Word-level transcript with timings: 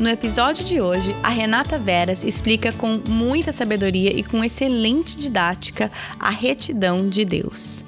No 0.00 0.08
episódio 0.08 0.64
de 0.64 0.80
hoje, 0.80 1.14
a 1.22 1.28
Renata 1.28 1.78
Veras 1.78 2.24
explica 2.24 2.72
com 2.72 2.98
muita 3.06 3.52
sabedoria 3.52 4.10
e 4.10 4.24
com 4.24 4.42
excelente 4.42 5.14
didática 5.14 5.92
a 6.18 6.30
retidão 6.30 7.06
de 7.06 7.22
Deus. 7.22 7.84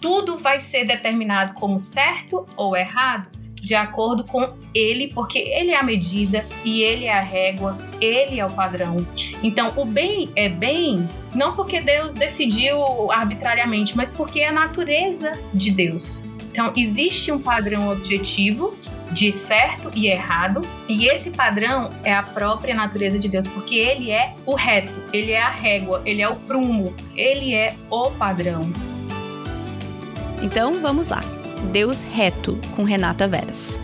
Tudo 0.00 0.36
vai 0.36 0.60
ser 0.60 0.84
determinado 0.84 1.54
como 1.54 1.80
certo 1.80 2.46
ou 2.56 2.76
errado 2.76 3.28
de 3.60 3.74
acordo 3.74 4.22
com 4.22 4.56
ele, 4.72 5.12
porque 5.12 5.40
ele 5.40 5.72
é 5.72 5.76
a 5.80 5.82
medida 5.82 6.46
e 6.64 6.84
ele 6.84 7.06
é 7.06 7.12
a 7.12 7.20
régua, 7.20 7.76
ele 8.00 8.38
é 8.38 8.46
o 8.46 8.50
padrão. 8.52 9.04
Então, 9.42 9.72
o 9.74 9.84
bem 9.84 10.30
é 10.36 10.48
bem 10.48 11.08
não 11.34 11.56
porque 11.56 11.80
Deus 11.80 12.14
decidiu 12.14 13.10
arbitrariamente, 13.10 13.96
mas 13.96 14.10
porque 14.10 14.38
é 14.38 14.48
a 14.48 14.52
natureza 14.52 15.32
de 15.52 15.72
Deus. 15.72 16.22
Então, 16.60 16.74
existe 16.76 17.32
um 17.32 17.38
padrão 17.38 17.90
objetivo 17.90 18.74
de 19.10 19.32
certo 19.32 19.90
e 19.96 20.08
errado, 20.08 20.60
e 20.86 21.06
esse 21.06 21.30
padrão 21.30 21.88
é 22.04 22.12
a 22.12 22.22
própria 22.22 22.74
natureza 22.74 23.18
de 23.18 23.30
Deus, 23.30 23.46
porque 23.46 23.76
ele 23.76 24.10
é 24.10 24.34
o 24.44 24.54
reto, 24.54 25.02
ele 25.10 25.32
é 25.32 25.40
a 25.40 25.48
régua, 25.48 26.02
ele 26.04 26.20
é 26.20 26.28
o 26.28 26.36
prumo, 26.36 26.94
ele 27.16 27.54
é 27.54 27.74
o 27.88 28.10
padrão. 28.10 28.70
Então, 30.42 30.82
vamos 30.82 31.08
lá. 31.08 31.22
Deus 31.72 32.02
reto 32.02 32.58
com 32.76 32.82
Renata 32.82 33.26
Veras. 33.26 33.80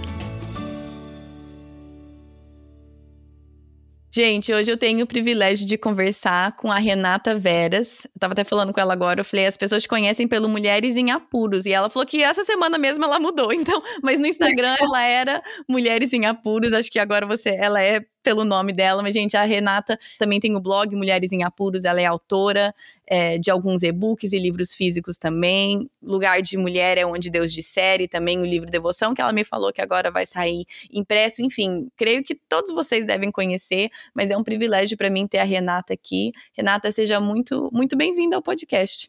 Gente, 4.17 4.51
hoje 4.51 4.71
eu 4.71 4.79
tenho 4.79 5.05
o 5.05 5.07
privilégio 5.07 5.67
de 5.67 5.77
conversar 5.77 6.57
com 6.57 6.73
a 6.73 6.79
Renata 6.79 7.39
Veras. 7.39 8.07
Eu 8.07 8.19
tava 8.19 8.33
até 8.33 8.45
falando 8.45 8.73
com 8.73 8.81
ela 8.81 8.95
agora, 8.95 9.21
eu 9.21 9.25
falei, 9.27 9.45
as 9.45 9.59
pessoas 9.59 9.83
te 9.83 9.89
conhecem 9.91 10.27
pelo 10.27 10.49
Mulheres 10.49 10.97
em 10.97 11.11
Apuros. 11.11 11.67
E 11.67 11.73
ela 11.75 11.91
falou 11.91 12.07
que 12.07 12.23
essa 12.23 12.43
semana 12.43 12.79
mesmo 12.79 13.05
ela 13.05 13.21
mudou, 13.21 13.53
então, 13.53 13.79
mas 14.03 14.19
no 14.19 14.27
Instagram 14.27 14.75
ela 14.81 15.03
era 15.03 15.43
Mulheres 15.69 16.15
em 16.15 16.25
Apuros, 16.25 16.73
acho 16.73 16.91
que 16.91 16.99
agora 16.99 17.27
você, 17.27 17.51
ela 17.61 17.83
é 17.83 18.01
pelo 18.27 18.45
nome 18.45 18.73
dela, 18.73 19.05
mas, 19.05 19.15
gente, 19.15 19.37
a 19.37 19.45
Renata 19.45 19.97
também 20.19 20.41
tem 20.41 20.57
o 20.57 20.61
blog 20.61 20.97
Mulheres 20.97 21.31
em 21.31 21.45
Apuros, 21.45 21.85
ela 21.85 22.01
é 22.01 22.07
autora 22.07 22.75
é, 23.07 23.39
de 23.39 23.53
alguns 23.53 23.85
e-books 23.85 24.33
e 24.33 24.39
livros 24.41 24.75
físicos 24.75 25.17
também. 25.17 25.89
Lugar 26.03 26.43
de 26.43 26.57
Mulher 26.57 26.99
é 26.99 27.07
onde 27.07 27.31
Deus 27.31 27.53
dissere, 27.53 28.09
também 28.09 28.41
o 28.41 28.45
livro 28.45 28.69
Devoção, 28.69 29.15
que 29.15 29.21
ela 29.21 29.33
me 29.33 29.45
falou 29.45 29.73
que 29.73 29.81
agora 29.81 30.11
vai 30.11 30.27
sair 30.27 30.65
impresso. 30.93 31.41
Enfim, 31.41 31.87
creio 31.97 32.25
que 32.25 32.35
todos 32.35 32.73
vocês 32.73 33.07
devem 33.07 33.31
conhecer, 33.31 33.91
mas 34.13 34.29
é 34.29 34.37
um 34.37 34.43
privilégio 34.43 34.97
para 34.97 35.09
mim 35.09 35.29
ter 35.29 35.39
a 35.39 35.45
Renata 35.45 35.95
aqui. 35.95 36.33
Renata, 36.53 36.91
seja 36.91 37.21
muito, 37.21 37.71
muito 37.73 37.97
bem-vinda 37.97 38.35
ao 38.35 38.43
podcast. 38.43 39.09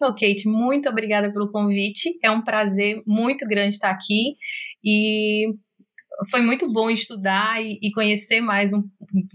Ô, 0.00 0.06
Kate, 0.06 0.48
muito 0.48 0.88
obrigada 0.88 1.32
pelo 1.32 1.52
convite. 1.52 2.18
É 2.20 2.32
um 2.32 2.42
prazer 2.42 3.00
muito 3.06 3.46
grande 3.46 3.76
estar 3.76 3.90
aqui. 3.90 4.34
E 4.82 5.54
foi 6.30 6.40
muito 6.40 6.72
bom 6.72 6.90
estudar 6.90 7.62
e, 7.62 7.78
e 7.82 7.92
conhecer 7.92 8.40
mais 8.40 8.72
um, 8.72 8.82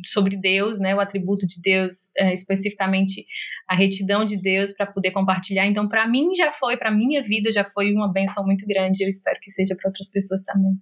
sobre 0.05 0.35
Deus, 0.37 0.79
né, 0.79 0.95
o 0.95 0.99
atributo 0.99 1.45
de 1.45 1.61
Deus, 1.61 1.93
é, 2.17 2.33
especificamente 2.33 3.25
a 3.67 3.75
retidão 3.75 4.25
de 4.25 4.35
Deus, 4.35 4.71
para 4.71 4.85
poder 4.85 5.11
compartilhar. 5.11 5.65
Então, 5.65 5.87
para 5.87 6.07
mim 6.07 6.35
já 6.35 6.51
foi, 6.51 6.77
para 6.77 6.91
minha 6.91 7.21
vida 7.21 7.51
já 7.51 7.63
foi 7.63 7.93
uma 7.93 8.11
benção 8.11 8.45
muito 8.45 8.65
grande. 8.65 9.03
Eu 9.03 9.09
espero 9.09 9.39
que 9.41 9.51
seja 9.51 9.75
para 9.75 9.89
outras 9.89 10.09
pessoas 10.09 10.43
também. 10.43 10.73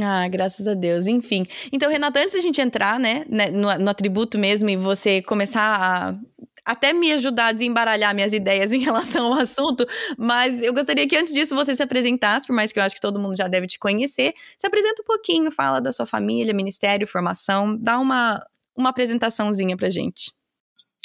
Ah, 0.00 0.26
graças 0.28 0.66
a 0.66 0.74
Deus. 0.74 1.06
Enfim. 1.06 1.44
Então, 1.72 1.90
Renata, 1.90 2.20
antes 2.20 2.34
da 2.34 2.40
gente 2.40 2.60
entrar, 2.60 2.98
né, 2.98 3.24
né 3.28 3.50
no, 3.50 3.76
no 3.78 3.90
atributo 3.90 4.38
mesmo 4.38 4.70
e 4.70 4.76
você 4.76 5.20
começar 5.20 5.60
a 5.60 6.18
até 6.64 6.92
me 6.92 7.12
ajudar 7.12 7.48
a 7.48 7.52
desembaralhar 7.52 8.14
minhas 8.14 8.32
ideias 8.32 8.72
em 8.72 8.80
relação 8.80 9.32
ao 9.32 9.40
assunto, 9.40 9.86
mas 10.16 10.62
eu 10.62 10.72
gostaria 10.72 11.06
que 11.06 11.16
antes 11.16 11.32
disso 11.32 11.54
você 11.54 11.74
se 11.74 11.82
apresentasse, 11.82 12.46
por 12.46 12.54
mais 12.54 12.72
que 12.72 12.78
eu 12.78 12.82
acho 12.82 12.94
que 12.94 13.00
todo 13.00 13.18
mundo 13.18 13.36
já 13.36 13.48
deve 13.48 13.66
te 13.66 13.78
conhecer, 13.78 14.32
se 14.56 14.66
apresenta 14.66 15.02
um 15.02 15.04
pouquinho, 15.04 15.50
fala 15.50 15.80
da 15.80 15.92
sua 15.92 16.06
família, 16.06 16.54
ministério, 16.54 17.06
formação, 17.06 17.76
dá 17.76 17.98
uma, 17.98 18.44
uma 18.76 18.90
apresentaçãozinha 18.90 19.76
pra 19.76 19.90
gente. 19.90 20.32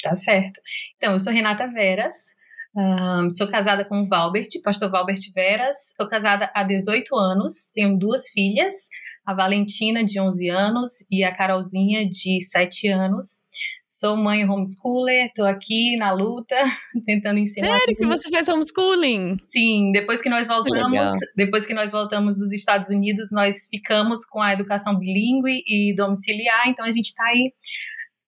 Tá 0.02 0.14
certo. 0.14 0.60
Então, 0.96 1.12
eu 1.12 1.18
sou 1.18 1.32
Renata 1.32 1.66
Veras, 1.66 2.36
um, 2.76 3.28
sou 3.30 3.48
casada 3.48 3.84
com 3.84 4.02
o 4.02 4.06
Valbert, 4.06 4.48
pastor 4.62 4.90
Valbert 4.90 5.20
Veras, 5.34 5.94
sou 5.96 6.08
casada 6.08 6.50
há 6.54 6.62
18 6.62 7.14
anos, 7.16 7.72
tenho 7.74 7.98
duas 7.98 8.28
filhas, 8.28 8.88
a 9.26 9.34
Valentina, 9.34 10.04
de 10.04 10.20
11 10.20 10.48
anos, 10.48 10.90
e 11.10 11.24
a 11.24 11.34
Carolzinha, 11.34 12.08
de 12.08 12.40
7 12.40 12.88
anos. 12.88 13.46
Sou 13.88 14.16
mãe 14.16 14.44
homeschooler, 14.44 15.32
tô 15.34 15.44
aqui 15.44 15.96
na 15.96 16.12
luta, 16.12 16.54
tentando 17.06 17.38
ensinar. 17.38 17.78
Sério 17.78 17.96
que 17.96 18.06
você 18.06 18.30
faz 18.30 18.46
homeschooling? 18.46 19.38
Sim, 19.40 19.92
depois 19.92 20.20
que 20.20 20.28
nós 20.28 20.46
voltamos, 20.46 21.18
que 21.18 21.26
depois 21.34 21.64
que 21.64 21.72
nós 21.72 21.90
voltamos 21.90 22.36
dos 22.36 22.52
Estados 22.52 22.90
Unidos, 22.90 23.30
nós 23.32 23.66
ficamos 23.70 24.26
com 24.26 24.42
a 24.42 24.52
educação 24.52 24.98
bilíngue 24.98 25.62
e 25.66 25.94
domiciliar, 25.94 26.68
então 26.68 26.84
a 26.84 26.90
gente 26.90 27.14
tá 27.14 27.24
aí 27.24 27.52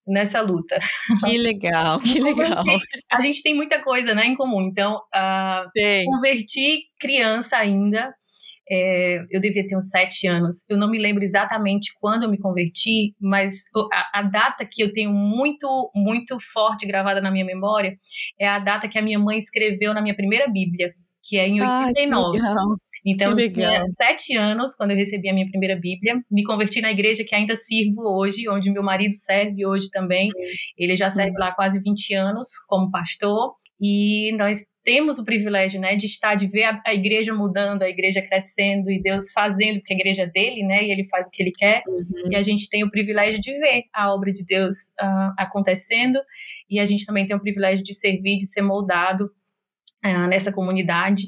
nessa 0.06 0.40
luta. 0.40 0.80
Que 1.24 1.36
legal, 1.36 2.00
que 2.00 2.18
legal. 2.18 2.64
A 3.12 3.20
gente 3.20 3.42
tem 3.42 3.54
muita 3.54 3.82
coisa 3.82 4.14
né, 4.14 4.24
em 4.24 4.34
comum. 4.34 4.62
Então, 4.62 4.96
uh, 5.14 6.06
converti 6.06 6.84
criança 6.98 7.58
ainda 7.58 8.14
é, 8.70 9.24
eu 9.30 9.40
devia 9.40 9.66
ter 9.66 9.76
uns 9.76 9.90
sete 9.90 10.26
anos. 10.26 10.64
Eu 10.70 10.76
não 10.76 10.88
me 10.88 10.98
lembro 10.98 11.22
exatamente 11.22 11.92
quando 12.00 12.22
eu 12.22 12.30
me 12.30 12.38
converti, 12.38 13.14
mas 13.20 13.64
a, 13.92 14.20
a, 14.20 14.22
data 14.22 14.64
que 14.64 14.82
eu 14.82 14.92
tenho 14.92 15.12
muito, 15.12 15.90
muito 15.94 16.38
forte 16.52 16.86
gravada 16.86 17.20
na 17.20 17.30
minha 17.30 17.44
memória 17.44 17.98
é 18.38 18.48
a 18.48 18.58
data 18.58 18.88
que 18.88 18.98
a 18.98 19.02
minha 19.02 19.18
mãe 19.18 19.38
escreveu 19.38 19.92
na 19.92 20.00
minha 20.00 20.14
primeira 20.14 20.46
Bíblia, 20.48 20.94
que 21.22 21.36
é 21.36 21.48
em 21.48 21.60
89. 21.60 22.38
Ai, 22.38 22.44
Então, 23.04 23.38
eu 23.38 23.48
tinha 23.48 23.86
sete 23.88 24.36
anos 24.36 24.74
quando 24.76 24.90
eu 24.92 24.96
recebi 24.96 25.28
a 25.28 25.34
minha 25.34 25.48
primeira 25.48 25.74
Bíblia. 25.74 26.20
Me 26.30 26.44
converti 26.44 26.80
na 26.80 26.92
igreja 26.92 27.24
que 27.24 27.34
ainda 27.34 27.56
sirvo 27.56 28.02
hoje, 28.02 28.48
onde 28.48 28.70
meu 28.70 28.82
marido 28.82 29.14
serve 29.14 29.66
hoje 29.66 29.90
também. 29.90 30.28
Ele 30.76 30.94
já 30.96 31.10
serve 31.10 31.36
lá 31.38 31.52
quase 31.52 31.80
20 31.80 32.14
anos 32.14 32.50
como 32.68 32.90
pastor. 32.90 33.54
E 33.80 34.36
nós 34.36 34.66
temos 34.84 35.18
o 35.18 35.24
privilégio, 35.24 35.80
né, 35.80 35.94
de 35.94 36.06
estar, 36.06 36.34
de 36.34 36.46
ver 36.46 36.64
a, 36.64 36.82
a, 36.86 36.94
igreja 36.94 37.34
mudando, 37.34 37.82
a 37.82 37.88
igreja 37.88 38.22
crescendo 38.22 38.90
e 38.90 39.00
Deus 39.00 39.30
fazendo, 39.32 39.78
porque 39.78 39.92
a 39.92 39.96
igreja 39.96 40.22
é 40.22 40.26
dele, 40.26 40.62
né, 40.62 40.84
e 40.84 40.90
ele 40.90 41.04
faz 41.08 41.28
o 41.28 41.30
que 41.30 41.42
ele 41.42 41.52
quer. 41.52 41.82
Uhum. 41.86 42.32
E 42.32 42.36
a 42.36 42.42
gente 42.42 42.68
tem 42.68 42.82
o 42.82 42.90
privilégio 42.90 43.40
de 43.40 43.52
ver 43.58 43.84
a 43.94 44.12
obra 44.12 44.32
de 44.32 44.44
Deus 44.44 44.74
uh, 45.00 45.32
acontecendo. 45.38 46.18
E 46.68 46.80
a 46.80 46.86
gente 46.86 47.04
também 47.04 47.26
tem 47.26 47.36
o 47.36 47.40
privilégio 47.40 47.84
de 47.84 47.94
servir, 47.94 48.38
de 48.38 48.46
ser 48.46 48.62
moldado 48.62 49.30
uh, 50.04 50.26
nessa 50.28 50.52
comunidade 50.52 51.24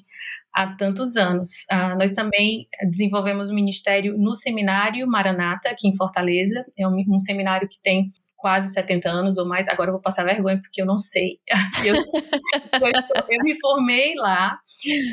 há 0.55 0.75
tantos 0.75 1.17
anos. 1.17 1.67
Uh, 1.71 1.99
nós 1.99 2.13
também 2.13 2.67
desenvolvemos 2.91 3.51
um 3.51 3.55
ministério 3.55 4.17
no 4.19 4.35
seminário 4.35 5.07
Maranata, 5.07 5.71
aqui 5.71 5.89
em 5.89 5.97
Fortaleza. 5.97 6.65
É 6.79 6.87
um, 6.87 6.97
um 7.09 7.19
seminário 7.19 7.69
que 7.69 7.81
tem 7.83 8.13
quase 8.43 8.73
70 8.73 9.09
anos 9.09 9.39
ou 9.39 9.47
mais. 9.47 9.69
Agora 9.69 9.89
eu 9.89 9.93
vou 9.93 10.03
passar 10.03 10.25
vergonha 10.25 10.61
porque 10.61 10.83
eu 10.83 10.87
não 10.87 10.99
sei. 10.99 11.39
Eu, 11.85 11.95
eu, 11.95 12.93
eu 13.31 13.45
me 13.45 13.59
formei 13.61 14.15
lá. 14.17 14.59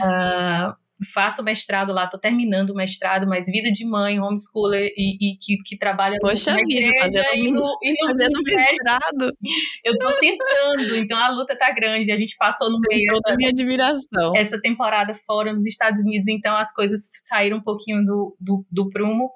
Uh, 0.02 0.76
faço 1.14 1.44
mestrado 1.44 1.94
lá, 1.94 2.08
tô 2.08 2.20
terminando 2.20 2.72
o 2.72 2.76
mestrado, 2.76 3.28
mas 3.28 3.48
vida 3.48 3.72
de 3.72 3.86
mãe, 3.86 4.20
homeschooler 4.20 4.92
e, 4.98 5.34
e 5.34 5.38
que, 5.38 5.58
que 5.66 5.78
trabalha 5.78 6.18
Poxa 6.20 6.52
na 6.52 6.58
vida, 6.58 6.92
fazendo, 7.00 7.26
e 7.36 7.52
no, 7.52 7.78
e 7.82 7.92
no 7.92 8.10
fazendo 8.10 8.40
mestrado. 8.44 9.38
Eu 9.84 9.98
tô 9.98 10.12
tentando, 10.20 10.96
então 10.98 11.18
a 11.18 11.30
luta 11.30 11.58
tá 11.58 11.72
grande, 11.72 12.12
a 12.12 12.18
gente 12.18 12.36
passou 12.38 12.70
no 12.70 12.80
meio 12.80 13.14
toda 13.24 13.38
minha 13.38 13.50
admiração. 13.50 14.36
essa 14.36 14.60
temporada 14.60 15.14
fora 15.14 15.54
nos 15.54 15.66
Estados 15.66 16.02
Unidos, 16.02 16.28
então 16.28 16.56
as 16.58 16.74
coisas 16.74 17.00
saíram 17.28 17.58
um 17.58 17.64
pouquinho 17.64 18.04
do, 18.04 18.36
do, 18.40 18.66
do 18.70 18.90
prumo, 18.90 19.32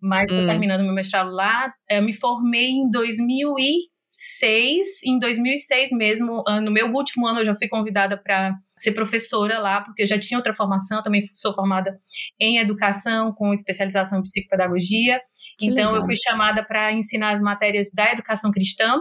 mas 0.00 0.30
tô 0.30 0.36
hum. 0.36 0.46
terminando 0.46 0.84
meu 0.84 0.94
mestrado 0.94 1.30
lá. 1.30 1.72
Eu 1.90 2.02
me 2.02 2.12
formei 2.12 2.68
em 2.68 2.90
2000 2.90 3.54
e 3.58 3.97
2006, 4.18 5.02
em 5.04 5.18
2006 5.18 5.90
mesmo, 5.92 6.42
ah, 6.46 6.60
no 6.60 6.72
meu 6.72 6.92
último 6.92 7.26
ano 7.26 7.40
eu 7.40 7.44
já 7.44 7.54
fui 7.54 7.68
convidada 7.68 8.16
para 8.16 8.52
ser 8.76 8.92
professora 8.92 9.60
lá, 9.60 9.80
porque 9.80 10.02
eu 10.02 10.06
já 10.06 10.18
tinha 10.18 10.36
outra 10.36 10.52
formação, 10.52 11.02
também 11.02 11.22
sou 11.34 11.54
formada 11.54 11.98
em 12.38 12.58
educação 12.58 13.32
com 13.32 13.52
especialização 13.52 14.18
em 14.18 14.22
psicopedagogia. 14.22 15.20
Que 15.56 15.66
então 15.66 15.92
legal. 15.92 15.96
eu 15.96 16.04
fui 16.04 16.16
chamada 16.16 16.64
para 16.64 16.92
ensinar 16.92 17.30
as 17.30 17.40
matérias 17.40 17.90
da 17.94 18.12
educação 18.12 18.50
cristã. 18.50 18.96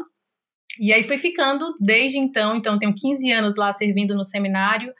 E 0.79 0.93
aí 0.93 1.03
fui 1.03 1.17
ficando 1.17 1.73
desde 1.81 2.19
então, 2.19 2.55
então 2.55 2.77
tenho 2.77 2.93
15 2.93 3.31
anos 3.31 3.55
lá 3.55 3.73
servindo 3.73 4.15
no 4.15 4.23
seminário. 4.23 4.93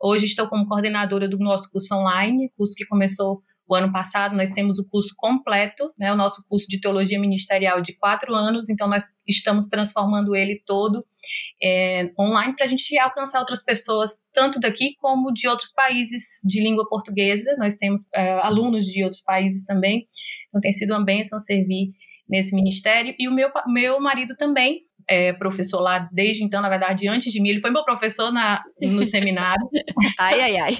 Hoje 0.00 0.26
estou 0.26 0.46
como 0.48 0.68
coordenadora 0.68 1.28
do 1.28 1.38
nosso 1.38 1.70
curso 1.72 1.94
online, 1.94 2.52
curso 2.56 2.74
que 2.76 2.86
começou 2.86 3.42
o 3.68 3.74
ano 3.74 3.90
passado 3.92 4.36
nós 4.36 4.50
temos 4.50 4.78
o 4.78 4.88
curso 4.88 5.14
completo, 5.16 5.90
né, 5.98 6.12
o 6.12 6.16
nosso 6.16 6.44
curso 6.48 6.66
de 6.68 6.80
teologia 6.80 7.18
ministerial 7.18 7.80
de 7.80 7.96
quatro 7.96 8.34
anos, 8.34 8.68
então 8.68 8.88
nós 8.88 9.04
estamos 9.26 9.68
transformando 9.68 10.34
ele 10.36 10.62
todo 10.66 11.04
é, 11.62 12.10
online 12.18 12.54
para 12.54 12.66
a 12.66 12.68
gente 12.68 12.96
alcançar 12.98 13.40
outras 13.40 13.64
pessoas, 13.64 14.12
tanto 14.32 14.60
daqui 14.60 14.94
como 14.98 15.32
de 15.32 15.48
outros 15.48 15.72
países 15.72 16.40
de 16.44 16.62
língua 16.62 16.86
portuguesa. 16.88 17.54
Nós 17.58 17.76
temos 17.76 18.02
é, 18.14 18.32
alunos 18.40 18.84
de 18.84 19.02
outros 19.02 19.22
países 19.22 19.64
também, 19.64 20.06
então 20.48 20.60
tem 20.60 20.72
sido 20.72 20.90
uma 20.90 21.04
bênção 21.04 21.38
servir 21.38 21.92
nesse 22.28 22.54
ministério. 22.54 23.14
E 23.18 23.28
o 23.28 23.32
meu, 23.32 23.50
meu 23.66 24.00
marido 24.00 24.34
também 24.36 24.83
é, 25.08 25.32
professor 25.32 25.80
lá 25.80 26.08
desde 26.12 26.44
então, 26.44 26.60
na 26.60 26.68
verdade, 26.68 27.08
antes 27.08 27.32
de 27.32 27.40
mim. 27.40 27.50
Ele 27.50 27.60
foi 27.60 27.70
meu 27.70 27.84
professor 27.84 28.32
na, 28.32 28.62
no 28.82 29.02
seminário. 29.06 29.68
ai, 30.18 30.40
ai, 30.40 30.56
ai. 30.56 30.76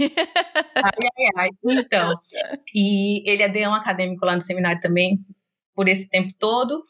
ai, 0.76 0.92
ai, 1.18 1.28
ai. 1.36 1.48
Então, 1.64 2.14
e 2.74 3.28
ele 3.28 3.42
é 3.42 3.48
deão 3.48 3.74
acadêmico 3.74 4.24
lá 4.24 4.34
no 4.34 4.42
seminário 4.42 4.80
também, 4.80 5.18
por 5.74 5.88
esse 5.88 6.08
tempo 6.08 6.32
todo. 6.38 6.84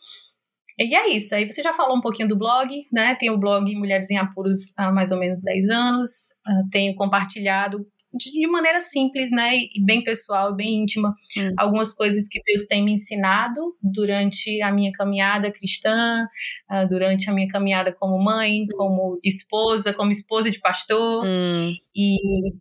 E 0.79 0.95
é 0.95 1.09
isso. 1.09 1.35
Aí 1.35 1.49
você 1.49 1.63
já 1.63 1.73
falou 1.75 1.97
um 1.97 2.01
pouquinho 2.01 2.29
do 2.29 2.39
blog, 2.39 2.69
né? 2.93 3.15
Tem 3.15 3.31
o 3.31 3.39
blog 3.39 3.73
Mulheres 3.77 4.11
em 4.11 4.19
Apuros 4.19 4.73
há 4.77 4.91
mais 4.91 5.13
ou 5.13 5.19
menos 5.19 5.41
10 5.43 5.71
anos. 5.71 6.11
Uh, 6.47 6.69
tenho 6.71 6.95
compartilhado 6.97 7.87
de 8.17 8.47
maneira 8.47 8.81
simples, 8.81 9.31
né, 9.31 9.57
e 9.57 9.85
bem 9.85 10.03
pessoal, 10.03 10.55
bem 10.55 10.83
íntima, 10.83 11.15
hum. 11.37 11.53
algumas 11.59 11.93
coisas 11.93 12.29
que 12.29 12.41
Deus 12.45 12.67
tem 12.67 12.85
me 12.85 12.93
ensinado 12.93 13.77
durante 13.83 14.63
a 14.63 14.73
minha 14.73 14.93
caminhada 14.93 15.51
cristã, 15.51 16.27
uh, 16.71 16.89
durante 16.89 17.29
a 17.29 17.33
minha 17.33 17.49
caminhada 17.49 17.93
como 17.93 18.23
mãe, 18.23 18.63
hum. 18.63 18.67
como 18.77 19.21
esposa, 19.25 19.93
como 19.93 20.13
esposa 20.13 20.51
de 20.51 20.61
pastor 20.61 21.25
hum. 21.25 21.75
e 21.95 22.17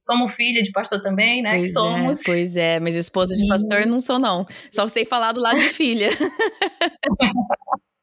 como 0.06 0.28
filha 0.28 0.64
de 0.64 0.72
pastor 0.72 1.02
também, 1.02 1.42
né, 1.42 1.58
pois 1.58 1.70
que 1.70 1.74
somos. 1.74 2.22
É, 2.22 2.24
pois 2.26 2.56
é, 2.56 2.80
mas 2.80 2.96
esposa 2.96 3.36
de 3.36 3.48
pastor 3.48 3.82
e... 3.82 3.86
não 3.86 4.02
sou 4.02 4.18
não, 4.18 4.46
só 4.72 4.88
sei 4.90 5.06
falar 5.06 5.34
do 5.34 5.42
lado 5.42 5.60
de 5.60 5.70
filha. 5.70 6.10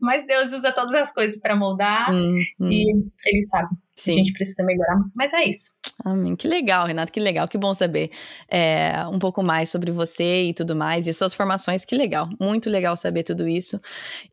Mas 0.00 0.26
Deus 0.26 0.52
usa 0.52 0.72
todas 0.72 0.94
as 0.94 1.12
coisas 1.12 1.40
para 1.40 1.54
moldar 1.54 2.10
hum, 2.10 2.38
hum. 2.60 2.70
e 2.70 2.90
Ele 3.26 3.42
sabe. 3.42 3.68
Sim. 3.96 4.12
A 4.12 4.14
gente 4.16 4.32
precisa 4.34 4.62
melhorar, 4.62 4.98
mas 5.14 5.32
é 5.32 5.48
isso. 5.48 5.72
Amém. 6.04 6.36
Que 6.36 6.46
legal, 6.46 6.86
Renato, 6.86 7.10
que 7.10 7.18
legal, 7.18 7.48
que 7.48 7.56
bom 7.56 7.74
saber 7.74 8.10
é, 8.48 8.92
um 9.08 9.18
pouco 9.18 9.42
mais 9.42 9.70
sobre 9.70 9.90
você 9.90 10.44
e 10.44 10.54
tudo 10.54 10.76
mais, 10.76 11.06
e 11.06 11.14
suas 11.14 11.32
formações, 11.32 11.84
que 11.84 11.96
legal, 11.96 12.28
muito 12.40 12.68
legal 12.68 12.96
saber 12.96 13.22
tudo 13.22 13.48
isso. 13.48 13.80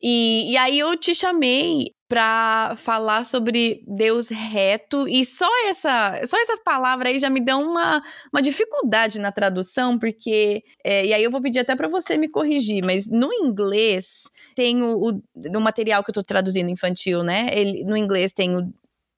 E, 0.01 0.51
e 0.51 0.57
aí 0.57 0.77
eu 0.77 0.97
te 0.97 1.15
chamei 1.15 1.93
para 2.13 2.75
falar 2.75 3.25
sobre 3.25 3.81
Deus 3.87 4.27
reto 4.29 5.07
e 5.07 5.25
só 5.25 5.49
essa 5.67 6.21
só 6.27 6.37
essa 6.39 6.55
palavra 6.63 7.09
aí 7.09 7.17
já 7.17 7.27
me 7.27 7.39
deu 7.39 7.59
uma, 7.59 7.99
uma 8.31 8.39
dificuldade 8.39 9.17
na 9.17 9.31
tradução 9.31 9.97
porque 9.97 10.63
é, 10.83 11.07
e 11.07 11.11
aí 11.11 11.23
eu 11.23 11.31
vou 11.31 11.41
pedir 11.41 11.59
até 11.59 11.75
para 11.75 11.87
você 11.87 12.15
me 12.15 12.29
corrigir 12.29 12.85
mas 12.85 13.09
no 13.09 13.33
inglês 13.33 14.29
tem 14.53 14.83
o, 14.83 15.09
o, 15.09 15.23
no 15.49 15.59
material 15.59 16.03
que 16.03 16.11
eu 16.11 16.13
tô 16.13 16.21
traduzindo 16.21 16.69
infantil 16.69 17.23
né 17.23 17.47
ele 17.51 17.83
no 17.83 17.97
inglês 17.97 18.31
tem 18.31 18.55
o 18.55 18.71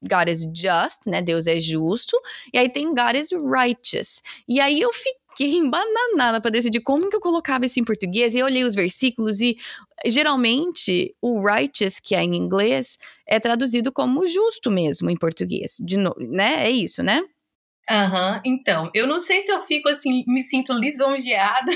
God 0.07 0.29
is 0.29 0.41
just, 0.41 1.05
né? 1.07 1.21
Deus 1.21 1.47
é 1.47 1.59
justo. 1.59 2.17
E 2.53 2.57
aí 2.57 2.69
tem 2.69 2.93
God 2.93 3.15
is 3.15 3.29
righteous. 3.31 4.21
E 4.47 4.59
aí 4.59 4.79
eu 4.81 4.91
fiquei 4.93 5.55
embananada 5.55 6.39
para 6.39 6.51
decidir 6.51 6.81
como 6.81 7.09
que 7.09 7.15
eu 7.15 7.21
colocava 7.21 7.65
isso 7.65 7.79
em 7.79 7.83
português. 7.83 8.33
E 8.33 8.39
eu 8.39 8.45
olhei 8.45 8.63
os 8.63 8.75
versículos 8.75 9.41
e 9.41 9.57
geralmente 10.05 11.15
o 11.21 11.45
righteous, 11.45 11.99
que 11.99 12.15
é 12.15 12.23
em 12.23 12.35
inglês, 12.35 12.97
é 13.27 13.39
traduzido 13.39 13.91
como 13.91 14.27
justo 14.27 14.71
mesmo 14.71 15.09
em 15.09 15.17
português. 15.17 15.77
De 15.79 15.97
novo, 15.97 16.19
né? 16.19 16.65
É 16.65 16.69
isso, 16.69 17.01
né? 17.03 17.21
Aham, 17.89 18.33
uhum. 18.33 18.41
então, 18.43 18.89
eu 18.95 19.05
não 19.05 19.19
sei 19.19 19.41
se 19.41 19.51
eu 19.51 19.61
fico 19.61 19.87
assim, 19.89 20.23
me 20.27 20.41
sinto 20.41 20.73
lisonjeada. 20.73 21.71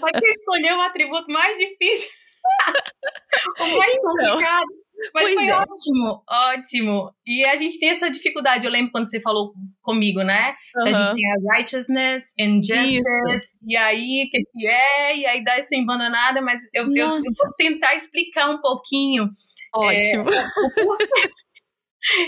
Mas 0.00 0.12
você 0.12 0.30
escolheu 0.30 0.76
o 0.76 0.80
atributo 0.82 1.32
mais 1.32 1.58
difícil, 1.58 2.08
o 3.58 3.76
mais 3.76 3.92
então. 3.92 4.12
complicado. 4.12 4.66
Mas 5.14 5.24
pois 5.24 5.34
foi 5.34 5.46
é. 5.48 5.54
ótimo, 5.54 6.22
ótimo. 6.28 7.14
E 7.26 7.44
a 7.44 7.56
gente 7.56 7.78
tem 7.78 7.90
essa 7.90 8.10
dificuldade. 8.10 8.64
Eu 8.64 8.70
lembro 8.70 8.92
quando 8.92 9.06
você 9.08 9.20
falou 9.20 9.52
comigo, 9.82 10.22
né? 10.22 10.54
Uhum. 10.76 10.88
a 10.88 10.92
gente 10.92 11.14
tem 11.14 11.24
a 11.32 11.56
righteousness 11.56 12.34
and 12.40 12.62
justice. 12.62 13.00
Isso. 13.34 13.58
E 13.66 13.76
aí, 13.76 14.24
o 14.26 14.30
que, 14.30 14.42
que 14.52 14.66
é? 14.66 15.16
E 15.16 15.26
aí 15.26 15.42
dá 15.42 15.56
essa 15.56 15.74
embananada. 15.74 16.42
Mas 16.42 16.62
eu, 16.74 16.84
eu, 16.94 17.06
eu, 17.06 17.20
vou 17.20 17.52
tentar 17.56 17.94
explicar 17.94 18.50
um 18.50 18.60
pouquinho. 18.60 19.30
Ótimo. 19.74 20.24
É, 20.28 20.40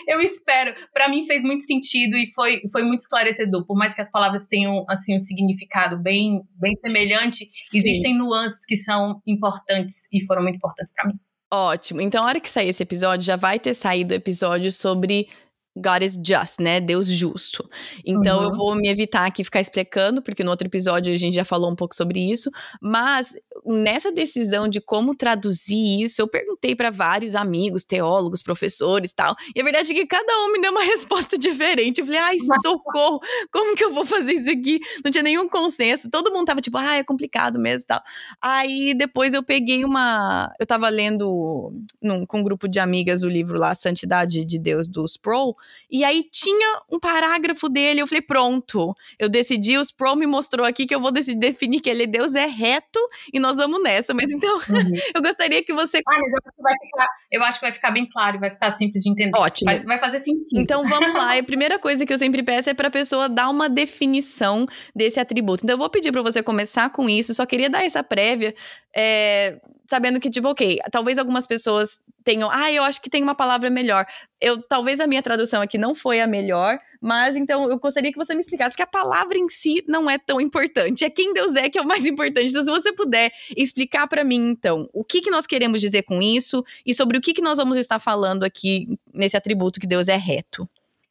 eu 0.14 0.20
espero. 0.20 0.74
Para 0.92 1.08
mim 1.08 1.26
fez 1.26 1.44
muito 1.44 1.64
sentido 1.64 2.16
e 2.16 2.32
foi, 2.32 2.62
foi 2.70 2.82
muito 2.82 3.00
esclarecedor. 3.00 3.66
Por 3.66 3.76
mais 3.76 3.92
que 3.94 4.00
as 4.00 4.10
palavras 4.10 4.46
tenham 4.46 4.84
assim 4.88 5.14
um 5.14 5.18
significado 5.18 5.98
bem, 6.00 6.40
bem 6.54 6.74
semelhante, 6.74 7.44
Sim. 7.44 7.78
existem 7.78 8.16
nuances 8.16 8.64
que 8.64 8.76
são 8.76 9.20
importantes 9.26 10.08
e 10.12 10.24
foram 10.24 10.42
muito 10.42 10.56
importantes 10.56 10.92
para 10.94 11.08
mim. 11.08 11.18
Ótimo. 11.52 12.00
Então, 12.00 12.24
a 12.24 12.26
hora 12.26 12.40
que 12.40 12.48
sair 12.48 12.70
esse 12.70 12.82
episódio, 12.82 13.26
já 13.26 13.36
vai 13.36 13.60
ter 13.60 13.74
saído 13.74 14.14
o 14.14 14.16
episódio 14.16 14.72
sobre 14.72 15.28
God 15.76 16.02
is 16.02 16.14
just, 16.14 16.60
né? 16.60 16.80
Deus 16.80 17.06
justo. 17.06 17.68
Então 18.04 18.38
uhum. 18.38 18.44
eu 18.44 18.54
vou 18.54 18.74
me 18.74 18.88
evitar 18.88 19.26
aqui 19.26 19.42
ficar 19.42 19.60
explicando, 19.60 20.22
porque 20.22 20.44
no 20.44 20.50
outro 20.50 20.66
episódio 20.66 21.12
a 21.12 21.16
gente 21.16 21.34
já 21.34 21.44
falou 21.44 21.70
um 21.70 21.76
pouco 21.76 21.94
sobre 21.94 22.20
isso. 22.20 22.50
Mas 22.80 23.34
nessa 23.64 24.10
decisão 24.10 24.68
de 24.68 24.80
como 24.80 25.14
traduzir 25.14 26.02
isso, 26.02 26.20
eu 26.20 26.28
perguntei 26.28 26.74
para 26.74 26.90
vários 26.90 27.34
amigos, 27.34 27.84
teólogos, 27.84 28.42
professores 28.42 29.12
tal. 29.12 29.34
E 29.54 29.60
a 29.60 29.64
verdade 29.64 29.92
é 29.92 29.94
que 29.94 30.06
cada 30.06 30.32
um 30.44 30.52
me 30.52 30.60
deu 30.60 30.72
uma 30.72 30.82
resposta 30.84 31.38
diferente. 31.38 32.00
Eu 32.00 32.06
falei, 32.06 32.20
ai, 32.20 32.36
socorro, 32.62 33.20
como 33.50 33.76
que 33.76 33.84
eu 33.84 33.92
vou 33.92 34.04
fazer 34.04 34.34
isso 34.34 34.50
aqui? 34.50 34.80
Não 35.04 35.10
tinha 35.10 35.22
nenhum 35.22 35.48
consenso. 35.48 36.10
Todo 36.10 36.32
mundo 36.32 36.46
tava 36.46 36.60
tipo, 36.60 36.78
ah, 36.78 36.96
é 36.96 37.04
complicado 37.04 37.58
mesmo 37.58 37.86
tal. 37.86 38.02
Aí 38.40 38.94
depois 38.94 39.34
eu 39.34 39.42
peguei 39.42 39.84
uma. 39.84 40.52
Eu 40.58 40.66
tava 40.66 40.88
lendo 40.88 41.72
num, 42.00 42.26
com 42.26 42.40
um 42.40 42.42
grupo 42.42 42.68
de 42.68 42.78
amigas 42.78 43.22
o 43.22 43.28
livro 43.28 43.58
lá, 43.58 43.74
Santidade 43.74 44.44
de 44.44 44.58
Deus 44.58 44.88
dos 44.88 45.16
Pro. 45.16 45.56
E 45.90 46.04
aí 46.04 46.26
tinha 46.30 46.80
um 46.90 46.98
parágrafo 46.98 47.68
dele, 47.68 48.00
eu 48.00 48.06
falei, 48.06 48.22
pronto, 48.22 48.94
eu 49.18 49.28
decidi, 49.28 49.76
os 49.76 49.92
Pro 49.92 50.16
me 50.16 50.26
mostrou 50.26 50.64
aqui 50.64 50.86
que 50.86 50.94
eu 50.94 51.00
vou 51.00 51.10
decidir, 51.10 51.38
definir 51.38 51.80
que 51.80 51.90
ele, 51.90 52.06
Deus 52.06 52.34
é 52.34 52.46
reto, 52.46 52.98
e 53.32 53.38
nós 53.42 53.56
vamos 53.56 53.82
nessa. 53.82 54.14
Mas 54.14 54.30
então, 54.30 54.56
uhum. 54.56 54.62
eu 55.14 55.22
gostaria 55.22 55.62
que 55.62 55.72
você. 55.72 55.98
Ah, 55.98 56.18
mas 56.18 56.32
eu 56.32 56.38
acho 56.38 56.56
que 56.56 56.62
vai 56.62 56.74
ficar, 56.74 57.08
eu 57.30 57.42
acho 57.42 57.58
que 57.58 57.64
vai 57.66 57.72
ficar 57.72 57.90
bem 57.90 58.08
claro, 58.08 58.40
vai 58.40 58.50
ficar 58.50 58.70
simples 58.70 59.02
de 59.02 59.10
entender. 59.10 59.36
Ótimo. 59.36 59.70
Vai, 59.70 59.80
vai 59.80 59.98
fazer 59.98 60.18
sentido. 60.18 60.60
Então 60.60 60.88
vamos 60.88 61.14
lá. 61.14 61.36
a 61.38 61.42
primeira 61.42 61.78
coisa 61.78 62.06
que 62.06 62.12
eu 62.12 62.18
sempre 62.18 62.42
peço 62.42 62.70
é 62.70 62.74
para 62.74 62.88
a 62.88 62.90
pessoa 62.90 63.28
dar 63.28 63.48
uma 63.50 63.68
definição 63.68 64.66
desse 64.94 65.20
atributo. 65.20 65.64
Então 65.64 65.74
eu 65.74 65.78
vou 65.78 65.90
pedir 65.90 66.12
para 66.12 66.22
você 66.22 66.42
começar 66.42 66.90
com 66.90 67.08
isso. 67.08 67.34
Só 67.34 67.44
queria 67.44 67.68
dar 67.68 67.84
essa 67.84 68.02
prévia, 68.02 68.54
é, 68.96 69.60
sabendo 69.88 70.20
que, 70.20 70.30
tipo, 70.30 70.48
ok, 70.48 70.78
talvez 70.90 71.18
algumas 71.18 71.46
pessoas 71.46 72.00
tenham. 72.24 72.48
Ah, 72.50 72.70
eu 72.70 72.84
acho 72.84 73.00
que 73.00 73.10
tem 73.10 73.22
uma 73.22 73.34
palavra 73.34 73.68
melhor. 73.68 74.06
Eu 74.40 74.62
talvez 74.62 75.00
a 75.00 75.06
minha 75.06 75.22
tradução 75.22 75.60
aqui 75.60 75.76
não 75.76 75.94
foi 75.94 76.20
a 76.20 76.26
melhor, 76.26 76.78
mas 77.02 77.34
então 77.34 77.68
eu 77.68 77.76
gostaria 77.80 78.12
que 78.12 78.16
você 78.16 78.32
me 78.32 78.40
explicasse, 78.40 78.70
porque 78.70 78.82
a 78.84 78.86
palavra 78.86 79.36
em 79.36 79.48
si 79.48 79.82
não 79.88 80.08
é 80.08 80.18
tão 80.18 80.40
importante. 80.40 81.04
É 81.04 81.10
quem 81.10 81.34
Deus 81.34 81.56
é 81.56 81.68
que 81.68 81.76
é 81.76 81.82
o 81.82 81.86
mais 81.86 82.06
importante. 82.06 82.50
Então, 82.50 82.64
se 82.64 82.70
você 82.70 82.92
puder 82.92 83.32
explicar 83.56 84.06
para 84.06 84.22
mim, 84.22 84.50
então, 84.50 84.88
o 84.92 85.02
que, 85.02 85.20
que 85.20 85.30
nós 85.30 85.44
queremos 85.44 85.80
dizer 85.80 86.04
com 86.04 86.22
isso 86.22 86.64
e 86.86 86.94
sobre 86.94 87.18
o 87.18 87.20
que, 87.20 87.34
que 87.34 87.42
nós 87.42 87.58
vamos 87.58 87.76
estar 87.76 87.98
falando 87.98 88.44
aqui 88.44 88.96
nesse 89.12 89.36
atributo 89.36 89.80
que 89.80 89.86
Deus 89.86 90.06
é 90.06 90.16
reto. 90.16 90.68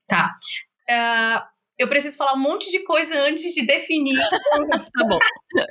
Tá. 0.08 0.38
Uh, 0.90 1.52
eu 1.78 1.90
preciso 1.90 2.16
falar 2.16 2.36
um 2.36 2.40
monte 2.40 2.72
de 2.72 2.80
coisa 2.84 3.20
antes 3.24 3.54
de 3.54 3.66
definir. 3.66 4.18
tá 4.96 5.04
bom. 5.04 5.20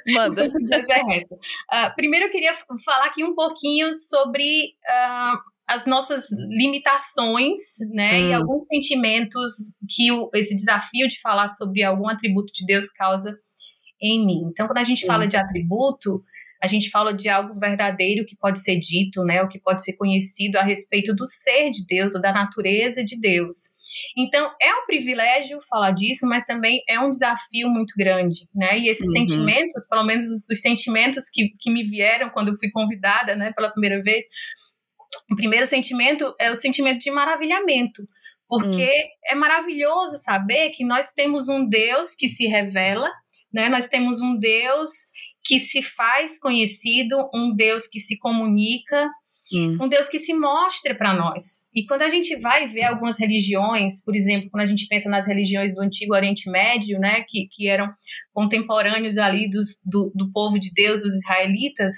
Manda. 0.08 0.48
Deus 0.52 0.88
é 0.88 1.02
reto. 1.02 1.34
Uh, 1.34 1.94
primeiro, 1.96 2.26
eu 2.26 2.30
queria 2.30 2.54
falar 2.84 3.06
aqui 3.06 3.24
um 3.24 3.34
pouquinho 3.34 3.90
sobre. 3.92 4.74
Uh, 4.84 5.59
as 5.70 5.86
nossas 5.86 6.24
limitações, 6.48 7.60
né, 7.92 8.12
hum. 8.12 8.28
e 8.28 8.32
alguns 8.32 8.66
sentimentos 8.66 9.52
que 9.88 10.10
o, 10.10 10.28
esse 10.34 10.54
desafio 10.56 11.08
de 11.08 11.20
falar 11.20 11.48
sobre 11.48 11.84
algum 11.84 12.08
atributo 12.08 12.52
de 12.52 12.66
Deus 12.66 12.90
causa 12.90 13.38
em 14.02 14.26
mim. 14.26 14.48
Então, 14.50 14.66
quando 14.66 14.78
a 14.78 14.84
gente 14.84 15.04
hum. 15.04 15.06
fala 15.06 15.28
de 15.28 15.36
atributo, 15.36 16.22
a 16.60 16.66
gente 16.66 16.90
fala 16.90 17.14
de 17.14 17.28
algo 17.28 17.58
verdadeiro 17.58 18.26
que 18.26 18.36
pode 18.36 18.60
ser 18.60 18.80
dito, 18.80 19.22
né, 19.24 19.42
o 19.42 19.48
que 19.48 19.60
pode 19.60 19.84
ser 19.84 19.92
conhecido 19.94 20.56
a 20.56 20.62
respeito 20.64 21.14
do 21.14 21.24
ser 21.24 21.70
de 21.70 21.86
Deus 21.86 22.14
ou 22.16 22.20
da 22.20 22.32
natureza 22.32 23.04
de 23.04 23.18
Deus. 23.18 23.56
Então, 24.16 24.50
é 24.60 24.74
um 24.74 24.86
privilégio 24.86 25.58
falar 25.68 25.92
disso, 25.92 26.26
mas 26.26 26.44
também 26.44 26.82
é 26.88 26.98
um 26.98 27.10
desafio 27.10 27.68
muito 27.68 27.94
grande, 27.96 28.46
né? 28.54 28.78
E 28.78 28.88
esses 28.88 29.06
uhum. 29.08 29.12
sentimentos, 29.12 29.86
pelo 29.88 30.04
menos 30.04 30.24
os, 30.24 30.48
os, 30.48 30.60
sentimentos 30.60 31.24
que, 31.32 31.48
que 31.58 31.70
me 31.70 31.82
vieram 31.82 32.30
quando 32.30 32.48
eu 32.48 32.56
fui 32.56 32.70
convidada, 32.70 33.34
né, 33.34 33.52
pela 33.52 33.70
primeira 33.70 34.00
vez, 34.00 34.24
o 35.30 35.36
primeiro 35.36 35.66
sentimento 35.66 36.34
é 36.40 36.50
o 36.50 36.54
sentimento 36.54 37.00
de 37.00 37.10
maravilhamento, 37.10 38.02
porque 38.48 38.84
hum. 38.84 39.08
é 39.26 39.34
maravilhoso 39.34 40.16
saber 40.18 40.70
que 40.70 40.84
nós 40.84 41.12
temos 41.12 41.48
um 41.48 41.66
Deus 41.66 42.14
que 42.16 42.26
se 42.26 42.46
revela, 42.46 43.10
né? 43.52 43.68
Nós 43.68 43.88
temos 43.88 44.20
um 44.20 44.36
Deus 44.36 44.90
que 45.44 45.58
se 45.58 45.82
faz 45.82 46.38
conhecido, 46.38 47.28
um 47.34 47.54
Deus 47.54 47.86
que 47.86 47.98
se 48.00 48.18
comunica, 48.18 49.08
Sim. 49.50 49.76
Um 49.80 49.88
Deus 49.88 50.08
que 50.08 50.20
se 50.20 50.32
mostre 50.32 50.94
para 50.94 51.12
nós. 51.12 51.68
E 51.74 51.84
quando 51.84 52.02
a 52.02 52.08
gente 52.08 52.36
vai 52.36 52.68
ver 52.68 52.84
algumas 52.84 53.18
religiões, 53.18 54.04
por 54.04 54.14
exemplo, 54.14 54.48
quando 54.48 54.62
a 54.62 54.66
gente 54.66 54.86
pensa 54.86 55.10
nas 55.10 55.26
religiões 55.26 55.74
do 55.74 55.82
Antigo 55.82 56.14
Oriente 56.14 56.48
Médio, 56.48 57.00
né, 57.00 57.24
que, 57.28 57.48
que 57.50 57.66
eram 57.66 57.92
contemporâneos 58.32 59.18
ali 59.18 59.50
dos, 59.50 59.82
do, 59.84 60.12
do 60.14 60.30
povo 60.30 60.56
de 60.56 60.72
Deus, 60.72 61.02
dos 61.02 61.12
israelitas, 61.16 61.92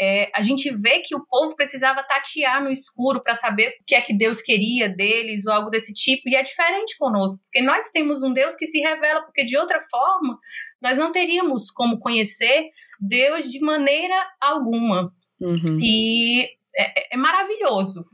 é, 0.00 0.28
a 0.34 0.42
gente 0.42 0.74
vê 0.76 0.98
que 0.98 1.14
o 1.14 1.24
povo 1.24 1.54
precisava 1.54 2.02
tatear 2.02 2.64
no 2.64 2.70
escuro 2.70 3.22
para 3.22 3.34
saber 3.34 3.68
o 3.80 3.84
que 3.86 3.94
é 3.94 4.00
que 4.00 4.12
Deus 4.12 4.42
queria 4.42 4.88
deles 4.88 5.46
ou 5.46 5.52
algo 5.52 5.70
desse 5.70 5.94
tipo. 5.94 6.28
E 6.28 6.34
é 6.34 6.42
diferente 6.42 6.96
conosco, 6.98 7.44
porque 7.44 7.62
nós 7.62 7.90
temos 7.90 8.24
um 8.24 8.32
Deus 8.32 8.56
que 8.56 8.66
se 8.66 8.80
revela, 8.80 9.22
porque 9.22 9.44
de 9.44 9.56
outra 9.56 9.80
forma 9.88 10.36
nós 10.82 10.98
não 10.98 11.12
teríamos 11.12 11.70
como 11.70 12.00
conhecer 12.00 12.70
Deus 13.00 13.48
de 13.48 13.60
maneira 13.60 14.16
alguma. 14.40 15.12
Uhum. 15.40 15.78
E 15.80 16.57
é, 16.78 17.00
é, 17.00 17.08
é, 17.12 17.16
maravilhoso, 17.16 18.06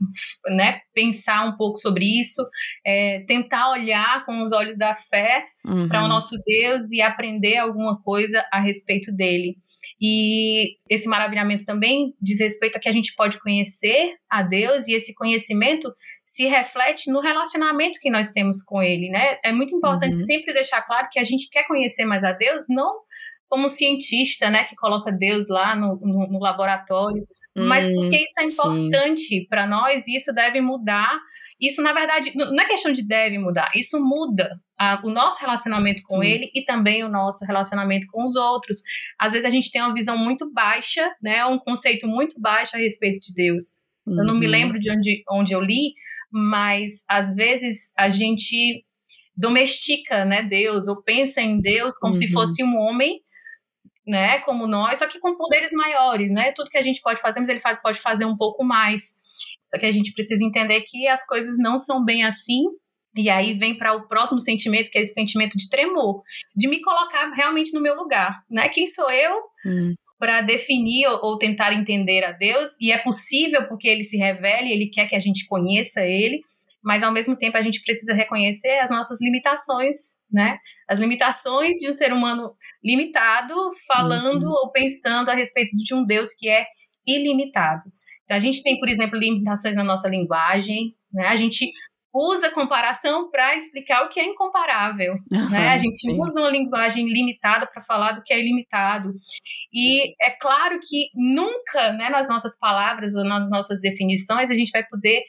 né? 0.47 0.81
Pensar 0.91 1.47
um 1.47 1.55
pouco 1.55 1.77
sobre 1.77 2.03
isso, 2.19 2.41
é, 2.83 3.19
tentar 3.27 3.69
olhar 3.69 4.25
com 4.25 4.41
os 4.41 4.51
olhos 4.51 4.75
da 4.75 4.95
fé 4.95 5.45
uhum. 5.63 5.87
para 5.87 6.03
o 6.03 6.07
nosso 6.07 6.35
Deus 6.43 6.91
e 6.91 6.99
aprender 6.99 7.57
alguma 7.57 8.01
coisa 8.01 8.43
a 8.51 8.59
respeito 8.59 9.11
dele. 9.15 9.57
E 10.01 10.77
esse 10.89 11.07
maravilhamento 11.07 11.63
também 11.63 12.15
diz 12.19 12.39
respeito 12.39 12.75
a 12.75 12.79
que 12.79 12.89
a 12.89 12.91
gente 12.91 13.13
pode 13.15 13.39
conhecer 13.39 14.15
a 14.27 14.41
Deus 14.41 14.87
e 14.87 14.93
esse 14.93 15.13
conhecimento 15.13 15.93
se 16.25 16.47
reflete 16.47 17.11
no 17.11 17.21
relacionamento 17.21 17.99
que 18.01 18.09
nós 18.09 18.31
temos 18.31 18.63
com 18.63 18.81
Ele, 18.81 19.09
né? 19.09 19.37
É 19.45 19.51
muito 19.51 19.75
importante 19.75 20.17
uhum. 20.17 20.23
sempre 20.23 20.55
deixar 20.55 20.81
claro 20.81 21.07
que 21.11 21.19
a 21.19 21.23
gente 21.23 21.49
quer 21.51 21.67
conhecer 21.67 22.03
mais 22.03 22.23
a 22.23 22.31
Deus, 22.31 22.65
não 22.67 23.05
como 23.47 23.69
cientista, 23.69 24.49
né, 24.49 24.63
que 24.63 24.75
coloca 24.75 25.11
Deus 25.11 25.47
lá 25.47 25.75
no, 25.75 25.95
no, 26.01 26.27
no 26.27 26.39
laboratório, 26.39 27.25
mas 27.55 27.87
porque 27.87 28.17
isso 28.17 28.39
é 28.39 28.43
importante 28.43 29.47
para 29.49 29.65
nós 29.65 30.07
e 30.07 30.15
isso 30.15 30.33
deve 30.33 30.59
mudar. 30.61 31.19
Isso, 31.59 31.81
na 31.81 31.93
verdade, 31.93 32.33
não 32.35 32.59
é 32.59 32.65
questão 32.65 32.91
de 32.91 33.01
deve 33.01 33.39
mudar, 33.39 33.71
isso 33.73 33.97
muda 34.03 34.59
o 35.03 35.09
nosso 35.09 35.39
relacionamento 35.39 36.01
com 36.03 36.19
hum. 36.19 36.23
ele 36.23 36.51
e 36.53 36.63
também 36.63 37.03
o 37.03 37.09
nosso 37.09 37.45
relacionamento 37.45 38.07
com 38.11 38.25
os 38.25 38.35
outros. 38.35 38.79
Às 39.17 39.31
vezes 39.31 39.45
a 39.45 39.49
gente 39.49 39.71
tem 39.71 39.81
uma 39.81 39.93
visão 39.93 40.17
muito 40.17 40.51
baixa, 40.51 41.09
né, 41.21 41.45
um 41.45 41.57
conceito 41.57 42.07
muito 42.07 42.39
baixo 42.41 42.75
a 42.75 42.79
respeito 42.79 43.19
de 43.21 43.33
Deus. 43.33 43.85
Uhum. 44.05 44.19
Eu 44.19 44.25
não 44.25 44.35
me 44.35 44.45
uhum. 44.45 44.51
lembro 44.51 44.79
de 44.79 44.91
onde, 44.91 45.23
onde 45.31 45.53
eu 45.53 45.61
li, 45.61 45.93
mas 46.29 47.05
às 47.09 47.33
vezes 47.35 47.93
a 47.97 48.09
gente 48.09 48.83
domestica, 49.35 50.25
né, 50.25 50.41
Deus, 50.41 50.87
ou 50.87 51.01
pensa 51.01 51.41
em 51.41 51.59
Deus 51.59 51.97
como 51.97 52.13
uhum. 52.13 52.19
se 52.19 52.31
fosse 52.31 52.63
um 52.63 52.75
homem 52.75 53.21
né, 54.05 54.39
como 54.39 54.67
nós, 54.67 54.99
só 54.99 55.07
que 55.07 55.19
com 55.19 55.35
poderes 55.35 55.71
maiores, 55.71 56.31
né? 56.31 56.51
Tudo 56.51 56.69
que 56.69 56.77
a 56.77 56.81
gente 56.81 57.01
pode 57.01 57.19
fazer, 57.19 57.39
mas 57.39 57.49
ele 57.49 57.61
pode 57.81 57.99
fazer 57.99 58.25
um 58.25 58.37
pouco 58.37 58.63
mais. 58.63 59.19
Só 59.67 59.79
que 59.79 59.85
a 59.85 59.91
gente 59.91 60.13
precisa 60.13 60.45
entender 60.45 60.81
que 60.81 61.07
as 61.07 61.25
coisas 61.25 61.57
não 61.57 61.77
são 61.77 62.03
bem 62.03 62.23
assim. 62.23 62.63
E 63.17 63.29
aí 63.29 63.53
vem 63.53 63.77
para 63.77 63.93
o 63.93 64.07
próximo 64.07 64.39
sentimento, 64.39 64.91
que 64.91 64.97
é 64.97 65.01
esse 65.01 65.13
sentimento 65.13 65.57
de 65.57 65.69
tremor, 65.69 66.21
de 66.55 66.67
me 66.67 66.81
colocar 66.81 67.31
realmente 67.33 67.73
no 67.73 67.81
meu 67.81 67.95
lugar, 67.95 68.43
né? 68.49 68.67
Quem 68.67 68.85
sou 68.85 69.09
eu 69.09 69.37
hum. 69.65 69.95
para 70.19 70.41
definir 70.41 71.07
ou, 71.07 71.19
ou 71.23 71.37
tentar 71.37 71.73
entender 71.73 72.25
a 72.25 72.33
Deus? 72.33 72.71
E 72.79 72.91
é 72.91 72.97
possível 72.97 73.67
porque 73.67 73.87
ele 73.87 74.03
se 74.03 74.17
revele, 74.17 74.71
ele 74.71 74.89
quer 74.89 75.07
que 75.07 75.15
a 75.15 75.19
gente 75.19 75.47
conheça 75.47 76.05
ele, 76.05 76.41
mas 76.83 77.03
ao 77.03 77.11
mesmo 77.11 77.37
tempo 77.37 77.57
a 77.57 77.61
gente 77.61 77.81
precisa 77.83 78.13
reconhecer 78.13 78.77
as 78.79 78.89
nossas 78.89 79.21
limitações, 79.21 80.17
né? 80.29 80.59
As 80.87 80.99
limitações 80.99 81.73
de 81.77 81.89
um 81.89 81.91
ser 81.91 82.13
humano 82.13 82.53
limitado, 82.83 83.53
falando 83.87 84.45
uhum. 84.45 84.51
ou 84.51 84.71
pensando 84.71 85.29
a 85.29 85.33
respeito 85.35 85.75
de 85.75 85.93
um 85.93 86.05
Deus 86.05 86.33
que 86.33 86.47
é 86.47 86.65
ilimitado. 87.07 87.91
Então 88.23 88.37
a 88.37 88.39
gente 88.39 88.63
tem, 88.63 88.79
por 88.79 88.89
exemplo, 88.89 89.17
limitações 89.17 89.75
na 89.75 89.83
nossa 89.83 90.09
linguagem, 90.09 90.95
né? 91.13 91.27
A 91.27 91.35
gente 91.35 91.71
usa 92.17 92.49
comparação 92.49 93.29
para 93.29 93.57
explicar 93.57 94.05
o 94.05 94.09
que 94.09 94.21
é 94.21 94.25
incomparável. 94.25 95.15
Uhum, 95.31 95.49
né? 95.49 95.69
A 95.69 95.77
gente 95.77 95.99
sim. 95.99 96.17
usa 96.17 96.39
uma 96.39 96.49
linguagem 96.49 97.05
limitada 97.05 97.67
para 97.67 97.81
falar 97.81 98.13
do 98.13 98.23
que 98.23 98.33
é 98.33 98.39
ilimitado. 98.39 99.13
E 99.73 100.15
é 100.21 100.29
claro 100.29 100.79
que 100.79 101.09
nunca, 101.13 101.91
né, 101.91 102.09
nas 102.09 102.29
nossas 102.29 102.57
palavras 102.57 103.15
ou 103.15 103.25
nas 103.25 103.49
nossas 103.49 103.81
definições, 103.81 104.49
a 104.49 104.55
gente 104.55 104.71
vai 104.71 104.85
poder 104.85 105.21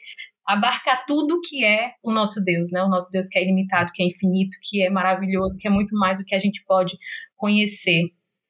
abarcar 0.47 1.03
tudo 1.05 1.41
que 1.41 1.63
é 1.65 1.91
o 2.01 2.11
nosso 2.11 2.41
Deus, 2.43 2.71
né? 2.71 2.81
O 2.81 2.87
nosso 2.87 3.11
Deus 3.11 3.27
que 3.27 3.37
é 3.37 3.43
ilimitado, 3.43 3.91
que 3.93 4.01
é 4.01 4.05
infinito, 4.07 4.57
que 4.63 4.81
é 4.81 4.89
maravilhoso, 4.89 5.59
que 5.59 5.67
é 5.67 5.71
muito 5.71 5.93
mais 5.97 6.19
do 6.19 6.25
que 6.25 6.33
a 6.33 6.39
gente 6.39 6.63
pode 6.65 6.97
conhecer. 7.35 8.03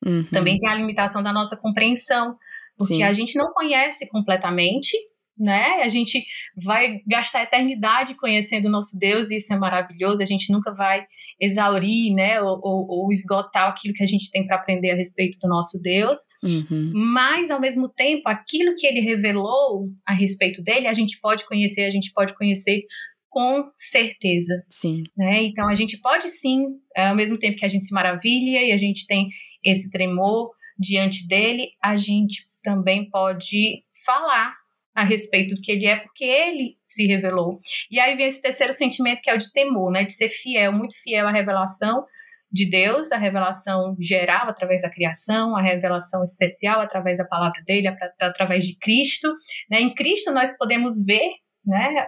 Uhum. 0.05 0.23
Também 0.31 0.59
tem 0.59 0.69
a 0.69 0.75
limitação 0.75 1.23
da 1.23 1.33
nossa 1.33 1.57
compreensão, 1.57 2.37
porque 2.77 2.95
Sim. 2.95 3.03
a 3.03 3.11
gente 3.11 3.35
não 3.35 3.51
conhece 3.51 4.07
completamente, 4.09 4.95
né? 5.35 5.81
A 5.81 5.87
gente 5.87 6.23
vai 6.63 7.01
gastar 7.07 7.39
a 7.39 7.43
eternidade 7.43 8.15
conhecendo 8.15 8.65
o 8.65 8.71
nosso 8.71 8.97
Deus, 8.99 9.31
e 9.31 9.37
isso 9.37 9.51
é 9.51 9.57
maravilhoso, 9.57 10.21
a 10.21 10.25
gente 10.25 10.53
nunca 10.53 10.73
vai 10.73 11.03
exaurir, 11.39 12.13
né, 12.13 12.41
ou, 12.41 12.59
ou, 12.63 12.87
ou 12.89 13.11
esgotar 13.11 13.69
aquilo 13.69 13.93
que 13.93 14.03
a 14.03 14.07
gente 14.07 14.31
tem 14.31 14.45
para 14.45 14.55
aprender 14.55 14.91
a 14.91 14.95
respeito 14.95 15.37
do 15.39 15.47
nosso 15.47 15.79
Deus, 15.79 16.17
uhum. 16.43 16.91
mas 16.93 17.51
ao 17.51 17.59
mesmo 17.59 17.87
tempo, 17.89 18.27
aquilo 18.27 18.75
que 18.75 18.87
ele 18.87 18.99
revelou 19.01 19.89
a 20.05 20.13
respeito 20.13 20.63
dele, 20.63 20.87
a 20.87 20.93
gente 20.93 21.19
pode 21.21 21.45
conhecer, 21.45 21.83
a 21.83 21.91
gente 21.91 22.11
pode 22.11 22.35
conhecer 22.35 22.81
com 23.29 23.69
certeza. 23.75 24.63
Sim. 24.69 25.03
Né? 25.15 25.43
Então 25.43 25.69
a 25.69 25.75
gente 25.75 25.97
pode 25.97 26.27
sim, 26.29 26.65
ao 26.95 27.15
mesmo 27.15 27.37
tempo 27.37 27.57
que 27.57 27.65
a 27.65 27.69
gente 27.69 27.85
se 27.85 27.93
maravilha 27.93 28.63
e 28.63 28.71
a 28.71 28.77
gente 28.77 29.05
tem 29.05 29.29
esse 29.63 29.91
tremor 29.91 30.51
diante 30.79 31.27
dele, 31.27 31.69
a 31.83 31.97
gente 31.97 32.47
também 32.63 33.09
pode 33.09 33.83
falar 34.05 34.56
a 34.97 35.03
respeito 35.03 35.53
do 35.53 35.61
que 35.61 35.71
ele 35.71 35.85
é, 35.85 35.97
porque 35.97 36.25
ele 36.25 36.75
se 36.83 37.05
revelou. 37.05 37.59
E 37.91 37.99
aí 37.99 38.17
vem 38.17 38.25
esse 38.25 38.41
terceiro 38.41 38.73
sentimento 38.73 39.21
que 39.21 39.29
é 39.29 39.35
o 39.35 39.37
de 39.37 39.53
temor, 39.53 39.91
né, 39.91 40.03
de 40.03 40.11
ser 40.11 40.27
fiel, 40.27 40.73
muito 40.73 40.99
fiel 41.03 41.27
à 41.27 41.31
revelação 41.31 42.03
de 42.51 42.67
Deus, 42.67 43.11
a 43.11 43.17
revelação 43.17 43.95
geral 43.99 44.49
através 44.49 44.81
da 44.81 44.89
criação, 44.89 45.55
a 45.55 45.61
revelação 45.61 46.23
especial 46.23 46.81
através 46.81 47.19
da 47.19 47.25
palavra 47.25 47.61
dele, 47.63 47.89
através 48.19 48.65
de 48.65 48.75
Cristo. 48.79 49.31
Né? 49.69 49.81
Em 49.81 49.93
Cristo 49.93 50.33
nós 50.33 50.57
podemos 50.57 51.05
ver, 51.05 51.29
né, 51.63 52.07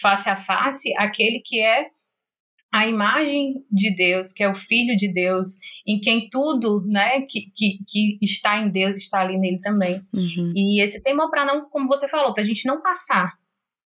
face 0.00 0.28
a 0.28 0.36
face, 0.36 0.92
aquele 0.96 1.40
que 1.44 1.62
é 1.62 1.86
a 2.72 2.86
imagem 2.86 3.64
de 3.70 3.94
Deus, 3.94 4.32
que 4.32 4.42
é 4.42 4.48
o 4.48 4.54
Filho 4.54 4.96
de 4.96 5.12
Deus, 5.12 5.58
em 5.86 5.98
quem 6.00 6.28
tudo, 6.28 6.84
né, 6.86 7.22
que, 7.22 7.50
que, 7.56 7.78
que 7.86 8.18
está 8.20 8.58
em 8.58 8.68
Deus 8.70 8.96
está 8.96 9.20
ali 9.20 9.38
nele 9.38 9.58
também. 9.58 10.02
Uhum. 10.14 10.52
E 10.54 10.82
esse 10.82 11.02
tema 11.02 11.30
para 11.30 11.46
não, 11.46 11.68
como 11.68 11.88
você 11.88 12.06
falou, 12.08 12.32
para 12.32 12.42
a 12.42 12.46
gente 12.46 12.66
não 12.66 12.82
passar, 12.82 13.32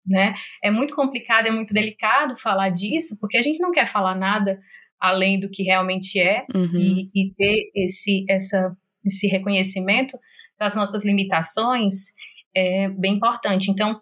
né? 0.06 0.34
É 0.62 0.70
muito 0.70 0.94
complicado, 0.94 1.46
é 1.46 1.50
muito 1.50 1.74
delicado 1.74 2.36
falar 2.38 2.70
disso, 2.70 3.18
porque 3.20 3.36
a 3.36 3.42
gente 3.42 3.58
não 3.58 3.72
quer 3.72 3.86
falar 3.86 4.14
nada 4.14 4.58
além 5.00 5.38
do 5.38 5.50
que 5.50 5.62
realmente 5.62 6.18
é 6.18 6.44
uhum. 6.54 6.76
e, 6.76 7.10
e, 7.14 7.34
ter 7.34 7.70
esse, 7.74 8.24
essa, 8.28 8.76
esse 9.04 9.26
reconhecimento 9.26 10.16
das 10.58 10.74
nossas 10.74 11.04
limitações 11.04 12.14
é 12.54 12.88
bem 12.88 13.14
importante. 13.14 13.70
Então, 13.70 14.00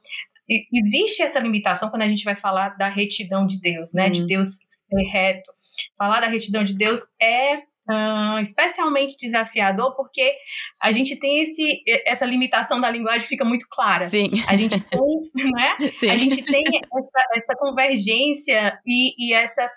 existe 0.73 1.23
essa 1.23 1.38
limitação 1.38 1.91
quando 1.91 2.03
a 2.03 2.09
gente 2.09 2.25
vai 2.25 2.37
falar 2.37 2.71
da 2.76 2.88
retidão 2.88 3.47
de 3.47 3.61
Deus, 3.61 3.93
né? 3.93 4.07
Uhum. 4.07 4.12
De 4.12 4.26
Deus 4.26 4.49
ser 4.71 5.03
reto. 5.11 5.50
Falar 5.99 6.21
da 6.21 6.29
retidão 6.29 6.65
de 6.65 6.75
Deus 6.75 7.00
é 7.21 7.59
uh, 7.91 8.38
especialmente 8.41 9.17
desafiador 9.19 9.95
porque 9.95 10.35
a 10.83 10.93
gente 10.93 11.17
tem 11.17 11.41
esse, 11.41 11.83
essa 12.07 12.25
limitação 12.25 12.81
da 12.81 12.91
linguagem 12.91 13.26
fica 13.26 13.45
muito 13.45 13.67
clara. 13.71 14.07
Sim. 14.07 14.31
A 14.49 14.57
gente 14.57 14.81
tem, 14.81 15.00
né? 15.53 15.76
Sim. 15.95 16.11
A 16.11 16.17
gente 16.17 16.43
tem 16.43 16.65
essa, 16.65 17.29
essa 17.35 17.55
convergência 17.57 18.79
e, 18.87 19.15
e 19.19 19.33
essa 19.33 19.71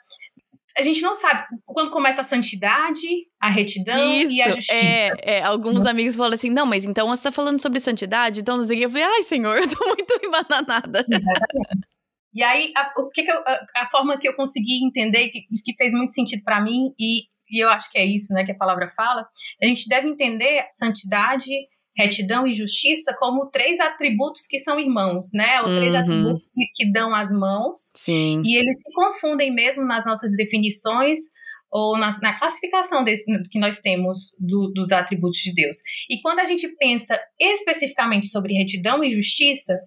a 0.78 0.82
gente 0.82 1.02
não 1.02 1.14
sabe 1.14 1.46
quando 1.66 1.92
começa 1.92 2.22
a 2.22 2.24
santidade, 2.24 3.08
a 3.40 3.50
retidão 3.50 3.98
Isso, 4.14 4.34
e 4.34 4.42
a 4.42 4.50
justiça. 4.50 4.74
É, 4.76 5.38
é, 5.38 5.44
alguns 5.44 5.86
amigos 5.86 6.16
falam 6.16 6.34
assim: 6.34 6.50
não, 6.50 6.66
mas 6.66 6.86
então 6.86 7.08
você 7.08 7.20
está 7.20 7.32
falando 7.32 7.62
sobre 7.62 7.80
santidade, 7.80 8.42
então 8.42 8.58
não 8.58 8.64
sei 8.64 8.78
o 8.78 8.80
que. 8.80 8.86
Eu 8.86 8.90
falei, 8.90 9.06
ai, 9.06 9.24
senhor, 9.24 9.58
eu 9.60 9.68
tô 9.68 9.86
muito 9.88 10.20
embananada. 10.24 11.06
E 12.34 12.44
aí, 12.44 12.72
a, 12.78 12.94
o 12.98 13.10
que, 13.10 13.24
que 13.24 13.32
eu, 13.32 13.40
a, 13.40 13.66
a, 13.78 13.90
forma 13.90 14.18
que 14.18 14.28
eu 14.28 14.36
consegui 14.36 14.86
entender, 14.86 15.30
que, 15.30 15.42
que 15.64 15.76
fez 15.76 15.94
muito 15.94 16.12
sentido 16.12 16.44
para 16.44 16.62
mim, 16.62 16.94
e, 17.00 17.24
e 17.50 17.64
eu 17.64 17.70
acho 17.70 17.90
que 17.90 17.98
é 17.98 18.06
isso 18.06 18.34
né, 18.34 18.46
que 18.46 18.52
a 18.52 18.58
palavra 18.58 18.88
fala, 18.90 19.28
a 19.62 19.66
gente 19.66 19.88
deve 19.90 20.08
entender 20.08 20.66
santidade, 20.70 21.50
retidão 22.00 22.48
e 22.48 22.54
justiça 22.54 23.14
como 23.20 23.48
três 23.48 23.80
atributos 23.80 24.48
que 24.48 24.58
são 24.58 24.80
irmãos, 24.80 25.32
né? 25.34 25.62
Ou 25.62 25.68
três 25.68 25.94
uhum. 25.94 26.00
atributos 26.00 26.48
que, 26.48 26.66
que, 26.74 26.92
dão 26.92 27.14
as 27.14 27.32
mãos. 27.34 27.92
Sim. 27.98 28.42
E 28.46 28.58
eles 28.58 28.80
se 28.80 28.92
confundem 28.94 29.54
mesmo 29.54 29.86
nas 29.86 30.06
nossas 30.06 30.34
definições 30.36 31.20
ou 31.70 31.98
na, 31.98 32.10
na 32.22 32.40
classificação 32.40 33.04
desse, 33.04 33.26
que 33.52 33.60
nós 33.60 33.80
temos 33.80 34.34
do, 34.40 34.72
dos 34.74 34.92
atributos 34.92 35.40
de 35.40 35.54
Deus. 35.54 35.78
E 36.10 36.20
quando 36.22 36.40
a 36.40 36.46
gente 36.46 36.68
pensa 36.78 37.20
especificamente 37.40 38.28
sobre 38.28 38.54
retidão 38.54 39.04
e 39.04 39.10
justiça, 39.10 39.78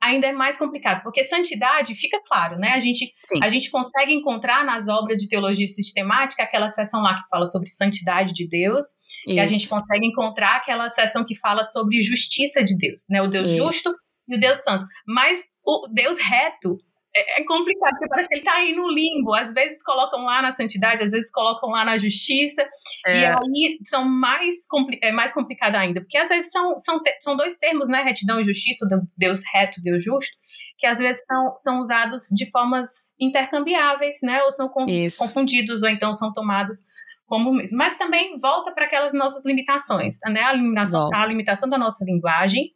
ainda 0.00 0.26
é 0.28 0.32
mais 0.32 0.56
complicado, 0.56 1.02
porque 1.02 1.24
santidade 1.24 1.94
fica 1.94 2.20
claro, 2.24 2.56
né? 2.56 2.72
A 2.74 2.80
gente, 2.80 3.12
a 3.42 3.48
gente 3.48 3.70
consegue 3.70 4.12
encontrar 4.12 4.64
nas 4.64 4.88
obras 4.88 5.18
de 5.18 5.28
teologia 5.28 5.66
sistemática 5.66 6.42
aquela 6.42 6.68
seção 6.68 7.02
lá 7.02 7.16
que 7.16 7.28
fala 7.28 7.44
sobre 7.44 7.68
santidade 7.68 8.32
de 8.32 8.48
Deus, 8.48 8.84
Isso. 9.26 9.36
e 9.36 9.40
a 9.40 9.46
gente 9.46 9.68
consegue 9.68 10.06
encontrar 10.06 10.56
aquela 10.56 10.88
seção 10.88 11.24
que 11.24 11.36
fala 11.38 11.64
sobre 11.64 12.00
justiça 12.00 12.62
de 12.62 12.76
Deus, 12.76 13.04
né? 13.10 13.20
O 13.20 13.28
Deus 13.28 13.50
Isso. 13.50 13.56
justo 13.56 13.90
e 14.28 14.36
o 14.36 14.40
Deus 14.40 14.58
santo. 14.58 14.86
Mas 15.06 15.42
o 15.64 15.88
Deus 15.92 16.18
reto 16.18 16.78
é, 17.14 17.40
é 17.40 17.44
complicado, 17.44 17.90
porque 17.92 18.08
parece 18.08 18.28
que 18.28 18.34
ele 18.34 18.42
está 18.42 18.54
aí 18.54 18.72
no 18.74 18.88
limbo. 18.88 19.34
Às 19.34 19.52
vezes 19.52 19.82
colocam 19.82 20.24
lá 20.24 20.42
na 20.42 20.52
santidade, 20.52 21.02
às 21.02 21.12
vezes 21.12 21.30
colocam 21.30 21.70
lá 21.70 21.84
na 21.84 21.98
justiça, 21.98 22.62
é. 23.06 23.20
e 23.20 23.24
aí 23.24 23.78
são 23.84 24.04
mais, 24.04 24.66
compli 24.66 24.98
é 25.02 25.10
mais 25.10 25.32
complicado 25.32 25.76
ainda, 25.76 26.00
porque 26.00 26.18
às 26.18 26.28
vezes 26.28 26.50
são, 26.50 26.78
são, 26.78 27.00
são 27.20 27.36
dois 27.36 27.56
termos, 27.56 27.88
né? 27.88 28.02
Retidão 28.02 28.40
e 28.40 28.44
justiça, 28.44 28.86
Deus 29.16 29.42
reto, 29.52 29.80
Deus 29.82 30.02
justo, 30.02 30.36
que 30.76 30.86
às 30.86 30.98
vezes 30.98 31.24
são, 31.24 31.56
são 31.60 31.80
usados 31.80 32.24
de 32.30 32.50
formas 32.50 33.14
intercambiáveis, 33.20 34.16
né? 34.22 34.42
Ou 34.42 34.50
são 34.50 34.68
confundidos, 34.68 35.82
ou 35.82 35.88
então 35.88 36.12
são 36.12 36.32
tomados 36.32 36.84
como 37.26 37.52
mesmo. 37.52 37.76
Mas 37.78 37.96
também 37.96 38.38
volta 38.38 38.72
para 38.72 38.84
aquelas 38.84 39.12
nossas 39.12 39.44
limitações, 39.44 40.18
né? 40.26 40.42
A 40.42 40.52
limitação, 40.52 41.10
a 41.12 41.26
limitação 41.26 41.68
da 41.68 41.78
nossa 41.78 42.04
linguagem. 42.04 42.74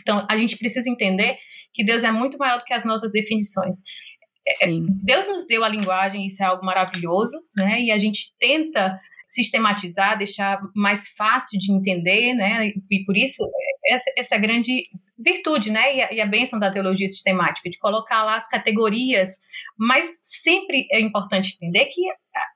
Então, 0.00 0.24
a 0.30 0.36
gente 0.36 0.56
precisa 0.56 0.88
entender 0.88 1.38
que 1.72 1.84
Deus 1.84 2.04
é 2.04 2.10
muito 2.10 2.38
maior 2.38 2.58
do 2.58 2.64
que 2.64 2.74
as 2.74 2.84
nossas 2.84 3.10
definições. 3.12 3.76
É, 4.46 4.64
é, 4.64 4.68
Sim. 4.68 4.86
Deus 5.02 5.28
nos 5.28 5.46
deu 5.46 5.64
a 5.64 5.68
linguagem, 5.68 6.26
isso 6.26 6.42
é 6.42 6.46
algo 6.46 6.64
maravilhoso, 6.64 7.36
né? 7.56 7.82
E 7.82 7.92
a 7.92 7.98
gente 7.98 8.34
tenta 8.38 8.98
sistematizar, 9.26 10.16
deixar 10.16 10.58
mais 10.74 11.08
fácil 11.08 11.58
de 11.58 11.70
entender, 11.70 12.32
né? 12.34 12.72
E 12.90 13.04
por 13.04 13.14
isso 13.14 13.44
é, 13.44 13.94
essa, 13.94 14.10
essa 14.16 14.34
a 14.36 14.38
grande 14.38 14.82
virtude, 15.18 15.70
né? 15.70 15.96
E 15.96 16.02
a, 16.02 16.12
e 16.14 16.20
a 16.20 16.26
bênção 16.26 16.58
da 16.58 16.70
teologia 16.70 17.06
sistemática, 17.08 17.68
de 17.68 17.78
colocar 17.78 18.24
lá 18.24 18.36
as 18.36 18.48
categorias, 18.48 19.38
mas 19.78 20.08
sempre 20.22 20.86
é 20.90 20.98
importante 20.98 21.54
entender 21.54 21.86
que 21.86 22.00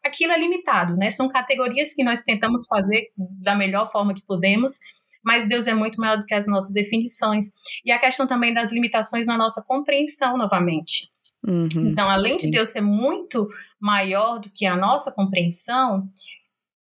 aquilo 0.03 0.33
é 0.33 0.38
limitado, 0.38 0.96
né? 0.96 1.11
São 1.11 1.29
categorias 1.29 1.92
que 1.92 2.03
nós 2.03 2.22
tentamos 2.22 2.66
fazer 2.66 3.09
da 3.42 3.55
melhor 3.55 3.90
forma 3.90 4.14
que 4.14 4.25
podemos 4.25 4.79
mas 5.25 5.49
Deus 5.49 5.67
é 5.67 5.75
muito 5.75 6.01
maior 6.01 6.19
do 6.19 6.27
que 6.27 6.35
as 6.35 6.47
nossas 6.47 6.73
definições. 6.73 7.47
E 7.85 7.93
a 7.93 7.99
questão 7.99 8.27
também 8.27 8.53
das 8.53 8.73
limitações 8.73 9.27
na 9.27 9.37
nossa 9.37 9.63
compreensão, 9.63 10.37
novamente. 10.37 11.11
Uhum, 11.47 11.89
então, 11.91 12.09
além 12.09 12.33
sim. 12.33 12.39
de 12.39 12.51
Deus 12.51 12.71
ser 12.71 12.81
muito 12.81 13.49
maior 13.81 14.39
do 14.39 14.51
que 14.55 14.65
a 14.65 14.77
nossa 14.77 15.11
compreensão, 15.11 16.07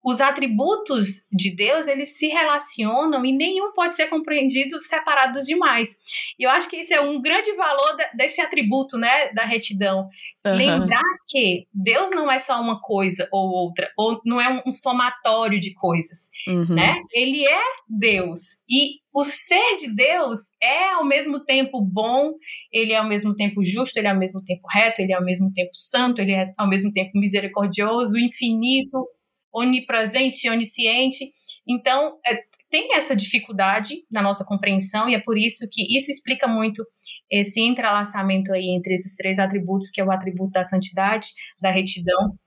os 0.02 0.20
atributos 0.20 1.26
de 1.30 1.54
Deus, 1.54 1.86
eles 1.86 2.16
se 2.16 2.28
relacionam 2.28 3.24
e 3.24 3.32
nenhum 3.32 3.72
pode 3.72 3.94
ser 3.94 4.06
compreendido 4.06 4.78
separados 4.78 5.44
demais. 5.44 5.96
E 6.38 6.44
eu 6.44 6.50
acho 6.50 6.70
que 6.70 6.76
esse 6.76 6.94
é 6.94 7.00
um 7.00 7.20
grande 7.20 7.52
valor 7.52 7.96
desse 8.14 8.40
atributo, 8.40 8.96
né, 8.96 9.30
da 9.32 9.44
retidão. 9.44 10.08
Uhum. 10.46 10.56
Lembrar 10.56 11.02
que 11.28 11.66
Deus 11.72 12.10
não 12.10 12.30
é 12.30 12.38
só 12.38 12.58
uma 12.58 12.80
coisa 12.80 13.28
ou 13.30 13.50
outra, 13.50 13.90
ou 13.94 14.18
não 14.24 14.40
é 14.40 14.62
um, 14.66 14.72
somatório 14.72 15.60
de 15.60 15.74
coisas, 15.74 16.30
uhum. 16.48 16.74
né? 16.74 16.96
Ele 17.12 17.46
é 17.46 17.60
Deus. 17.86 18.60
E 18.66 19.00
o 19.12 19.22
ser 19.22 19.76
de 19.76 19.94
Deus 19.94 20.38
é 20.62 20.92
ao 20.92 21.04
mesmo 21.04 21.44
tempo 21.44 21.82
bom, 21.82 22.32
ele 22.72 22.94
é 22.94 22.96
ao 22.96 23.06
mesmo 23.06 23.34
tempo 23.34 23.62
justo, 23.62 23.98
ele 23.98 24.06
é 24.06 24.10
ao 24.10 24.18
mesmo 24.18 24.42
tempo 24.42 24.62
reto, 24.72 25.02
ele 25.02 25.12
é 25.12 25.16
ao 25.16 25.24
mesmo 25.24 25.52
tempo 25.52 25.74
santo, 25.74 26.22
ele 26.22 26.32
é 26.32 26.54
ao 26.56 26.68
mesmo 26.68 26.90
tempo 26.90 27.10
misericordioso, 27.14 28.18
infinito, 28.18 29.06
onipresente, 29.52 30.48
onisciente. 30.48 31.32
Então, 31.68 32.18
é, 32.26 32.42
tem 32.70 32.94
essa 32.94 33.14
dificuldade 33.16 34.04
na 34.10 34.22
nossa 34.22 34.44
compreensão 34.44 35.08
e 35.08 35.14
é 35.14 35.20
por 35.20 35.36
isso 35.36 35.66
que 35.70 35.82
isso 35.96 36.10
explica 36.10 36.46
muito 36.46 36.84
esse 37.30 37.60
entrelaçamento 37.60 38.52
aí 38.52 38.68
entre 38.70 38.94
esses 38.94 39.16
três 39.16 39.38
atributos, 39.38 39.90
que 39.90 40.00
é 40.00 40.04
o 40.04 40.10
atributo 40.10 40.52
da 40.52 40.64
santidade, 40.64 41.28
da 41.60 41.70
retidão 41.70 42.38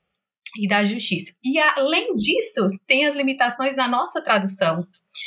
e 0.58 0.68
da 0.68 0.84
justiça. 0.84 1.34
E 1.44 1.60
além 1.60 2.16
disso, 2.16 2.68
tem 2.88 3.06
as 3.06 3.16
limitações 3.16 3.76
da 3.76 3.88
nossa 3.88 4.22
tradução. 4.22 4.86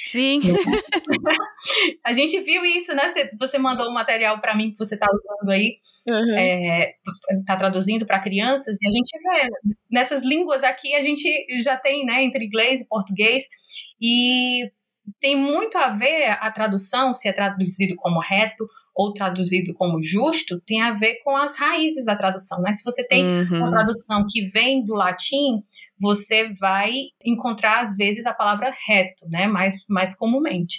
Sim. 0.08 0.40
a 2.04 2.12
gente 2.12 2.40
viu 2.40 2.64
isso, 2.64 2.94
né? 2.94 3.08
Você, 3.08 3.30
você 3.38 3.58
mandou 3.58 3.88
um 3.88 3.94
material 3.94 4.40
para 4.40 4.54
mim 4.54 4.70
que 4.72 4.78
você 4.78 4.94
está 4.94 5.06
usando 5.06 5.50
aí, 5.50 5.78
está 6.06 6.20
uhum. 6.20 6.38
é, 6.38 6.94
tá 7.46 7.56
traduzindo 7.56 8.06
para 8.06 8.20
crianças, 8.20 8.78
e 8.82 8.88
a 8.88 8.90
gente 8.90 9.10
vê 9.22 9.48
nessas 9.90 10.22
línguas 10.22 10.62
aqui, 10.62 10.94
a 10.94 11.02
gente 11.02 11.28
já 11.62 11.76
tem, 11.76 12.04
né, 12.04 12.24
entre 12.24 12.44
inglês 12.44 12.80
e 12.80 12.88
português, 12.88 13.44
e 14.00 14.70
tem 15.20 15.36
muito 15.36 15.78
a 15.78 15.88
ver 15.88 16.30
a 16.40 16.50
tradução, 16.50 17.14
se 17.14 17.28
é 17.28 17.32
traduzido 17.32 17.94
como 17.96 18.20
reto 18.20 18.66
ou 18.96 19.12
traduzido 19.12 19.74
como 19.74 20.02
justo, 20.02 20.58
tem 20.66 20.80
a 20.80 20.92
ver 20.92 21.20
com 21.22 21.36
as 21.36 21.54
raízes 21.58 22.06
da 22.06 22.16
tradução. 22.16 22.62
Né? 22.62 22.72
Se 22.72 22.82
você 22.82 23.06
tem 23.06 23.22
uhum. 23.22 23.58
uma 23.58 23.70
tradução 23.70 24.24
que 24.26 24.46
vem 24.46 24.82
do 24.82 24.94
latim, 24.94 25.62
você 26.00 26.52
vai 26.54 26.94
encontrar, 27.22 27.82
às 27.82 27.94
vezes, 27.94 28.24
a 28.24 28.32
palavra 28.32 28.74
reto, 28.88 29.28
né? 29.28 29.46
mais, 29.46 29.84
mais 29.90 30.16
comumente. 30.16 30.78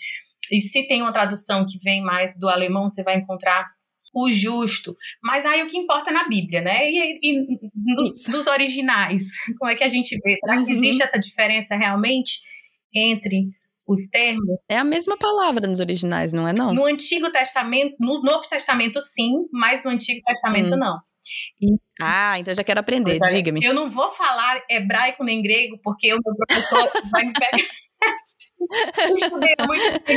E 0.52 0.60
se 0.60 0.88
tem 0.88 1.04
uma 1.04 1.14
tradução 1.14 1.64
que 1.64 1.78
vem 1.78 2.02
mais 2.02 2.38
do 2.40 2.50
alemão, 2.50 2.90
você 2.90 3.04
vai 3.04 3.18
encontrar 3.18 3.68
o 4.16 4.32
justo. 4.32 4.96
Mas 5.22 5.46
aí 5.46 5.62
o 5.62 5.68
que 5.68 5.78
importa 5.78 6.10
é 6.10 6.14
na 6.14 6.28
Bíblia, 6.28 6.62
né? 6.62 6.90
E, 6.90 7.20
e 7.22 7.60
nos, 7.76 8.24
dos 8.24 8.48
originais, 8.48 9.26
como 9.60 9.70
é 9.70 9.76
que 9.76 9.84
a 9.84 9.88
gente 9.88 10.18
vê? 10.24 10.36
Será 10.38 10.56
que 10.56 10.72
uhum. 10.72 10.78
existe 10.78 11.04
essa 11.04 11.20
diferença 11.20 11.76
realmente 11.76 12.40
entre 12.96 13.50
os 13.88 14.08
termos. 14.08 14.58
É 14.70 14.78
a 14.78 14.84
mesma 14.84 15.18
palavra 15.18 15.68
nos 15.68 15.80
originais, 15.80 16.34
não 16.34 16.48
é 16.48 16.54
não? 16.54 16.74
No 16.74 16.86
Antigo 16.86 17.32
Testamento, 17.32 17.96
no 18.00 18.22
Novo 18.22 18.48
Testamento 18.48 19.00
sim, 19.00 19.32
mas 19.52 19.86
no 19.86 19.92
Antigo 19.92 20.22
Testamento 20.26 20.76
hum. 20.76 20.80
não. 20.80 20.98
E, 21.62 21.78
ah, 22.02 22.40
então 22.40 22.54
já 22.54 22.64
quero 22.64 22.80
aprender, 22.80 23.18
diga-me. 23.30 23.64
Eu 23.64 23.74
não 23.74 23.90
vou 23.90 24.12
falar 24.12 24.64
hebraico 24.70 25.24
nem 25.24 25.42
grego, 25.42 25.80
porque 25.84 26.14
o 26.14 26.20
meu 26.24 26.36
professor 26.36 26.92
vai 27.12 27.26
me 27.26 27.34
pegar. 27.34 27.68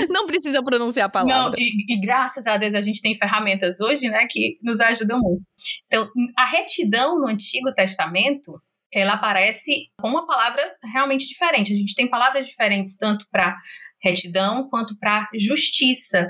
Não 0.09 0.27
precisa 0.27 0.63
pronunciar 0.63 1.07
a 1.07 1.11
palavra. 1.11 1.51
Não, 1.51 1.55
e, 1.59 1.93
e, 1.93 2.01
graças 2.01 2.47
a 2.47 2.57
Deus 2.57 2.75
a 2.75 2.81
gente 2.81 3.01
tem 3.01 3.17
ferramentas 3.17 3.81
hoje, 3.81 4.09
né, 4.09 4.27
que 4.29 4.59
nos 4.63 4.81
ajudam 4.81 5.21
muito. 5.21 5.43
Então, 5.87 6.09
a 6.37 6.47
retidão 6.47 7.19
no 7.19 7.29
Antigo 7.29 7.73
Testamento, 7.75 8.61
ela 8.99 9.15
aparece 9.15 9.87
com 10.01 10.09
uma 10.09 10.27
palavra 10.27 10.63
realmente 10.93 11.27
diferente. 11.29 11.73
A 11.73 11.77
gente 11.77 11.95
tem 11.95 12.09
palavras 12.09 12.47
diferentes 12.47 12.97
tanto 12.97 13.27
para 13.31 13.57
retidão 14.03 14.67
quanto 14.69 14.97
para 14.99 15.29
justiça. 15.39 16.29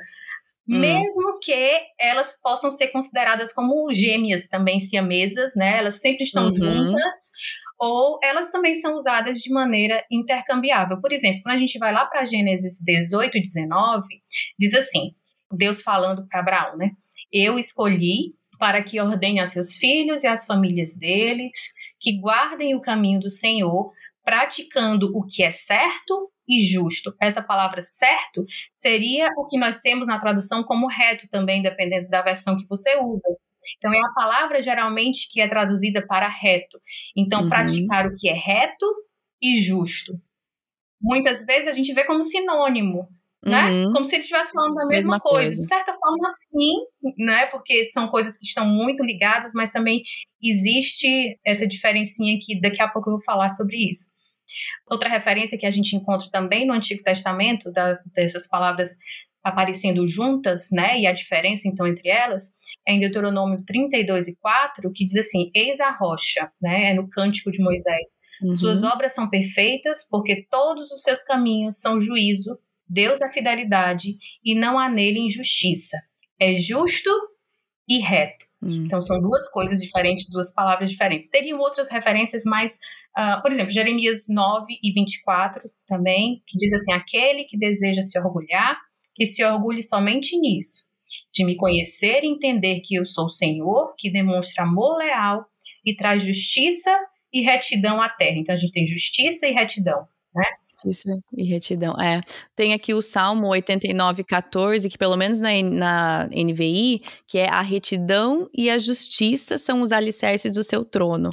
mesmo 0.67 1.39
que 1.43 1.81
elas 1.99 2.39
possam 2.41 2.71
ser 2.71 2.89
consideradas 2.89 3.53
como 3.53 3.93
gêmeas 3.93 4.47
também 4.47 4.79
siamesas, 4.79 5.53
né? 5.57 5.79
Elas 5.79 6.01
sempre 6.01 6.23
estão 6.25 6.45
Uhum. 6.45 6.53
juntas, 6.53 7.17
ou 7.79 8.21
elas 8.23 8.53
também 8.53 8.75
são 8.75 8.95
usadas 8.95 9.39
de 9.41 9.53
maneira 9.53 10.05
intercambiável. 10.11 11.01
Por 11.01 11.13
exemplo, 11.13 11.43
quando 11.43 11.55
a 11.57 11.59
gente 11.59 11.77
vai 11.79 11.93
lá 11.93 12.05
para 12.07 12.25
Gênesis 12.25 12.79
18 12.85 13.37
e 13.39 13.41
19, 13.41 14.07
diz 14.59 14.73
assim: 14.75 15.11
Deus 15.53 15.83
falando 15.83 16.25
para 16.29 16.39
Abraão, 16.41 16.77
né? 16.77 16.91
Eu 17.33 17.59
escolhi 17.59 18.35
para 18.59 18.81
que 18.83 19.01
ordene 19.01 19.41
a 19.41 19.47
seus 19.47 19.75
filhos 19.77 20.23
e 20.23 20.29
às 20.29 20.45
famílias 20.45 20.97
deles 20.97 21.51
que 22.01 22.19
guardem 22.19 22.75
o 22.75 22.81
caminho 22.81 23.21
do 23.21 23.31
Senhor, 23.31 23.93
praticando 24.25 25.11
o 25.17 25.25
que 25.27 25.43
é 25.43 25.51
certo 25.51 26.31
e 26.49 26.61
justo. 26.61 27.15
Essa 27.21 27.43
palavra 27.43 27.83
certo 27.83 28.45
seria 28.79 29.29
o 29.37 29.47
que 29.47 29.59
nós 29.59 29.79
temos 29.79 30.07
na 30.07 30.19
tradução 30.19 30.63
como 30.65 30.89
reto 30.89 31.29
também, 31.31 31.63
dependendo 31.63 32.09
da 32.09 32.23
versão 32.23 32.57
que 32.57 32.67
você 32.67 32.97
usa. 32.99 33.29
Então, 33.77 33.93
é 33.93 33.99
a 33.99 34.13
palavra 34.15 34.61
geralmente 34.63 35.29
que 35.31 35.41
é 35.41 35.49
traduzida 35.49 36.05
para 36.07 36.29
reto. 36.29 36.81
Então, 37.17 37.43
Uhum. 37.43 37.49
praticar 37.49 38.07
o 38.07 38.15
que 38.17 38.29
é 38.29 38.35
reto 38.35 38.87
e 39.41 39.61
justo. 39.61 40.15
Muitas 41.01 41.45
vezes 41.47 41.69
a 41.69 41.73
gente 41.73 41.93
vê 41.95 42.05
como 42.05 42.23
sinônimo, 42.23 43.09
né? 43.45 43.71
Uhum. 43.71 43.93
Como 43.93 44.05
se 44.05 44.15
ele 44.17 44.23
estivesse 44.23 44.53
falando 44.53 44.75
da 44.75 44.87
mesma, 44.87 45.13
Mesma 45.15 45.21
coisa. 45.21 45.47
coisa. 45.49 45.57
De 45.57 45.67
certa 45.67 45.93
forma, 45.95 46.29
sim, 46.31 46.73
né? 47.19 47.47
Porque 47.47 47.89
são 47.89 48.09
coisas 48.09 48.37
que 48.39 48.47
estão 48.47 48.67
muito 48.67 49.03
ligadas, 49.03 49.53
mas 49.55 49.71
também 49.71 50.03
existe 50.43 51.39
essa 51.45 51.67
diferencinha 51.67 52.39
que 52.41 52.61
daqui 52.61 52.83
a 52.83 52.89
pouco 52.89 53.09
eu 53.11 53.15
vou 53.15 53.25
falar 53.25 53.49
sobre 53.51 53.77
isso. 53.91 54.11
Outra 54.91 55.09
referência 55.09 55.57
que 55.57 55.67
a 55.67 55.71
gente 55.71 55.95
encontra 55.95 56.29
também 56.31 56.67
no 56.67 56.73
Antigo 56.73 57.03
Testamento, 57.03 57.71
da- 57.71 57.99
dessas 58.15 58.49
palavras 58.49 58.99
aparecendo 59.43 60.07
juntas, 60.07 60.69
né? 60.71 61.01
E 61.01 61.07
a 61.07 61.13
diferença 61.13 61.67
então 61.67 61.87
entre 61.87 62.09
elas 62.11 62.55
é 62.87 62.93
em 62.93 63.01
Deuteronômio 63.01 63.65
32 63.65 64.29
e 64.29 64.37
4, 64.39 64.91
que 64.93 65.05
diz 65.05 65.17
assim: 65.17 65.51
Eis 65.55 65.81
a 65.81 65.91
rocha, 65.91 66.51
né? 66.61 66.91
É 66.91 66.95
no 66.95 67.09
cântico 67.09 67.51
de 67.51 67.63
Moisés. 67.63 68.11
Uhum. 68.43 68.55
Suas 68.55 68.83
obras 68.83 69.15
são 69.15 69.31
perfeitas, 69.31 70.07
porque 70.11 70.47
todos 70.51 70.91
os 70.91 71.03
seus 71.03 71.23
caminhos 71.23 71.79
são 71.81 71.99
juízo, 72.01 72.59
Deus 72.91 73.21
é 73.21 73.31
fidelidade 73.31 74.17
e 74.45 74.53
não 74.53 74.77
há 74.77 74.89
nele 74.89 75.21
injustiça. 75.21 75.97
É 76.41 76.57
justo 76.57 77.09
e 77.89 77.99
reto. 77.99 78.45
Hum. 78.61 78.85
Então 78.85 79.01
são 79.01 79.21
duas 79.21 79.49
coisas 79.51 79.81
diferentes, 79.81 80.29
duas 80.29 80.53
palavras 80.53 80.91
diferentes. 80.91 81.29
Teriam 81.29 81.61
outras 81.61 81.89
referências 81.89 82.43
mais, 82.45 82.79
ah, 83.17 83.41
por 83.41 83.53
exemplo, 83.53 83.71
Jeremias 83.71 84.27
9 84.29 84.67
e 84.83 84.93
24 84.93 85.71
também, 85.87 86.43
que 86.47 86.59
diz 86.59 86.73
assim: 86.73 86.93
aquele 86.93 87.45
que 87.45 87.57
deseja 87.57 88.03
se 88.03 88.19
orgulhar, 88.19 88.77
que 89.15 89.25
se 89.25 89.45
orgulhe 89.45 89.83
somente 89.83 90.37
nisso, 90.37 90.85
de 91.33 91.45
me 91.45 91.57
conhecer 91.57 92.25
e 92.25 92.29
entender 92.29 92.81
que 92.81 92.97
eu 92.97 93.07
sou 93.07 93.27
o 93.27 93.31
Senhor, 93.31 93.95
que 93.97 94.11
demonstra 94.11 94.65
amor 94.65 94.99
leal 94.99 95.47
e 95.85 95.95
traz 95.95 96.25
justiça 96.25 96.91
e 97.33 97.41
retidão 97.41 98.03
à 98.03 98.09
terra. 98.09 98.37
Então 98.37 98.53
a 98.53 98.57
gente 98.57 98.73
tem 98.73 98.85
justiça 98.85 99.47
e 99.47 99.53
retidão. 99.53 100.07
Justiça 100.85 101.11
e 101.37 101.45
retidão. 101.45 101.95
É. 102.01 102.21
Tem 102.57 102.73
aqui 102.73 102.95
o 102.95 103.03
Salmo 103.03 103.49
89, 103.49 104.25
14, 104.25 104.89
que 104.89 104.97
pelo 104.99 105.17
menos 105.17 105.41
na, 105.41 105.51
na 105.63 106.29
NVI, 106.33 107.03
que 107.27 107.39
é 107.39 107.49
a 107.49 107.61
retidão 107.61 108.49
e 108.55 108.71
a 108.71 108.79
justiça 108.79 109.59
são 109.59 109.83
os 109.83 109.93
alicerces 109.93 110.53
do 110.53 110.63
seu 110.65 110.85
trono. 110.85 111.31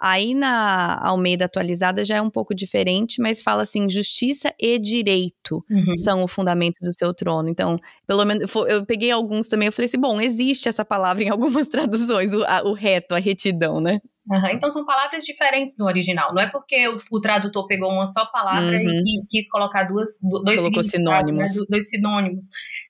Aí 0.00 0.32
na 0.32 0.96
Almeida 1.04 1.46
atualizada 1.46 2.04
já 2.04 2.16
é 2.16 2.22
um 2.22 2.30
pouco 2.30 2.54
diferente, 2.54 3.20
mas 3.20 3.42
fala 3.42 3.62
assim: 3.62 3.88
justiça 3.90 4.52
e 4.60 4.78
direito 4.78 5.64
são 5.96 6.22
o 6.22 6.28
fundamento 6.28 6.78
do 6.82 6.92
seu 6.92 7.12
trono. 7.12 7.48
Então, 7.48 7.76
pelo 8.06 8.24
menos 8.24 8.48
eu 8.68 8.86
peguei 8.86 9.10
alguns 9.10 9.48
também, 9.48 9.66
eu 9.66 9.72
falei 9.72 9.86
assim: 9.86 9.98
bom, 10.00 10.20
existe 10.20 10.68
essa 10.68 10.84
palavra 10.84 11.24
em 11.24 11.28
algumas 11.30 11.66
traduções, 11.68 12.32
o, 12.32 12.44
a- 12.44 12.62
o 12.64 12.72
reto, 12.74 13.14
a 13.14 13.18
retidão, 13.18 13.80
né? 13.80 14.00
Aham, 14.30 14.52
Então 14.52 14.68
são 14.70 14.84
palavras 14.84 15.24
diferentes 15.24 15.76
no 15.78 15.86
original. 15.86 16.34
Não 16.34 16.42
é 16.42 16.50
porque 16.50 16.86
o, 16.88 16.98
o 17.12 17.20
tradutor 17.20 17.66
pegou 17.66 17.90
uma 17.92 18.04
só 18.06 18.26
palavra 18.26 18.76
Uhum. 18.76 18.88
e, 18.88 19.22
e 19.22 19.26
quis 19.28 19.48
colocar 19.50 19.84
duas, 19.84 20.08
do- 20.22 20.42
dois 20.44 20.60
significados, 20.60 20.90
sinônimos. 21.30 21.52
né, 21.54 21.58
do- 21.58 21.66
dois 21.66 21.88
sinônimos. 21.90 22.44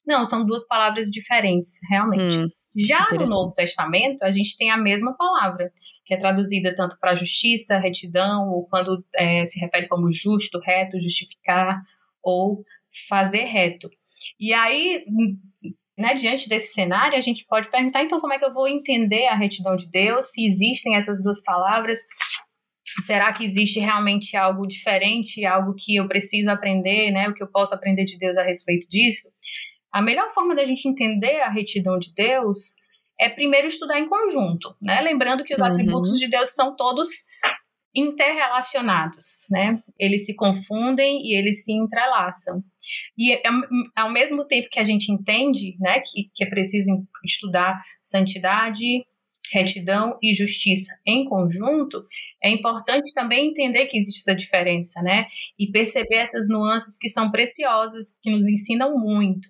Não, 0.06 0.24
são 0.24 0.44
duas 0.44 0.66
palavras 0.66 1.06
diferentes, 1.08 1.78
realmente. 1.88 2.40
Hum, 2.40 2.48
Já 2.76 3.06
no. 3.12 3.26
Novo 3.26 3.54
Testamento, 3.54 4.22
a 4.24 4.30
gente 4.30 4.56
tem 4.56 4.70
a 4.70 4.76
mesma 4.76 5.16
palavra, 5.16 5.70
que 6.04 6.14
é 6.14 6.16
traduzida 6.16 6.74
tanto 6.74 6.96
para 6.98 7.14
justiça, 7.14 7.78
retidão, 7.78 8.48
ou 8.50 8.64
quando 8.64 9.04
é, 9.16 9.44
se 9.44 9.60
refere 9.60 9.86
como 9.88 10.10
justo, 10.10 10.58
reto, 10.60 10.98
justificar, 10.98 11.80
ou 12.22 12.64
fazer 13.08 13.44
reto. 13.44 13.88
E 14.40 14.52
aí, 14.52 15.04
né, 15.98 16.14
diante 16.14 16.48
desse 16.48 16.72
cenário, 16.72 17.18
a 17.18 17.20
gente 17.20 17.44
pode 17.46 17.70
perguntar, 17.70 18.02
então, 18.02 18.20
como 18.20 18.32
é 18.32 18.38
que 18.38 18.44
eu 18.44 18.52
vou 18.54 18.68
entender 18.68 19.26
a 19.26 19.36
retidão 19.36 19.74
de 19.76 19.90
Deus? 19.90 20.26
Se 20.26 20.46
existem 20.46 20.94
essas 20.96 21.20
duas 21.20 21.42
palavras, 21.42 21.98
será 23.04 23.32
que 23.32 23.44
existe 23.44 23.80
realmente 23.80 24.36
algo 24.36 24.66
diferente, 24.66 25.44
algo 25.44 25.74
que 25.76 25.96
eu 25.96 26.06
preciso 26.06 26.50
aprender, 26.50 27.10
né, 27.10 27.28
o 27.28 27.34
que 27.34 27.42
eu 27.42 27.50
posso 27.50 27.74
aprender 27.74 28.04
de 28.04 28.16
Deus 28.16 28.36
a 28.36 28.42
respeito 28.44 28.88
disso? 28.88 29.28
A 29.92 30.00
melhor 30.00 30.30
forma 30.30 30.54
da 30.54 30.64
gente 30.64 30.86
entender 30.88 31.40
a 31.40 31.50
retidão 31.50 31.98
de 31.98 32.12
Deus 32.14 32.74
é 33.20 33.28
primeiro 33.28 33.66
estudar 33.66 33.98
em 33.98 34.08
conjunto, 34.08 34.76
né? 34.80 35.00
Lembrando 35.00 35.42
que 35.42 35.52
os 35.52 35.60
Uhum. 35.60 35.66
atributos 35.66 36.18
de 36.18 36.28
Deus 36.28 36.50
são 36.54 36.76
todos 36.76 37.08
interrelacionados, 37.94 39.46
né? 39.50 39.82
Eles 39.98 40.24
se 40.26 40.36
confundem 40.36 41.20
e 41.22 41.36
eles 41.36 41.64
se 41.64 41.72
entrelaçam. 41.72 42.62
E 43.16 43.32
é- 43.32 43.42
ao 43.96 44.10
mesmo 44.10 44.46
tempo 44.46 44.68
que 44.70 44.78
a 44.78 44.84
gente 44.84 45.10
entende, 45.12 45.76
né, 45.78 46.00
que, 46.00 46.30
que 46.34 46.44
é 46.44 46.48
preciso 46.48 47.06
estudar 47.24 47.82
santidade, 48.00 49.04
retidão 49.52 50.18
e 50.22 50.34
justiça 50.34 50.92
em 51.06 51.24
conjunto, 51.24 52.04
é 52.42 52.50
importante 52.50 53.12
também 53.14 53.48
entender 53.48 53.86
que 53.86 53.96
existe 53.96 54.20
essa 54.20 54.36
diferença, 54.36 55.00
né? 55.02 55.26
E 55.58 55.70
perceber 55.70 56.16
essas 56.16 56.48
nuances 56.48 56.98
que 56.98 57.08
são 57.08 57.30
preciosas, 57.30 58.18
que 58.22 58.30
nos 58.30 58.46
ensinam 58.46 58.98
muito. 58.98 59.48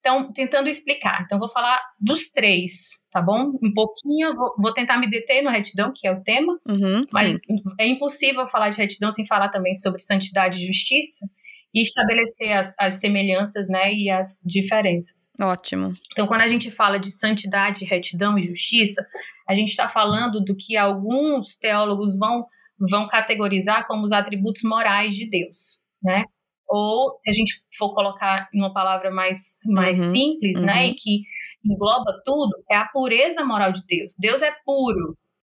Então, 0.00 0.32
tentando 0.32 0.68
explicar. 0.68 1.22
Então, 1.24 1.38
vou 1.38 1.48
falar 1.48 1.80
dos 2.00 2.28
três, 2.28 3.02
tá 3.10 3.22
bom? 3.22 3.52
Um 3.62 3.72
pouquinho, 3.72 4.34
vou, 4.34 4.54
vou 4.58 4.74
tentar 4.74 4.98
me 4.98 5.08
deter 5.08 5.42
no 5.42 5.50
retidão, 5.50 5.92
que 5.94 6.08
é 6.08 6.12
o 6.12 6.22
tema, 6.22 6.58
uhum, 6.68 7.06
mas 7.12 7.32
sim. 7.32 7.62
é 7.78 7.86
impossível 7.86 8.48
falar 8.48 8.70
de 8.70 8.78
retidão 8.78 9.10
sem 9.12 9.26
falar 9.26 9.48
também 9.48 9.74
sobre 9.74 10.00
santidade 10.00 10.58
e 10.58 10.66
justiça 10.66 11.28
e 11.74 11.82
estabelecer 11.82 12.52
as, 12.52 12.74
as 12.78 12.94
semelhanças, 12.94 13.68
né, 13.68 13.92
e 13.94 14.10
as 14.10 14.40
diferenças. 14.44 15.30
Ótimo. 15.40 15.94
Então, 16.12 16.26
quando 16.26 16.42
a 16.42 16.48
gente 16.48 16.70
fala 16.70 16.98
de 16.98 17.10
santidade, 17.10 17.84
retidão 17.84 18.38
e 18.38 18.46
justiça, 18.46 19.06
a 19.48 19.54
gente 19.54 19.68
está 19.68 19.88
falando 19.88 20.40
do 20.40 20.56
que 20.56 20.76
alguns 20.76 21.56
teólogos 21.56 22.18
vão, 22.18 22.44
vão 22.78 23.06
categorizar 23.06 23.86
como 23.86 24.02
os 24.02 24.12
atributos 24.12 24.62
morais 24.64 25.14
de 25.14 25.28
Deus, 25.28 25.82
né? 26.02 26.24
Ou, 26.68 27.14
se 27.18 27.28
a 27.28 27.32
gente 27.32 27.60
for 27.76 27.92
colocar 27.92 28.48
em 28.54 28.60
uma 28.60 28.72
palavra 28.72 29.10
mais, 29.10 29.58
mais 29.64 30.00
Uhum, 30.00 30.10
simples, 30.12 30.62
né, 30.62 30.84
uhum. 30.84 30.90
e 30.90 30.94
que 30.94 31.22
engloba 31.64 32.20
tudo, 32.24 32.56
é 32.70 32.76
a 32.76 32.86
pureza 32.86 33.44
moral 33.44 33.72
de 33.72 33.84
Deus. 33.86 34.14
Deus 34.18 34.40
é 34.40 34.52
puro, 34.64 35.16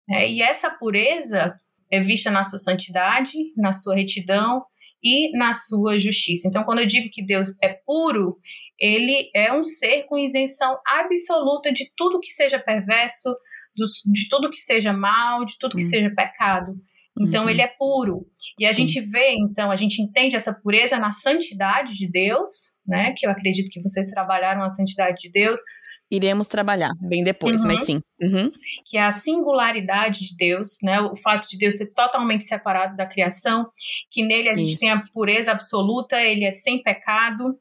né? 0.07 0.29
E 0.29 0.41
essa 0.41 0.69
pureza 0.69 1.53
é 1.91 1.99
vista 1.99 2.31
na 2.31 2.43
sua 2.43 2.59
santidade, 2.59 3.33
na 3.57 3.73
sua 3.73 3.95
retidão 3.95 4.63
e 5.03 5.35
na 5.37 5.53
sua 5.53 5.97
justiça. 5.99 6.47
Então, 6.47 6.63
quando 6.63 6.79
eu 6.79 6.87
digo 6.87 7.09
que 7.11 7.23
Deus 7.25 7.49
é 7.61 7.69
puro, 7.85 8.37
ele 8.79 9.29
é 9.35 9.53
um 9.53 9.63
ser 9.63 10.03
com 10.03 10.17
isenção 10.17 10.77
absoluta 10.85 11.71
de 11.71 11.91
tudo 11.95 12.19
que 12.19 12.31
seja 12.31 12.57
perverso, 12.59 13.35
de 14.05 14.27
tudo 14.29 14.49
que 14.49 14.57
seja 14.57 14.91
mal, 14.91 15.45
de 15.45 15.57
tudo 15.59 15.77
que 15.77 15.83
Hum. 15.83 15.87
seja 15.87 16.09
pecado. 16.15 16.73
Então, 17.19 17.43
Uhum. 17.43 17.49
ele 17.49 17.61
é 17.61 17.67
puro. 17.67 18.25
E 18.57 18.65
a 18.65 18.73
Sim. 18.73 18.87
gente 18.87 19.01
vê, 19.01 19.33
então, 19.33 19.69
a 19.69 19.75
gente 19.75 20.01
entende 20.01 20.35
essa 20.35 20.53
pureza 20.53 20.97
na 20.97 21.11
santidade 21.11 21.93
de 21.93 22.09
Deus, 22.09 22.73
né? 22.87 23.13
Que 23.17 23.27
eu 23.27 23.31
acredito 23.31 23.69
que 23.69 23.81
vocês 23.81 24.09
trabalharam 24.09 24.63
a 24.63 24.69
santidade 24.69 25.17
de 25.19 25.29
Deus, 25.29 25.59
Iremos 26.11 26.45
trabalhar 26.47 26.91
bem 26.99 27.23
depois, 27.23 27.61
Uhum. 27.61 27.67
mas 27.67 27.85
sim. 27.85 28.01
Uhum. 28.21 28.51
que 28.85 28.97
é 28.97 29.03
a 29.03 29.11
singularidade 29.11 30.27
de 30.27 30.35
Deus, 30.35 30.77
né? 30.83 30.99
O 31.01 31.15
fato 31.15 31.47
de 31.47 31.57
Deus 31.57 31.77
ser 31.77 31.87
totalmente 31.93 32.43
separado 32.43 32.95
da 32.97 33.05
criação, 33.05 33.67
que 34.11 34.21
nele 34.23 34.49
a 34.49 34.55
gente 34.55 34.71
Isso. 34.71 34.79
tem 34.79 34.91
a 34.91 35.01
pureza 35.13 35.51
absoluta, 35.51 36.21
ele 36.21 36.43
é 36.45 36.51
sem 36.51 36.83
pecado, 36.83 37.57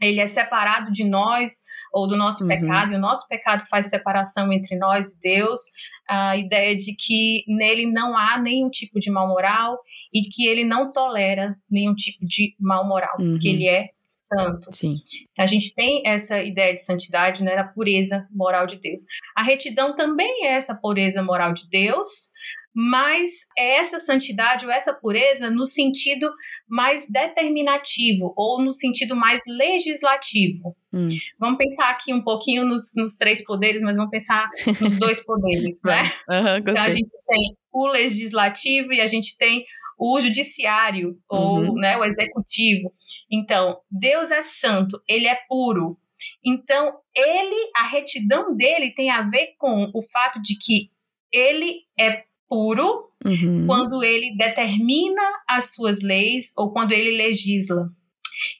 ele 0.00 0.20
é 0.20 0.26
separado 0.26 0.92
de 0.92 1.04
nós 1.04 1.64
ou 1.92 2.06
do 2.06 2.16
nosso 2.16 2.42
Uhum. 2.42 2.48
pecado, 2.48 2.92
e 2.92 2.96
o 2.96 3.00
nosso 3.00 3.26
pecado 3.26 3.64
faz 3.70 3.86
separação 3.88 4.52
entre 4.52 4.76
nós 4.76 5.12
e 5.12 5.20
Deus. 5.20 5.60
A 6.08 6.36
ideia 6.36 6.76
de 6.76 6.94
que 6.94 7.42
nele 7.48 7.86
não 7.90 8.16
há 8.16 8.38
nenhum 8.38 8.68
tipo 8.70 9.00
de 9.00 9.10
mal 9.10 9.26
moral 9.26 9.78
e 10.12 10.20
que 10.22 10.46
ele 10.46 10.64
não 10.64 10.92
tolera 10.92 11.56
nenhum 11.70 11.94
tipo 11.94 12.24
de 12.24 12.54
mal 12.60 12.86
moral, 12.86 13.16
Uhum. 13.18 13.32
porque 13.32 13.48
ele 13.48 13.66
é 13.66 13.88
santo. 14.32 14.74
Sim. 14.74 14.96
A 15.38 15.46
gente 15.46 15.74
tem 15.74 16.02
essa 16.04 16.42
ideia 16.42 16.74
de 16.74 16.82
santidade, 16.82 17.42
né, 17.42 17.54
da 17.54 17.64
pureza 17.64 18.26
moral 18.30 18.66
de 18.66 18.78
Deus. 18.78 19.02
A 19.36 19.42
retidão 19.42 19.94
também 19.94 20.46
é 20.46 20.54
essa 20.54 20.74
pureza 20.74 21.22
moral 21.22 21.52
de 21.52 21.68
Deus, 21.68 22.32
mas 22.74 23.30
é 23.56 23.78
essa 23.78 23.98
santidade 23.98 24.66
ou 24.66 24.70
essa 24.70 24.92
pureza 24.92 25.48
no 25.48 25.64
sentido 25.64 26.30
mais 26.68 27.08
determinativo 27.08 28.34
ou 28.36 28.60
no 28.60 28.70
sentido 28.70 29.16
mais 29.16 29.40
legislativo. 29.48 30.76
Hum. 30.92 31.08
Vamos 31.38 31.56
pensar 31.56 31.90
aqui 31.90 32.12
um 32.12 32.22
pouquinho 32.22 32.66
nos, 32.66 32.92
nos, 32.94 33.16
três 33.16 33.42
poderes, 33.42 33.80
mas 33.80 33.96
vamos 33.96 34.10
pensar 34.10 34.50
nos 34.78 34.94
dois 34.98 35.24
poderes, 35.24 35.80
né? 35.86 36.12
Uhum, 36.28 36.56
então 36.58 36.82
a 36.82 36.90
gente 36.90 37.10
tem 37.26 37.56
o 37.72 37.86
legislativo 37.86 38.92
e 38.92 39.00
a 39.00 39.06
gente 39.06 39.38
tem 39.38 39.64
o 39.98 40.20
judiciário 40.20 41.18
ou 41.28 41.60
uhum. 41.60 41.74
né, 41.74 41.96
o 41.96 42.04
executivo. 42.04 42.92
Então, 43.30 43.78
Deus 43.90 44.30
é 44.30 44.42
santo, 44.42 45.00
ele 45.08 45.26
é 45.26 45.38
puro. 45.48 45.98
Então, 46.44 46.98
ele, 47.14 47.70
a 47.76 47.86
retidão 47.86 48.54
dele 48.54 48.92
tem 48.92 49.10
a 49.10 49.22
ver 49.22 49.54
com 49.58 49.90
o 49.94 50.02
fato 50.02 50.40
de 50.40 50.56
que 50.58 50.90
ele 51.32 51.80
é 51.98 52.24
puro 52.48 53.10
uhum. 53.24 53.66
quando 53.66 54.02
ele 54.02 54.36
determina 54.36 55.22
as 55.48 55.74
suas 55.74 56.00
leis 56.00 56.52
ou 56.56 56.72
quando 56.72 56.92
ele 56.92 57.16
legisla. 57.16 57.88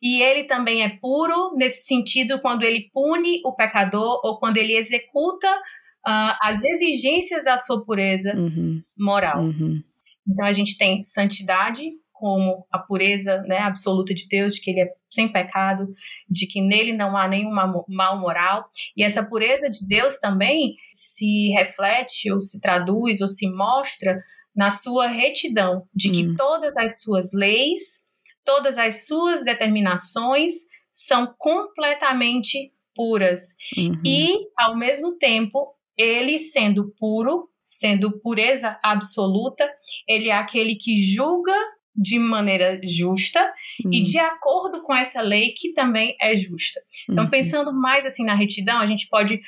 E 0.03 0.22
ele 0.22 0.44
também 0.44 0.83
é 0.83 0.88
puro 0.88 1.55
nesse 1.55 1.85
sentido 1.85 2.40
quando 2.40 2.64
ele 2.64 2.90
pune 2.92 3.40
o 3.44 3.55
pecador 3.55 4.20
ou 4.25 4.38
quando 4.38 4.57
ele 4.57 4.75
executa 4.75 5.49
uh, 5.51 6.37
as 6.40 6.64
exigências 6.64 7.44
da 7.44 7.59
sua 7.59 7.85
pureza 7.85 8.35
uhum. 8.35 8.83
moral. 8.99 9.44
Uhum. 9.44 9.83
Então 10.28 10.44
a 10.44 10.52
gente 10.52 10.76
tem 10.76 11.02
santidade 11.04 11.92
como 12.12 12.66
a 12.72 12.78
pureza 12.78 13.42
né, 13.42 13.58
absoluta 13.58 14.14
de 14.14 14.26
Deus, 14.26 14.54
de 14.54 14.60
que 14.62 14.70
ele 14.70 14.80
é 14.80 14.92
sem 15.10 15.30
pecado, 15.30 15.86
de 16.28 16.46
que 16.46 16.62
nele 16.62 16.92
não 16.92 17.16
há 17.16 17.28
nenhum 17.28 17.50
mal 17.50 18.18
moral. 18.18 18.68
E 18.96 19.02
essa 19.02 19.24
pureza 19.24 19.68
de 19.68 19.86
Deus 19.86 20.16
também 20.16 20.76
se 20.92 21.50
reflete, 21.50 22.32
ou 22.32 22.40
se 22.40 22.60
traduz, 22.60 23.20
ou 23.20 23.28
se 23.28 23.48
mostra 23.48 24.22
na 24.54 24.70
sua 24.70 25.06
retidão, 25.08 25.86
de 25.94 26.10
que 26.10 26.26
hum. 26.26 26.34
todas 26.36 26.76
as 26.78 27.02
suas 27.02 27.30
leis, 27.32 28.04
todas 28.44 28.78
as 28.78 29.06
suas 29.06 29.44
determinações 29.44 30.52
são 30.90 31.34
completamente 31.36 32.72
puras. 32.94 33.54
Uhum. 33.76 34.00
E, 34.04 34.48
ao 34.56 34.74
mesmo 34.74 35.18
tempo, 35.18 35.74
ele 35.98 36.38
sendo 36.38 36.94
puro, 36.98 37.50
sendo 37.66 38.20
pureza 38.20 38.79
absoluta, 38.81 39.68
ele 40.09 40.29
é 40.29 40.37
aquele 40.37 40.76
que 40.76 40.96
julga 40.96 41.52
de 41.96 42.18
maneira 42.18 42.81
justa 42.85 43.42
uhum. 43.85 43.90
e 43.92 44.02
de 44.02 44.18
acordo 44.18 44.83
com 44.83 44.94
essa 44.94 45.20
lei 45.20 45.52
que 45.57 45.72
também 45.72 46.14
é 46.20 46.37
justa. 46.37 46.81
Então, 47.11 47.24
uhum. 47.24 47.31
pensando 47.31 47.72
mais 47.72 48.07
assim 48.07 48.24
na 48.24 48.35
retidão, 48.35 48.79
a 48.79 48.87
gente 48.87 49.09
pode 49.09 49.40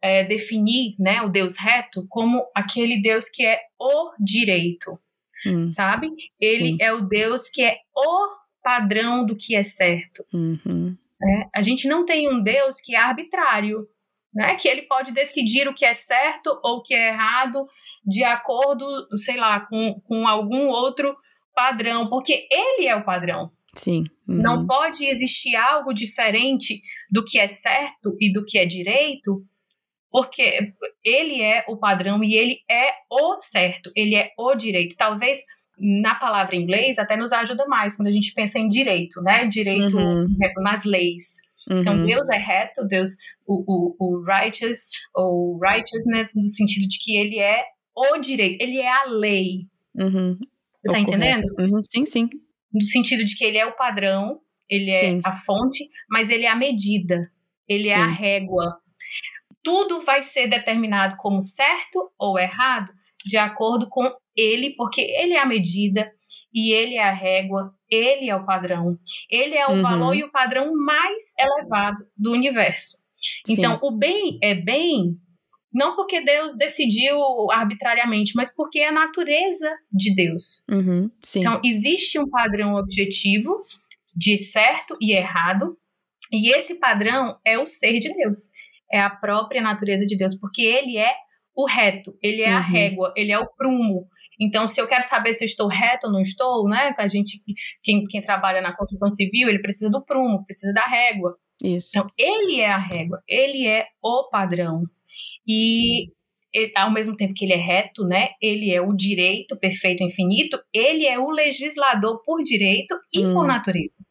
é, 0.00 0.24
definir 0.24 0.96
né, 0.98 1.22
o 1.22 1.28
Deus 1.28 1.56
reto 1.56 2.04
como 2.08 2.44
aquele 2.54 3.00
Deus 3.00 3.28
que 3.28 3.44
é 3.44 3.60
o 3.78 4.12
direito, 4.18 4.98
uhum. 5.46 5.68
sabe? 5.68 6.10
Ele 6.40 6.70
Sim. 6.70 6.76
é 6.80 6.92
o 6.92 7.02
Deus 7.02 7.48
que 7.48 7.62
é 7.62 7.76
o 7.94 8.28
padrão 8.62 9.24
do 9.24 9.36
que 9.36 9.54
é 9.54 9.62
certo. 9.62 10.24
Uhum. 10.32 10.96
É, 11.22 11.48
a 11.54 11.62
gente 11.62 11.86
não 11.86 12.04
tem 12.04 12.28
um 12.28 12.42
Deus 12.42 12.80
que 12.80 12.96
é 12.96 12.98
arbitrário, 12.98 13.86
né? 14.34 14.56
Que 14.56 14.68
ele 14.68 14.82
pode 14.82 15.12
decidir 15.12 15.68
o 15.68 15.74
que 15.74 15.84
é 15.84 15.94
certo 15.94 16.58
ou 16.62 16.78
o 16.78 16.82
que 16.82 16.94
é 16.94 17.08
errado 17.08 17.66
de 18.04 18.24
acordo, 18.24 18.86
sei 19.16 19.36
lá, 19.36 19.60
com, 19.60 20.00
com 20.00 20.26
algum 20.26 20.68
outro 20.68 21.16
padrão, 21.54 22.08
porque 22.08 22.46
ele 22.50 22.88
é 22.88 22.96
o 22.96 23.04
padrão. 23.04 23.50
Sim. 23.74 24.04
Uhum. 24.28 24.36
Não 24.36 24.66
pode 24.66 25.04
existir 25.04 25.56
algo 25.56 25.92
diferente 25.94 26.82
do 27.10 27.24
que 27.24 27.38
é 27.38 27.46
certo 27.46 28.16
e 28.20 28.32
do 28.32 28.44
que 28.44 28.58
é 28.58 28.66
direito, 28.66 29.44
porque 30.10 30.74
ele 31.02 31.40
é 31.40 31.64
o 31.68 31.76
padrão 31.76 32.22
e 32.22 32.34
ele 32.34 32.58
é 32.70 32.92
o 33.10 33.34
certo, 33.34 33.90
ele 33.96 34.14
é 34.14 34.30
o 34.38 34.54
direito. 34.54 34.96
Talvez 34.96 35.38
na 35.78 36.14
palavra 36.14 36.54
em 36.54 36.62
inglês 36.62 36.98
até 36.98 37.16
nos 37.16 37.32
ajuda 37.32 37.66
mais 37.66 37.96
quando 37.96 38.08
a 38.08 38.12
gente 38.12 38.34
pensa 38.34 38.58
em 38.58 38.68
direito, 38.68 39.22
né? 39.22 39.46
Direito, 39.46 39.96
uhum. 39.96 40.26
por 40.26 40.32
exemplo, 40.32 40.62
nas 40.62 40.84
leis. 40.84 41.40
Então, 41.80 41.94
uhum. 41.94 42.00
Então, 42.00 42.02
Deus 42.02 42.28
é 42.28 42.36
reto, 42.36 42.86
Deus, 42.86 43.10
o, 43.46 43.64
o, 43.66 43.96
o 43.98 44.24
righteous, 44.24 44.90
ou 45.14 45.58
righteousness, 45.58 46.32
no 46.34 46.48
sentido 46.48 46.88
de 46.88 46.98
que 46.98 47.16
ele 47.16 47.38
é 47.38 47.64
o 47.94 48.18
direito, 48.18 48.62
ele 48.62 48.78
é 48.78 48.90
a 48.90 49.04
lei. 49.04 49.66
Uhum. 49.94 50.38
Você 50.84 50.92
tá 50.92 50.98
entendendo? 50.98 51.46
Uhum, 51.58 51.82
sim, 51.90 52.06
sim. 52.06 52.30
No 52.72 52.82
sentido 52.82 53.24
de 53.24 53.36
que 53.36 53.44
ele 53.44 53.58
é 53.58 53.66
o 53.66 53.76
padrão, 53.76 54.40
ele 54.68 54.90
é 54.90 55.00
sim. 55.00 55.20
a 55.24 55.32
fonte, 55.32 55.88
mas 56.08 56.30
ele 56.30 56.46
é 56.46 56.48
a 56.48 56.56
medida, 56.56 57.30
ele 57.68 57.84
sim. 57.84 57.90
é 57.90 57.94
a 57.94 58.06
régua. 58.06 58.78
Tudo 59.62 60.00
vai 60.00 60.22
ser 60.22 60.48
determinado 60.48 61.16
como 61.18 61.40
certo 61.40 62.10
ou 62.18 62.38
errado 62.38 62.92
de 63.24 63.36
acordo 63.36 63.88
com 63.88 64.10
ele, 64.36 64.74
porque 64.76 65.00
ele 65.00 65.34
é 65.34 65.40
a 65.40 65.46
medida 65.46 66.10
e 66.52 66.72
ele 66.72 66.94
é 66.94 67.02
a 67.02 67.12
régua, 67.12 67.74
ele 67.90 68.28
é 68.28 68.36
o 68.36 68.44
padrão, 68.44 68.98
ele 69.30 69.56
é 69.56 69.66
o 69.66 69.72
uhum. 69.72 69.82
valor 69.82 70.14
e 70.14 70.24
o 70.24 70.30
padrão 70.30 70.72
mais 70.74 71.34
elevado 71.38 72.02
do 72.16 72.32
universo. 72.32 73.02
Então, 73.48 73.74
Sim. 73.74 73.80
o 73.82 73.90
bem 73.90 74.38
é 74.42 74.54
bem 74.54 75.18
não 75.72 75.96
porque 75.96 76.20
Deus 76.20 76.54
decidiu 76.56 77.18
arbitrariamente, 77.50 78.32
mas 78.36 78.54
porque 78.54 78.80
é 78.80 78.88
a 78.88 78.92
natureza 78.92 79.70
de 79.90 80.14
Deus. 80.14 80.62
Uhum, 80.70 81.10
então, 81.34 81.60
existe 81.64 82.18
um 82.18 82.28
padrão 82.28 82.74
objetivo 82.74 83.58
de 84.14 84.36
certo 84.36 84.96
e 85.00 85.12
errado, 85.12 85.76
e 86.30 86.50
esse 86.50 86.74
padrão 86.78 87.38
é 87.44 87.58
o 87.58 87.64
ser 87.64 87.98
de 87.98 88.12
Deus, 88.14 88.50
é 88.92 89.00
a 89.00 89.08
própria 89.08 89.62
natureza 89.62 90.06
de 90.06 90.16
Deus, 90.16 90.34
porque 90.38 90.62
ele 90.62 90.98
é 90.98 91.14
o 91.54 91.66
reto, 91.66 92.16
ele 92.22 92.42
é 92.42 92.50
uhum. 92.50 92.56
a 92.56 92.60
régua, 92.60 93.14
ele 93.16 93.32
é 93.32 93.38
o 93.38 93.48
prumo. 93.56 94.06
Então, 94.42 94.66
se 94.66 94.80
eu 94.80 94.88
quero 94.88 95.04
saber 95.04 95.32
se 95.32 95.44
eu 95.44 95.46
estou 95.46 95.68
reto 95.68 96.08
ou 96.08 96.12
não 96.12 96.20
estou, 96.20 96.68
né? 96.68 96.92
A 96.98 97.06
gente, 97.06 97.40
quem, 97.82 98.02
quem 98.04 98.20
trabalha 98.20 98.60
na 98.60 98.76
construção 98.76 99.10
civil, 99.12 99.48
ele 99.48 99.62
precisa 99.62 99.88
do 99.88 100.04
prumo, 100.04 100.44
precisa 100.44 100.72
da 100.72 100.84
régua. 100.84 101.36
Isso. 101.62 101.90
Então, 101.94 102.06
ele 102.18 102.60
é 102.60 102.68
a 102.68 102.78
régua, 102.78 103.22
ele 103.28 103.66
é 103.66 103.86
o 104.02 104.28
padrão. 104.28 104.82
E 105.46 106.08
ele, 106.52 106.72
ao 106.76 106.90
mesmo 106.90 107.16
tempo 107.16 107.34
que 107.34 107.44
ele 107.44 107.52
é 107.52 107.56
reto, 107.56 108.04
né? 108.04 108.30
Ele 108.40 108.72
é 108.72 108.80
o 108.80 108.92
direito 108.92 109.56
perfeito 109.56 110.02
infinito, 110.02 110.58
ele 110.74 111.06
é 111.06 111.18
o 111.18 111.30
legislador 111.30 112.20
por 112.24 112.42
direito 112.42 112.98
e 113.14 113.24
hum. 113.24 113.32
por 113.32 113.46
natureza. 113.46 114.04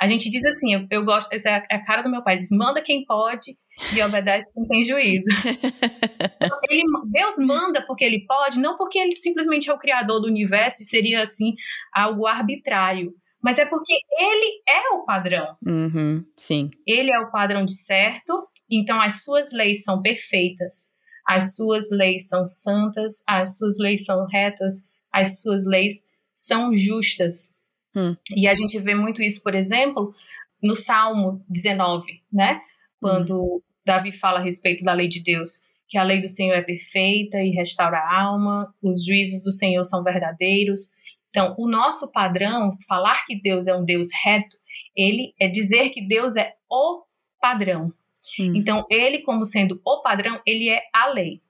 A 0.00 0.06
gente 0.06 0.30
diz 0.30 0.44
assim, 0.44 0.74
eu, 0.74 0.86
eu 0.90 1.04
gosto, 1.04 1.32
essa 1.32 1.48
é 1.48 1.74
a 1.74 1.84
cara 1.84 2.02
do 2.02 2.10
meu 2.10 2.22
pai, 2.22 2.34
ele 2.34 2.40
diz, 2.40 2.50
manda 2.50 2.80
quem 2.80 3.04
pode 3.04 3.56
e 3.94 4.02
obedece 4.02 4.52
quem 4.54 4.66
tem 4.66 4.84
juízo. 4.84 5.24
ele, 6.70 6.82
Deus 7.10 7.36
manda 7.38 7.84
porque 7.86 8.04
ele 8.04 8.24
pode, 8.26 8.58
não 8.58 8.76
porque 8.76 8.98
ele 8.98 9.16
simplesmente 9.16 9.70
é 9.70 9.72
o 9.72 9.78
criador 9.78 10.20
do 10.20 10.28
universo 10.28 10.82
e 10.82 10.86
seria 10.86 11.22
assim 11.22 11.54
algo 11.92 12.26
arbitrário, 12.26 13.14
mas 13.42 13.58
é 13.58 13.64
porque 13.64 13.92
ele 14.18 14.62
é 14.68 14.90
o 14.94 15.04
padrão. 15.04 15.56
Uhum, 15.66 16.24
sim. 16.36 16.70
Ele 16.86 17.10
é 17.10 17.18
o 17.20 17.30
padrão 17.30 17.64
de 17.64 17.74
certo 17.74 18.48
então, 18.74 19.00
as 19.00 19.22
suas 19.22 19.52
leis 19.52 19.84
são 19.84 20.00
perfeitas, 20.00 20.94
as 21.26 21.54
suas 21.54 21.90
leis 21.90 22.26
são 22.28 22.46
santas, 22.46 23.22
as 23.28 23.58
suas 23.58 23.76
leis 23.78 24.04
são 24.06 24.26
retas, 24.26 24.86
as 25.12 25.42
suas 25.42 25.66
leis 25.66 26.04
são 26.32 26.76
justas. 26.76 27.52
Hum. 27.94 28.16
E 28.34 28.48
a 28.48 28.54
gente 28.54 28.78
vê 28.78 28.94
muito 28.94 29.22
isso, 29.22 29.42
por 29.42 29.54
exemplo, 29.54 30.14
no 30.62 30.74
Salmo 30.74 31.44
19, 31.48 32.22
né? 32.32 32.60
Quando 33.00 33.56
hum. 33.56 33.60
Davi 33.84 34.12
fala 34.12 34.38
a 34.38 34.42
respeito 34.42 34.84
da 34.84 34.92
lei 34.92 35.08
de 35.08 35.22
Deus, 35.22 35.62
que 35.88 35.98
a 35.98 36.02
lei 36.02 36.20
do 36.20 36.28
Senhor 36.28 36.54
é 36.54 36.62
perfeita 36.62 37.42
e 37.42 37.50
restaura 37.50 37.98
a 37.98 38.22
alma, 38.22 38.74
os 38.82 39.04
juízos 39.04 39.42
do 39.42 39.50
Senhor 39.50 39.84
são 39.84 40.02
verdadeiros. 40.02 40.94
Então, 41.28 41.54
o 41.58 41.68
nosso 41.68 42.10
padrão, 42.10 42.76
falar 42.88 43.24
que 43.26 43.34
Deus 43.34 43.66
é 43.66 43.76
um 43.76 43.84
Deus 43.84 44.08
reto, 44.24 44.56
ele 44.96 45.34
é 45.40 45.48
dizer 45.48 45.90
que 45.90 46.00
Deus 46.00 46.36
é 46.36 46.54
o 46.70 47.02
padrão. 47.40 47.92
Hum. 48.38 48.54
Então, 48.54 48.86
ele, 48.90 49.18
como 49.18 49.44
sendo 49.44 49.80
o 49.84 50.00
padrão, 50.00 50.40
ele 50.46 50.68
é 50.68 50.82
a 50.94 51.08
lei. 51.08 51.40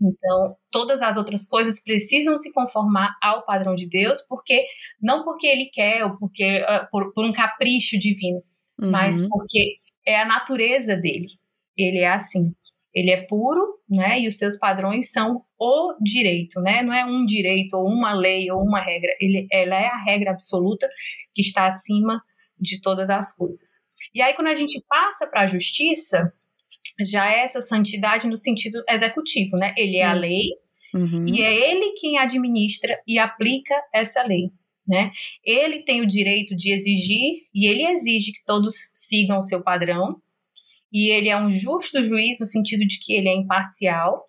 Então, 0.00 0.56
todas 0.70 1.00
as 1.00 1.16
outras 1.16 1.46
coisas 1.48 1.82
precisam 1.82 2.36
se 2.36 2.52
conformar 2.52 3.16
ao 3.22 3.44
padrão 3.44 3.74
de 3.74 3.88
Deus, 3.88 4.20
porque 4.28 4.66
não 5.00 5.24
porque 5.24 5.46
ele 5.46 5.66
quer 5.66 6.04
ou 6.04 6.18
porque 6.18 6.62
uh, 6.62 6.90
por, 6.90 7.12
por, 7.14 7.24
um 7.24 7.32
capricho 7.32 7.98
divino, 7.98 8.42
uhum. 8.78 8.90
mas 8.90 9.26
porque 9.26 9.76
é 10.06 10.20
a 10.20 10.26
natureza 10.26 10.96
dele. 10.96 11.28
Ele 11.76 11.98
é 11.98 12.08
assim. 12.08 12.54
Ele 12.94 13.10
é 13.10 13.22
puro, 13.22 13.78
né? 13.88 14.20
E 14.20 14.28
os 14.28 14.38
seus 14.38 14.58
padrões 14.58 15.10
são 15.10 15.42
o 15.58 15.94
direito, 16.02 16.60
né? 16.60 16.82
Não 16.82 16.92
é 16.92 17.04
um 17.04 17.24
direito 17.26 17.74
ou 17.76 17.86
uma 17.86 18.14
lei 18.14 18.50
ou 18.50 18.62
uma 18.62 18.80
regra. 18.80 19.10
Ele, 19.20 19.46
ela 19.52 19.76
é 19.76 19.86
a 19.86 20.02
regra 20.02 20.30
absoluta 20.30 20.88
que 21.34 21.42
está 21.42 21.66
acima 21.66 22.22
de 22.58 22.80
todas 22.80 23.10
as 23.10 23.34
coisas. 23.34 23.84
E 24.14 24.22
aí, 24.22 24.34
quando 24.34 24.48
a 24.48 24.54
gente 24.54 24.82
passa 24.88 25.26
para 25.26 25.42
a 25.42 25.46
justiça, 25.46 26.32
já 27.00 27.30
é 27.30 27.40
essa 27.40 27.60
santidade 27.60 28.26
no 28.26 28.36
sentido 28.36 28.82
executivo, 28.88 29.56
né? 29.56 29.74
Ele 29.76 29.96
é 29.96 30.04
a 30.04 30.12
lei 30.12 30.50
uhum. 30.94 31.26
e 31.28 31.42
é 31.42 31.70
ele 31.70 31.92
quem 31.92 32.18
administra 32.18 32.98
e 33.06 33.18
aplica 33.18 33.74
essa 33.92 34.22
lei. 34.22 34.50
Né? 34.86 35.10
Ele 35.44 35.82
tem 35.82 36.00
o 36.00 36.06
direito 36.06 36.54
de 36.54 36.72
exigir 36.72 37.42
e 37.52 37.66
ele 37.66 37.84
exige 37.84 38.32
que 38.32 38.44
todos 38.46 38.74
sigam 38.94 39.38
o 39.38 39.42
seu 39.42 39.60
padrão. 39.60 40.20
E 40.92 41.10
ele 41.10 41.28
é 41.28 41.36
um 41.36 41.52
justo 41.52 42.02
juiz 42.04 42.38
no 42.38 42.46
sentido 42.46 42.86
de 42.86 43.00
que 43.00 43.14
ele 43.14 43.28
é 43.28 43.34
imparcial 43.34 44.24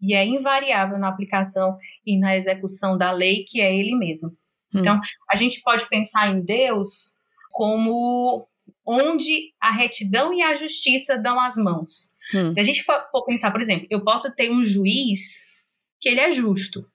e 0.00 0.14
é 0.14 0.24
invariável 0.24 0.98
na 0.98 1.08
aplicação 1.08 1.74
e 2.06 2.18
na 2.18 2.36
execução 2.36 2.98
da 2.98 3.10
lei, 3.10 3.44
que 3.48 3.62
é 3.62 3.74
ele 3.74 3.96
mesmo. 3.96 4.28
Hum. 4.74 4.80
Então, 4.80 5.00
a 5.30 5.36
gente 5.36 5.62
pode 5.62 5.88
pensar 5.88 6.28
em 6.28 6.44
Deus 6.44 7.16
como 7.50 8.46
onde 8.86 9.52
a 9.60 9.70
retidão 9.72 10.32
e 10.32 10.42
a 10.42 10.56
justiça 10.56 11.16
dão 11.16 11.38
as 11.40 11.56
mãos. 11.56 12.14
Hum. 12.34 12.52
Se 12.54 12.60
a 12.60 12.62
gente 12.62 12.84
for 12.84 13.24
pensar, 13.26 13.50
por 13.50 13.60
exemplo, 13.60 13.86
eu 13.90 14.02
posso 14.04 14.34
ter 14.34 14.50
um 14.50 14.64
juiz 14.64 15.46
que 16.00 16.08
ele 16.08 16.20
é 16.20 16.30
justo, 16.30 16.86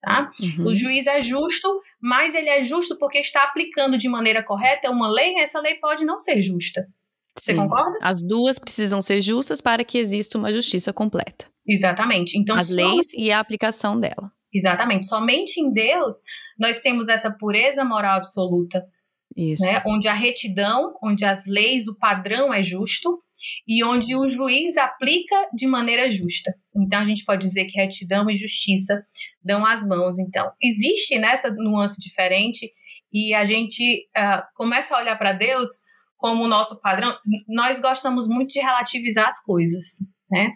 tá? 0.00 0.30
Uhum. 0.40 0.66
O 0.66 0.74
juiz 0.74 1.06
é 1.06 1.20
justo, 1.20 1.68
mas 2.00 2.34
ele 2.34 2.48
é 2.48 2.62
justo 2.62 2.98
porque 2.98 3.18
está 3.18 3.42
aplicando 3.42 3.98
de 3.98 4.08
maneira 4.08 4.42
correta 4.42 4.90
uma 4.90 5.10
lei, 5.10 5.34
essa 5.38 5.60
lei 5.60 5.74
pode 5.74 6.04
não 6.04 6.18
ser 6.18 6.40
justa. 6.40 6.86
Você 7.38 7.52
Sim. 7.52 7.58
concorda? 7.58 7.98
As 8.00 8.22
duas 8.22 8.58
precisam 8.58 9.02
ser 9.02 9.20
justas 9.20 9.60
para 9.60 9.84
que 9.84 9.98
exista 9.98 10.38
uma 10.38 10.50
justiça 10.50 10.92
completa. 10.92 11.46
Exatamente. 11.66 12.38
Então, 12.38 12.56
as 12.56 12.70
leis 12.70 13.12
e 13.12 13.30
a 13.30 13.40
aplicação 13.40 13.98
dela. 13.98 14.32
Exatamente. 14.52 15.06
Somente 15.06 15.60
em 15.60 15.70
Deus 15.70 16.22
nós 16.58 16.78
temos 16.80 17.08
essa 17.08 17.30
pureza 17.30 17.84
moral 17.84 18.16
absoluta. 18.16 18.86
Isso. 19.36 19.62
Né? 19.62 19.82
Onde 19.86 20.08
a 20.08 20.14
retidão, 20.14 20.94
onde 21.02 21.24
as 21.24 21.44
leis, 21.46 21.86
o 21.88 21.96
padrão 21.96 22.52
é 22.52 22.62
justo 22.62 23.22
e 23.68 23.84
onde 23.84 24.16
o 24.16 24.28
juiz 24.28 24.76
aplica 24.76 25.36
de 25.54 25.66
maneira 25.66 26.08
justa. 26.08 26.54
Então 26.74 27.00
a 27.00 27.04
gente 27.04 27.24
pode 27.24 27.42
dizer 27.42 27.66
que 27.66 27.78
retidão 27.78 28.30
e 28.30 28.36
justiça 28.36 29.02
dão 29.42 29.64
as 29.64 29.86
mãos. 29.86 30.18
Então 30.18 30.50
existe 30.62 31.18
nessa 31.18 31.50
nuance 31.50 32.00
diferente 32.00 32.72
e 33.12 33.34
a 33.34 33.44
gente 33.44 34.08
uh, 34.16 34.42
começa 34.54 34.94
a 34.94 34.98
olhar 34.98 35.16
para 35.16 35.32
Deus 35.32 35.68
como 36.16 36.44
o 36.44 36.48
nosso 36.48 36.80
padrão. 36.80 37.14
Nós 37.46 37.78
gostamos 37.78 38.26
muito 38.26 38.52
de 38.52 38.60
relativizar 38.60 39.28
as 39.28 39.42
coisas 39.42 39.98
né? 40.30 40.52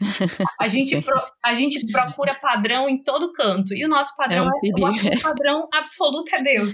A 0.60 0.68
gente, 0.68 1.00
pro, 1.00 1.14
a 1.44 1.54
gente 1.54 1.86
procura 1.90 2.34
padrão 2.34 2.88
em 2.88 3.02
todo 3.02 3.32
canto 3.32 3.74
e 3.74 3.84
o 3.84 3.88
nosso 3.88 4.14
padrão 4.16 4.44
é, 4.44 4.48
um 4.48 4.88
é 4.88 5.16
o 5.16 5.20
padrão 5.20 5.68
absoluto 5.72 6.34
é 6.34 6.42
Deus. 6.42 6.72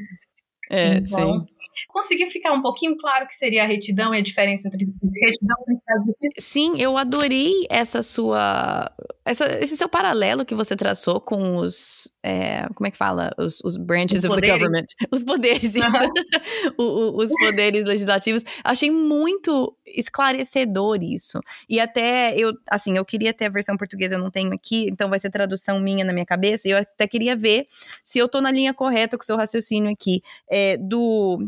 É, 0.71 0.95
então, 0.95 1.47
sim. 1.55 1.71
Conseguiu 1.89 2.29
ficar 2.29 2.53
um 2.53 2.61
pouquinho 2.61 2.97
claro 2.97 3.27
que 3.27 3.35
seria 3.35 3.63
a 3.63 3.67
retidão 3.67 4.15
e 4.15 4.19
a 4.19 4.23
diferença 4.23 4.69
entre 4.69 4.85
retidão, 4.85 5.57
santidade 5.61 6.03
e 6.03 6.07
justiça? 6.07 6.35
Sim, 6.41 6.81
eu 6.81 6.97
adorei 6.97 7.53
essa 7.71 8.03
sua. 8.03 8.91
Essa, 9.25 9.45
esse 9.61 9.77
seu 9.77 9.89
paralelo 9.89 10.45
que 10.45 10.55
você 10.55 10.77
traçou 10.77 11.21
com 11.21 11.57
os. 11.57 12.13
É, 12.23 12.67
como 12.75 12.87
é 12.87 12.91
que 12.91 12.97
fala? 12.97 13.33
Os, 13.39 13.61
os 13.65 13.77
branches 13.77 14.21
os 14.21 14.25
of 14.25 14.35
poderes. 14.35 14.51
the 14.51 14.59
government. 14.59 14.87
Os 15.13 15.23
poderes, 15.23 15.75
isso. 15.75 15.79
o, 16.79 16.83
o, 16.83 17.17
os 17.17 17.31
poderes 17.41 17.85
legislativos. 17.85 18.43
Achei 18.65 18.91
muito 18.91 19.77
esclarecedor 19.87 21.03
isso. 21.03 21.41
E 21.69 21.79
até 21.79 22.37
eu, 22.37 22.53
assim, 22.69 22.97
eu 22.97 23.05
queria 23.05 23.33
ter 23.33 23.47
a 23.47 23.49
versão 23.49 23.77
portuguesa, 23.77 24.17
eu 24.17 24.19
não 24.19 24.31
tenho 24.31 24.53
aqui, 24.53 24.89
então 24.91 25.09
vai 25.09 25.19
ser 25.19 25.31
tradução 25.31 25.79
minha 25.79 26.05
na 26.05 26.13
minha 26.13 26.27
cabeça. 26.27 26.69
E 26.69 26.73
eu 26.73 26.79
até 26.79 27.07
queria 27.07 27.37
ver 27.37 27.67
se 28.05 28.19
eu 28.19 28.29
tô 28.29 28.41
na 28.41 28.51
linha 28.51 28.75
correta 28.75 29.17
com 29.17 29.23
o 29.23 29.27
seu 29.27 29.37
raciocínio 29.37 29.91
aqui 29.91 30.23
é, 30.51 30.56
do 30.77 31.39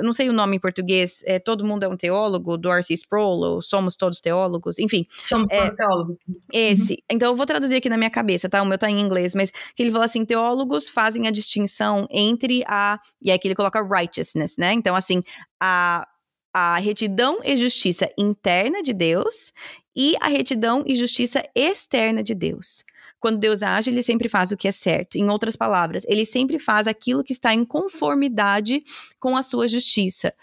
não 0.00 0.12
sei 0.12 0.28
o 0.28 0.32
nome 0.32 0.56
em 0.56 0.60
português, 0.60 1.22
é, 1.24 1.38
Todo 1.38 1.64
Mundo 1.64 1.82
é 1.84 1.88
um 1.88 1.96
Teólogo, 1.96 2.56
do 2.56 2.70
R.C. 2.70 2.94
Sproul, 2.94 3.40
ou 3.40 3.62
Somos 3.62 3.96
Todos 3.96 4.20
Teólogos, 4.20 4.78
enfim. 4.78 5.06
Somos 5.26 5.50
é, 5.50 5.60
todos 5.60 5.76
teólogos. 5.76 6.18
Esse. 6.52 6.92
Uhum. 6.92 6.98
Então 7.10 7.30
eu 7.32 7.36
vou 7.36 7.46
traduzir 7.46 7.76
aqui 7.76 7.88
na 7.88 7.96
minha 7.96 8.10
cabeça, 8.10 8.48
tá? 8.48 8.62
O 8.62 8.66
meu 8.66 8.78
tá 8.78 8.88
em 8.88 9.00
inglês, 9.00 9.34
mas 9.34 9.50
que 9.74 9.82
ele 9.82 9.90
fala 9.90 10.04
assim: 10.04 10.24
teólogos 10.24 10.88
fazem 10.88 11.26
a 11.26 11.30
distinção 11.30 12.06
entre 12.10 12.62
a. 12.66 13.00
E 13.20 13.32
aqui 13.32 13.48
ele 13.48 13.54
coloca 13.54 13.82
righteousness, 13.82 14.56
né? 14.56 14.72
Então, 14.72 14.94
assim, 14.94 15.22
a, 15.60 16.06
a 16.52 16.78
retidão 16.78 17.40
e 17.44 17.56
justiça 17.56 18.08
interna 18.16 18.82
de 18.82 18.92
Deus 18.92 19.52
e 19.94 20.14
a 20.20 20.28
retidão 20.28 20.84
e 20.86 20.94
justiça 20.94 21.42
externa 21.54 22.22
de 22.22 22.34
Deus. 22.34 22.84
Quando 23.22 23.38
Deus 23.38 23.62
age, 23.62 23.88
ele 23.88 24.02
sempre 24.02 24.28
faz 24.28 24.50
o 24.50 24.56
que 24.56 24.66
é 24.66 24.72
certo. 24.72 25.16
Em 25.16 25.30
outras 25.30 25.54
palavras, 25.54 26.02
ele 26.08 26.26
sempre 26.26 26.58
faz 26.58 26.88
aquilo 26.88 27.22
que 27.22 27.32
está 27.32 27.54
em 27.54 27.64
conformidade 27.64 28.82
com 29.20 29.36
a 29.36 29.44
sua 29.44 29.68
justiça. 29.68 30.34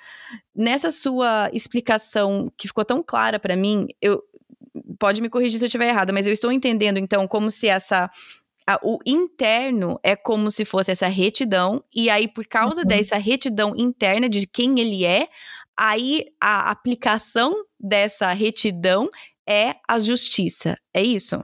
Nessa 0.56 0.90
sua 0.90 1.50
explicação 1.52 2.50
que 2.58 2.70
ficou 2.70 2.86
tão 2.86 3.04
clara 3.04 3.38
para 3.38 3.58
mim, 3.58 3.88
eu 4.02 4.24
pode 4.98 5.22
me 5.22 5.28
corrigir 5.28 5.60
se 5.60 5.66
eu 5.66 5.68
estiver 5.68 5.90
errada, 5.90 6.14
mas 6.14 6.26
eu 6.26 6.32
estou 6.32 6.54
entendendo 6.54 6.98
então 6.98 7.28
como 7.28 7.52
se 7.52 7.68
essa 7.68 8.10
a, 8.66 8.80
o 8.82 9.00
interno 9.06 10.00
é 10.02 10.16
como 10.16 10.50
se 10.50 10.64
fosse 10.64 10.90
essa 10.90 11.08
retidão, 11.08 11.84
e 11.94 12.10
aí, 12.10 12.30
por 12.30 12.48
causa 12.48 12.82
uhum. 12.82 12.88
dessa 12.88 13.18
retidão 13.18 13.74
interna 13.76 14.30
de 14.30 14.48
quem 14.48 14.80
ele 14.80 15.04
é, 15.04 15.28
aí 15.76 16.24
a 16.40 16.72
aplicação 16.72 17.54
dessa 17.78 18.32
retidão 18.32 19.10
é 19.46 19.76
a 19.86 20.00
justiça. 20.00 20.78
É 20.94 21.02
isso? 21.02 21.44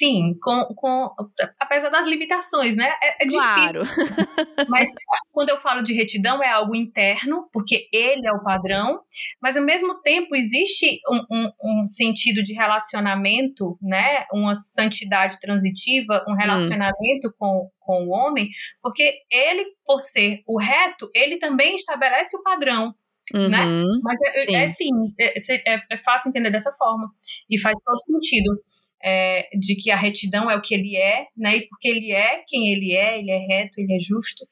Sim, 0.00 0.34
com, 0.40 0.64
com, 0.74 1.14
apesar 1.60 1.90
das 1.90 2.06
limitações, 2.06 2.74
né? 2.74 2.90
É, 3.02 3.22
é 3.22 3.28
claro. 3.28 3.82
difícil. 3.82 4.06
mas 4.66 4.88
quando 5.30 5.50
eu 5.50 5.58
falo 5.58 5.82
de 5.82 5.92
retidão, 5.92 6.42
é 6.42 6.50
algo 6.50 6.74
interno, 6.74 7.50
porque 7.52 7.86
ele 7.92 8.26
é 8.26 8.32
o 8.32 8.42
padrão, 8.42 9.02
mas 9.42 9.58
ao 9.58 9.62
mesmo 9.62 10.00
tempo 10.00 10.34
existe 10.34 11.00
um, 11.06 11.26
um, 11.30 11.52
um 11.62 11.86
sentido 11.86 12.42
de 12.42 12.54
relacionamento, 12.54 13.78
né? 13.82 14.24
Uma 14.32 14.54
santidade 14.54 15.38
transitiva, 15.38 16.24
um 16.26 16.34
relacionamento 16.34 17.28
hum. 17.28 17.32
com, 17.38 17.70
com 17.78 18.06
o 18.06 18.08
homem, 18.08 18.48
porque 18.82 19.18
ele, 19.30 19.66
por 19.84 20.00
ser 20.00 20.42
o 20.46 20.58
reto, 20.58 21.10
ele 21.14 21.36
também 21.36 21.74
estabelece 21.74 22.34
o 22.38 22.42
padrão. 22.42 22.94
Né? 23.34 23.38
Uhum, 23.42 23.48
né? 23.50 24.00
Mas 24.02 24.18
é, 24.22 24.54
é, 24.54 24.68
sim, 24.68 24.90
é, 25.20 25.34
é, 25.74 25.82
é 25.90 25.96
fácil 25.98 26.30
entender 26.30 26.50
dessa 26.50 26.72
forma 26.72 27.12
e 27.50 27.60
faz 27.60 27.78
todo 27.84 28.00
sentido 28.00 28.58
é, 29.02 29.48
de 29.58 29.74
que 29.76 29.90
a 29.90 29.96
retidão 29.96 30.50
é 30.50 30.56
o 30.56 30.62
que 30.62 30.74
ele 30.74 30.96
é, 30.96 31.26
né? 31.36 31.56
E 31.56 31.68
porque 31.68 31.88
ele 31.88 32.12
é 32.12 32.42
quem 32.46 32.72
ele 32.72 32.94
é, 32.94 33.18
ele 33.18 33.30
é 33.30 33.38
reto, 33.38 33.80
ele 33.80 33.94
é 33.94 33.98
justo, 33.98 34.46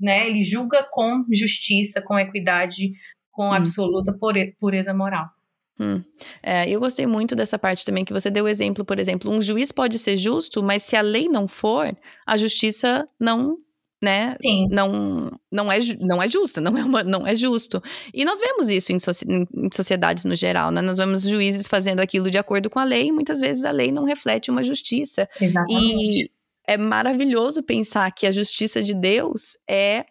né? 0.00 0.28
Ele 0.28 0.42
julga 0.42 0.86
com 0.90 1.24
justiça, 1.32 2.00
com 2.00 2.18
equidade, 2.18 2.92
com 3.30 3.48
hum. 3.48 3.52
absoluta 3.52 4.16
pureza 4.58 4.94
moral. 4.94 5.26
Hum. 5.80 6.02
É, 6.42 6.68
eu 6.68 6.78
gostei 6.78 7.06
muito 7.06 7.34
dessa 7.34 7.58
parte 7.58 7.84
também 7.84 8.04
que 8.04 8.12
você 8.12 8.30
deu 8.30 8.46
exemplo, 8.46 8.84
por 8.84 8.98
exemplo, 8.98 9.30
um 9.30 9.42
juiz 9.42 9.72
pode 9.72 9.98
ser 9.98 10.16
justo, 10.16 10.62
mas 10.62 10.82
se 10.82 10.94
a 10.94 11.00
lei 11.00 11.28
não 11.28 11.48
for, 11.48 11.96
a 12.26 12.36
justiça 12.36 13.08
não 13.18 13.58
né? 14.02 14.34
Sim. 14.42 14.66
Não, 14.68 15.30
não, 15.50 15.70
é, 15.70 15.78
não 16.00 16.20
é 16.20 16.28
justa, 16.28 16.60
não 16.60 16.76
é, 16.76 16.84
uma, 16.84 17.04
não 17.04 17.24
é 17.24 17.36
justo. 17.36 17.80
E 18.12 18.24
nós 18.24 18.40
vemos 18.40 18.68
isso 18.68 18.92
em, 18.92 18.96
em, 18.96 19.68
sociedades 19.72 20.24
no 20.24 20.34
geral, 20.34 20.72
né? 20.72 20.82
Nós 20.82 20.98
vemos 20.98 21.22
juízes 21.22 21.68
fazendo 21.68 22.00
aquilo 22.00 22.28
de 22.30 22.36
acordo 22.36 22.68
com 22.68 22.80
a 22.80 22.84
lei 22.84 23.06
e 23.06 23.12
muitas 23.12 23.38
vezes 23.38 23.64
a 23.64 23.70
lei 23.70 23.92
não 23.92 24.04
reflete 24.04 24.50
uma 24.50 24.64
justiça. 24.64 25.28
Exatamente. 25.40 26.24
E 26.24 26.30
é 26.66 26.76
maravilhoso 26.76 27.62
pensar 27.62 28.10
que 28.10 28.26
a 28.26 28.32
justiça 28.32 28.82
de 28.82 28.92
Deus 28.92 29.56
é 29.68 30.04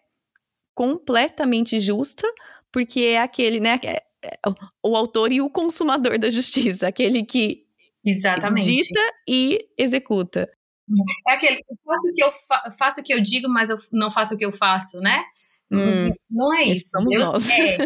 completamente 0.74 1.78
justa, 1.78 2.26
porque 2.72 3.00
é 3.00 3.18
aquele, 3.18 3.60
né? 3.60 3.78
É, 3.84 4.02
é, 4.24 4.38
o 4.82 4.96
autor 4.96 5.32
e 5.32 5.42
o 5.42 5.50
consumador 5.50 6.18
da 6.18 6.30
justiça, 6.30 6.88
aquele 6.88 7.24
que 7.24 7.66
Exatamente. 8.04 8.66
dita 8.66 9.00
e 9.28 9.66
executa. 9.76 10.48
É 11.28 11.32
aquele, 11.32 11.64
faço 11.84 12.08
o 12.08 12.14
que 12.14 12.24
eu 12.24 12.32
fa 12.48 12.72
faço 12.78 13.00
o 13.00 13.04
que 13.04 13.14
eu 13.14 13.22
digo, 13.22 13.48
mas 13.48 13.70
eu 13.70 13.76
não 13.92 14.10
faço 14.10 14.34
o 14.34 14.38
que 14.38 14.44
eu 14.44 14.52
faço, 14.52 14.98
né? 15.00 15.24
Hum, 15.70 16.12
não 16.30 16.54
é 16.54 16.64
isso. 16.64 16.98
Deus 17.06 17.30
nós. 17.30 17.48
é. 17.48 17.78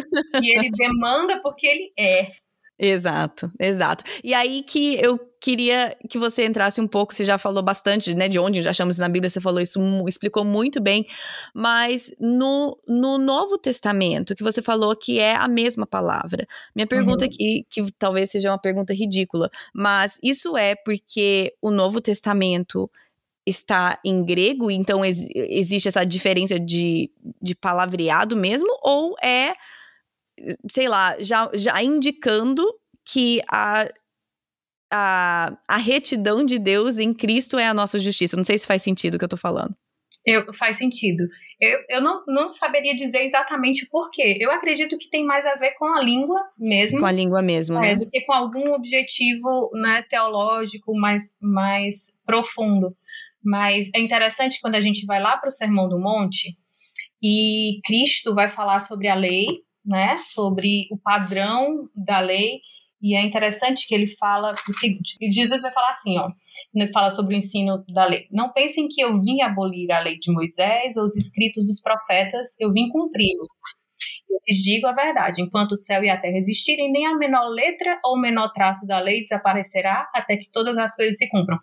E 0.42 0.58
ele 0.58 0.70
demanda 0.70 1.40
porque 1.40 1.66
ele 1.66 1.92
é. 1.96 2.32
Exato, 2.78 3.50
exato. 3.58 4.04
E 4.22 4.34
aí 4.34 4.62
que 4.62 4.96
eu 4.96 5.18
queria 5.40 5.96
que 6.10 6.18
você 6.18 6.44
entrasse 6.44 6.78
um 6.78 6.86
pouco, 6.86 7.14
você 7.14 7.24
já 7.24 7.38
falou 7.38 7.62
bastante, 7.62 8.14
né, 8.14 8.28
de 8.28 8.38
onde 8.38 8.62
já 8.62 8.70
achamos 8.70 8.98
na 8.98 9.08
Bíblia, 9.08 9.30
você 9.30 9.40
falou 9.40 9.60
isso, 9.60 9.80
explicou 10.06 10.44
muito 10.44 10.80
bem, 10.80 11.06
mas 11.54 12.12
no, 12.20 12.78
no 12.86 13.16
Novo 13.16 13.56
Testamento, 13.56 14.34
que 14.34 14.42
você 14.42 14.60
falou 14.60 14.94
que 14.94 15.18
é 15.18 15.34
a 15.34 15.48
mesma 15.48 15.86
palavra. 15.86 16.46
Minha 16.74 16.86
pergunta 16.86 17.24
uhum. 17.24 17.30
aqui, 17.30 17.66
que 17.70 17.90
talvez 17.98 18.30
seja 18.30 18.50
uma 18.50 18.60
pergunta 18.60 18.92
ridícula, 18.92 19.50
mas 19.74 20.18
isso 20.22 20.56
é 20.56 20.74
porque 20.74 21.54
o 21.62 21.70
Novo 21.70 22.00
Testamento 22.00 22.90
está 23.46 23.98
em 24.04 24.24
grego, 24.24 24.70
então 24.70 25.04
ex 25.04 25.26
existe 25.34 25.88
essa 25.88 26.04
diferença 26.04 26.58
de, 26.58 27.10
de 27.40 27.54
palavreado 27.54 28.36
mesmo, 28.36 28.68
ou 28.82 29.14
é 29.22 29.54
sei 30.70 30.88
lá, 30.88 31.16
já, 31.18 31.50
já 31.54 31.82
indicando 31.82 32.64
que 33.04 33.40
a, 33.50 33.88
a, 34.92 35.58
a 35.68 35.76
retidão 35.76 36.44
de 36.44 36.58
Deus 36.58 36.98
em 36.98 37.14
Cristo 37.14 37.58
é 37.58 37.66
a 37.66 37.74
nossa 37.74 37.98
justiça. 37.98 38.36
Não 38.36 38.44
sei 38.44 38.58
se 38.58 38.66
faz 38.66 38.82
sentido 38.82 39.14
o 39.14 39.18
que 39.18 39.24
eu 39.24 39.28
tô 39.28 39.36
falando. 39.36 39.74
Eu, 40.24 40.52
faz 40.52 40.76
sentido. 40.76 41.28
Eu, 41.60 41.78
eu 41.88 42.00
não, 42.00 42.24
não 42.26 42.48
saberia 42.48 42.96
dizer 42.96 43.22
exatamente 43.22 43.86
por 43.88 44.10
quê. 44.10 44.36
Eu 44.40 44.50
acredito 44.50 44.98
que 44.98 45.08
tem 45.08 45.24
mais 45.24 45.46
a 45.46 45.54
ver 45.54 45.74
com 45.78 45.86
a 45.86 46.02
língua 46.02 46.40
mesmo. 46.58 46.98
Com 46.98 47.06
a 47.06 47.12
língua 47.12 47.40
mesmo, 47.40 47.76
é, 47.78 47.80
né? 47.80 47.96
Do 47.96 48.08
que 48.10 48.20
com 48.22 48.32
algum 48.32 48.72
objetivo 48.74 49.70
né, 49.72 50.04
teológico 50.10 50.94
mais, 50.98 51.38
mais 51.40 52.16
profundo. 52.26 52.94
Mas 53.42 53.88
é 53.94 54.00
interessante 54.00 54.60
quando 54.60 54.74
a 54.74 54.80
gente 54.80 55.06
vai 55.06 55.22
lá 55.22 55.36
para 55.36 55.46
o 55.46 55.52
Sermão 55.52 55.88
do 55.88 55.98
Monte 55.98 56.56
e 57.22 57.80
Cristo 57.84 58.34
vai 58.34 58.48
falar 58.48 58.80
sobre 58.80 59.08
a 59.08 59.14
lei, 59.14 59.46
né, 59.86 60.18
sobre 60.18 60.88
o 60.90 60.98
padrão 60.98 61.88
da 61.94 62.18
lei 62.18 62.60
E 63.00 63.14
é 63.14 63.24
interessante 63.24 63.86
que 63.86 63.94
ele 63.94 64.08
fala 64.16 64.52
o 64.68 64.72
seguinte: 64.72 65.16
Jesus 65.32 65.62
vai 65.62 65.70
falar 65.70 65.90
assim, 65.90 66.18
ó, 66.18 66.30
ele 66.74 66.90
fala 66.92 67.10
sobre 67.10 67.34
o 67.34 67.38
ensino 67.38 67.84
da 67.88 68.04
lei. 68.04 68.26
Não 68.30 68.52
pensem 68.52 68.88
que 68.88 69.00
eu 69.00 69.20
vim 69.20 69.42
abolir 69.42 69.92
a 69.92 70.00
lei 70.00 70.18
de 70.18 70.32
Moisés 70.32 70.96
ou 70.96 71.04
os 71.04 71.16
escritos 71.16 71.66
dos 71.68 71.80
profetas, 71.80 72.58
eu 72.58 72.72
vim 72.72 72.88
cumpri-los. 72.88 73.46
Eu 74.30 74.38
lhes 74.48 74.62
digo 74.62 74.86
a 74.86 74.92
verdade: 74.92 75.42
enquanto 75.42 75.72
o 75.72 75.76
céu 75.76 76.02
e 76.02 76.10
a 76.10 76.18
terra 76.20 76.36
existirem, 76.36 76.90
nem 76.90 77.06
a 77.06 77.16
menor 77.16 77.48
letra 77.48 78.00
ou 78.04 78.16
o 78.16 78.20
menor 78.20 78.50
traço 78.52 78.86
da 78.86 78.98
lei 78.98 79.20
desaparecerá 79.22 80.08
até 80.14 80.36
que 80.36 80.50
todas 80.50 80.78
as 80.78 80.94
coisas 80.96 81.16
se 81.18 81.28
cumpram 81.28 81.58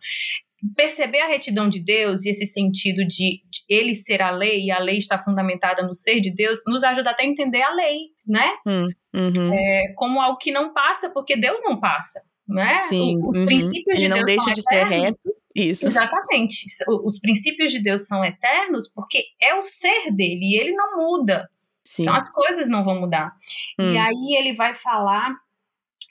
perceber 0.76 1.22
a 1.22 1.28
retidão 1.28 1.68
de 1.68 1.80
Deus 1.80 2.26
e 2.26 2.30
esse 2.30 2.45
sentido 2.45 3.05
de, 3.05 3.41
de, 3.49 3.64
ele 3.68 3.93
ser 3.93 4.22
a 4.22 4.32
lei 4.32 4.66
e 4.66 4.72
a 4.72 4.80
lei 4.80 4.97
está 4.97 5.18
fundamentada 5.18 5.84
no 5.84 5.93
ser 5.93 6.22
de 6.22 6.34
Deus 6.34 6.59
nos 6.66 6.84
ajuda 6.84 7.11
até 7.11 7.24
a 7.24 7.28
entender 7.28 7.61
a 7.61 7.74
lei, 7.74 7.97
né? 8.26 8.55
Hum, 8.66 8.88
uhum. 9.14 9.53
é, 9.53 9.93
como 9.95 10.22
algo 10.22 10.38
que 10.38 10.51
não 10.51 10.74
passa 10.74 11.09
porque 11.09 11.36
Deus 11.36 11.61
não 11.64 11.80
passa, 11.80 12.22
né? 12.47 12.78
Sim, 12.80 13.20
os 13.26 13.38
uhum. 13.38 13.45
princípios 13.45 13.97
ele 13.97 14.07
de 14.07 14.09
não 14.09 14.18
Deus 14.18 14.28
deixa 14.28 14.43
são 14.45 14.53
de 14.53 14.61
eternos. 14.61 14.95
ser 14.95 15.01
reto. 15.01 15.43
Isso. 15.55 15.88
Exatamente. 15.88 16.66
Os 16.88 17.20
princípios 17.20 17.72
de 17.72 17.80
Deus 17.80 18.07
são 18.07 18.26
eternos 18.26 18.88
porque 18.88 19.22
é 19.39 19.53
o 19.53 19.61
ser 19.61 20.11
dele 20.11 20.41
e 20.41 20.59
ele 20.59 20.72
não 20.72 20.97
muda. 20.97 21.47
Sim. 21.84 22.03
Então 22.03 22.16
as 22.16 22.32
coisas 22.32 22.68
não 22.68 22.84
vão 22.84 22.99
mudar. 22.99 23.34
Hum. 23.80 23.93
E 23.93 23.97
aí 23.97 24.36
ele 24.38 24.53
vai 24.53 24.74
falar 24.74 25.36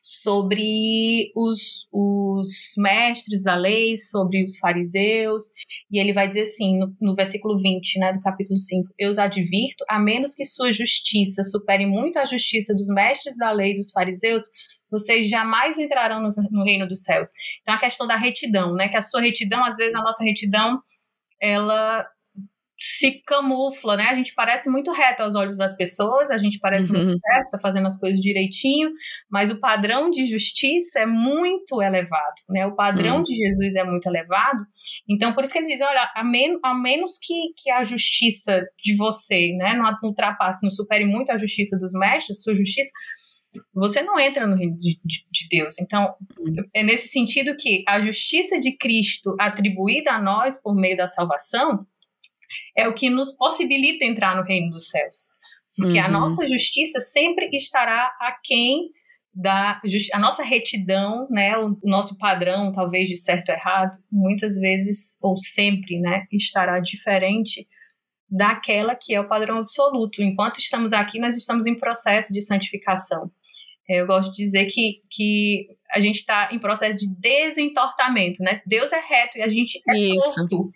sobre 0.02 1.30
os, 1.36 1.86
os 1.92 2.48
mestres 2.76 3.44
da 3.44 3.54
lei, 3.54 3.96
sobre 3.96 4.42
os 4.42 4.58
fariseus, 4.58 5.44
e 5.90 6.00
ele 6.00 6.12
vai 6.12 6.26
dizer 6.26 6.42
assim, 6.42 6.76
no, 6.76 6.96
no 7.00 7.14
versículo 7.14 7.56
20, 7.56 8.00
né, 8.00 8.12
do 8.12 8.20
capítulo 8.20 8.58
5, 8.58 8.92
eu 8.98 9.10
os 9.10 9.18
advirto, 9.18 9.84
a 9.88 10.00
menos 10.00 10.34
que 10.34 10.44
sua 10.44 10.72
justiça 10.72 11.44
supere 11.44 11.86
muito 11.86 12.18
a 12.18 12.24
justiça 12.24 12.74
dos 12.74 12.88
mestres 12.88 13.36
da 13.36 13.52
lei 13.52 13.74
dos 13.74 13.92
fariseus, 13.92 14.42
vocês 14.90 15.28
jamais 15.28 15.78
entrarão 15.78 16.20
no, 16.20 16.28
no 16.50 16.64
reino 16.64 16.86
dos 16.86 17.04
céus. 17.04 17.30
Então 17.62 17.74
a 17.74 17.78
questão 17.78 18.06
da 18.06 18.16
retidão, 18.16 18.74
né, 18.74 18.88
que 18.88 18.96
a 18.96 19.02
sua 19.02 19.20
retidão, 19.20 19.64
às 19.64 19.76
vezes 19.76 19.94
a 19.94 20.02
nossa 20.02 20.24
retidão, 20.24 20.82
ela 21.40 22.06
se 22.84 23.22
camufla, 23.24 23.96
né? 23.96 24.06
A 24.08 24.14
gente 24.16 24.34
parece 24.34 24.68
muito 24.68 24.90
reto 24.90 25.22
aos 25.22 25.36
olhos 25.36 25.56
das 25.56 25.76
pessoas, 25.76 26.32
a 26.32 26.36
gente 26.38 26.58
parece 26.58 26.90
Uhum. 26.92 27.04
muito 27.04 27.20
reto, 27.24 27.50
tá 27.50 27.58
fazendo 27.60 27.86
as 27.86 27.96
coisas 27.98 28.18
direitinho, 28.18 28.90
mas 29.30 29.52
o 29.52 29.60
padrão 29.60 30.10
de 30.10 30.26
justiça 30.26 30.98
é 30.98 31.06
muito 31.06 31.80
elevado, 31.80 32.34
né? 32.48 32.66
O 32.66 32.74
padrão 32.74 33.18
Uhum. 33.18 33.22
de 33.22 33.34
Jesus 33.36 33.76
é 33.76 33.84
muito 33.84 34.06
elevado. 34.08 34.58
Então, 35.08 35.32
por 35.32 35.44
isso 35.44 35.52
que 35.52 35.60
ele 35.60 35.68
diz, 35.68 35.80
olha, 35.80 36.10
a, 36.12 36.24
men 36.24 36.58
a 36.64 36.74
menos 36.74 37.18
que, 37.22 37.52
que 37.56 37.70
a 37.70 37.84
justiça 37.84 38.64
de 38.84 38.96
você, 38.96 39.52
né, 39.56 39.74
não 39.76 39.96
ultrapasse, 40.02 40.64
não 40.64 40.70
supere 40.70 41.04
muito 41.04 41.30
a 41.30 41.38
justiça 41.38 41.78
dos 41.78 41.92
mestres, 41.92 42.42
sua 42.42 42.54
justiça, 42.56 42.90
você 43.72 44.02
não 44.02 44.18
entra 44.18 44.44
no 44.46 44.56
reino 44.56 44.76
de, 44.76 44.98
de, 45.04 45.24
de 45.30 45.48
Deus. 45.48 45.78
Então, 45.78 46.14
é 46.74 46.82
nesse 46.82 47.08
sentido 47.08 47.54
que 47.56 47.84
a 47.86 48.00
justiça 48.00 48.58
de 48.58 48.76
Cristo 48.76 49.36
atribuída 49.38 50.12
a 50.14 50.20
nós 50.20 50.60
por 50.60 50.74
meio 50.74 50.96
da 50.96 51.06
salvação 51.06 51.86
é 52.76 52.88
o 52.88 52.94
que 52.94 53.10
nos 53.10 53.32
possibilita 53.36 54.04
entrar 54.04 54.36
no 54.36 54.42
reino 54.42 54.70
dos 54.70 54.88
céus. 54.88 55.32
Porque 55.76 55.98
a 55.98 56.06
Uhum. 56.06 56.12
nossa 56.12 56.46
justiça 56.46 57.00
sempre 57.00 57.48
estará 57.52 58.12
aquém 58.20 58.90
da 59.34 59.80
a 60.12 60.18
nossa 60.18 60.42
retidão, 60.42 61.26
né, 61.30 61.56
o 61.56 61.78
nosso 61.82 62.18
padrão, 62.18 62.70
talvez 62.70 63.08
de 63.08 63.16
certo 63.16 63.48
ou 63.48 63.54
errado, 63.54 63.98
muitas 64.10 64.56
vezes 64.58 65.16
ou 65.22 65.38
sempre, 65.38 65.98
né, 65.98 66.26
estará 66.30 66.78
diferente 66.80 67.66
daquela 68.28 68.94
que 68.94 69.14
é 69.14 69.20
o 69.20 69.28
padrão 69.28 69.58
absoluto. 69.58 70.22
Enquanto 70.22 70.58
estamos 70.58 70.92
aqui, 70.92 71.18
nós 71.18 71.36
estamos 71.36 71.66
em 71.66 71.74
processo 71.74 72.32
de 72.32 72.42
santificação. 72.42 73.30
Eu 73.88 74.06
gosto 74.06 74.30
de 74.32 74.42
dizer 74.44 74.66
que, 74.66 75.00
que 75.10 75.66
a 75.94 76.00
gente 76.00 76.16
está 76.20 76.48
em 76.52 76.58
processo 76.58 76.96
de 76.98 77.06
desentortamento, 77.18 78.42
né? 78.42 78.52
Deus 78.66 78.92
é 78.92 79.00
reto 79.00 79.38
e 79.38 79.42
a 79.42 79.48
gente 79.48 79.80
é 79.90 79.96
Isso. 79.96 80.34
torto. 80.48 80.70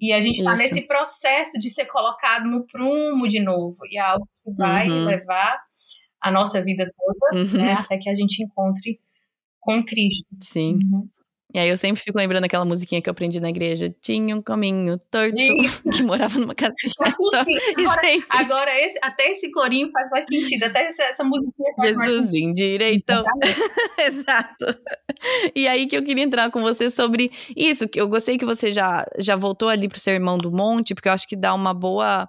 E 0.00 0.12
a 0.12 0.20
gente 0.20 0.38
está 0.38 0.54
nesse 0.56 0.82
processo 0.82 1.58
de 1.58 1.70
ser 1.70 1.86
colocado 1.86 2.46
no 2.48 2.66
prumo 2.66 3.26
de 3.26 3.40
novo. 3.40 3.78
E 3.90 3.96
é 3.96 4.00
algo 4.00 4.28
que 4.44 4.52
vai 4.52 4.88
Uhum. 4.88 5.04
levar 5.06 5.58
a 6.20 6.30
nossa 6.30 6.62
vida 6.62 6.90
toda, 6.96 7.42
Uhum. 7.42 7.58
né? 7.62 7.72
Até 7.72 7.96
que 7.98 8.10
a 8.10 8.14
gente 8.14 8.42
encontre 8.42 9.00
com 9.58 9.82
Cristo. 9.84 10.28
Sim. 10.42 10.78
Uhum. 10.92 11.08
E 11.52 11.58
aí 11.58 11.68
eu 11.68 11.76
sempre 11.76 12.00
fico 12.00 12.16
lembrando 12.16 12.44
aquela 12.44 12.64
musiquinha 12.64 13.02
que 13.02 13.08
eu 13.08 13.12
aprendi 13.12 13.40
na 13.40 13.50
igreja. 13.50 13.94
Tinha 14.00 14.36
um 14.36 14.42
caminho 14.42 14.98
torto 15.10 15.40
Isso. 15.40 15.90
que 15.90 16.02
morava 16.02 16.38
numa 16.38 16.54
casinha. 16.54 16.92
Faz 16.96 17.14
sentido. 17.16 17.60
E 17.78 17.82
Agora, 17.82 18.00
sempre, 18.02 18.26
agora 18.28 18.80
esse, 18.80 18.98
até 19.02 19.30
esse 19.30 19.50
corinho 19.50 19.90
faz 19.90 20.10
mais 20.10 20.26
sentido. 20.26 20.64
Até 20.64 20.86
essa, 20.86 21.02
essa 21.02 21.24
musiquinha 21.24 21.72
faz 21.76 21.88
Jesus 21.88 22.32
endireitou. 22.34 23.24
Exato. 23.98 24.66
E 25.54 25.66
aí 25.66 25.86
que 25.86 25.96
eu 25.96 26.02
queria 26.04 26.24
entrar 26.24 26.50
com 26.50 26.60
você 26.60 26.88
sobre 26.88 27.32
isso, 27.56 27.88
que 27.88 28.00
eu 28.00 28.08
gostei 28.08 28.38
que 28.38 28.44
você 28.44 28.72
já, 28.72 29.04
já 29.18 29.34
voltou 29.34 29.68
ali 29.68 29.88
pro 29.88 29.98
Sermão 29.98 30.38
do 30.38 30.52
Monte, 30.52 30.94
porque 30.94 31.08
eu 31.08 31.12
acho 31.12 31.26
que 31.26 31.36
dá 31.36 31.52
uma 31.52 31.74
boa 31.74 32.28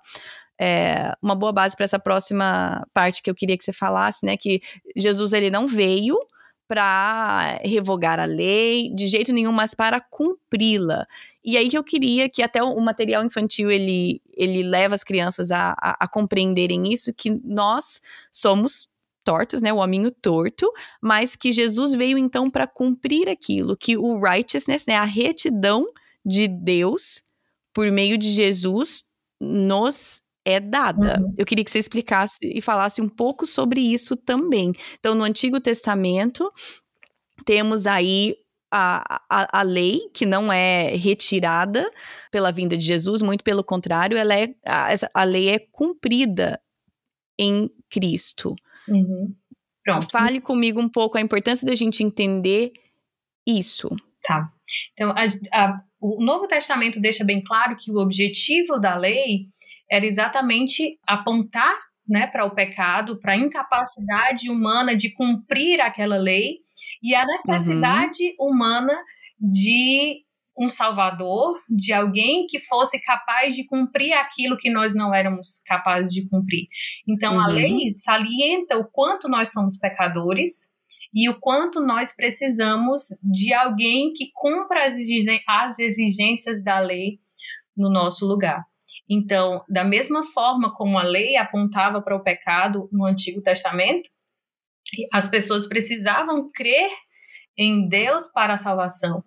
é, 0.60 1.14
uma 1.22 1.34
boa 1.34 1.52
base 1.52 1.76
para 1.76 1.86
essa 1.86 1.98
próxima 1.98 2.88
parte 2.94 3.24
que 3.24 3.30
eu 3.32 3.36
queria 3.36 3.58
que 3.58 3.64
você 3.64 3.74
falasse, 3.74 4.24
né? 4.24 4.38
Que 4.38 4.62
Jesus 4.96 5.34
ele 5.34 5.50
não 5.50 5.68
veio 5.68 6.16
para 6.72 7.60
revogar 7.66 8.18
a 8.18 8.24
lei 8.24 8.90
de 8.96 9.06
jeito 9.06 9.34
nenhum, 9.34 9.52
mas 9.52 9.74
para 9.74 10.00
cumpri-la. 10.00 11.06
E 11.44 11.58
aí 11.58 11.68
que 11.68 11.78
eu 11.78 11.84
queria 11.84 12.30
que 12.30 12.42
até 12.42 12.64
o 12.64 12.80
material 12.80 13.26
infantil 13.26 13.70
ele, 13.70 14.22
ele 14.34 14.64
leva 14.64 14.96
as 14.96 15.04
crianças 15.04 15.52
a, 15.52 15.72
a, 15.72 15.98
a 16.06 16.08
compreenderem 16.08 16.94
isso, 16.94 17.14
que 17.14 17.30
nós 17.44 18.00
somos 18.32 18.88
tortos, 19.22 19.62
né, 19.62 19.74
o 19.74 19.80
hominho 19.80 20.12
torto, 20.12 20.72
mas 21.02 21.36
que 21.36 21.52
Jesus 21.52 21.92
veio 21.92 22.18
então 22.18 22.50
para 22.50 22.66
cumprir 22.66 23.28
aquilo, 23.28 23.76
que 23.76 23.98
o 23.98 24.22
righteousness, 24.22 24.86
né, 24.88 24.96
a 24.96 25.04
retidão 25.04 25.86
de 26.26 26.48
Deus 26.48 27.22
por 27.74 27.92
meio 27.92 28.18
de 28.18 28.32
Jesus 28.32 29.04
nos 29.42 30.21
é 30.46 30.60
dada. 30.60 31.20
Uhum. 31.20 31.36
Eu 31.38 31.46
queria 31.46 31.64
que 31.64 31.72
você 31.72 31.80
explicasse 31.80 32.38
e 32.42 32.62
falasse 32.62 33.02
um 33.02 33.10
pouco 33.10 33.46
sobre 33.46 33.80
isso 33.80 34.16
também. 34.16 34.74
Então, 35.00 35.14
no 35.16 35.24
Antigo 35.24 35.60
Testamento, 35.60 36.52
temos 37.46 37.86
aí 37.86 38.36
a, 38.72 39.22
a, 39.30 39.60
a 39.60 39.62
lei, 39.64 40.00
que 40.14 40.26
não 40.26 40.52
é 40.52 40.96
retirada 40.96 41.90
pela 42.32 42.52
vinda 42.52 42.78
de 42.78 42.86
Jesus, 42.86 43.22
muito 43.22 43.44
pelo 43.44 43.64
contrário, 43.64 44.18
ela 44.18 44.34
é, 44.34 44.56
a, 44.66 44.88
a 45.14 45.24
lei 45.24 45.50
é 45.50 45.60
cumprida 45.60 46.60
em 47.38 47.70
Cristo. 47.90 48.56
Uhum. 48.88 49.36
Pronto. 49.84 50.08
Fale 50.12 50.40
comigo 50.40 50.80
um 50.80 50.88
pouco 50.90 51.18
a 51.18 51.22
importância 51.22 51.66
da 51.68 51.76
gente 51.76 52.04
entender 52.04 52.72
isso. 53.46 53.90
Tá. 54.24 54.52
Então, 54.94 55.14
a- 55.52 55.82
o 56.00 56.24
Novo 56.24 56.48
Testamento 56.48 57.00
deixa 57.00 57.24
bem 57.24 57.44
claro 57.44 57.76
que 57.76 57.92
o 57.92 57.98
objetivo 57.98 58.80
da 58.80 58.96
lei 58.96 59.50
era 59.92 60.06
exatamente 60.06 60.98
apontar 61.06 61.78
né, 62.08 62.28
para 62.28 62.46
o 62.46 62.56
pecado, 62.56 63.20
para 63.20 63.34
a 63.34 63.38
incapacidade 63.38 64.50
humana 64.50 64.96
de 64.96 65.12
cumprir 65.14 65.82
aquela 65.82 66.18
lei 66.18 66.58
e 67.04 67.14
a 67.14 67.26
necessidade 67.26 68.34
humana 68.40 68.98
de 69.40 70.24
um 70.58 70.70
salvador, 70.70 71.60
de 71.70 71.92
alguém 71.94 72.46
que 72.48 72.60
fosse 72.60 73.02
capaz 73.02 73.56
de 73.56 73.66
cumprir 73.66 74.14
aquilo 74.14 74.58
que 74.58 74.70
nós 74.70 74.94
não 74.94 75.14
éramos 75.14 75.62
capazes 75.66 76.14
de 76.14 76.28
cumprir. 76.28 76.68
Então, 77.08 77.40
a 77.40 77.48
Uhum. 77.48 77.54
lei 77.54 77.92
salienta 77.94 78.78
o 78.78 78.86
quanto 78.86 79.28
nós 79.28 79.52
somos 79.52 79.78
pecadores, 79.78 80.72
e 81.14 81.30
o 81.30 81.38
quanto 81.40 81.82
nós 81.82 82.16
precisamos 82.16 83.02
de 83.22 83.54
alguém 83.54 84.10
que 84.12 84.30
cumpra 84.34 84.86
as 84.86 84.94
exigências 85.80 86.64
da 86.64 86.80
lei 86.80 87.20
no 87.76 87.90
nosso 87.90 88.26
lugar. 88.26 88.64
Então, 89.14 89.62
da 89.68 89.84
mesma 89.84 90.24
forma 90.24 90.74
como 90.74 90.98
a 90.98 91.04
lei 91.04 91.36
apontava 91.36 92.02
para 92.02 92.16
o 92.16 92.24
pecado 92.24 92.88
no 92.94 93.06
Antigo 93.06 93.42
Testamento, 93.42 94.10
as 95.12 95.28
pessoas 95.28 95.68
precisavam 95.68 96.50
crer 96.54 96.90
em 97.58 97.90
Deus 97.90 98.32
para 98.32 98.54
a 98.54 98.58
salvação. 98.58 99.22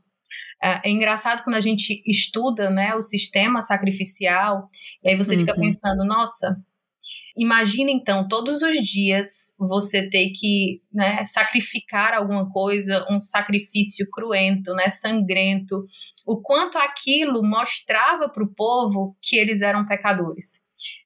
É 0.63 0.89
é 0.89 0.91
engraçado 0.91 1.43
quando 1.45 1.57
a 1.57 1.61
gente 1.61 2.03
estuda 2.07 2.71
né, 2.71 2.95
o 2.95 3.03
sistema 3.03 3.61
sacrificial, 3.61 4.71
e 5.03 5.11
aí 5.11 5.17
você 5.17 5.37
fica 5.37 5.53
Uhum. 5.53 5.61
pensando, 5.61 6.03
nossa, 6.07 6.57
Imagina 7.37 7.91
então 7.91 8.29
todos 8.29 8.63
os 8.63 8.77
dias 8.79 9.55
você 9.59 10.09
ter 10.09 10.31
que 10.31 10.81
né, 10.93 11.25
sacrificar 11.25 12.15
alguma 12.15 12.49
coisa, 12.51 13.05
um 13.11 13.19
sacrifício 13.19 14.07
cruento, 14.11 14.73
né, 14.75 14.89
sangrento, 14.89 15.85
o 16.27 16.41
quanto 16.41 16.79
aquilo 16.79 17.43
mostrava 17.43 18.29
para 18.29 18.45
o 18.45 18.55
povo 18.55 19.17
que 19.21 19.37
eles 19.37 19.63
eram 19.63 19.87
pecadores. 19.87 20.63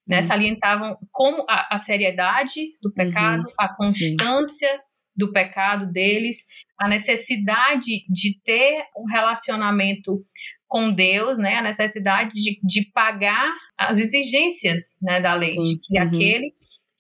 Né, 0.07 0.21
Uhum. 0.21 0.27
Salientavam 0.27 0.99
como 1.11 1.45
a, 1.49 1.75
a 1.75 1.79
seriedade 1.79 2.61
do 2.83 2.93
pecado, 2.93 3.45
a 3.59 3.69
constância 3.75 4.81
do 5.15 5.33
pecado 5.33 5.91
deles, 5.91 6.47
a 6.79 6.89
necessidade 6.89 8.05
de 8.09 8.41
ter 8.43 8.85
um 8.97 9.05
relacionamento 9.05 10.25
com 10.69 10.93
Deus, 10.93 11.39
né, 11.39 11.57
a 11.57 11.63
necessidade 11.63 12.31
de, 12.35 12.61
de 12.63 12.91
pagar 12.93 13.53
as 13.77 13.99
exigências 13.99 14.97
né, 15.01 15.21
da 15.21 15.35
lei, 15.35 15.55
Sim, 15.55 15.65
de 15.65 15.79
que 15.81 15.99
uhum. 15.99 16.07
aquele 16.07 16.53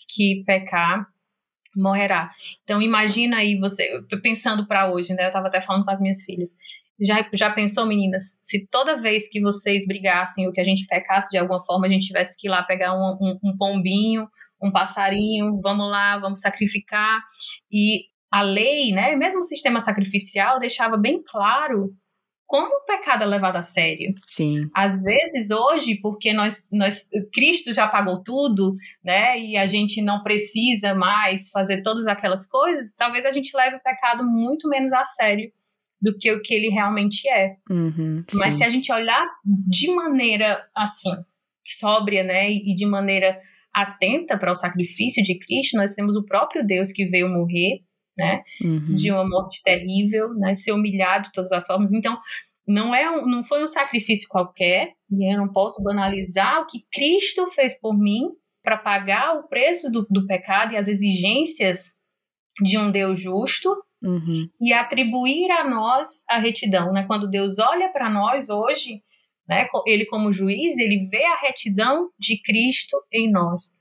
que 0.09 0.43
pecar 0.47 1.07
morrerá. 1.77 2.31
Então 2.64 2.81
imagina 2.81 3.37
aí 3.37 3.59
você 3.59 4.01
pensando 4.23 4.66
para 4.66 4.91
hoje, 4.91 5.12
né? 5.14 5.25
Eu 5.25 5.29
estava 5.29 5.49
até 5.49 5.61
falando 5.61 5.85
com 5.85 5.91
as 5.91 6.01
minhas 6.01 6.25
filhas. 6.25 6.57
Já, 7.01 7.29
já 7.33 7.51
pensou, 7.51 7.87
meninas, 7.87 8.41
se 8.43 8.66
toda 8.66 9.01
vez 9.01 9.29
que 9.29 9.41
vocês 9.41 9.87
brigassem 9.87 10.47
ou 10.47 10.53
que 10.53 10.61
a 10.61 10.64
gente 10.64 10.87
pecasse 10.87 11.31
de 11.31 11.39
alguma 11.39 11.62
forma, 11.62 11.87
a 11.87 11.91
gente 11.91 12.09
tivesse 12.09 12.37
que 12.37 12.49
ir 12.49 12.51
lá 12.51 12.62
pegar 12.62 12.95
um, 12.95 13.16
um, 13.21 13.39
um 13.45 13.57
pombinho, 13.57 14.27
um 14.61 14.73
passarinho, 14.73 15.61
vamos 15.62 15.89
lá, 15.89 16.19
vamos 16.19 16.41
sacrificar. 16.41 17.23
E 17.71 18.07
a 18.33 18.43
lei, 18.43 18.91
né, 18.91 19.14
mesmo 19.14 19.39
o 19.41 19.45
sistema 19.45 19.79
sacrificial, 19.79 20.59
deixava 20.59 20.97
bem 20.97 21.23
claro 21.23 21.95
como 22.49 22.66
o 22.78 22.84
pecado 22.86 23.22
é 23.22 23.26
levado 23.26 23.57
a 23.57 23.62
sério. 23.62 24.14
Sim. 24.26 24.70
Às 24.74 25.03
vezes 25.03 25.51
hoje, 25.51 25.96
porque 25.96 26.32
nós, 26.32 26.66
nós 26.72 27.07
Cristo 27.32 27.74
já 27.74 27.86
pagou 27.86 28.22
tudo, 28.22 28.74
né, 29.05 29.38
e 29.38 29.57
a 29.57 29.66
gente 29.66 30.01
não 30.01 30.22
precisa 30.22 30.94
mais 30.94 31.51
fazer 31.51 31.82
todas 31.82 32.07
aquelas 32.07 32.49
coisas, 32.49 32.94
talvez 32.94 33.26
a 33.26 33.32
gente 33.32 33.55
leve 33.55 33.76
o 33.76 33.82
pecado 33.82 34.24
muito 34.24 34.66
menos 34.66 34.92
a 34.94 35.05
sério 35.05 35.53
do 36.01 36.16
que 36.16 36.32
o 36.32 36.40
que 36.40 36.55
ele 36.55 36.70
realmente 36.70 37.28
é. 37.28 37.57
Uhum, 37.68 38.24
Mas 38.34 38.55
sim. 38.55 38.59
se 38.59 38.64
a 38.64 38.68
gente 38.70 38.90
olhar 38.90 39.26
de 39.44 39.92
maneira 39.92 40.64
assim, 40.74 41.12
sóbria, 41.62 42.24
né, 42.24 42.51
e 42.51 42.74
de 42.74 42.86
maneira 42.86 43.38
atenta 43.74 44.38
para 44.38 44.53
o 44.53 44.57
sacrifício 44.57 45.22
de 45.22 45.38
Cristo, 45.38 45.76
nós 45.76 45.92
temos 45.94 46.16
o 46.16 46.24
próprio 46.24 46.66
Deus 46.66 46.90
que 46.90 47.05
veio 47.05 47.28
morrer 47.28 47.82
né? 48.19 48.43
Uhum. 48.62 48.95
De 48.95 49.11
uma 49.12 49.27
morte 49.27 49.62
terrível, 49.62 50.35
né? 50.35 50.55
Ser 50.55 50.73
humilhado 50.73 51.27
de 51.27 51.33
todas 51.33 51.53
as 51.53 51.66
formas. 51.66 51.93
Então, 51.93 52.19
não 52.66 52.95
é 52.95 53.09
um, 53.11 53.25
não 53.25 53.45
foi 53.45 53.62
um 53.62 53.66
sacrifício 53.66 54.29
qualquer, 54.29 54.93
e 55.11 55.33
eu 55.33 55.39
não 55.39 55.51
posso 55.51 55.83
banalizar 55.83 56.61
o 56.61 56.66
que 56.66 56.85
Cristo 56.93 57.47
fez 57.49 57.81
por 57.81 57.97
mim 57.97 58.25
para 58.62 58.77
pagar 58.77 59.37
o 59.37 59.49
preço 59.49 59.91
do, 59.91 60.07
do, 60.11 60.27
pecado 60.27 60.75
e 60.75 60.77
as 60.77 60.89
exigências 60.89 61.95
de 62.61 62.77
um 62.77 62.91
Deus 62.91 63.19
justo 63.21 63.71
uhum. 64.03 64.49
e 64.61 64.73
atribuir 64.73 65.51
a 65.51 65.64
nós 65.64 66.25
a 66.29 66.39
retidão, 66.39 66.93
né? 66.93 67.05
Quando 67.07 67.31
Deus 67.31 67.59
olha 67.59 67.89
para 67.89 68.11
nós 68.11 68.51
hoje, 68.51 69.03
né? 69.49 69.66
Ele 69.87 70.05
como 70.05 70.33
juiz, 70.33 70.77
ele 70.77 71.09
vê 71.09 71.25
a 71.25 71.41
retidão 71.41 72.11
de 72.19 72.43
Cristo 72.43 72.97
em 73.12 73.31
nós 73.31 73.75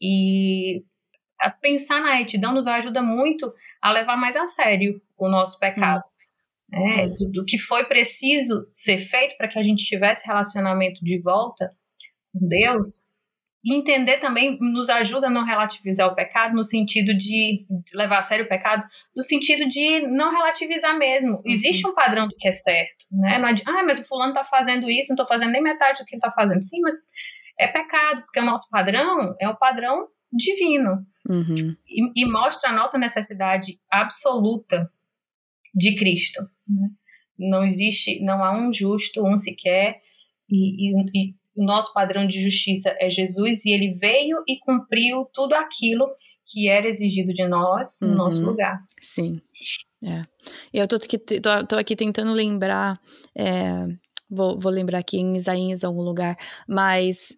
e 0.00 0.84
pensar 1.60 2.00
na 2.00 2.14
retidão 2.14 2.52
nos 2.52 2.66
ajuda 2.66 3.02
muito 3.02 3.52
a 3.80 3.92
levar 3.92 4.16
mais 4.16 4.36
a 4.36 4.46
sério 4.46 5.00
o 5.16 5.28
nosso 5.28 5.58
pecado. 5.58 6.02
Né? 6.70 7.08
Do, 7.08 7.30
do, 7.30 7.44
que 7.44 7.58
foi 7.58 7.84
preciso 7.86 8.68
ser 8.72 9.00
feito 9.00 9.36
para 9.36 9.48
que 9.48 9.58
a 9.58 9.62
gente 9.62 9.84
tivesse 9.84 10.26
relacionamento 10.26 11.02
de 11.02 11.20
volta 11.20 11.70
com 12.32 12.46
Deus. 12.46 13.08
E 13.64 13.74
entender 13.74 14.18
também 14.18 14.56
nos 14.60 14.88
ajuda 14.88 15.26
a 15.26 15.30
não 15.30 15.44
relativizar 15.44 16.06
o 16.06 16.14
pecado 16.14 16.54
no 16.54 16.62
sentido 16.62 17.12
de 17.16 17.66
levar 17.92 18.18
a 18.18 18.22
sério 18.22 18.44
o 18.44 18.48
pecado, 18.48 18.86
no 19.14 19.22
sentido 19.22 19.68
de 19.68 20.06
não 20.06 20.30
relativizar 20.30 20.96
mesmo. 20.96 21.42
Existe 21.44 21.86
um 21.86 21.94
padrão 21.94 22.28
do 22.28 22.36
que 22.36 22.46
é 22.46 22.52
certo, 22.52 23.06
né? 23.10 23.36
Não 23.38 23.48
ah, 23.48 23.82
mas 23.82 23.98
o 23.98 24.06
fulano 24.06 24.30
está 24.30 24.44
fazendo 24.44 24.88
isso, 24.88 25.08
não 25.08 25.16
estou 25.16 25.26
fazendo 25.26 25.50
nem 25.50 25.62
metade 25.62 26.00
do 26.00 26.06
que 26.06 26.14
ele 26.14 26.18
está 26.18 26.30
fazendo. 26.30 26.62
Sim, 26.62 26.80
mas 26.80 26.94
é 27.58 27.66
pecado, 27.66 28.22
porque 28.22 28.38
o 28.38 28.44
nosso 28.44 28.70
padrão 28.70 29.34
é 29.40 29.48
o 29.48 29.56
padrão 29.56 30.06
divino. 30.32 31.04
Uhum. 31.28 31.76
E, 31.86 32.22
e, 32.22 32.26
mostra 32.26 32.70
a 32.70 32.72
nossa 32.72 32.98
necessidade 32.98 33.78
absoluta 33.90 34.90
de 35.74 35.94
Cristo. 35.94 36.42
Né? 36.66 36.88
Não 37.38 37.64
existe, 37.64 38.20
não 38.22 38.42
há 38.42 38.56
um 38.58 38.72
justo, 38.72 39.24
um 39.26 39.36
sequer, 39.36 40.00
e, 40.48 40.88
e, 40.88 40.94
e, 41.14 41.34
o 41.54 41.64
nosso 41.64 41.92
padrão 41.92 42.26
de 42.26 42.42
justiça 42.42 42.96
é 43.00 43.10
Jesus, 43.10 43.64
e 43.64 43.70
ele 43.70 43.92
veio 43.94 44.42
e 44.46 44.58
cumpriu 44.58 45.28
tudo 45.34 45.54
aquilo 45.54 46.06
que 46.50 46.68
era 46.68 46.88
exigido 46.88 47.32
de 47.34 47.46
nós 47.46 47.98
no 48.00 48.08
uhum. 48.08 48.14
nosso 48.14 48.44
lugar. 48.44 48.82
Sim. 49.02 49.40
É. 50.02 50.22
Eu 50.72 50.88
tô 50.88 50.96
aqui, 50.96 51.18
tô, 51.18 51.66
tô 51.66 51.76
aqui 51.76 51.94
tentando 51.94 52.32
lembrar, 52.32 52.98
é, 53.36 53.86
vou, 54.30 54.58
vou 54.58 54.72
lembrar 54.72 55.00
aqui 55.00 55.18
em 55.18 55.36
Isaías 55.36 55.84
algum 55.84 56.02
lugar, 56.02 56.36
mas 56.66 57.36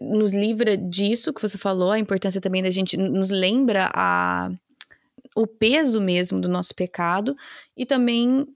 nos 0.00 0.32
livra 0.32 0.76
disso 0.76 1.32
que 1.32 1.42
você 1.42 1.58
falou, 1.58 1.90
a 1.90 1.98
importância 1.98 2.40
também 2.40 2.62
da 2.62 2.70
gente 2.70 2.96
nos 2.96 3.30
lembra 3.30 3.90
a 3.94 4.50
o 5.36 5.46
peso 5.46 6.00
mesmo 6.00 6.40
do 6.40 6.48
nosso 6.48 6.72
pecado 6.74 7.36
e 7.76 7.84
também 7.84 8.46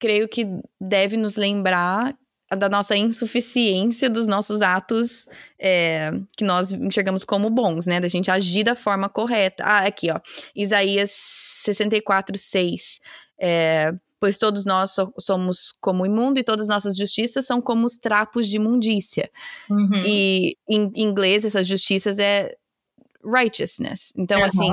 creio 0.00 0.28
que 0.28 0.46
deve 0.80 1.16
nos 1.16 1.36
lembrar 1.36 2.16
da 2.56 2.68
nossa 2.68 2.96
insuficiência 2.96 4.08
dos 4.08 4.26
nossos 4.26 4.62
atos 4.62 5.26
é, 5.58 6.10
que 6.36 6.44
nós 6.44 6.72
enxergamos 6.72 7.24
como 7.24 7.50
bons, 7.50 7.86
né? 7.86 8.00
Da 8.00 8.08
gente 8.08 8.30
agir 8.30 8.64
da 8.64 8.74
forma 8.74 9.08
correta. 9.08 9.64
Ah, 9.64 9.86
aqui, 9.86 10.10
ó. 10.10 10.18
Isaías 10.56 11.10
64, 11.64 12.38
6. 12.38 13.00
É, 13.38 13.92
pois 14.20 14.38
todos 14.38 14.64
nós 14.64 14.92
so 14.92 15.12
somos 15.18 15.72
como 15.80 16.04
imundo 16.04 16.38
e 16.38 16.44
todas 16.44 16.68
nossas 16.68 16.96
justiças 16.96 17.46
são 17.46 17.60
como 17.60 17.86
os 17.86 17.96
trapos 17.96 18.46
de 18.46 18.56
imundícia. 18.56 19.30
Uhum. 19.70 20.02
E 20.04 20.56
em 20.68 20.90
inglês 20.96 21.44
essas 21.44 21.66
justiças 21.66 22.18
é 22.18 22.54
righteousness. 23.24 24.12
Então, 24.16 24.38
uhum. 24.38 24.44
assim, 24.44 24.70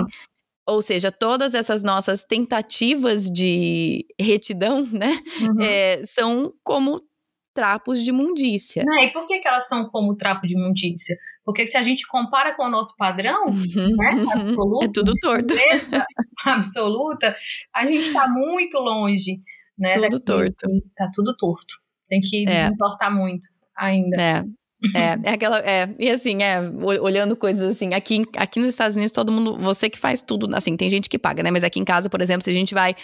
ou 0.66 0.82
seja, 0.82 1.12
todas 1.12 1.54
essas 1.54 1.84
nossas 1.84 2.24
tentativas 2.24 3.30
de 3.30 4.06
retidão, 4.20 4.86
né, 4.91 5.22
uhum. 5.41 5.62
é, 5.62 6.06
são 6.06 6.54
como 6.64 7.02
trapos 7.54 8.04
de 8.04 8.10
imundícia. 8.10 8.84
Não, 8.86 8.98
e 8.98 9.14
por 9.14 9.26
que, 9.26 9.39
que 9.39 9.48
elas 9.48 9.68
são 9.68 9.89
como 9.89 10.16
trapo 10.16 10.46
de 10.46 10.56
imundícia? 10.56 11.16
Porque 11.46 11.68
se 11.68 11.78
a 11.78 11.84
gente 11.84 12.08
compara 12.08 12.56
com 12.56 12.64
o 12.64 12.70
nosso 12.70 12.98
padrão, 12.98 13.46
uhum, 13.46 13.96
né, 13.96 14.26
absoluto, 14.34 14.84
é 14.84 14.88
tudo 14.91 15.14
torto. 15.22 15.54
absoluta, 16.46 17.36
a 17.74 17.86
gente 17.86 18.08
está 18.08 18.28
muito 18.28 18.80
longe, 18.80 19.39
né? 19.78 19.93
Tudo 20.00 20.20
torto. 20.20 20.68
Tá 20.96 21.10
tudo 21.14 21.36
torto. 21.38 21.76
Tem 22.10 22.20
que 22.20 22.43
É. 22.48 22.64
desentortar 22.64 23.14
muito 23.16 23.48
ainda. 23.78 24.20
É. 24.22 24.43
É, 24.94 25.30
é 25.30 25.34
aquela. 25.34 25.60
É, 25.60 25.94
e 25.98 26.10
assim, 26.10 26.44
é, 26.44 26.60
olhando 27.02 27.36
coisas 27.36 27.76
assim, 27.76 27.94
aqui, 27.94 28.24
aqui 28.36 28.60
nos 28.60 28.70
Estados 28.70 28.96
Unidos, 28.96 29.12
todo 29.12 29.32
mundo, 29.32 29.58
você 29.58 29.90
que 29.90 29.98
faz 29.98 30.22
tudo, 30.22 30.54
assim, 30.56 30.76
tem 30.76 30.90
gente 30.90 31.10
que 31.10 31.18
paga, 31.18 31.42
né? 31.42 31.50
Mas 31.50 31.64
aqui 31.64 31.80
em 31.80 31.86
casa, 31.86 32.10
por 32.10 32.22
exemplo, 32.22 32.44
se 32.44 32.50
a 32.50 32.54
gente 32.54 32.74
vai 32.74 32.96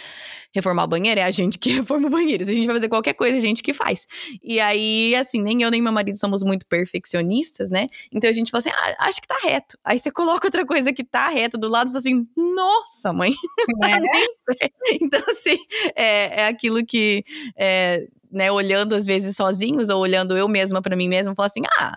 reformar 0.54 0.84
o 0.84 0.86
banheiro, 0.86 1.20
é 1.20 1.24
a 1.24 1.30
gente 1.30 1.58
que 1.58 1.70
reforma 1.80 2.06
o 2.06 2.10
banheiro. 2.10 2.44
Se 2.44 2.50
a 2.50 2.54
gente 2.54 2.66
vai 2.66 2.76
fazer 2.76 2.88
qualquer 2.88 3.14
coisa, 3.14 3.36
é 3.36 3.38
a 3.38 3.40
gente 3.40 3.62
que 3.62 3.72
faz. 3.72 4.06
E 4.42 4.60
aí, 4.60 5.14
assim, 5.16 5.42
nem 5.42 5.62
eu 5.62 5.70
nem 5.70 5.80
meu 5.80 5.92
marido 5.92 6.16
somos 6.18 6.42
muito 6.42 6.66
perfeccionistas, 6.66 7.70
né? 7.70 7.88
Então 8.12 8.28
a 8.28 8.32
gente 8.32 8.50
fala 8.50 8.60
assim, 8.60 8.70
ah, 8.70 9.06
acho 9.06 9.20
que 9.20 9.28
tá 9.28 9.38
reto. 9.42 9.78
Aí 9.84 9.98
você 9.98 10.10
coloca 10.10 10.46
outra 10.46 10.64
coisa 10.66 10.92
que 10.92 11.02
tá 11.02 11.28
reta 11.28 11.56
do 11.56 11.68
lado 11.68 11.88
e 11.88 11.92
fala 11.92 11.98
assim, 12.00 12.26
nossa, 12.36 13.12
mãe, 13.12 13.32
Né? 13.82 13.98
então, 15.00 15.22
assim, 15.28 15.56
é, 15.96 16.42
é 16.42 16.46
aquilo 16.46 16.84
que, 16.84 17.24
é, 17.56 18.06
né, 18.32 18.50
olhando 18.50 18.94
às 18.94 19.04
vezes 19.06 19.36
sozinhos 19.36 19.88
ou 19.90 20.00
olhando 20.00 20.36
eu 20.36 20.48
mesma 20.48 20.80
pra 20.82 20.96
mim 20.96 21.08
mesma, 21.08 21.34
falar 21.34 21.46
assim: 21.46 21.62
ah, 21.78 21.96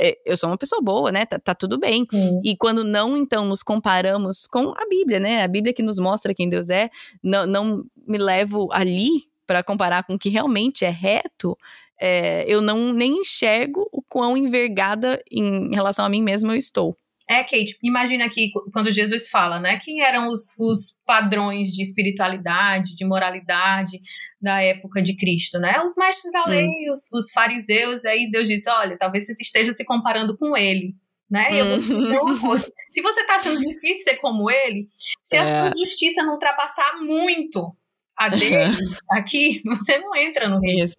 é, 0.00 0.16
eu 0.24 0.36
sou 0.36 0.48
uma 0.48 0.56
pessoa 0.58 0.80
boa, 0.80 1.10
né? 1.12 1.26
Tá, 1.26 1.38
tá 1.38 1.54
tudo 1.54 1.78
bem. 1.78 2.06
Sim. 2.10 2.40
E 2.44 2.56
quando 2.56 2.82
não, 2.84 3.16
então, 3.16 3.44
nos 3.44 3.62
comparamos 3.62 4.46
com 4.46 4.72
a 4.76 4.86
Bíblia, 4.88 5.18
né? 5.20 5.42
A 5.42 5.48
Bíblia 5.48 5.74
que 5.74 5.82
nos 5.82 5.98
mostra 5.98 6.34
quem 6.34 6.48
Deus 6.48 6.70
é, 6.70 6.88
não, 7.22 7.46
não 7.46 7.84
me 8.06 8.16
levo 8.18 8.68
ali 8.72 9.24
para 9.46 9.62
comparar 9.62 10.04
com 10.04 10.14
o 10.14 10.18
que 10.18 10.28
realmente 10.28 10.84
é 10.84 10.90
reto. 10.90 11.56
é, 12.00 12.44
eu 12.46 12.60
não 12.60 12.92
nem 12.92 13.20
enxergo 13.22 13.88
o 13.92 14.00
quão 14.02 14.36
envergada 14.36 15.20
em 15.30 15.74
relação 15.74 16.04
a 16.04 16.08
mim 16.08 16.22
mesma 16.22 16.52
eu 16.52 16.56
estou. 16.56 16.96
É, 17.28 17.42
Kate, 17.42 17.76
imagina 17.82 18.24
aqui 18.24 18.50
qu- 18.52 18.70
quando 18.72 18.90
Jesus 18.92 19.28
fala, 19.28 19.58
né? 19.58 19.78
Quem 19.82 20.00
eram 20.02 20.28
os, 20.28 20.54
os 20.58 20.96
padrões 21.04 21.70
de 21.70 21.82
espiritualidade, 21.82 22.94
de 22.94 23.04
moralidade 23.04 23.98
da 24.40 24.62
época 24.62 25.02
de 25.02 25.16
Cristo, 25.16 25.58
né? 25.58 25.80
Os 25.84 25.96
mestres 25.96 26.32
da 26.32 26.44
lei, 26.46 26.68
os, 26.90 27.10
os 27.12 27.30
fariseus, 27.32 28.04
aí 28.04 28.30
Deus 28.30 28.46
diz, 28.48 28.66
olha, 28.66 28.96
talvez 28.96 29.26
você 29.26 29.34
esteja 29.40 29.72
se 29.72 29.84
comparando 29.84 30.36
com 30.38 30.56
ele. 30.56 30.94
Né? 31.30 31.46
E 31.52 31.58
eu 31.58 31.66
vou 31.68 31.80
te 31.80 31.88
dizer 31.88 32.18
uma 32.20 32.40
coisa. 32.40 32.72
Se 32.88 33.02
você 33.02 33.22
tá 33.26 33.36
achando 33.36 33.60
difícil 33.60 34.02
ser 34.04 34.16
como 34.16 34.50
ele, 34.50 34.88
se 35.22 35.36
a 35.36 35.42
É. 35.44 35.60
sua 35.70 35.78
justiça 35.78 36.22
não 36.22 36.32
ultrapassar 36.34 37.00
muito 37.02 37.76
a 38.16 38.28
deles 38.30 38.38
aqui, 39.12 39.60
você 39.66 39.98
não 39.98 40.16
entra 40.16 40.48
no 40.48 40.58
reino. 40.58 40.90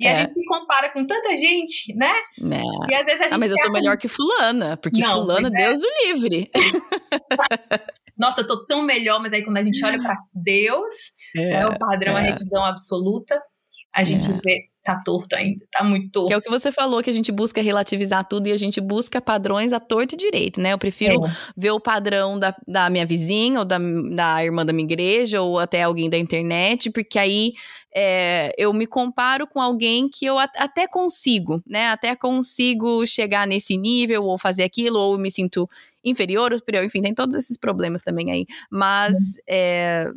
E 0.00 0.06
a 0.08 0.10
É. 0.10 0.14
gente 0.16 0.34
se 0.34 0.44
compara 0.46 0.90
com 0.90 1.06
tanta 1.06 1.36
gente, 1.36 1.94
né? 1.94 2.12
Né? 2.38 2.62
E 2.90 2.94
às 2.94 3.06
vezes 3.06 3.20
a 3.20 3.24
gente 3.24 3.34
Ah, 3.34 3.38
mas 3.38 3.50
eu 3.52 3.58
sou 3.58 3.70
melhor 3.72 3.96
que 3.96 4.08
fulana, 4.08 4.76
porque 4.76 5.00
Não, 5.00 5.20
fulana, 5.20 5.48
é. 5.48 5.50
Deus 5.52 5.78
o 5.78 6.06
livre. 6.06 6.50
nossa, 8.18 8.40
eu 8.40 8.46
tô 8.46 8.66
tão 8.66 8.82
melhor, 8.82 9.20
mas 9.20 9.32
aí 9.32 9.44
quando 9.44 9.58
a 9.58 9.62
gente 9.62 9.84
olha 9.84 9.98
pra 10.02 10.16
Deus, 10.34 11.12
é, 11.36 11.66
o 11.66 11.78
padrão, 11.78 12.16
a 12.16 12.20
é. 12.20 12.30
retidão 12.30 12.64
absoluta, 12.64 13.40
a 13.94 14.04
gente 14.04 14.30
É. 14.30 14.34
vê, 14.44 14.64
tá 14.84 15.02
torto 15.04 15.34
ainda, 15.34 15.64
tá 15.72 15.82
muito 15.82 16.10
torto. 16.12 16.28
Que 16.28 16.34
é 16.34 16.36
o 16.36 16.40
que 16.42 16.50
você 16.50 16.70
falou, 16.70 17.02
que 17.02 17.10
a 17.10 17.12
gente 17.12 17.32
busca 17.32 17.60
relativizar 17.62 18.24
tudo 18.28 18.46
e 18.46 18.52
a 18.52 18.56
gente 18.56 18.80
busca 18.80 19.20
padrões 19.20 19.72
à 19.72 19.80
torta 19.80 20.14
e 20.14 20.18
direito, 20.18 20.60
né? 20.60 20.72
Eu 20.72 20.78
prefiro 20.78 21.24
É. 21.24 21.30
ver 21.56 21.70
o 21.72 21.80
padrão 21.80 22.38
da, 22.38 22.54
da 22.68 22.88
minha 22.90 23.04
vizinha, 23.06 23.58
ou 23.60 23.64
da, 23.64 23.78
da 24.14 24.44
irmã 24.44 24.64
da 24.64 24.72
minha 24.72 24.84
igreja, 24.86 25.40
ou 25.42 25.58
até 25.58 25.82
alguém 25.82 26.08
da 26.10 26.16
internet, 26.18 26.90
porque 26.90 27.18
aí 27.18 27.52
é, 27.98 28.52
eu 28.58 28.72
me 28.74 28.86
comparo 28.86 29.46
com 29.46 29.60
alguém 29.60 30.08
que 30.10 30.26
eu 30.26 30.38
a- 30.38 30.50
até 30.58 30.86
consigo, 30.86 31.62
né? 31.66 31.88
Até 31.88 32.14
consigo 32.14 33.06
chegar 33.06 33.46
nesse 33.46 33.76
nível, 33.78 34.24
ou 34.24 34.36
fazer 34.38 34.62
aquilo, 34.64 34.98
ou 35.00 35.16
me 35.18 35.30
sinto 35.30 35.66
inferior 36.04 36.52
ou 36.52 36.58
superior, 36.58 36.84
enfim, 36.84 37.00
tem 37.02 37.14
todos 37.14 37.34
esses 37.34 37.56
problemas 37.56 38.02
também 38.02 38.30
aí. 38.30 38.44
Mas, 38.70 39.16
uhum. 39.16 39.34
é, 39.48 40.10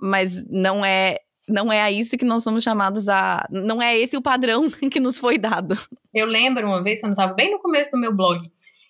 mas 0.00 0.44
não 0.48 0.84
é 0.84 1.18
não 1.48 1.72
é 1.72 1.82
a 1.82 1.90
isso 1.90 2.18
que 2.18 2.24
nós 2.24 2.44
somos 2.44 2.62
chamados 2.62 3.08
a. 3.08 3.46
Não 3.50 3.80
é 3.80 3.98
esse 3.98 4.16
o 4.16 4.22
padrão 4.22 4.68
que 4.92 5.00
nos 5.00 5.18
foi 5.18 5.38
dado. 5.38 5.76
Eu 6.14 6.26
lembro 6.26 6.66
uma 6.66 6.82
vez, 6.82 7.00
quando 7.00 7.12
eu 7.12 7.14
estava 7.14 7.32
bem 7.32 7.50
no 7.50 7.58
começo 7.58 7.90
do 7.90 7.98
meu 7.98 8.14
blog, 8.14 8.40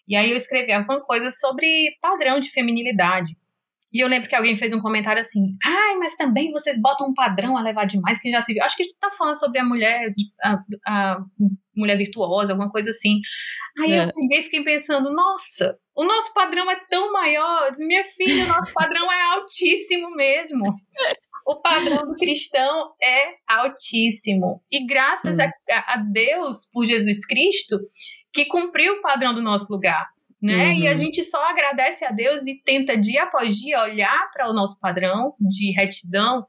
e 0.08 0.16
aí 0.16 0.30
eu 0.30 0.36
escrevi 0.36 0.72
alguma 0.72 1.00
coisa 1.00 1.30
sobre 1.30 1.96
padrão 2.00 2.40
de 2.40 2.50
feminilidade. 2.50 3.36
E 3.92 4.00
eu 4.00 4.08
lembro 4.08 4.28
que 4.28 4.34
alguém 4.34 4.56
fez 4.56 4.72
um 4.72 4.80
comentário 4.80 5.20
assim: 5.20 5.56
ai, 5.64 5.96
mas 5.96 6.16
também 6.16 6.50
vocês 6.50 6.80
botam 6.80 7.08
um 7.08 7.14
padrão 7.14 7.56
a 7.56 7.62
levar 7.62 7.86
demais, 7.86 8.20
que 8.20 8.30
já 8.30 8.42
se 8.42 8.52
viu. 8.52 8.62
Acho 8.62 8.76
que 8.76 8.82
a 8.82 8.86
gente 8.86 8.98
tá 8.98 9.10
falando 9.16 9.38
sobre 9.38 9.58
a 9.58 9.64
mulher, 9.64 10.12
a, 10.42 10.58
a 10.86 11.18
mulher 11.74 11.96
virtuosa, 11.96 12.52
alguma 12.52 12.70
coisa 12.70 12.90
assim. 12.90 13.20
Aí 13.80 13.92
é. 13.92 14.04
eu 14.04 14.12
peguei 14.12 14.40
e 14.40 14.42
fiquei 14.42 14.64
pensando: 14.64 15.12
nossa, 15.12 15.78
o 15.94 16.04
nosso 16.04 16.32
padrão 16.34 16.70
é 16.70 16.76
tão 16.90 17.12
maior. 17.12 17.72
Minha 17.78 18.04
filha, 18.04 18.44
o 18.44 18.48
nosso 18.48 18.72
padrão 18.72 19.10
é 19.10 19.22
altíssimo 19.34 20.08
mesmo. 20.10 20.64
O 21.46 21.56
padrão 21.62 22.06
do 22.06 22.16
cristão 22.16 22.92
é 23.02 23.34
altíssimo. 23.46 24.62
E 24.70 24.86
graças 24.86 25.38
hum. 25.38 25.42
a, 25.70 25.94
a 25.94 25.96
Deus 25.96 26.68
por 26.72 26.84
Jesus 26.84 27.24
Cristo, 27.24 27.78
que 28.32 28.44
cumpriu 28.44 28.94
o 28.94 29.00
padrão 29.00 29.34
do 29.34 29.40
nosso 29.40 29.72
lugar 29.72 30.06
né? 30.40 30.70
Uhum. 30.70 30.78
E 30.78 30.88
a 30.88 30.92
uhum. 30.92 30.96
gente 30.96 31.24
só 31.24 31.42
agradece 31.50 32.04
a 32.04 32.10
Deus 32.10 32.46
e 32.46 32.60
tenta 32.62 32.96
dia 32.96 33.24
após 33.24 33.56
dia 33.56 33.82
olhar 33.82 34.30
para 34.32 34.48
o 34.48 34.54
nosso 34.54 34.78
padrão 34.78 35.34
de 35.40 35.72
retidão 35.72 36.46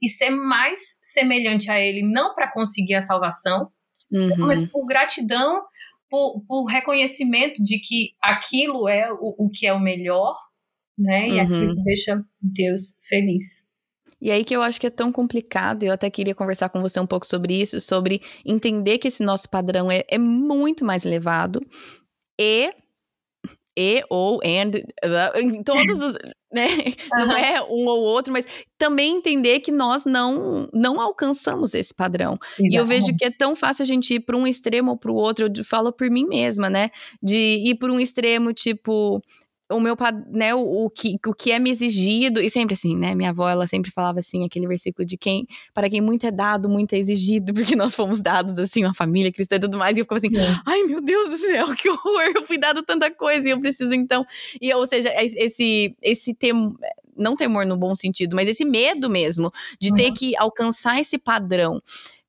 e 0.00 0.08
ser 0.08 0.30
mais 0.30 0.98
semelhante 1.02 1.70
a 1.70 1.80
Ele, 1.80 2.02
não 2.02 2.34
para 2.34 2.50
conseguir 2.52 2.94
a 2.94 3.00
salvação, 3.00 3.70
uhum. 4.12 4.46
mas 4.46 4.66
por 4.66 4.84
gratidão, 4.86 5.62
por, 6.10 6.42
por, 6.46 6.64
reconhecimento 6.64 7.62
de 7.62 7.78
que 7.78 8.10
aquilo 8.20 8.88
é 8.88 9.12
o, 9.12 9.46
o 9.46 9.48
que 9.48 9.66
é 9.66 9.72
o 9.72 9.80
melhor, 9.80 10.36
né? 10.98 11.28
E 11.28 11.32
uhum. 11.32 11.40
aquilo 11.40 11.76
que 11.76 11.84
deixa 11.84 12.22
Deus 12.40 12.98
feliz. 13.08 13.64
E 14.20 14.30
aí 14.30 14.44
que 14.44 14.54
eu 14.54 14.62
acho 14.62 14.78
que 14.78 14.86
é 14.86 14.90
tão 14.90 15.10
complicado, 15.10 15.82
eu 15.82 15.92
até 15.92 16.10
queria 16.10 16.34
conversar 16.34 16.68
com 16.68 16.80
você 16.80 17.00
um 17.00 17.06
pouco 17.06 17.24
sobre 17.24 17.54
isso, 17.54 17.80
sobre 17.80 18.20
entender 18.44 18.98
que 18.98 19.08
esse 19.08 19.22
nosso 19.22 19.48
padrão 19.48 19.90
é, 19.90 20.04
é 20.08 20.18
muito 20.18 20.84
mais 20.84 21.06
elevado 21.06 21.60
e 22.38 22.70
e 23.78 24.02
ou 24.10 24.40
and 24.44 24.72
em 25.36 25.62
todos 25.62 26.02
os 26.02 26.16
né 26.52 26.66
uhum. 26.66 26.94
não 27.26 27.36
é 27.36 27.62
um 27.62 27.86
ou 27.86 28.02
outro 28.02 28.32
mas 28.32 28.46
também 28.78 29.16
entender 29.16 29.60
que 29.60 29.70
nós 29.70 30.04
não 30.04 30.68
não 30.72 31.00
alcançamos 31.00 31.74
esse 31.74 31.94
padrão 31.94 32.38
Exatamente. 32.58 32.74
e 32.74 32.76
eu 32.76 32.86
vejo 32.86 33.16
que 33.16 33.24
é 33.24 33.30
tão 33.30 33.54
fácil 33.54 33.82
a 33.82 33.86
gente 33.86 34.14
ir 34.14 34.20
para 34.20 34.36
um 34.36 34.46
extremo 34.46 34.92
ou 34.92 34.96
para 34.96 35.10
o 35.10 35.14
outro 35.14 35.50
eu 35.54 35.64
falo 35.64 35.92
por 35.92 36.10
mim 36.10 36.26
mesma 36.26 36.68
né 36.68 36.90
de 37.22 37.36
ir 37.36 37.76
para 37.76 37.92
um 37.92 38.00
extremo 38.00 38.52
tipo 38.52 39.22
o 39.70 39.80
meu, 39.80 39.96
né, 40.28 40.54
o, 40.54 40.84
o, 40.84 40.90
que, 40.90 41.16
o 41.26 41.32
que 41.32 41.52
é 41.52 41.58
me 41.58 41.70
exigido, 41.70 42.40
e 42.40 42.50
sempre 42.50 42.74
assim, 42.74 42.96
né, 42.96 43.14
minha 43.14 43.30
avó, 43.30 43.48
ela 43.48 43.66
sempre 43.66 43.90
falava 43.90 44.18
assim, 44.18 44.44
aquele 44.44 44.66
versículo 44.66 45.06
de 45.06 45.16
quem, 45.16 45.46
para 45.72 45.88
quem 45.88 46.00
muito 46.00 46.26
é 46.26 46.30
dado, 46.30 46.68
muito 46.68 46.94
é 46.94 46.98
exigido, 46.98 47.54
porque 47.54 47.76
nós 47.76 47.94
fomos 47.94 48.20
dados, 48.20 48.58
assim, 48.58 48.84
uma 48.84 48.94
família 48.94 49.32
cristã 49.32 49.56
e 49.56 49.60
tudo 49.60 49.78
mais, 49.78 49.96
e 49.96 50.00
eu 50.00 50.04
ficava 50.04 50.18
assim, 50.18 50.36
é. 50.36 50.60
ai 50.66 50.82
meu 50.82 51.00
Deus 51.00 51.30
do 51.30 51.38
céu, 51.38 51.68
que 51.76 51.88
horror, 51.88 52.32
eu 52.34 52.44
fui 52.44 52.58
dado 52.58 52.82
tanta 52.82 53.10
coisa 53.10 53.46
e 53.48 53.50
eu 53.52 53.60
preciso 53.60 53.94
então, 53.94 54.26
e 54.60 54.72
ou 54.74 54.86
seja, 54.86 55.12
esse, 55.16 55.94
esse 56.02 56.34
temor, 56.34 56.76
não 57.16 57.36
temor 57.36 57.64
no 57.64 57.76
bom 57.76 57.94
sentido, 57.94 58.34
mas 58.34 58.48
esse 58.48 58.64
medo 58.64 59.08
mesmo, 59.08 59.52
de 59.78 59.90
uhum. 59.90 59.96
ter 59.96 60.12
que 60.12 60.36
alcançar 60.36 61.00
esse 61.00 61.16
padrão, 61.18 61.80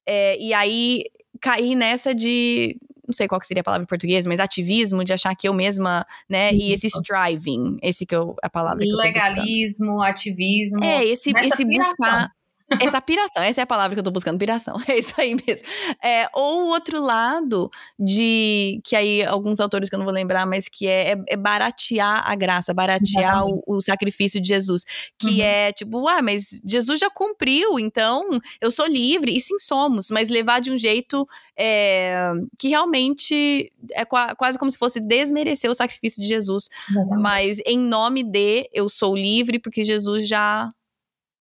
é, 0.05 0.37
e 0.39 0.53
aí 0.53 1.05
cair 1.39 1.75
nessa 1.75 2.13
de 2.13 2.77
não 3.12 3.14
sei 3.14 3.28
qual 3.28 3.41
seria 3.43 3.62
a 3.62 3.64
palavra 3.64 3.84
em 3.84 3.88
português, 3.88 4.26
mas 4.26 4.39
ativismo, 4.39 5.03
de 5.03 5.12
achar 5.14 5.36
que 5.36 5.47
eu 5.47 5.53
mesma, 5.53 6.05
né, 6.30 6.51
Isso. 6.51 6.64
e 6.64 6.72
esse 6.72 6.88
striving, 6.88 7.78
esse 7.82 8.05
que 8.05 8.16
eu, 8.16 8.36
a 8.41 8.49
palavra 8.49 8.84
Legalismo, 8.84 10.01
ativismo. 10.01 10.84
É, 10.84 11.03
esse, 11.03 11.32
esse 11.36 11.66
buscar 11.66 12.32
essa 12.80 13.01
piração, 13.01 13.43
essa 13.43 13.61
é 13.61 13.63
a 13.63 13.67
palavra 13.67 13.95
que 13.95 13.99
eu 13.99 14.03
tô 14.03 14.11
buscando, 14.11 14.38
piração. 14.38 14.76
É 14.91 14.99
isso 14.99 15.13
aí 15.17 15.36
mesmo. 15.36 15.67
É, 16.03 16.28
ou 16.34 16.63
o 16.63 16.67
outro 16.67 17.01
lado 17.01 17.69
de. 17.97 18.82
Que 18.84 18.95
aí, 18.95 19.24
alguns 19.24 19.59
autores 19.59 19.89
que 19.89 19.95
eu 19.95 19.99
não 19.99 20.05
vou 20.05 20.13
lembrar, 20.13 20.45
mas 20.45 20.67
que 20.67 20.86
é, 20.86 21.13
é, 21.13 21.24
é 21.30 21.38
baratear 21.38 22.30
a 22.30 22.36
graça, 22.36 22.74
baratear 22.74 23.45
o, 23.45 23.63
o, 23.65 23.82
sacrifício 23.82 24.41
de 24.41 24.49
Jesus. 24.49 24.84
Que 25.17 25.39
uhum. 25.39 25.45
é 25.45 25.72
tipo, 25.72 26.07
ah, 26.07 26.22
mas 26.22 26.61
Jesus 26.65 26.99
já 26.99 27.09
cumpriu, 27.09 27.80
então 27.80 28.28
eu 28.59 28.69
sou 28.69 28.86
livre. 28.86 29.36
E 29.36 29.39
sim, 29.39 29.57
somos, 29.59 30.09
mas 30.09 30.30
levar 30.30 30.59
de 30.59 30.72
um 30.72 30.78
jeito 30.78 31.28
é, 31.57 32.32
que 32.59 32.67
realmente 32.67 33.72
é 33.91 34.03
quase 34.03 34.57
como 34.57 34.72
se 34.72 34.78
fosse 34.78 34.99
desmerecer 34.99 35.69
o 35.69 35.76
sacrifício 35.76 36.22
de 36.22 36.28
Jesus. 36.28 36.69
Uhum. 36.93 37.22
Mas 37.22 37.59
em 37.65 37.78
nome 37.78 38.24
de 38.24 38.69
eu 38.74 38.89
sou 38.89 39.15
livre, 39.15 39.59
porque 39.59 39.84
Jesus 39.84 40.28
já 40.28 40.74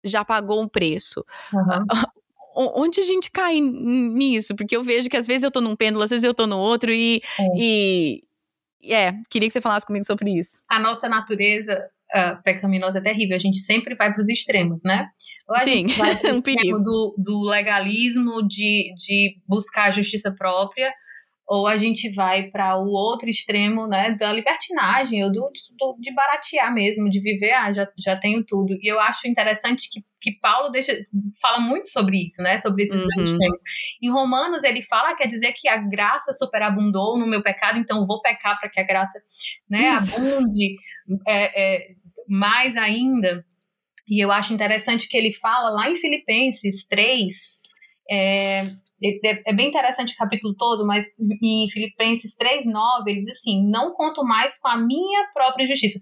já 0.04 0.24
pagou 0.24 0.62
um 0.62 0.68
preço. 0.68 1.24
Uhum. 1.52 1.86
Onde 2.54 3.00
a 3.00 3.04
gente 3.04 3.30
cai 3.30 3.60
nisso? 3.60 4.56
Porque 4.56 4.76
eu 4.76 4.82
vejo 4.82 5.08
que 5.08 5.16
às 5.16 5.26
vezes 5.26 5.44
eu 5.44 5.50
tô 5.50 5.60
num 5.60 5.76
pêndulo, 5.76 6.02
às 6.02 6.10
vezes 6.10 6.24
eu 6.24 6.34
tô 6.34 6.46
no 6.46 6.58
outro, 6.58 6.90
e, 6.90 7.22
é. 7.38 7.44
e 7.56 8.22
é, 8.82 9.12
queria 9.30 9.48
que 9.48 9.52
você 9.52 9.60
falasse 9.60 9.86
comigo 9.86 10.04
sobre 10.04 10.30
isso. 10.36 10.60
A 10.68 10.80
nossa 10.80 11.08
natureza 11.08 11.88
uh, 12.14 12.42
pecaminosa 12.42 12.98
é 12.98 13.02
terrível, 13.02 13.36
a 13.36 13.40
gente 13.40 13.58
sempre 13.58 13.94
vai 13.94 14.12
para 14.12 14.20
os 14.20 14.28
extremos, 14.28 14.82
né? 14.82 15.08
Ou 15.48 15.56
a 15.56 15.60
Sim, 15.60 15.88
gente 15.88 15.98
vai 15.98 16.16
pro 16.18 16.34
um 16.34 16.42
perigo. 16.42 16.78
Do, 16.80 17.14
do 17.16 17.42
legalismo, 17.44 18.46
de, 18.46 18.92
de 18.96 19.38
buscar 19.46 19.88
a 19.88 19.92
justiça 19.92 20.32
própria, 20.32 20.92
ou 21.48 21.66
a 21.66 21.78
gente 21.78 22.12
vai 22.12 22.50
para 22.50 22.76
o 22.76 22.88
outro 22.88 23.30
extremo, 23.30 23.86
né, 23.86 24.14
da 24.20 24.30
libertinagem, 24.30 25.24
ou 25.24 25.32
do, 25.32 25.50
do, 25.78 25.96
de 25.98 26.12
baratear 26.12 26.72
mesmo, 26.74 27.08
de 27.08 27.20
viver, 27.20 27.52
ah, 27.52 27.72
já, 27.72 27.88
já 27.96 28.14
tenho 28.18 28.44
tudo. 28.44 28.76
E 28.82 28.86
eu 28.86 29.00
acho 29.00 29.26
interessante 29.26 29.88
que, 29.90 30.04
que 30.20 30.38
Paulo 30.40 30.68
deixa, 30.68 30.92
fala 31.40 31.58
muito 31.58 31.88
sobre 31.88 32.26
isso, 32.26 32.42
né, 32.42 32.58
sobre 32.58 32.82
esses 32.82 33.00
uhum. 33.00 33.06
dois 33.16 33.30
extremos. 33.30 33.60
Em 34.02 34.10
Romanos, 34.10 34.62
ele 34.62 34.82
fala, 34.82 35.16
quer 35.16 35.26
dizer 35.26 35.54
que 35.56 35.66
a 35.68 35.78
graça 35.78 36.34
superabundou 36.34 37.18
no 37.18 37.26
meu 37.26 37.42
pecado, 37.42 37.78
então 37.78 38.06
vou 38.06 38.20
pecar 38.20 38.60
para 38.60 38.68
que 38.68 38.78
a 38.78 38.84
graça, 38.84 39.18
né, 39.70 39.88
abunde 39.88 40.76
é, 41.26 41.76
é, 41.76 41.88
mais 42.28 42.76
ainda. 42.76 43.42
E 44.06 44.22
eu 44.22 44.30
acho 44.30 44.52
interessante 44.52 45.08
que 45.08 45.16
ele 45.16 45.32
fala 45.32 45.70
lá 45.70 45.90
em 45.90 45.96
Filipenses 45.96 46.84
3, 46.84 47.62
é, 48.10 48.64
é, 49.02 49.54
bem 49.54 49.68
interessante 49.68 50.14
o 50.14 50.16
capítulo 50.16 50.54
todo, 50.56 50.84
mas 50.86 51.04
em 51.42 51.68
Filipenses 51.70 52.34
3,9 52.34 53.06
ele 53.06 53.20
diz 53.20 53.30
assim: 53.30 53.64
Não 53.68 53.92
conto 53.92 54.24
mais 54.24 54.58
com 54.58 54.68
a 54.68 54.76
minha 54.76 55.28
própria 55.32 55.66
justiça. 55.66 56.00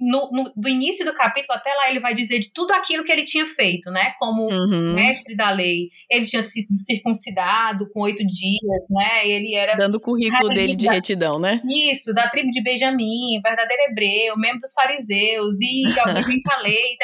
No, 0.00 0.30
no, 0.32 0.52
do 0.56 0.68
início 0.68 1.04
do 1.04 1.14
capítulo 1.14 1.54
até 1.54 1.72
lá, 1.74 1.90
ele 1.90 2.00
vai 2.00 2.14
dizer 2.14 2.40
de 2.40 2.52
tudo 2.52 2.72
aquilo 2.72 3.04
que 3.04 3.12
ele 3.12 3.24
tinha 3.24 3.46
feito, 3.46 3.90
né? 3.90 4.14
Como 4.18 4.50
uhum. 4.50 4.94
mestre 4.94 5.36
da 5.36 5.50
lei. 5.50 5.90
Ele 6.10 6.26
tinha 6.26 6.42
sido 6.42 6.76
circuncidado 6.76 7.88
com 7.92 8.00
oito 8.00 8.24
dias, 8.26 8.86
né? 8.90 9.28
Ele 9.28 9.54
era. 9.54 9.76
Dando 9.76 9.96
o 9.96 10.00
currículo 10.00 10.48
dele 10.48 10.74
de 10.74 10.88
retidão, 10.88 11.38
né? 11.38 11.60
Isso, 11.68 12.12
da 12.12 12.28
tribo 12.28 12.50
de 12.50 12.62
Benjamim, 12.62 13.40
verdadeiro 13.42 13.82
hebreu, 13.84 14.36
membro 14.36 14.60
dos 14.60 14.72
fariseus, 14.72 15.54
e 15.60 15.84
obediente 16.10 16.52
à 16.52 16.60
lei, 16.60 16.96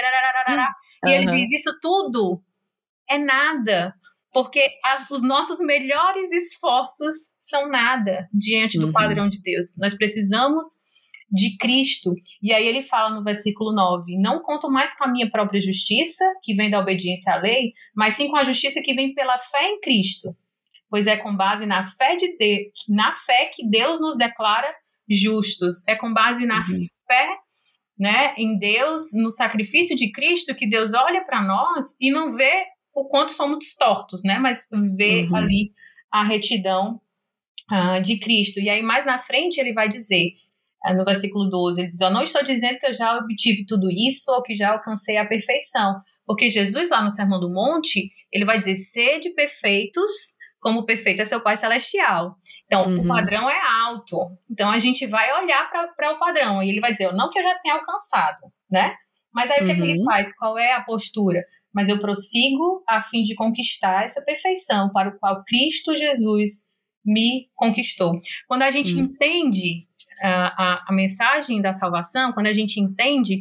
e 1.05 1.09
uhum. 1.09 1.13
ele 1.13 1.27
diz: 1.27 1.53
Isso 1.53 1.79
tudo 1.81 2.43
é 3.09 3.19
nada 3.19 3.95
porque 4.33 4.63
as, 4.85 5.11
os 5.11 5.23
nossos 5.23 5.59
melhores 5.61 6.31
esforços 6.33 7.15
são 7.39 7.69
nada 7.69 8.29
diante 8.33 8.79
do 8.79 8.87
uhum. 8.87 8.93
padrão 8.93 9.29
de 9.29 9.41
Deus. 9.41 9.77
Nós 9.79 9.95
precisamos 9.95 10.65
de 11.31 11.57
Cristo. 11.57 12.15
E 12.43 12.53
aí 12.53 12.67
ele 12.67 12.83
fala 12.83 13.15
no 13.15 13.23
versículo 13.25 13.73
9: 13.73 14.19
Não 14.19 14.43
conto 14.43 14.71
mais 14.71 14.97
com 14.97 15.05
a 15.05 15.09
minha 15.09 15.31
própria 15.31 15.61
justiça, 15.61 16.25
que 16.43 16.55
vem 16.55 16.71
da 16.71 16.81
obediência 16.81 17.33
à 17.33 17.37
lei, 17.37 17.73
mas 17.95 18.15
sim 18.15 18.29
com 18.29 18.37
a 18.37 18.45
justiça 18.45 18.83
que 18.83 18.95
vem 18.95 19.15
pela 19.15 19.39
fé 19.39 19.69
em 19.69 19.81
Cristo. 19.81 20.35
Pois 20.89 21.07
é 21.07 21.17
com 21.17 21.37
base 21.37 21.67
na 21.67 21.89
fé 21.93 22.17
de 22.17 22.37
Deus, 22.37 22.73
na 22.89 23.15
fé 23.19 23.47
que 23.47 23.69
Deus 23.69 24.01
nos 24.01 24.17
declara 24.17 24.75
justos. 25.09 25.85
É 25.87 25.95
com 25.95 26.13
base 26.13 26.45
na 26.45 26.59
uhum. 26.59 26.87
fé 27.07 27.39
né, 27.97 28.35
em 28.37 28.59
Deus, 28.59 29.13
no 29.13 29.31
sacrifício 29.31 29.95
de 29.95 30.11
Cristo, 30.11 30.55
que 30.55 30.67
Deus 30.67 30.95
olha 30.95 31.23
para 31.23 31.43
nós 31.43 31.97
e 32.01 32.11
não 32.11 32.33
vê 32.33 32.65
o 33.01 33.09
quanto 33.09 33.33
somos 33.33 33.75
tortos, 33.75 34.23
né? 34.23 34.39
Mas 34.39 34.69
ver 34.95 35.27
uhum. 35.29 35.37
ali 35.37 35.73
a 36.13 36.23
retidão 36.23 37.01
uh, 37.71 38.01
de 38.03 38.19
Cristo. 38.19 38.61
E 38.61 38.69
aí, 38.69 38.83
mais 38.83 39.07
na 39.07 39.19
frente, 39.19 39.59
ele 39.59 39.73
vai 39.73 39.89
dizer, 39.89 40.35
uh, 40.87 40.93
no 40.95 41.05
versículo 41.05 41.49
12, 41.49 41.81
ele 41.81 41.89
diz: 41.89 42.01
Eu 42.01 42.11
não 42.11 42.23
estou 42.23 42.45
dizendo 42.45 42.79
que 42.79 42.87
eu 42.87 42.93
já 42.93 43.17
obtive 43.17 43.65
tudo 43.65 43.91
isso 43.91 44.31
ou 44.31 44.43
que 44.43 44.55
já 44.55 44.73
alcancei 44.73 45.17
a 45.17 45.25
perfeição. 45.25 46.01
Porque 46.27 46.51
Jesus, 46.51 46.91
lá 46.91 47.03
no 47.03 47.11
Sermão 47.11 47.41
do 47.41 47.51
Monte, 47.51 48.11
ele 48.31 48.45
vai 48.45 48.59
dizer: 48.59 48.75
sede 48.75 49.31
perfeitos, 49.31 50.13
como 50.61 50.85
perfeito 50.85 51.23
é 51.23 51.25
seu 51.25 51.41
Pai 51.41 51.57
Celestial. 51.57 52.37
Então, 52.67 52.87
uhum. 52.87 53.01
o 53.01 53.09
padrão 53.09 53.49
é 53.49 53.59
alto. 53.83 54.17
Então, 54.49 54.71
a 54.71 54.79
gente 54.79 55.07
vai 55.07 55.33
olhar 55.43 55.71
para 55.71 56.13
o 56.13 56.19
padrão 56.19 56.63
e 56.63 56.69
ele 56.69 56.81
vai 56.81 56.93
dizer: 56.93 57.11
Não 57.15 57.31
que 57.31 57.39
eu 57.39 57.43
já 57.45 57.59
tenha 57.61 57.77
alcançado, 57.77 58.53
né? 58.71 58.95
Mas 59.33 59.51
aí, 59.51 59.61
uhum. 59.61 59.65
o 59.65 59.67
que, 59.67 59.73
é 59.73 59.75
que 59.77 59.83
ele 59.83 59.99
uhum. 60.01 60.05
faz? 60.05 60.37
Qual 60.37 60.59
é 60.59 60.75
a 60.75 60.83
postura? 60.83 61.43
Mas 61.73 61.89
eu 61.89 62.01
prossigo 62.01 62.83
a 62.89 63.03
fim 63.03 63.23
de 63.23 63.35
conquistar 63.35 64.05
essa 64.05 64.23
perfeição 64.23 64.91
para 64.91 65.11
o 65.11 65.19
qual 65.19 65.45
Cristo 65.45 65.95
Jesus 65.95 66.69
me 67.05 67.49
conquistou. 67.55 68.21
Quando 68.47 68.63
a 68.63 68.71
gente 68.71 68.95
hum. 68.95 69.01
entende 69.01 69.87
a, 70.23 70.65
a, 70.65 70.85
a 70.89 70.93
mensagem 70.93 71.63
da 71.63 71.73
salvação, 71.73 72.33
quando 72.33 72.47
a 72.47 72.53
gente 72.53 72.79
entende 72.81 73.41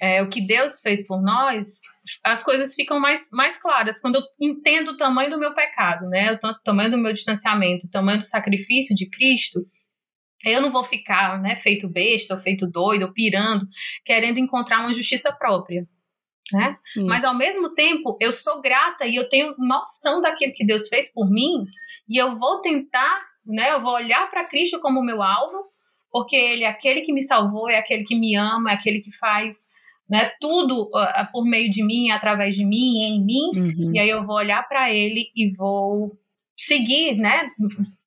é, 0.00 0.22
o 0.22 0.28
que 0.28 0.40
Deus 0.40 0.80
fez 0.80 1.06
por 1.06 1.22
nós, 1.22 1.80
as 2.22 2.42
coisas 2.42 2.74
ficam 2.74 3.00
mais, 3.00 3.28
mais 3.32 3.56
claras. 3.56 4.00
Quando 4.00 4.16
eu 4.16 4.22
entendo 4.40 4.92
o 4.92 4.96
tamanho 4.96 5.30
do 5.30 5.38
meu 5.38 5.54
pecado, 5.54 6.08
né? 6.08 6.32
O 6.32 6.54
tamanho 6.62 6.90
do 6.90 6.98
meu 6.98 7.12
distanciamento, 7.12 7.86
o 7.86 7.90
tamanho 7.90 8.18
do 8.18 8.24
sacrifício 8.24 8.94
de 8.94 9.08
Cristo, 9.08 9.66
eu 10.44 10.60
não 10.60 10.70
vou 10.70 10.84
ficar, 10.84 11.40
né, 11.40 11.56
feito 11.56 11.88
besta, 11.88 12.34
ou 12.34 12.40
feito 12.40 12.66
doido, 12.66 13.06
ou 13.06 13.12
pirando, 13.12 13.66
querendo 14.04 14.38
encontrar 14.38 14.80
uma 14.80 14.94
justiça 14.94 15.32
própria. 15.32 15.86
Né? 16.52 16.76
Mas 17.06 17.24
ao 17.24 17.36
mesmo 17.36 17.74
tempo, 17.74 18.16
eu 18.20 18.30
sou 18.30 18.60
grata 18.60 19.04
e 19.04 19.16
eu 19.16 19.28
tenho 19.28 19.54
noção 19.58 20.20
daquilo 20.20 20.52
que 20.52 20.64
Deus 20.64 20.88
fez 20.88 21.12
por 21.12 21.28
mim, 21.28 21.66
e 22.08 22.16
eu 22.16 22.36
vou 22.36 22.60
tentar, 22.60 23.20
né, 23.44 23.72
eu 23.72 23.80
vou 23.80 23.94
olhar 23.94 24.30
para 24.30 24.44
Cristo 24.44 24.78
como 24.78 25.02
meu 25.02 25.22
alvo, 25.22 25.64
porque 26.10 26.36
ele 26.36 26.64
é 26.64 26.68
aquele 26.68 27.00
que 27.00 27.12
me 27.12 27.22
salvou, 27.22 27.68
é 27.68 27.78
aquele 27.78 28.04
que 28.04 28.14
me 28.14 28.36
ama, 28.36 28.70
é 28.70 28.74
aquele 28.74 29.00
que 29.00 29.10
faz 29.16 29.68
né, 30.08 30.30
tudo 30.40 30.84
uh, 30.84 31.32
por 31.32 31.44
meio 31.44 31.68
de 31.70 31.82
mim, 31.82 32.10
através 32.10 32.54
de 32.54 32.64
mim, 32.64 33.02
em 33.02 33.24
mim, 33.24 33.50
uhum. 33.54 33.92
e 33.92 33.98
aí 33.98 34.08
eu 34.08 34.24
vou 34.24 34.36
olhar 34.36 34.66
para 34.68 34.92
ele 34.92 35.30
e 35.34 35.50
vou 35.52 36.16
seguir, 36.56 37.16
né, 37.16 37.50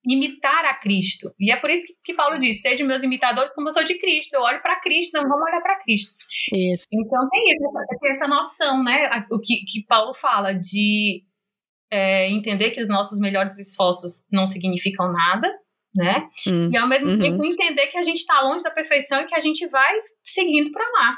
imitar 0.06 0.66
a 0.66 0.74
Cristo. 0.74 1.34
E 1.40 1.52
é 1.52 1.56
por 1.56 1.70
isso 1.70 1.88
que, 1.88 1.94
que 2.04 2.14
Paulo 2.14 2.40
diz: 2.40 2.62
sejam 2.62 2.88
meus 2.88 3.04
imitadores 3.04 3.54
como 3.54 3.68
eu 3.68 3.72
sou 3.72 3.84
de 3.84 3.98
Cristo. 3.98 4.34
Eu 4.34 4.42
olho 4.42 4.62
para 4.62 4.80
Cristo, 4.80 5.14
não 5.14 5.28
vamos 5.28 5.46
olhar 5.46 5.62
para 5.62 5.80
Cristo. 5.80 6.16
Isso. 6.54 6.86
Então 6.92 7.28
tem 7.30 7.52
isso, 7.52 7.64
essa, 7.66 8.00
tem 8.00 8.12
essa 8.12 8.28
noção, 8.28 8.84
né, 8.84 9.26
o 9.32 9.40
que, 9.40 9.64
que 9.68 9.86
Paulo 9.88 10.14
fala 10.14 10.54
de 10.54 11.24
é, 11.92 12.30
entender 12.30 12.72
que 12.72 12.82
os 12.82 12.90
nossos 12.90 13.20
melhores 13.20 13.58
esforços 13.60 14.26
não 14.32 14.48
significam 14.48 15.12
nada, 15.12 15.48
né? 15.96 16.28
Hum. 16.48 16.70
E 16.72 16.78
ao 16.78 16.88
mesmo 16.88 17.10
uhum. 17.10 17.20
tempo 17.20 17.46
entender 17.46 17.88
que 17.88 17.98
a 17.98 18.04
gente 18.04 18.18
está 18.18 18.42
longe 18.42 18.64
da 18.64 18.72
perfeição 18.72 19.22
e 19.22 19.26
que 19.26 19.36
a 19.36 19.40
gente 19.40 19.68
vai 19.68 19.94
seguindo 20.24 20.72
para 20.72 20.84
lá 20.84 21.18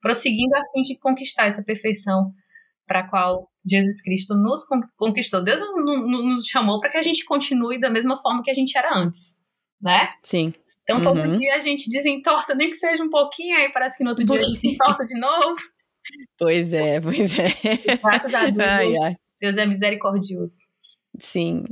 prosseguindo 0.00 0.54
a 0.56 0.62
fim 0.72 0.82
de 0.82 0.98
conquistar 0.98 1.46
essa 1.46 1.62
perfeição 1.62 2.32
para 2.86 3.00
a 3.00 3.08
qual 3.08 3.48
Jesus 3.66 4.02
Cristo 4.02 4.34
nos 4.34 4.64
conquistou. 4.96 5.42
Deus 5.42 5.60
nos 5.60 6.46
chamou 6.46 6.80
para 6.80 6.90
que 6.90 6.98
a 6.98 7.02
gente 7.02 7.24
continue 7.24 7.78
da 7.78 7.90
mesma 7.90 8.16
forma 8.16 8.42
que 8.42 8.50
a 8.50 8.54
gente 8.54 8.76
era 8.76 8.96
antes, 8.96 9.36
né? 9.80 10.12
Sim. 10.22 10.52
Então 10.82 11.00
todo 11.00 11.18
uhum. 11.18 11.30
dia 11.30 11.54
a 11.54 11.60
gente 11.60 11.88
desentorta, 11.88 12.54
nem 12.54 12.70
que 12.70 12.76
seja 12.76 13.02
um 13.02 13.08
pouquinho, 13.08 13.56
aí 13.56 13.70
parece 13.72 13.96
que 13.96 14.04
no 14.04 14.10
outro 14.10 14.24
dia 14.24 14.36
a 14.36 14.42
gente 14.42 14.60
desentorta 14.60 15.06
de 15.06 15.18
novo. 15.18 15.56
Pois 16.38 16.74
é, 16.74 17.00
pois 17.00 17.38
é. 17.38 17.48
Graças 17.96 18.34
a 18.34 18.46
Deus, 18.50 18.68
ai, 18.68 18.96
ai. 19.02 19.16
Deus 19.40 19.56
é 19.56 19.64
misericordioso. 19.64 20.58
Sim. 21.18 21.64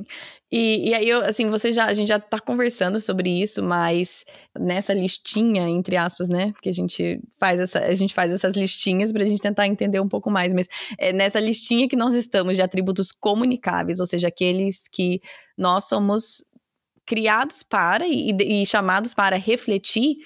E, 0.55 0.91
e 0.91 0.95
aí, 0.95 1.09
eu, 1.09 1.25
assim, 1.25 1.49
você 1.49 1.73
já, 1.73 1.87
a 1.87 1.95
gente 1.95 2.09
já 2.09 2.21
tá 2.21 2.39
conversando 2.39 3.01
sobre 3.01 3.31
isso, 3.31 3.63
mas 3.63 4.23
nessa 4.59 4.93
listinha, 4.93 5.67
entre 5.67 5.97
aspas, 5.97 6.29
né? 6.29 6.53
Que 6.61 6.69
a 6.69 6.73
gente 6.73 7.19
faz 7.41 7.59
essa, 7.59 7.79
a 7.79 7.95
gente 7.95 8.13
faz 8.13 8.31
essas 8.31 8.55
listinhas 8.55 9.11
pra 9.15 9.25
gente 9.25 9.41
tentar 9.41 9.67
entender 9.67 9.99
um 9.99 10.09
pouco 10.09 10.31
mais, 10.31 10.53
mas 10.53 10.69
é 10.99 11.11
nessa 11.11 11.41
listinha 11.41 11.89
que 11.89 11.97
nós 11.97 12.13
estamos 12.13 12.55
de 12.55 12.61
atributos 12.61 13.13
comunicáveis, 13.13 13.99
ou 13.99 14.07
seja, 14.07 14.29
aqueles 14.29 14.87
que 14.89 15.23
nós 15.57 15.85
somos 15.85 16.45
criados 17.07 17.63
para 17.63 18.07
e, 18.07 18.37
e 18.39 18.67
chamados 18.67 19.15
para 19.15 19.37
refletir 19.37 20.17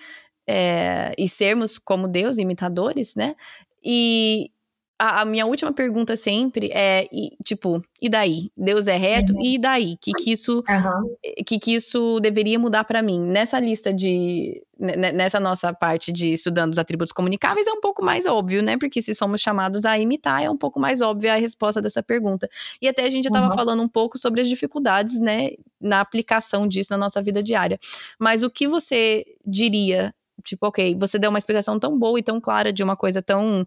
é, 0.44 1.14
e 1.16 1.28
sermos 1.28 1.78
como 1.78 2.08
Deus, 2.08 2.36
imitadores, 2.36 3.14
né? 3.14 3.36
E, 3.84 4.50
a, 4.98 5.20
a, 5.20 5.24
minha 5.24 5.44
última 5.44 5.72
pergunta 5.72 6.16
sempre 6.16 6.70
é, 6.72 7.06
e, 7.12 7.36
tipo, 7.44 7.82
e 8.00 8.08
daí? 8.08 8.50
Deus 8.56 8.86
é 8.86 8.96
reto? 8.96 9.34
Uhum. 9.34 9.44
E 9.44 9.58
daí? 9.58 9.96
Que 10.00 10.12
que 10.12 10.32
isso, 10.32 10.62
uhum. 10.68 11.16
que, 11.44 11.58
que 11.58 11.74
isso 11.74 12.18
deveria 12.20 12.58
mudar 12.58 12.84
para 12.84 13.02
mim? 13.02 13.20
Nessa 13.20 13.60
lista 13.60 13.92
de, 13.92 14.62
nessa 14.78 15.38
nossa 15.38 15.72
parte 15.74 16.10
de 16.10 16.32
estudando 16.32 16.72
os 16.72 16.78
atributos 16.78 17.12
comunicáveis 17.12 17.66
é 17.66 17.72
um 17.72 17.80
pouco 17.80 18.02
mais 18.02 18.24
óbvio, 18.26 18.62
né? 18.62 18.78
Porque 18.78 19.02
se 19.02 19.14
somos 19.14 19.40
chamados 19.40 19.84
a 19.84 19.98
imitar, 19.98 20.42
é 20.42 20.50
um 20.50 20.56
pouco 20.56 20.80
mais 20.80 21.00
óbvia 21.02 21.34
a 21.34 21.36
resposta 21.36 21.82
dessa 21.82 22.02
pergunta. 22.02 22.48
E 22.80 22.88
até 22.88 23.04
a 23.04 23.10
gente 23.10 23.26
estava 23.26 23.48
uhum. 23.48 23.54
falando 23.54 23.82
um 23.82 23.88
pouco 23.88 24.16
sobre 24.18 24.40
as 24.40 24.48
dificuldades, 24.48 25.20
né, 25.20 25.50
na 25.80 26.00
aplicação 26.00 26.66
disso 26.66 26.88
na 26.90 26.98
nossa 26.98 27.22
vida 27.22 27.42
diária. 27.42 27.78
Mas 28.18 28.42
o 28.42 28.50
que 28.50 28.66
você 28.66 29.24
diria 29.44 30.14
Tipo, 30.44 30.66
ok, 30.68 30.94
você 30.98 31.18
deu 31.18 31.30
uma 31.30 31.38
explicação 31.38 31.78
tão 31.78 31.98
boa 31.98 32.18
e 32.18 32.22
tão 32.22 32.40
clara 32.40 32.72
de 32.72 32.82
uma 32.82 32.94
coisa 32.94 33.22
tão 33.22 33.66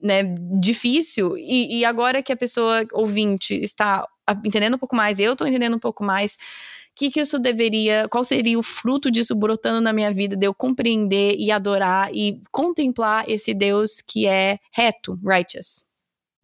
né, 0.00 0.22
difícil, 0.60 1.36
e, 1.36 1.80
e 1.80 1.84
agora 1.84 2.22
que 2.22 2.32
a 2.32 2.36
pessoa 2.36 2.84
ouvinte 2.92 3.54
está 3.54 4.06
entendendo 4.44 4.74
um 4.74 4.78
pouco 4.78 4.96
mais, 4.96 5.18
eu 5.18 5.32
estou 5.32 5.46
entendendo 5.46 5.76
um 5.76 5.80
pouco 5.80 6.04
mais, 6.04 6.34
o 6.34 6.94
que, 6.94 7.10
que 7.10 7.20
isso 7.20 7.38
deveria, 7.38 8.06
qual 8.08 8.22
seria 8.22 8.58
o 8.58 8.62
fruto 8.62 9.10
disso 9.10 9.34
brotando 9.34 9.80
na 9.80 9.92
minha 9.92 10.12
vida, 10.12 10.36
de 10.36 10.46
eu 10.46 10.54
compreender 10.54 11.36
e 11.38 11.50
adorar 11.50 12.10
e 12.12 12.40
contemplar 12.50 13.24
esse 13.28 13.54
Deus 13.54 14.02
que 14.06 14.26
é 14.26 14.58
reto, 14.72 15.18
righteous. 15.24 15.84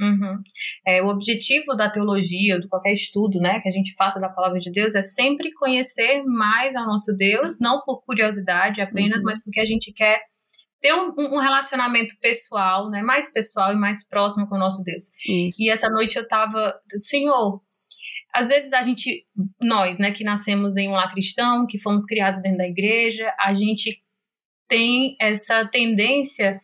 Uhum. 0.01 0.41
É, 0.87 1.03
o 1.03 1.09
objetivo 1.09 1.75
da 1.75 1.91
teologia, 1.91 2.61
de 2.61 2.69
qualquer 2.69 2.93
estudo 2.93 3.41
né, 3.41 3.61
que 3.61 3.69
a 3.69 3.73
gente 3.73 3.95
faça 3.97 4.21
da 4.21 4.29
palavra 4.29 4.61
de 4.61 4.71
Deus, 4.71 4.95
é 4.95 5.03
sempre 5.03 5.53
conhecer 5.53 6.23
mais 6.25 6.77
ao 6.77 6.87
nosso 6.87 7.15
Deus, 7.17 7.59
não 7.61 7.83
por 7.85 8.03
curiosidade 8.05 8.81
apenas, 8.81 9.23
uhum. 9.23 9.27
mas 9.27 9.43
porque 9.43 9.61
a 9.61 9.67
gente 9.67 9.93
quer 9.93 10.21
ter 10.81 10.95
um, 10.95 11.13
um, 11.17 11.39
relacionamento 11.39 12.15
pessoal, 12.21 12.89
né, 12.89 13.03
mais 13.03 13.33
pessoal 13.33 13.73
e 13.73 13.77
mais 13.77 14.07
próximo 14.07 14.47
com 14.49 14.55
o 14.55 14.59
nosso 14.59 14.83
Deus. 14.85 15.11
Isso. 15.27 15.61
E 15.63 15.71
essa 15.71 15.89
noite 15.91 16.17
eu 16.17 16.27
tava, 16.27 16.75
Senhor, 17.01 17.61
às 18.33 18.49
vezes 18.49 18.73
a 18.73 18.83
gente, 18.83 19.27
nós, 19.61 19.99
né, 19.99 20.13
que 20.13 20.23
nascemos 20.23 20.77
em 20.77 20.89
um 20.89 20.93
lar 20.93 21.11
cristão, 21.13 21.67
que 21.67 21.79
fomos 21.79 22.05
criados 22.05 22.41
dentro 22.41 22.59
da 22.59 22.67
igreja, 22.67 23.33
a 23.41 23.53
gente 23.55 24.03
tem 24.69 25.17
essa 25.21 25.67
tendência 25.67 26.61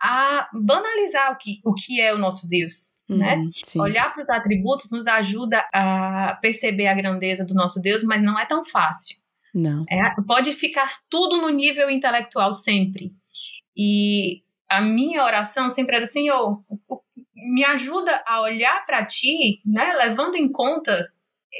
a 0.00 0.48
banalizar 0.52 1.32
o 1.32 1.36
que, 1.36 1.60
o 1.64 1.74
que 1.74 2.00
é 2.00 2.12
o 2.12 2.18
nosso 2.18 2.46
Deus, 2.48 2.94
hum, 3.08 3.16
né? 3.16 3.42
Sim. 3.64 3.80
Olhar 3.80 4.12
para 4.12 4.24
os 4.24 4.28
atributos 4.28 4.90
nos 4.90 5.06
ajuda 5.06 5.64
a 5.72 6.38
perceber 6.42 6.88
a 6.88 6.94
grandeza 6.94 7.44
do 7.44 7.54
nosso 7.54 7.80
Deus, 7.80 8.04
mas 8.04 8.22
não 8.22 8.38
é 8.38 8.44
tão 8.44 8.64
fácil. 8.64 9.16
Não. 9.54 9.86
É, 9.88 10.14
pode 10.26 10.52
ficar 10.52 10.86
tudo 11.08 11.40
no 11.40 11.48
nível 11.48 11.88
intelectual 11.88 12.52
sempre. 12.52 13.14
E 13.76 14.42
a 14.68 14.80
minha 14.80 15.24
oração 15.24 15.68
sempre 15.68 15.96
era: 15.96 16.06
Senhor, 16.06 16.62
me 17.34 17.64
ajuda 17.64 18.22
a 18.26 18.40
olhar 18.40 18.84
para 18.84 19.04
ti, 19.04 19.60
né, 19.64 19.92
levando 19.94 20.36
em 20.36 20.50
conta 20.50 21.10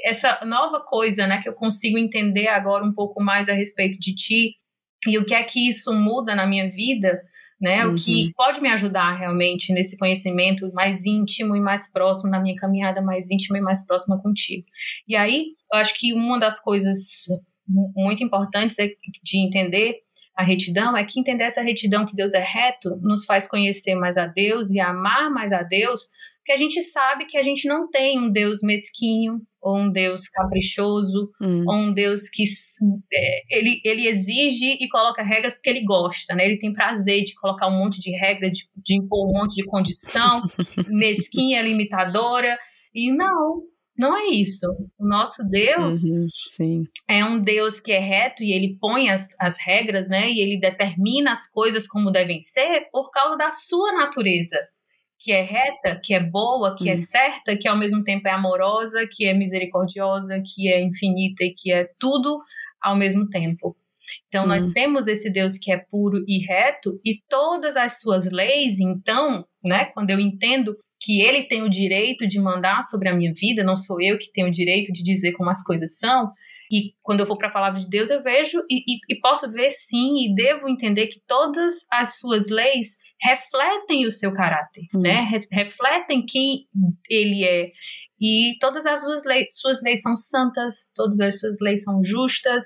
essa 0.05 0.45
nova 0.45 0.81
coisa, 0.81 1.27
né, 1.27 1.41
que 1.41 1.49
eu 1.49 1.55
consigo 1.55 1.99
entender 1.99 2.49
agora 2.49 2.85
um 2.85 2.93
pouco 2.93 3.23
mais 3.23 3.49
a 3.49 3.53
respeito 3.53 3.99
de 3.99 4.15
ti 4.15 4.57
e 5.07 5.19
o 5.19 5.25
que 5.25 5.35
é 5.35 5.43
que 5.43 5.69
isso 5.69 5.93
muda 5.95 6.35
na 6.35 6.47
minha 6.47 6.69
vida, 6.71 7.23
né, 7.61 7.87
uhum. 7.87 7.93
o 7.93 7.95
que 7.97 8.27
uhum. 8.27 8.33
pode 8.37 8.61
me 8.61 8.69
ajudar 8.69 9.17
realmente 9.17 9.73
nesse 9.73 9.97
conhecimento 9.97 10.71
mais 10.73 11.07
íntimo 11.07 11.57
e 11.57 11.61
mais 11.61 11.91
próximo, 11.91 12.31
na 12.31 12.41
minha 12.41 12.57
caminhada 12.57 13.01
mais 13.01 13.31
íntima 13.31 13.59
e 13.59 13.61
mais 13.61 13.87
próxima 13.87 14.21
contigo. 14.21 14.67
E 15.09 15.17
aí, 15.17 15.55
eu 15.73 15.79
acho 15.79 15.99
que 15.99 16.13
uma 16.13 16.39
das 16.39 16.61
coisas 16.61 17.27
muito 17.69 18.23
importantes 18.23 18.79
é 18.79 18.89
de 19.23 19.39
entender 19.39 20.06
a 20.37 20.45
retidão 20.45 20.97
é 20.97 21.05
que 21.05 21.19
entender 21.19 21.45
essa 21.45 21.63
retidão 21.63 22.05
que 22.05 22.15
Deus 22.15 22.35
é 22.35 22.45
reto 22.45 22.97
nos 23.01 23.25
faz 23.25 23.49
conhecer 23.49 23.95
mais 23.95 24.19
a 24.19 24.27
Deus 24.27 24.71
e 24.71 24.79
amar 24.79 25.31
mais 25.31 25.53
a 25.53 25.63
Deus, 25.63 26.03
porque 26.39 26.53
a 26.53 26.57
gente 26.57 26.81
sabe 26.83 27.25
que 27.25 27.39
a 27.39 27.43
gente 27.43 27.67
não 27.67 27.89
tem 27.91 28.19
um 28.21 28.31
Deus 28.31 28.61
mesquinho 28.63 29.41
ou 29.61 29.79
um 29.79 29.91
Deus 29.91 30.29
caprichoso 30.29 31.33
hum. 31.41 31.65
ou 31.67 31.75
um 31.75 31.93
Deus 31.93 32.29
que 32.29 32.45
é, 33.13 33.59
ele, 33.59 33.81
ele 33.83 34.07
exige 34.07 34.77
e 34.79 34.89
coloca 34.89 35.25
regras 35.25 35.55
porque 35.55 35.71
ele 35.71 35.85
gosta, 35.85 36.35
né? 36.35 36.45
Ele 36.45 36.59
tem 36.59 36.73
prazer 36.73 37.25
de 37.25 37.35
colocar 37.35 37.67
um 37.67 37.77
monte 37.77 37.99
de 37.99 38.13
regra, 38.13 38.49
de, 38.49 38.69
de 38.77 38.95
impor 38.95 39.29
um 39.29 39.33
monte 39.33 39.57
de 39.57 39.65
condição 39.65 40.43
mesquinha, 40.87 41.63
limitadora. 41.63 42.57
E 42.95 43.11
não, 43.11 43.63
não 43.99 44.17
é 44.17 44.27
isso. 44.27 44.67
O 44.99 45.07
nosso 45.07 45.43
Deus 45.49 46.05
uhum, 46.05 46.27
é 47.09 47.25
um 47.25 47.43
Deus 47.43 47.81
que 47.81 47.93
é 47.93 47.99
reto 47.99 48.43
e 48.43 48.53
ele 48.53 48.77
põe 48.81 49.09
as, 49.09 49.29
as 49.39 49.57
regras, 49.59 50.09
né? 50.09 50.31
E 50.31 50.41
ele 50.41 50.59
determina 50.59 51.33
as 51.33 51.51
coisas 51.51 51.87
como 51.87 52.11
devem 52.11 52.41
ser 52.41 52.89
por 52.93 53.11
causa 53.11 53.37
da 53.37 53.51
sua 53.51 53.93
natureza, 53.93 54.59
que 55.19 55.33
é 55.33 55.43
reta, 55.43 56.01
que 56.03 56.15
é 56.15 56.21
boa, 56.21 56.77
que 56.77 56.89
é 56.89 56.95
uhum. 56.95 57.01
é 57.01 57.03
certa, 57.03 57.57
que 57.57 57.69
ao 57.69 57.77
mesmo 57.77 58.05
tempo 58.05 58.29
é 58.29 58.33
amorosa, 58.33 59.07
que 59.11 59.27
é 59.27 59.33
misericordiosa, 59.33 60.43
que 60.45 60.69
é 60.69 60.83
infinita 60.83 61.45
e 61.45 61.55
que 61.55 61.73
é 61.73 61.89
tudo 61.99 62.41
ao 62.83 62.97
mesmo 62.97 63.29
tempo. 63.29 63.77
Então, 64.29 64.43
uhum. 64.43 64.49
nós 64.49 64.69
temos 64.71 65.09
esse 65.09 65.31
Deus 65.31 65.59
que 65.59 65.73
é 65.73 65.79
puro 65.79 66.23
e 66.27 66.45
reto, 66.47 67.01
e 67.05 67.21
todas 67.29 67.77
as 67.77 68.01
suas 68.01 68.31
leis, 68.31 68.79
então, 68.79 69.45
né, 69.65 69.87
quando 69.87 70.11
eu 70.11 70.21
entendo 70.21 70.77
que 71.01 71.21
ele 71.21 71.43
tem 71.43 71.63
o 71.63 71.71
direito 71.71 72.27
de 72.27 72.41
mandar 72.41 72.83
sobre 72.83 73.09
a 73.09 73.15
minha 73.15 73.33
vida, 73.35 73.63
não 73.63 73.77
sou 73.77 74.01
eu 74.01 74.19
que 74.19 74.33
tenho 74.33 74.49
o 74.49 74.53
direito 74.53 74.93
de 74.93 75.03
dizer 75.03 75.33
como 75.33 75.51
as 75.51 75.63
coisas 75.63 75.99
são. 75.99 76.33
E 76.71 76.95
quando 77.03 77.21
eu 77.21 77.27
vou 77.27 77.39
para 77.39 77.49
a 77.49 77.53
palavra 77.53 77.79
de 77.79 77.89
Deus, 77.89 78.11
eu 78.11 78.23
vejo 78.23 78.59
e, 78.69 78.79
e, 78.79 78.99
e, 79.09 79.21
posso 79.21 79.51
ver 79.53 79.71
sim, 79.71 80.25
e 80.25 80.35
devo 80.35 80.69
entender 80.69 81.07
que 81.07 81.21
todas 81.27 81.87
as 81.93 82.19
suas 82.19 82.49
leis 82.49 82.99
refletem 83.23 84.07
o 84.07 84.11
seu 84.11 84.33
caráter, 84.33 84.83
hum. 84.95 85.01
né? 85.01 85.21
Re 85.31 85.47
refletem 85.51 86.25
quem 86.27 86.67
ele 87.09 87.45
é. 87.45 87.71
E 88.21 88.57
todas 88.61 88.87
as 88.87 89.05
suas 89.05 89.25
leis, 89.25 89.47
suas 89.51 89.83
leis 89.83 90.01
são 90.01 90.17
santas, 90.17 90.91
todas 90.95 91.21
as 91.21 91.39
suas 91.39 91.57
leis 91.61 91.83
são 91.83 92.03
justas, 92.03 92.65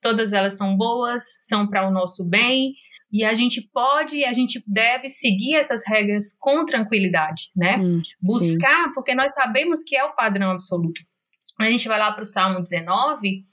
todas 0.00 0.32
elas 0.32 0.54
são 0.54 0.76
boas, 0.76 1.22
são 1.42 1.68
para 1.68 1.86
o 1.86 1.92
nosso 1.92 2.24
bem, 2.28 2.72
e 3.16 3.24
a 3.24 3.32
gente 3.32 3.66
pode 3.72 4.18
e 4.18 4.24
a 4.24 4.32
gente 4.32 4.60
deve 4.66 5.08
seguir 5.08 5.54
essas 5.54 5.82
regras 5.86 6.36
com 6.38 6.64
tranquilidade, 6.66 7.50
né? 7.56 7.78
Hum, 7.78 8.02
Buscar, 8.20 8.88
sim. 8.88 8.92
porque 8.94 9.14
nós 9.14 9.32
sabemos 9.32 9.82
que 9.82 9.96
é 9.96 10.04
o 10.04 10.14
padrão 10.14 10.50
absoluto. 10.50 11.00
A 11.58 11.70
gente 11.70 11.88
vai 11.88 11.98
lá 11.98 12.12
para 12.12 12.22
o 12.22 12.26
Salmo 12.26 12.60
19, 12.60 13.44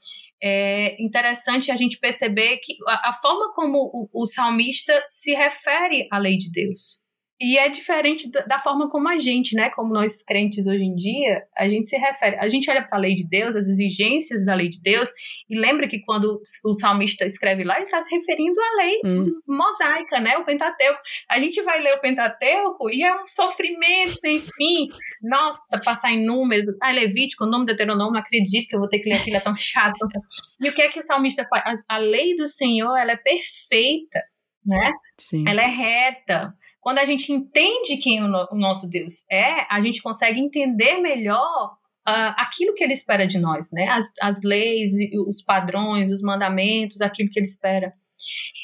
é 0.43 1.01
interessante 1.01 1.71
a 1.71 1.77
gente 1.77 1.97
perceber 1.97 2.57
que 2.57 2.75
a, 2.85 3.11
a 3.11 3.13
forma 3.13 3.53
como 3.53 3.77
o, 3.77 4.09
o 4.21 4.25
salmista 4.25 4.93
se 5.07 5.33
refere 5.33 6.07
à 6.11 6.17
lei 6.17 6.35
de 6.35 6.51
Deus. 6.51 7.02
E 7.41 7.57
é 7.57 7.67
diferente 7.67 8.31
da, 8.31 8.41
da, 8.41 8.59
forma 8.59 8.89
como 8.89 9.09
a 9.09 9.17
gente, 9.17 9.55
né, 9.55 9.69
como 9.71 9.91
nós 9.91 10.23
crentes 10.23 10.67
hoje 10.67 10.83
em 10.83 10.95
dia, 10.95 11.43
a 11.57 11.67
gente 11.67 11.87
se 11.87 11.97
refere, 11.97 12.37
a 12.37 12.47
gente 12.47 12.69
olha 12.69 12.83
para 12.83 12.97
a 12.97 13.01
lei 13.01 13.15
de 13.15 13.27
Deus, 13.27 13.55
as 13.55 13.67
exigências 13.67 14.45
da 14.45 14.53
lei 14.53 14.69
de 14.69 14.81
Deus, 14.81 15.09
e 15.49 15.59
lembra 15.59 15.87
que 15.87 15.99
quando 16.01 16.41
o 16.63 16.75
salmista 16.75 17.25
escreve 17.25 17.63
lá, 17.63 17.75
ele 17.75 17.85
está 17.85 18.01
se 18.01 18.15
referindo 18.15 18.59
à 18.61 18.83
lei 18.83 18.99
hum. 19.03 19.31
mosaica, 19.47 20.19
né, 20.19 20.37
o 20.37 20.45
Pentateuco. 20.45 20.99
A 21.29 21.39
gente 21.39 21.61
vai 21.63 21.81
ler 21.81 21.93
o 21.93 22.01
Pentateuco 22.01 22.89
e 22.89 23.03
é 23.03 23.13
um 23.19 23.25
sofrimento 23.25 24.15
sem 24.15 24.39
fim. 24.39 24.87
Nossa, 25.21 25.81
passar 25.83 26.11
em 26.11 26.25
números, 26.25 26.65
ah, 26.81 26.91
Levítico, 26.91 27.45
o 27.45 27.49
nome 27.49 27.65
do 27.65 27.67
Deuteronômio, 27.67 28.13
não 28.13 28.19
acredito 28.19 28.67
que 28.67 28.75
eu 28.75 28.79
vou 28.79 28.87
ter 28.87 28.99
que 28.99 29.09
ler 29.09 29.17
aquilo, 29.17 29.37
é 29.37 29.39
tão 29.39 29.55
chato. 29.55 29.97
Tão 29.97 30.07
chato. 30.09 30.23
E 30.61 30.69
o 30.69 30.73
que 30.73 30.81
é 30.81 30.89
que 30.89 30.99
o 30.99 31.03
salmista 31.03 31.45
faz? 31.49 31.81
A, 31.89 31.95
a 31.95 31.97
lei 31.97 32.35
do 32.35 32.45
Senhor, 32.45 32.95
ela 32.95 33.11
é 33.11 33.17
perfeita, 33.17 34.21
né? 34.65 34.91
Sim. 35.19 35.43
Ela 35.47 35.63
é 35.63 35.67
reta 35.67 36.55
quando 36.83 36.99
a 36.99 37.05
gente 37.05 37.31
entende 37.31 37.97
quem 37.97 38.21
o, 38.21 38.27
no, 38.27 38.47
o 38.51 38.55
nosso 38.55 38.89
Deus 38.89 39.25
é, 39.31 39.65
a 39.73 39.81
gente 39.81 40.01
consegue 40.01 40.39
entender 40.39 40.99
melhor 40.99 41.77
Uh, 42.05 42.35
aquilo 42.35 42.73
que 42.73 42.83
ele 42.83 42.91
espera 42.91 43.25
de 43.25 43.39
nós, 43.39 43.71
né? 43.71 43.87
As, 43.87 44.11
as 44.21 44.41
leis, 44.43 44.91
os 45.25 45.41
padrões, 45.41 46.11
os 46.11 46.21
mandamentos, 46.21 46.99
aquilo 46.99 47.29
que 47.29 47.39
ele 47.39 47.45
espera. 47.45 47.93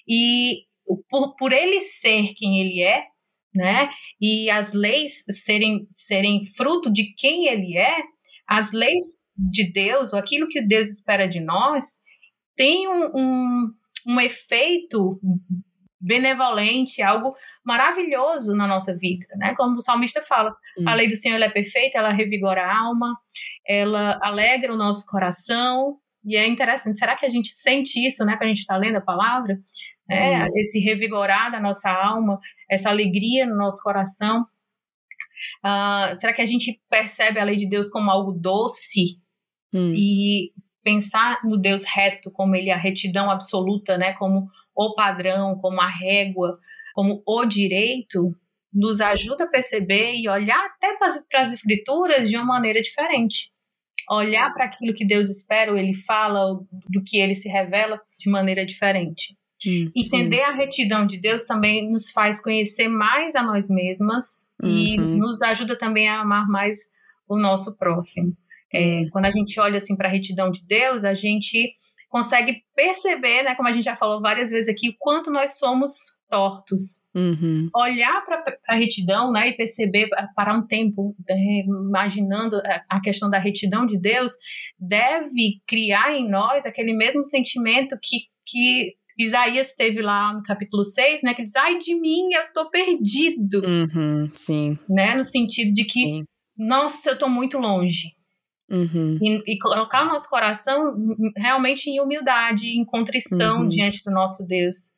E 0.06 0.66
por, 1.10 1.38
por 1.38 1.54
ele 1.54 1.80
ser 1.80 2.34
quem 2.36 2.60
ele 2.60 2.82
é, 2.82 3.06
né? 3.56 3.90
E 4.20 4.50
as 4.50 4.74
leis 4.74 5.24
serem, 5.30 5.88
serem 5.94 6.46
fruto 6.58 6.92
de 6.92 7.14
quem 7.16 7.48
ele 7.48 7.78
é, 7.78 7.96
as 8.46 8.74
leis 8.74 9.06
de 9.38 9.72
Deus, 9.72 10.12
ou 10.12 10.20
aquilo 10.20 10.50
que 10.50 10.62
Deus 10.62 10.90
espera 10.90 11.26
de 11.26 11.40
nós, 11.40 12.02
tem 12.58 12.90
um, 12.90 13.06
um, 13.16 13.74
um 14.08 14.20
efeito 14.20 15.18
benevolente, 16.00 17.02
algo 17.02 17.36
maravilhoso 17.64 18.56
na 18.56 18.66
nossa 18.66 18.96
vida, 18.96 19.28
né? 19.36 19.54
Como 19.56 19.78
o 19.78 19.82
salmista 19.82 20.22
fala, 20.22 20.56
hum. 20.78 20.88
a 20.88 20.94
lei 20.94 21.08
do 21.08 21.16
Senhor 21.16 21.42
é 21.42 21.50
perfeita, 21.50 21.98
ela 21.98 22.14
revigora 22.14 22.66
a 22.66 22.80
alma, 22.80 23.18
ela 23.68 24.20
alegra 24.24 24.74
o 24.74 24.78
nosso 24.78 25.06
coração, 25.06 25.98
e 26.24 26.36
é 26.36 26.48
interessante, 26.48 27.00
será 27.00 27.16
que 27.16 27.26
a 27.26 27.30
gente 27.30 27.50
sente 27.50 28.06
isso, 28.06 28.26
né, 28.26 28.34
quando 28.36 28.44
a 28.44 28.54
gente 28.54 28.60
está 28.60 28.78
lendo 28.78 28.98
a 28.98 29.02
palavra? 29.02 29.58
É, 30.10 30.44
hum. 30.44 30.48
Esse 30.56 30.80
revigorar 30.80 31.52
da 31.52 31.60
nossa 31.60 31.90
alma, 31.90 32.40
essa 32.70 32.90
alegria 32.90 33.46
no 33.46 33.56
nosso 33.56 33.82
coração. 33.82 34.46
Uh, 35.64 36.18
será 36.18 36.34
que 36.34 36.42
a 36.42 36.46
gente 36.46 36.82
percebe 36.90 37.40
a 37.40 37.44
lei 37.44 37.56
de 37.56 37.70
Deus 37.70 37.90
como 37.90 38.10
algo 38.10 38.32
doce? 38.32 39.20
Hum. 39.74 39.94
E 39.96 40.52
pensar 40.84 41.40
no 41.44 41.58
Deus 41.58 41.84
reto 41.84 42.32
como 42.32 42.56
ele 42.56 42.70
é 42.70 42.74
a 42.74 42.78
retidão 42.78 43.30
absoluta, 43.30 43.98
né, 43.98 44.14
como 44.14 44.50
o 44.80 44.96
padrão, 44.96 45.58
como 45.60 45.82
a 45.82 45.90
régua, 45.90 46.58
como 46.94 47.22
o 47.28 47.46
direito, 47.46 48.34
nos 48.74 49.02
ajuda 49.02 49.44
a 49.44 49.50
perceber 49.50 50.14
e 50.16 50.30
olhar 50.30 50.66
até 50.66 50.96
para 50.98 51.42
as 51.42 51.52
escrituras 51.52 52.30
de 52.30 52.38
uma 52.38 52.46
maneira 52.46 52.82
diferente. 52.82 53.52
Olhar 54.10 54.54
para 54.54 54.66
aquilo 54.66 54.94
que 54.94 55.06
Deus 55.06 55.30
espera, 55.30 55.72
ou 55.72 55.78
ele 55.78 55.94
fala, 55.94 56.46
ou 56.46 56.68
do 56.90 57.04
que 57.06 57.20
ele 57.20 57.36
se 57.36 57.50
revela 57.50 58.00
de 58.18 58.30
maneira 58.30 58.66
diferente. 58.66 59.36
Hum, 59.68 59.92
Entender 59.94 60.38
sim. 60.38 60.44
a 60.44 60.56
retidão 60.56 61.06
de 61.06 61.20
Deus 61.20 61.44
também 61.44 61.90
nos 61.90 62.12
faz 62.12 62.42
conhecer 62.42 62.88
mais 62.88 63.36
a 63.36 63.44
nós 63.44 63.68
mesmas 63.70 64.50
uhum. 64.64 64.70
e 64.70 64.98
nos 64.98 65.42
ajuda 65.42 65.78
também 65.78 66.08
a 66.08 66.22
amar 66.22 66.48
mais 66.48 66.78
o 67.28 67.38
nosso 67.38 67.76
próximo. 67.78 68.34
É, 68.74 69.04
quando 69.12 69.26
a 69.26 69.32
gente 69.32 69.60
olha 69.60 69.78
assim 69.78 69.96
para 69.96 70.08
a 70.08 70.12
retidão 70.12 70.50
de 70.50 70.66
Deus, 70.66 71.04
a 71.04 71.14
gente 71.14 71.76
consegue 72.10 72.64
perceber, 72.76 73.44
né, 73.44 73.56
como 73.56 73.70
a 73.70 73.72
gente 73.72 73.86
já 73.86 73.96
falou 73.96 74.20
várias 74.20 74.50
vezes 74.50 74.68
aqui, 74.68 74.90
o 74.90 74.96
quanto 74.98 75.32
nós 75.32 75.58
somos 75.60 75.92
tortos. 76.28 77.02
Uhum. 77.16 77.70
Olhar 77.76 78.24
para 78.26 78.44
a 78.68 78.76
retidão 78.76 79.32
né, 79.32 79.50
e 79.50 79.54
perceber, 79.54 80.10
parar 80.36 80.58
um 80.58 80.66
tempo 80.66 81.16
é, 81.30 81.36
imaginando 81.66 82.60
a 82.90 83.00
questão 83.00 83.30
da 83.30 83.38
retidão 83.38 83.86
de 83.86 84.00
Deus, 84.00 84.32
deve 84.78 85.62
criar 85.68 86.16
em 86.16 86.28
nós 86.28 86.66
aquele 86.66 86.94
mesmo 86.94 87.24
sentimento 87.24 87.96
que, 88.02 88.22
que 88.46 88.96
Isaías 89.18 89.74
teve 89.74 90.02
lá 90.02 90.34
no 90.34 90.42
capítulo 90.42 90.84
6, 90.84 91.22
né, 91.22 91.34
que 91.36 91.44
diz, 91.44 91.56
ai 91.56 91.78
de 91.78 91.94
mim, 91.94 92.34
eu 92.34 92.42
estou 92.42 92.70
perdido. 92.72 93.62
Uhum, 93.64 94.32
sim. 94.34 94.80
Né, 94.90 95.14
no 95.16 95.24
sentido 95.24 95.74
de 95.74 95.84
que, 95.84 96.06
sim. 96.06 96.24
nossa, 96.58 97.12
eu 97.12 97.14
estou 97.14 97.30
muito 97.30 97.60
longe. 97.60 98.19
Uhum. 98.70 99.18
E, 99.22 99.54
e, 99.54 99.58
colocar 99.58 100.04
o 100.04 100.08
nosso 100.08 100.30
coração 100.30 100.96
realmente 101.36 101.90
em 101.90 102.00
humildade, 102.00 102.68
em 102.68 102.86
contrição 102.86 103.62
uhum. 103.62 103.70
diante 103.70 104.04
do 104.04 104.12
nosso 104.12 104.46
Deus. 104.48 104.94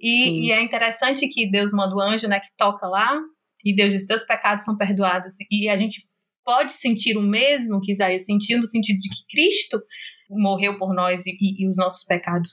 E, 0.00 0.46
e, 0.46 0.52
é 0.52 0.62
interessante 0.62 1.28
que 1.28 1.50
Deus 1.50 1.72
manda 1.72 1.94
o 1.94 2.00
anjo, 2.00 2.28
né, 2.28 2.38
que 2.38 2.48
toca 2.56 2.86
lá, 2.86 3.20
e 3.64 3.74
Deus 3.74 3.92
diz: 3.92 4.06
teus 4.06 4.22
pecados 4.22 4.64
são 4.64 4.76
perdoados. 4.76 5.32
E 5.50 5.68
a 5.68 5.76
gente 5.76 6.06
pode 6.44 6.72
sentir 6.72 7.16
o 7.16 7.22
mesmo 7.22 7.80
que 7.80 7.92
Isaías 7.92 8.24
sentiu, 8.24 8.58
no 8.58 8.66
sentido 8.66 8.98
de 8.98 9.08
que 9.08 9.26
Cristo 9.28 9.82
morreu 10.30 10.78
por 10.78 10.94
nós 10.94 11.26
e, 11.26 11.30
e, 11.30 11.64
e 11.64 11.68
os 11.68 11.76
nossos 11.76 12.04
pecados 12.04 12.52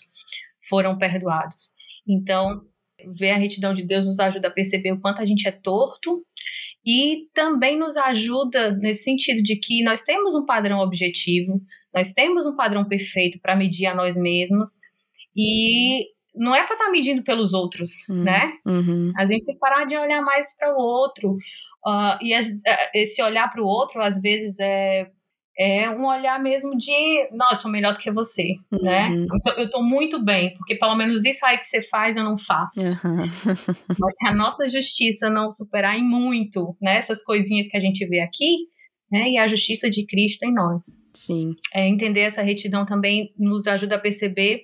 foram 0.67 0.97
perdoados. 0.97 1.73
Então, 2.07 2.61
ver 3.15 3.31
a 3.31 3.37
retidão 3.37 3.73
de 3.73 3.83
Deus 3.83 4.07
nos 4.07 4.19
ajuda 4.19 4.47
a 4.47 4.51
perceber 4.51 4.91
o 4.91 4.99
quanto 4.99 5.21
a 5.21 5.25
gente 5.25 5.47
é 5.47 5.51
torto 5.51 6.25
e 6.85 7.27
também 7.33 7.77
nos 7.77 7.97
ajuda 7.97 8.71
nesse 8.75 9.03
sentido 9.03 9.41
de 9.41 9.55
que 9.55 9.83
nós 9.83 10.03
temos 10.03 10.35
um 10.35 10.45
padrão 10.45 10.79
objetivo, 10.79 11.61
nós 11.93 12.13
temos 12.13 12.45
um 12.45 12.55
padrão 12.55 12.85
perfeito 12.85 13.39
para 13.41 13.55
medir 13.55 13.87
a 13.87 13.95
nós 13.95 14.15
mesmos 14.15 14.79
e 15.35 16.05
não 16.35 16.53
é 16.53 16.63
para 16.63 16.73
estar 16.73 16.85
tá 16.85 16.91
medindo 16.91 17.23
pelos 17.23 17.53
outros, 17.53 18.07
uhum, 18.09 18.23
né? 18.23 18.53
Uhum. 18.65 19.11
A 19.17 19.25
gente 19.25 19.45
tem 19.45 19.55
que 19.55 19.59
parar 19.59 19.85
de 19.85 19.97
olhar 19.97 20.21
mais 20.21 20.55
para 20.57 20.75
o 20.75 20.79
outro. 20.79 21.37
Uh, 21.85 22.17
e 22.21 22.33
esse 22.93 23.21
olhar 23.21 23.49
para 23.49 23.61
o 23.61 23.65
outro, 23.65 24.01
às 24.01 24.21
vezes, 24.21 24.59
é 24.59 25.09
é 25.57 25.89
um 25.89 26.05
olhar 26.05 26.41
mesmo 26.41 26.77
de, 26.77 27.29
não, 27.31 27.49
eu 27.49 27.55
sou 27.55 27.71
melhor 27.71 27.93
do 27.93 27.99
que 27.99 28.11
você, 28.11 28.55
né? 28.71 29.07
uhum. 29.07 29.21
né? 29.21 29.27
Eu 29.31 29.41
tô, 29.41 29.61
eu 29.61 29.69
tô, 29.69 29.81
muito 29.81 30.23
bem, 30.23 30.53
porque 30.57 30.75
pelo 30.75 30.95
menos 30.95 31.23
isso 31.23 31.45
aí 31.45 31.57
que 31.57 31.65
você 31.65 31.81
faz 31.81 32.17
eu 32.17 32.23
não 32.23 32.37
faço. 32.37 32.81
Uhum. 32.81 33.25
Mas 33.97 34.15
se 34.17 34.27
a 34.27 34.33
nossa 34.33 34.67
justiça 34.67 35.29
não 35.29 35.49
superar 35.49 35.97
em 35.97 36.03
muito, 36.03 36.75
né, 36.81 36.97
essas 36.97 37.23
coisinhas 37.23 37.67
que 37.67 37.77
a 37.77 37.79
gente 37.79 38.05
vê 38.05 38.19
aqui, 38.19 38.67
né, 39.09 39.29
e 39.29 39.37
a 39.37 39.47
justiça 39.47 39.89
de 39.89 40.05
Cristo 40.05 40.43
em 40.43 40.53
nós. 40.53 41.01
Sim. 41.13 41.55
É, 41.73 41.87
entender 41.87 42.21
essa 42.21 42.41
retidão 42.41 42.85
também 42.85 43.33
nos 43.37 43.65
ajuda 43.67 43.95
a 43.95 43.99
perceber 43.99 44.63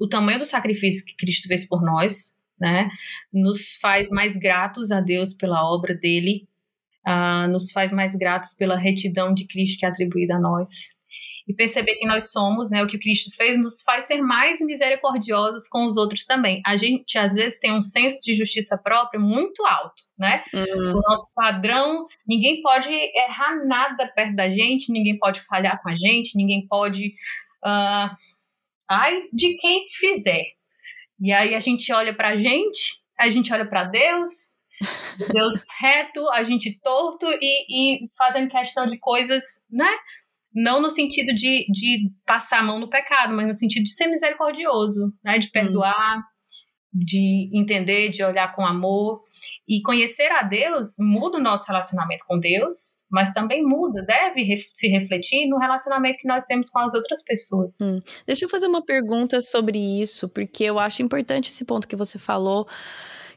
o 0.00 0.08
tamanho 0.08 0.40
do 0.40 0.44
sacrifício 0.44 1.04
que 1.04 1.14
Cristo 1.16 1.46
fez 1.46 1.66
por 1.66 1.80
nós, 1.82 2.34
né? 2.58 2.88
Nos 3.32 3.76
faz 3.80 4.10
mais 4.10 4.36
gratos 4.36 4.90
a 4.90 5.00
Deus 5.00 5.32
pela 5.32 5.70
obra 5.70 5.94
dele 5.94 6.48
uh, 7.06 7.48
nos 7.50 7.70
faz 7.72 7.92
mais 7.92 8.14
gratos 8.14 8.54
pela 8.54 8.76
retidão 8.76 9.32
de 9.32 9.46
Cristo 9.46 9.78
que 9.78 9.86
é 9.86 9.88
atribuída 9.88 10.36
a 10.36 10.40
nós. 10.40 10.94
E 11.46 11.52
perceber 11.52 11.96
que 11.96 12.06
nós 12.06 12.32
somos, 12.32 12.70
né, 12.70 12.82
o 12.82 12.86
que 12.86 12.98
Cristo 12.98 13.30
fez, 13.36 13.58
nos 13.58 13.82
faz 13.82 14.04
ser 14.04 14.22
mais 14.22 14.60
misericordiosos 14.60 15.68
com 15.68 15.84
os 15.84 15.98
outros 15.98 16.24
também. 16.24 16.62
A 16.64 16.74
gente, 16.74 17.18
às 17.18 17.34
vezes, 17.34 17.58
tem 17.58 17.70
um 17.70 17.82
senso 17.82 18.18
de 18.22 18.32
justiça 18.32 18.78
própria 18.78 19.20
muito 19.20 19.62
alto, 19.66 20.02
né? 20.18 20.42
Uhum. 20.54 20.96
O 20.96 21.02
nosso 21.02 21.30
padrão, 21.34 22.06
ninguém 22.26 22.62
pode 22.62 22.90
errar 22.90 23.62
nada 23.66 24.10
perto 24.14 24.34
da 24.34 24.48
gente, 24.48 24.90
ninguém 24.90 25.18
pode 25.18 25.40
falhar 25.42 25.82
com 25.82 25.90
a 25.90 25.94
gente, 25.94 26.34
ninguém 26.34 26.66
pode. 26.66 27.08
Uh, 27.62 28.08
ai, 28.88 29.24
de 29.30 29.54
quem 29.56 29.86
fizer. 29.90 30.44
E 31.20 31.30
aí 31.30 31.54
a 31.54 31.60
gente 31.60 31.92
olha 31.92 32.14
pra 32.14 32.36
gente, 32.36 32.98
a 33.18 33.28
gente 33.28 33.52
olha 33.52 33.66
para 33.66 33.84
Deus, 33.84 34.56
Deus 35.32 35.64
reto, 35.80 36.28
a 36.30 36.42
gente 36.44 36.78
torto 36.82 37.26
e, 37.40 38.04
e 38.04 38.10
fazendo 38.16 38.50
questão 38.50 38.86
de 38.86 38.98
coisas, 38.98 39.42
né? 39.70 39.90
Não 40.52 40.80
no 40.80 40.88
sentido 40.88 41.34
de, 41.34 41.66
de 41.70 42.10
passar 42.26 42.60
a 42.60 42.62
mão 42.62 42.78
no 42.78 42.88
pecado, 42.88 43.34
mas 43.34 43.46
no 43.46 43.52
sentido 43.52 43.84
de 43.84 43.94
ser 43.94 44.06
misericordioso, 44.06 45.12
né? 45.24 45.38
De 45.38 45.50
perdoar, 45.50 46.18
hum. 46.18 46.22
de 46.92 47.50
entender, 47.52 48.10
de 48.10 48.22
olhar 48.22 48.54
com 48.54 48.64
amor. 48.64 49.22
E 49.68 49.82
conhecer 49.82 50.30
a 50.32 50.42
Deus 50.42 50.94
muda 50.98 51.38
o 51.38 51.42
nosso 51.42 51.66
relacionamento 51.66 52.24
com 52.26 52.38
Deus, 52.38 53.04
mas 53.10 53.30
também 53.32 53.62
muda, 53.62 54.02
deve 54.02 54.56
se 54.72 54.88
refletir 54.88 55.46
no 55.48 55.58
relacionamento 55.58 56.18
que 56.18 56.28
nós 56.28 56.44
temos 56.44 56.70
com 56.70 56.78
as 56.78 56.94
outras 56.94 57.22
pessoas. 57.22 57.78
Hum. 57.80 58.00
Deixa 58.26 58.44
eu 58.46 58.48
fazer 58.48 58.66
uma 58.66 58.82
pergunta 58.82 59.40
sobre 59.40 59.78
isso, 59.78 60.28
porque 60.30 60.64
eu 60.64 60.78
acho 60.78 61.02
importante 61.02 61.50
esse 61.50 61.64
ponto 61.64 61.86
que 61.86 61.96
você 61.96 62.18
falou 62.18 62.66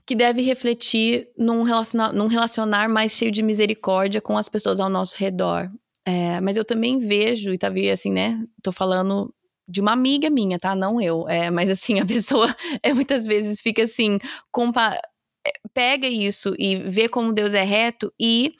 que 0.08 0.16
deve 0.16 0.42
refletir 0.42 1.28
num 1.38 1.64
relacionar, 1.64 2.14
num 2.14 2.28
relacionar 2.28 2.88
mais 2.88 3.12
cheio 3.12 3.30
de 3.30 3.44
misericórdia 3.44 4.22
com 4.22 4.38
as 4.38 4.48
pessoas 4.48 4.80
ao 4.80 4.90
nosso 4.90 5.18
redor. 5.18 5.70
É, 6.06 6.40
mas 6.40 6.56
eu 6.56 6.64
também 6.64 6.98
vejo, 6.98 7.54
e 7.54 7.58
tá 7.58 7.68
vendo 7.68 7.92
assim, 7.92 8.10
né? 8.10 8.42
Tô 8.64 8.72
falando 8.72 9.34
de 9.68 9.82
uma 9.82 9.92
amiga 9.92 10.30
minha, 10.30 10.58
tá? 10.58 10.74
Não 10.74 11.02
eu. 11.02 11.28
É, 11.28 11.52
mas 11.52 11.70
assim, 11.70 12.00
a 12.00 12.06
pessoa 12.08 12.56
é, 12.82 12.94
muitas 12.94 13.26
vezes 13.26 13.60
fica 13.60 13.84
assim, 13.84 14.18
compa 14.50 14.98
é, 15.46 15.52
pega 15.74 16.08
isso 16.08 16.56
e 16.58 16.78
vê 16.78 17.10
como 17.10 17.34
Deus 17.34 17.54
é 17.54 17.64
reto 17.64 18.14
e 18.18 18.54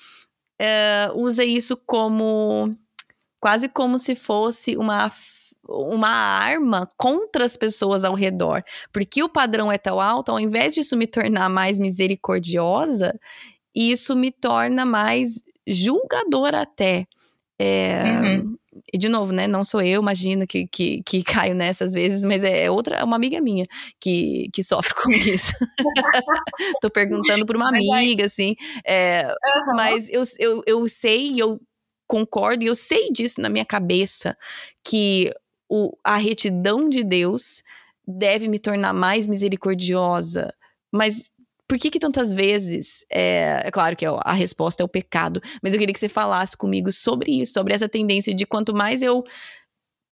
uh, 0.62 1.18
usa 1.18 1.46
isso 1.46 1.78
como 1.86 2.70
quase 3.40 3.70
como 3.70 3.98
se 3.98 4.16
fosse 4.16 4.76
uma 4.76 5.10
uma 5.68 6.10
arma 6.10 6.88
contra 6.98 7.46
as 7.46 7.58
pessoas 7.58 8.04
ao 8.04 8.14
redor. 8.14 8.64
Porque 8.92 9.22
o 9.24 9.30
padrão 9.30 9.72
é 9.72 9.78
tão 9.78 10.02
alto, 10.02 10.32
ao 10.32 10.40
invés 10.40 10.74
disso 10.74 10.96
me 10.96 11.08
tornar 11.08 11.50
mais 11.50 11.80
misericordiosa, 11.80 13.18
isso 13.76 14.16
me 14.16 14.32
torna 14.32 14.86
mais 14.86 15.44
julgadora 15.68 16.62
até. 16.62 17.06
É, 17.60 18.04
uhum. 18.04 18.58
E 18.94 18.98
de 18.98 19.10
novo, 19.10 19.32
né? 19.34 19.48
Não 19.48 19.64
sou 19.64 19.82
eu, 19.82 20.02
imagina, 20.02 20.46
que, 20.46 20.68
que, 20.68 21.02
que 21.04 21.24
caio 21.24 21.56
nessas 21.56 21.94
vezes, 21.94 22.24
mas 22.24 22.44
é 22.44 22.70
outra, 22.70 23.04
uma 23.04 23.16
amiga 23.16 23.42
minha 23.42 23.66
que, 24.00 24.50
que 24.54 24.64
sofre 24.64 24.94
com 24.94 25.10
isso. 25.12 25.54
Tô 26.82 26.90
perguntando 26.90 27.46
por 27.46 27.56
uma 27.56 27.70
amiga, 27.70 28.26
assim. 28.26 28.56
É, 28.86 29.28
uhum. 29.28 29.76
Mas 29.76 30.08
eu, 30.10 30.24
eu, 30.40 30.64
eu 30.66 30.88
sei, 30.88 31.42
eu 31.42 31.60
concordo, 32.08 32.64
e 32.64 32.68
eu 32.68 32.76
sei 32.76 33.12
disso 33.12 33.42
na 33.42 33.50
minha 33.50 33.66
cabeça, 33.66 34.38
que 34.84 35.32
o, 35.70 35.96
a 36.04 36.18
retidão 36.18 36.90
de 36.90 37.04
Deus 37.04 37.64
deve 38.08 38.48
me 38.48 38.60
tornar 38.60 38.94
mais 38.94 39.28
misericordiosa. 39.28 40.54
Mas 40.92 41.32
por 41.68 41.78
que 41.78 41.92
que 41.92 42.00
tantas 42.00 42.34
vezes, 42.34 43.06
é, 43.12 43.62
é 43.66 43.72
claro 43.72 43.96
que 43.96 44.06
a 44.06 44.34
resposta 44.34 44.82
é 44.82 44.86
o 44.86 44.90
pecado, 44.90 45.42
mas 45.62 45.74
eu 45.74 45.80
queria 45.80 45.94
que 45.94 46.00
você 46.00 46.08
falasse 46.08 46.56
comigo 46.56 46.92
sobre 46.92 47.42
isso, 47.42 47.54
sobre 47.54 47.74
essa 47.74 47.90
tendência 47.90 48.34
de 48.34 48.46
quanto 48.46 48.74
mais 48.74 49.02
eu 49.02 49.24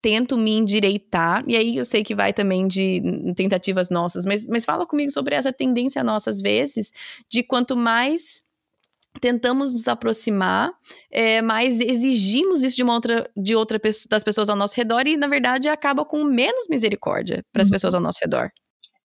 tento 0.00 0.36
me 0.36 0.56
endireitar, 0.56 1.44
e 1.46 1.56
aí 1.56 1.76
eu 1.76 1.84
sei 1.84 2.02
que 2.02 2.14
vai 2.14 2.32
também 2.32 2.66
de 2.66 3.02
tentativas 3.36 3.90
nossas, 3.90 4.24
mas, 4.24 4.46
mas 4.46 4.64
fala 4.64 4.86
comigo 4.86 5.10
sobre 5.10 5.34
essa 5.34 5.52
tendência 5.52 6.02
nossa, 6.02 6.30
às 6.30 6.40
vezes, 6.40 6.90
de 7.28 7.42
quanto 7.42 7.76
mais 7.76 8.42
tentamos 9.18 9.72
nos 9.72 9.88
aproximar, 9.88 10.70
é, 11.10 11.42
mas 11.42 11.80
exigimos 11.80 12.62
isso 12.62 12.76
de 12.76 12.82
uma 12.82 12.94
outra, 12.94 13.28
de 13.36 13.56
outra 13.56 13.80
das 14.08 14.22
pessoas 14.22 14.48
ao 14.48 14.56
nosso 14.56 14.76
redor 14.76 15.06
e 15.06 15.16
na 15.16 15.26
verdade 15.26 15.68
acaba 15.68 16.04
com 16.04 16.22
menos 16.24 16.68
misericórdia 16.68 17.44
para 17.52 17.62
as 17.62 17.68
uhum. 17.68 17.72
pessoas 17.72 17.94
ao 17.94 18.00
nosso 18.00 18.18
redor. 18.22 18.50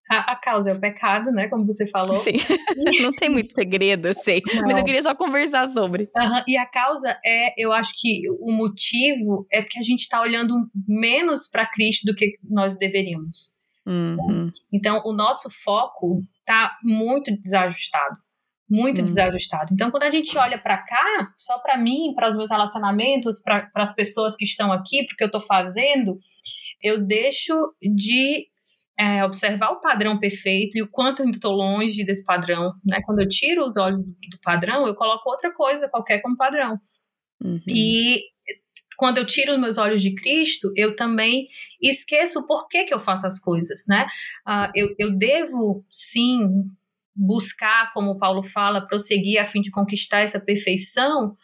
A, 0.08 0.34
a, 0.34 0.36
causa 0.36 0.70
é 0.70 0.74
o 0.74 0.78
pecado, 0.78 1.32
né? 1.32 1.48
Como 1.48 1.66
você 1.66 1.84
falou. 1.84 2.14
Sim. 2.14 2.34
Não 3.02 3.10
tem 3.10 3.28
muito 3.28 3.52
segredo, 3.52 4.06
eu 4.06 4.14
sei. 4.14 4.40
Não. 4.54 4.62
Mas 4.62 4.78
eu 4.78 4.84
queria 4.84 5.02
só 5.02 5.12
conversar 5.16 5.66
sobre. 5.72 6.08
Uhum. 6.16 6.42
E 6.46 6.56
a 6.56 6.64
causa 6.64 7.18
é, 7.26 7.52
eu 7.60 7.72
acho 7.72 7.92
que 7.96 8.22
o 8.38 8.52
motivo 8.52 9.48
é 9.52 9.62
porque 9.62 9.80
a 9.80 9.82
gente 9.82 10.02
está 10.02 10.20
olhando 10.20 10.54
menos 10.86 11.48
para 11.48 11.66
Cristo 11.66 12.04
do 12.06 12.14
que 12.14 12.38
nós 12.48 12.78
deveríamos. 12.78 13.56
Uhum. 13.84 14.48
Então, 14.72 15.02
o 15.04 15.12
nosso 15.12 15.48
foco 15.64 16.22
está 16.40 16.76
muito 16.84 17.36
desajustado 17.40 18.25
muito 18.68 19.00
hum. 19.00 19.04
desajustado. 19.04 19.72
Então, 19.72 19.90
quando 19.90 20.04
a 20.04 20.10
gente 20.10 20.36
olha 20.36 20.58
para 20.58 20.78
cá, 20.78 21.32
só 21.36 21.58
para 21.58 21.76
mim, 21.76 22.12
para 22.14 22.28
os 22.28 22.36
meus 22.36 22.50
relacionamentos, 22.50 23.40
para 23.42 23.70
as 23.74 23.94
pessoas 23.94 24.36
que 24.36 24.44
estão 24.44 24.72
aqui, 24.72 25.06
porque 25.06 25.22
eu 25.22 25.28
estou 25.28 25.40
fazendo, 25.40 26.18
eu 26.82 27.04
deixo 27.06 27.54
de 27.80 28.48
é, 28.98 29.24
observar 29.24 29.70
o 29.70 29.80
padrão 29.80 30.18
perfeito 30.18 30.76
e 30.76 30.82
o 30.82 30.88
quanto 30.88 31.22
eu 31.22 31.30
estou 31.30 31.52
longe 31.52 32.04
desse 32.04 32.24
padrão. 32.24 32.72
Né? 32.84 33.00
Quando 33.04 33.20
eu 33.20 33.28
tiro 33.28 33.64
os 33.64 33.76
olhos 33.76 34.04
do, 34.04 34.12
do 34.12 34.40
padrão, 34.42 34.86
eu 34.86 34.94
coloco 34.94 35.28
outra 35.28 35.52
coisa 35.52 35.88
qualquer 35.88 36.20
como 36.20 36.36
padrão. 36.36 36.78
Uhum. 37.42 37.60
E 37.68 38.22
quando 38.96 39.18
eu 39.18 39.26
tiro 39.26 39.52
os 39.52 39.60
meus 39.60 39.76
olhos 39.76 40.02
de 40.02 40.14
Cristo, 40.14 40.72
eu 40.74 40.96
também 40.96 41.46
esqueço 41.80 42.40
o 42.40 42.46
porquê 42.46 42.84
que 42.84 42.94
eu 42.94 42.98
faço 42.98 43.26
as 43.26 43.38
coisas, 43.38 43.84
né? 43.88 44.06
Uh, 44.48 44.72
eu, 44.74 44.94
eu 44.98 45.18
devo, 45.18 45.84
sim, 45.90 46.64
buscar, 47.16 47.92
como 47.92 48.18
Paulo 48.18 48.42
fala, 48.42 48.86
prosseguir 48.86 49.40
a 49.40 49.46
fim 49.46 49.60
de 49.60 49.70
conquistar 49.70 50.20
essa 50.20 50.38
perfeição 50.38 51.36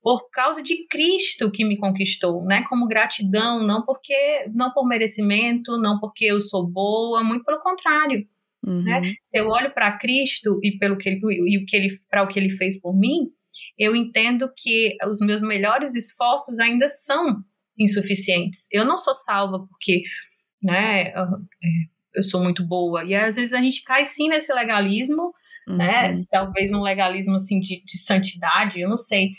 por 0.00 0.30
causa 0.30 0.62
de 0.62 0.86
Cristo 0.86 1.50
que 1.50 1.64
me 1.64 1.76
conquistou, 1.76 2.44
né? 2.44 2.64
Como 2.68 2.86
gratidão, 2.86 3.62
não 3.66 3.84
porque 3.84 4.46
não 4.54 4.72
por 4.72 4.86
merecimento, 4.86 5.76
não 5.76 5.98
porque 5.98 6.24
eu 6.24 6.40
sou 6.40 6.66
boa, 6.66 7.22
muito 7.22 7.44
pelo 7.44 7.60
contrário. 7.60 8.26
Uhum. 8.66 8.82
Né? 8.82 9.14
Se 9.22 9.38
eu 9.38 9.48
olho 9.48 9.72
para 9.72 9.98
Cristo 9.98 10.58
e 10.62 10.78
pelo 10.78 10.96
que 10.96 11.08
ele, 11.08 11.20
e 11.46 11.58
o 11.58 11.66
que 11.66 11.76
ele 11.76 11.90
para 12.08 12.22
o 12.22 12.28
que 12.28 12.38
ele 12.38 12.50
fez 12.50 12.80
por 12.80 12.96
mim, 12.96 13.30
eu 13.78 13.94
entendo 13.94 14.50
que 14.56 14.96
os 15.08 15.20
meus 15.20 15.42
melhores 15.42 15.94
esforços 15.94 16.58
ainda 16.58 16.88
são 16.88 17.42
insuficientes. 17.78 18.66
Eu 18.72 18.84
não 18.84 18.98
sou 18.98 19.14
salva 19.14 19.66
porque, 19.68 20.02
né? 20.62 21.12
Eu 22.14 22.22
sou 22.22 22.42
muito 22.42 22.66
boa. 22.66 23.04
E 23.04 23.14
às 23.14 23.36
vezes 23.36 23.52
a 23.52 23.60
gente 23.60 23.82
cai 23.82 24.04
sim 24.04 24.28
nesse 24.28 24.52
legalismo, 24.52 25.32
né? 25.66 26.10
uhum. 26.10 26.16
né? 26.16 26.24
Talvez 26.30 26.72
um 26.72 26.82
legalismo 26.82 27.34
assim 27.34 27.60
de, 27.60 27.82
de 27.84 27.98
santidade, 27.98 28.80
eu 28.80 28.88
não 28.88 28.96
sei. 28.96 29.30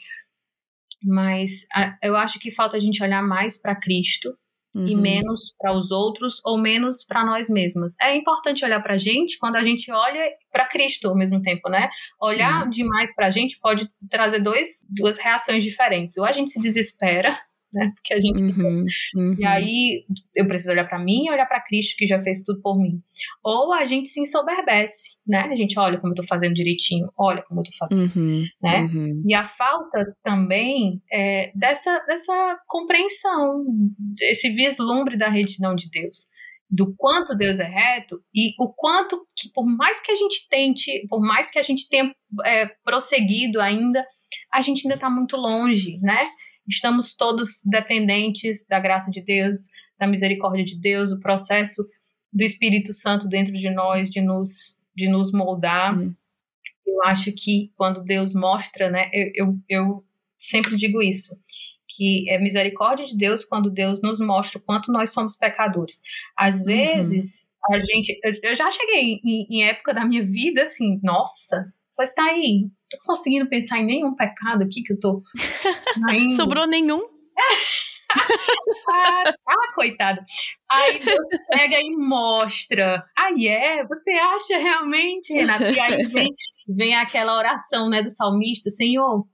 Mas 1.04 1.66
a, 1.74 1.98
eu 2.04 2.16
acho 2.16 2.40
que 2.40 2.52
falta 2.52 2.78
a 2.78 2.80
gente 2.80 3.02
olhar 3.04 3.22
mais 3.22 3.60
para 3.60 3.76
Cristo 3.76 4.30
uhum. 4.76 4.88
e 4.88 4.96
menos 4.96 5.56
para 5.58 5.74
os 5.74 5.92
outros 5.92 6.42
ou 6.46 6.58
menos 6.58 7.04
para 7.04 7.26
nós 7.26 7.50
mesmos. 7.50 7.94
É 8.02 8.16
importante 8.16 8.64
olhar 8.64 8.82
para 8.82 8.96
a 8.96 8.98
gente 8.98 9.38
quando 9.40 9.56
a 9.56 9.64
gente 9.64 9.92
olha 9.92 10.22
para 10.52 10.68
Cristo 10.68 11.08
ao 11.08 11.16
mesmo 11.16 11.42
tempo, 11.42 11.70
né? 11.70 11.90
Olhar 12.22 12.64
uhum. 12.64 12.70
demais 12.70 13.14
para 13.16 13.28
a 13.28 13.32
gente 13.32 13.58
pode 13.60 13.90
trazer 14.10 14.40
dois, 14.40 14.86
duas 14.90 15.18
reações 15.18 15.64
diferentes. 15.64 16.18
Ou 16.18 16.26
a 16.26 16.32
gente 16.32 16.52
se 16.52 16.60
desespera 16.60 17.40
né? 17.74 17.92
Porque 17.96 18.14
a 18.14 18.20
gente. 18.20 18.38
Uhum, 18.38 18.86
uhum. 19.16 19.36
E 19.38 19.46
aí 19.46 20.06
eu 20.36 20.48
preciso 20.48 20.72
olhar 20.72 20.88
para 20.88 21.00
mim 21.00 21.26
e 21.26 21.32
olhar 21.32 21.46
para 21.46 21.62
Cristo 21.62 21.96
que 21.98 22.06
já 22.06 22.22
fez 22.22 22.44
tudo 22.44 22.62
por 22.62 22.78
mim. 22.78 23.02
Ou 23.44 23.74
a 23.74 23.84
gente 23.86 24.10
se 24.10 24.22
ensoberbece, 24.22 25.18
né? 25.26 25.42
A 25.42 25.56
gente 25.56 25.78
olha 25.80 26.00
como 26.00 26.14
eu 26.14 26.16
tô 26.16 26.24
fazendo 26.24 26.54
direitinho, 26.54 27.10
olha 27.18 27.42
como 27.44 27.60
eu 27.60 27.64
tô 27.64 27.72
fazendo, 27.78 28.12
uhum, 28.16 28.44
né? 28.62 28.82
Uhum. 28.82 29.24
E 29.26 29.34
a 29.34 29.46
falta 29.46 30.16
também 30.24 31.02
é 31.12 31.52
dessa, 31.56 32.00
dessa 32.08 32.60
compreensão, 32.68 33.66
esse 34.22 34.50
vislumbre 34.50 35.18
da 35.18 35.30
retidão 35.30 35.76
de 35.76 35.90
Deus. 35.90 36.28
Do 36.72 36.94
quanto 36.96 37.36
Deus 37.36 37.60
é 37.60 37.68
reto 37.68 38.22
e 38.34 38.54
o 38.60 38.72
quanto 38.72 39.26
que, 39.36 39.52
por 39.52 39.66
mais 39.66 40.00
que 40.00 40.12
a 40.12 40.16
gente 40.16 40.48
tente, 40.48 41.04
por 41.10 41.20
mais 41.20 41.50
que 41.50 41.58
a 41.58 41.64
gente 41.64 41.90
tenha 41.90 42.14
é, 42.46 42.68
prosseguido 42.84 43.60
ainda, 43.60 44.06
a 44.54 44.62
gente 44.62 44.86
ainda 44.86 44.94
está 44.94 45.10
muito 45.10 45.36
longe, 45.36 45.98
né? 46.00 46.18
Estamos 46.70 47.16
todos 47.16 47.62
dependentes 47.66 48.66
da 48.68 48.80
graça 48.80 49.10
de 49.10 49.22
Deus, 49.22 49.70
da 49.98 50.06
misericórdia 50.06 50.64
de 50.64 50.80
Deus, 50.80 51.12
o 51.12 51.20
processo 51.20 51.84
do 52.32 52.44
Espírito 52.44 52.94
Santo 52.94 53.28
dentro 53.28 53.54
de 53.58 53.70
nós 53.72 54.10
de 54.10 54.22
nos, 54.22 54.78
de 54.96 55.10
nos 55.10 55.32
moldar. 55.32 55.98
Hum. 55.98 56.14
Eu 56.86 57.04
acho 57.04 57.32
que 57.32 57.72
quando 57.76 58.04
Deus 58.04 58.36
mostra, 58.36 58.90
né, 58.90 59.10
eu, 59.12 59.32
eu, 59.36 59.60
eu 59.68 60.06
sempre 60.38 60.76
digo 60.78 61.02
isso, 61.02 61.36
que 61.88 62.30
é 62.30 62.40
misericórdia 62.40 63.06
de 63.06 63.18
Deus 63.18 63.44
quando 63.44 63.70
Deus 63.70 64.02
nos 64.02 64.20
mostra 64.20 64.60
o 64.60 64.62
quanto 64.62 64.92
nós 64.92 65.12
somos 65.12 65.36
pecadores. 65.36 66.02
Às 66.38 66.60
uhum. 66.60 66.66
vezes, 66.66 67.52
uhum. 67.68 67.76
a 67.76 67.82
gente. 67.82 68.20
Eu, 68.24 68.34
eu 68.44 68.56
já 68.56 68.70
cheguei 68.72 69.20
em, 69.24 69.48
em, 69.50 69.64
época 69.64 69.94
da 69.94 70.06
minha 70.06 70.24
vida 70.24 70.64
assim, 70.64 71.00
nossa, 71.02 71.74
pois 71.96 72.14
tá 72.14 72.24
aí, 72.24 72.70
tô 72.90 72.98
conseguindo 73.04 73.50
pensar 73.50 73.80
em 73.80 73.86
nenhum 73.86 74.16
pecado 74.16 74.64
aqui 74.64 74.84
que 74.84 74.94
eu 74.94 75.00
tô. 75.00 75.24
Sobrou 76.36 76.68
nenhum? 76.68 77.02
ah, 78.90 79.24
ah, 79.48 79.74
coitado. 79.76 80.20
Aí 80.72 81.00
você 81.00 81.38
pega 81.52 81.80
e 81.80 81.96
mostra. 81.96 83.04
Aí 83.18 83.48
é, 83.48 83.86
você 83.86 84.12
acha 84.12 84.58
realmente, 84.58 85.34
Renata? 85.34 85.72
E 85.72 85.80
aí 85.80 86.08
vem, 86.08 86.30
vem 86.68 86.96
aquela 86.96 87.38
oração 87.38 87.90
né, 87.90 88.02
do 88.02 88.10
salmista: 88.10 88.70
Senhor, 88.70 89.26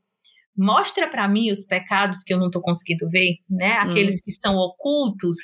mostra 0.57 1.07
para 1.09 1.27
mim 1.27 1.51
os 1.51 1.65
pecados 1.65 2.23
que 2.23 2.33
eu 2.33 2.39
não 2.39 2.49
tô 2.49 2.61
conseguindo 2.61 3.09
ver, 3.09 3.37
né? 3.49 3.73
Aqueles 3.73 4.15
hum. 4.15 4.21
que 4.23 4.31
são 4.31 4.55
ocultos. 4.55 5.37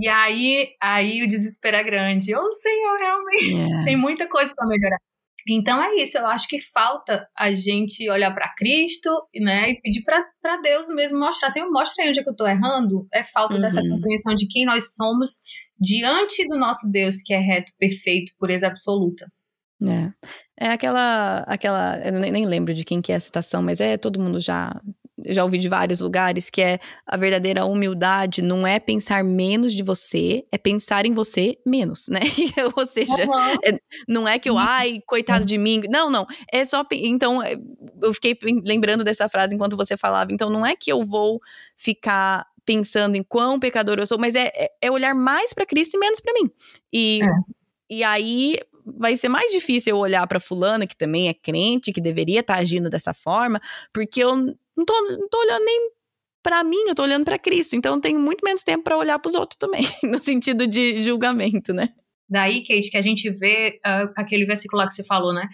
e 0.00 0.08
aí, 0.08 0.68
aí 0.80 1.22
o 1.22 1.28
desespero 1.28 1.76
é 1.76 1.84
grande. 1.84 2.34
Ô, 2.34 2.40
oh, 2.40 2.52
Senhor, 2.52 2.98
realmente 2.98 3.44
yeah. 3.44 3.80
É. 3.82 3.84
tem 3.84 3.96
muita 3.96 4.28
coisa 4.28 4.52
para 4.54 4.66
melhorar. 4.66 4.98
Então 5.48 5.82
é 5.82 5.94
isso, 5.94 6.18
eu 6.18 6.26
acho 6.26 6.46
que 6.46 6.60
falta 6.60 7.26
a 7.36 7.54
gente 7.54 8.08
olhar 8.10 8.34
para 8.34 8.52
Cristo, 8.54 9.10
né, 9.34 9.70
e 9.70 9.80
pedir 9.80 10.04
para 10.04 10.60
Deus 10.62 10.88
mesmo 10.90 11.18
mostrar, 11.18 11.48
assim, 11.48 11.64
mostra 11.70 12.04
aí 12.04 12.10
onde 12.10 12.20
é 12.20 12.22
que 12.22 12.28
eu 12.28 12.32
estou 12.32 12.46
errando, 12.46 13.08
é 13.12 13.24
falta 13.24 13.54
uhum. 13.54 13.60
dessa 13.60 13.80
compreensão 13.80 14.34
de 14.34 14.46
quem 14.46 14.66
nós 14.66 14.94
somos 14.94 15.40
diante 15.80 16.46
do 16.46 16.58
nosso 16.58 16.90
Deus 16.90 17.22
que 17.24 17.32
é 17.32 17.38
reto, 17.38 17.72
perfeito, 17.78 18.32
pureza 18.38 18.66
absoluta. 18.66 19.26
É. 19.80 20.12
É 20.60 20.70
aquela, 20.70 21.44
aquela, 21.46 21.98
eu 22.04 22.12
nem 22.12 22.44
lembro 22.44 22.74
de 22.74 22.84
quem 22.84 23.00
que 23.00 23.12
é 23.12 23.14
a 23.14 23.20
citação, 23.20 23.62
mas 23.62 23.80
é 23.80 23.96
todo 23.96 24.20
mundo 24.20 24.40
já 24.40 24.80
já 25.26 25.44
ouvi 25.44 25.58
de 25.58 25.68
vários 25.68 26.00
lugares, 26.00 26.50
que 26.50 26.62
é 26.62 26.78
a 27.06 27.16
verdadeira 27.16 27.64
humildade 27.64 28.42
não 28.42 28.66
é 28.66 28.78
pensar 28.78 29.24
menos 29.24 29.72
de 29.72 29.82
você, 29.82 30.44
é 30.52 30.58
pensar 30.58 31.06
em 31.06 31.12
você 31.12 31.58
menos, 31.64 32.08
né? 32.08 32.20
Ou 32.76 32.86
seja, 32.86 33.26
uhum. 33.26 33.58
é, 33.64 33.80
não 34.06 34.28
é 34.28 34.38
que 34.38 34.48
eu, 34.48 34.58
ai, 34.58 35.00
coitado 35.06 35.44
de 35.44 35.58
mim. 35.58 35.82
Não, 35.90 36.10
não. 36.10 36.26
É 36.52 36.64
só. 36.64 36.84
Então, 36.92 37.42
é, 37.42 37.56
eu 38.02 38.14
fiquei 38.14 38.36
lembrando 38.64 39.04
dessa 39.04 39.28
frase 39.28 39.54
enquanto 39.54 39.76
você 39.76 39.96
falava. 39.96 40.32
Então, 40.32 40.50
não 40.50 40.64
é 40.64 40.76
que 40.76 40.90
eu 40.92 41.04
vou 41.04 41.40
ficar 41.76 42.46
pensando 42.64 43.16
em 43.16 43.22
quão 43.22 43.58
pecador 43.58 43.98
eu 43.98 44.06
sou, 44.06 44.18
mas 44.18 44.34
é, 44.34 44.52
é, 44.54 44.70
é 44.82 44.90
olhar 44.90 45.14
mais 45.14 45.54
para 45.54 45.64
Cristo 45.64 45.96
e 45.96 45.98
menos 45.98 46.20
para 46.20 46.34
mim. 46.34 46.50
E, 46.92 47.20
é. 47.22 47.26
e 47.88 48.04
aí 48.04 48.58
vai 48.84 49.16
ser 49.16 49.28
mais 49.28 49.50
difícil 49.52 49.96
eu 49.96 49.98
olhar 49.98 50.26
para 50.26 50.40
fulana 50.40 50.86
que 50.86 50.96
também 50.96 51.28
é 51.28 51.34
crente, 51.34 51.92
que 51.92 52.00
deveria 52.00 52.40
estar 52.40 52.54
tá 52.54 52.60
agindo 52.60 52.88
dessa 52.88 53.12
forma, 53.12 53.60
porque 53.92 54.22
eu 54.22 54.54
não 54.78 54.84
tô, 54.84 55.02
não 55.02 55.28
tô 55.28 55.38
olhando 55.40 55.64
nem 55.64 55.90
para 56.42 56.62
mim, 56.62 56.84
eu 56.86 56.94
tô 56.94 57.02
olhando 57.02 57.24
para 57.24 57.38
Cristo. 57.38 57.74
Então 57.74 57.96
eu 57.96 58.00
tenho 58.00 58.20
muito 58.20 58.44
menos 58.44 58.62
tempo 58.62 58.84
para 58.84 58.96
olhar 58.96 59.18
para 59.18 59.28
os 59.28 59.34
outros 59.34 59.58
também, 59.58 59.82
no 60.04 60.20
sentido 60.20 60.66
de 60.66 61.00
julgamento, 61.00 61.74
né? 61.74 61.90
Daí, 62.30 62.60
Kate, 62.60 62.90
que 62.90 62.96
a 62.96 63.02
gente 63.02 63.28
vê 63.30 63.80
uh, 63.84 64.12
aquele 64.16 64.44
versículo 64.44 64.80
lá 64.80 64.86
que 64.86 64.94
você 64.94 65.02
falou, 65.02 65.32
né? 65.32 65.48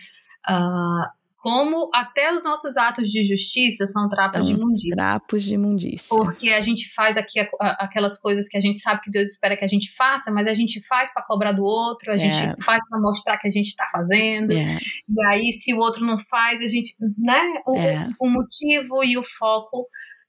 Uh, 0.49 1.24
como 1.45 1.91
até 1.93 2.35
os 2.35 2.43
nossos 2.43 2.75
atos 2.79 3.11
de 3.11 3.23
justiça 3.23 3.85
são 3.85 4.09
trapos 4.09 4.39
são 4.39 4.47
de 4.47 4.55
imundícia. 4.55 4.95
Trapos 4.95 5.43
de 5.43 5.55
imundícia. 5.55 6.09
Porque 6.09 6.49
a 6.49 6.63
gente 6.63 6.91
faz 6.95 7.19
aqui 7.19 7.39
a, 7.39 7.47
a, 7.61 7.85
aquelas 7.85 8.19
coisas 8.19 8.49
que 8.49 8.57
a 8.57 8.61
gente 8.61 8.81
sabe 8.81 9.03
que 9.03 9.11
Deus 9.11 9.29
espera 9.29 9.55
que 9.55 9.63
a 9.63 9.69
gente 9.69 9.95
faça, 9.95 10.33
mas 10.33 10.47
a 10.47 10.55
gente 10.55 10.81
faz 10.87 11.13
para 11.13 11.23
cobrar 11.23 11.53
do 11.53 11.63
outro, 11.63 12.11
a 12.11 12.17
gente 12.17 12.39
é. 12.39 12.57
faz 12.65 12.83
para 12.89 12.99
mostrar 12.99 13.37
que 13.37 13.47
a 13.47 13.51
gente 13.51 13.67
está 13.67 13.87
fazendo. 13.93 14.53
É. 14.53 14.79
E 15.07 15.27
aí, 15.27 15.53
se 15.53 15.75
o 15.75 15.79
outro 15.81 16.07
não 16.07 16.17
faz, 16.19 16.63
a 16.63 16.67
gente, 16.67 16.97
né? 17.19 17.43
O, 17.67 17.77
é. 17.77 18.09
o 18.19 18.31
motivo 18.31 19.05
e 19.05 19.19
o 19.19 19.23
foco 19.23 19.87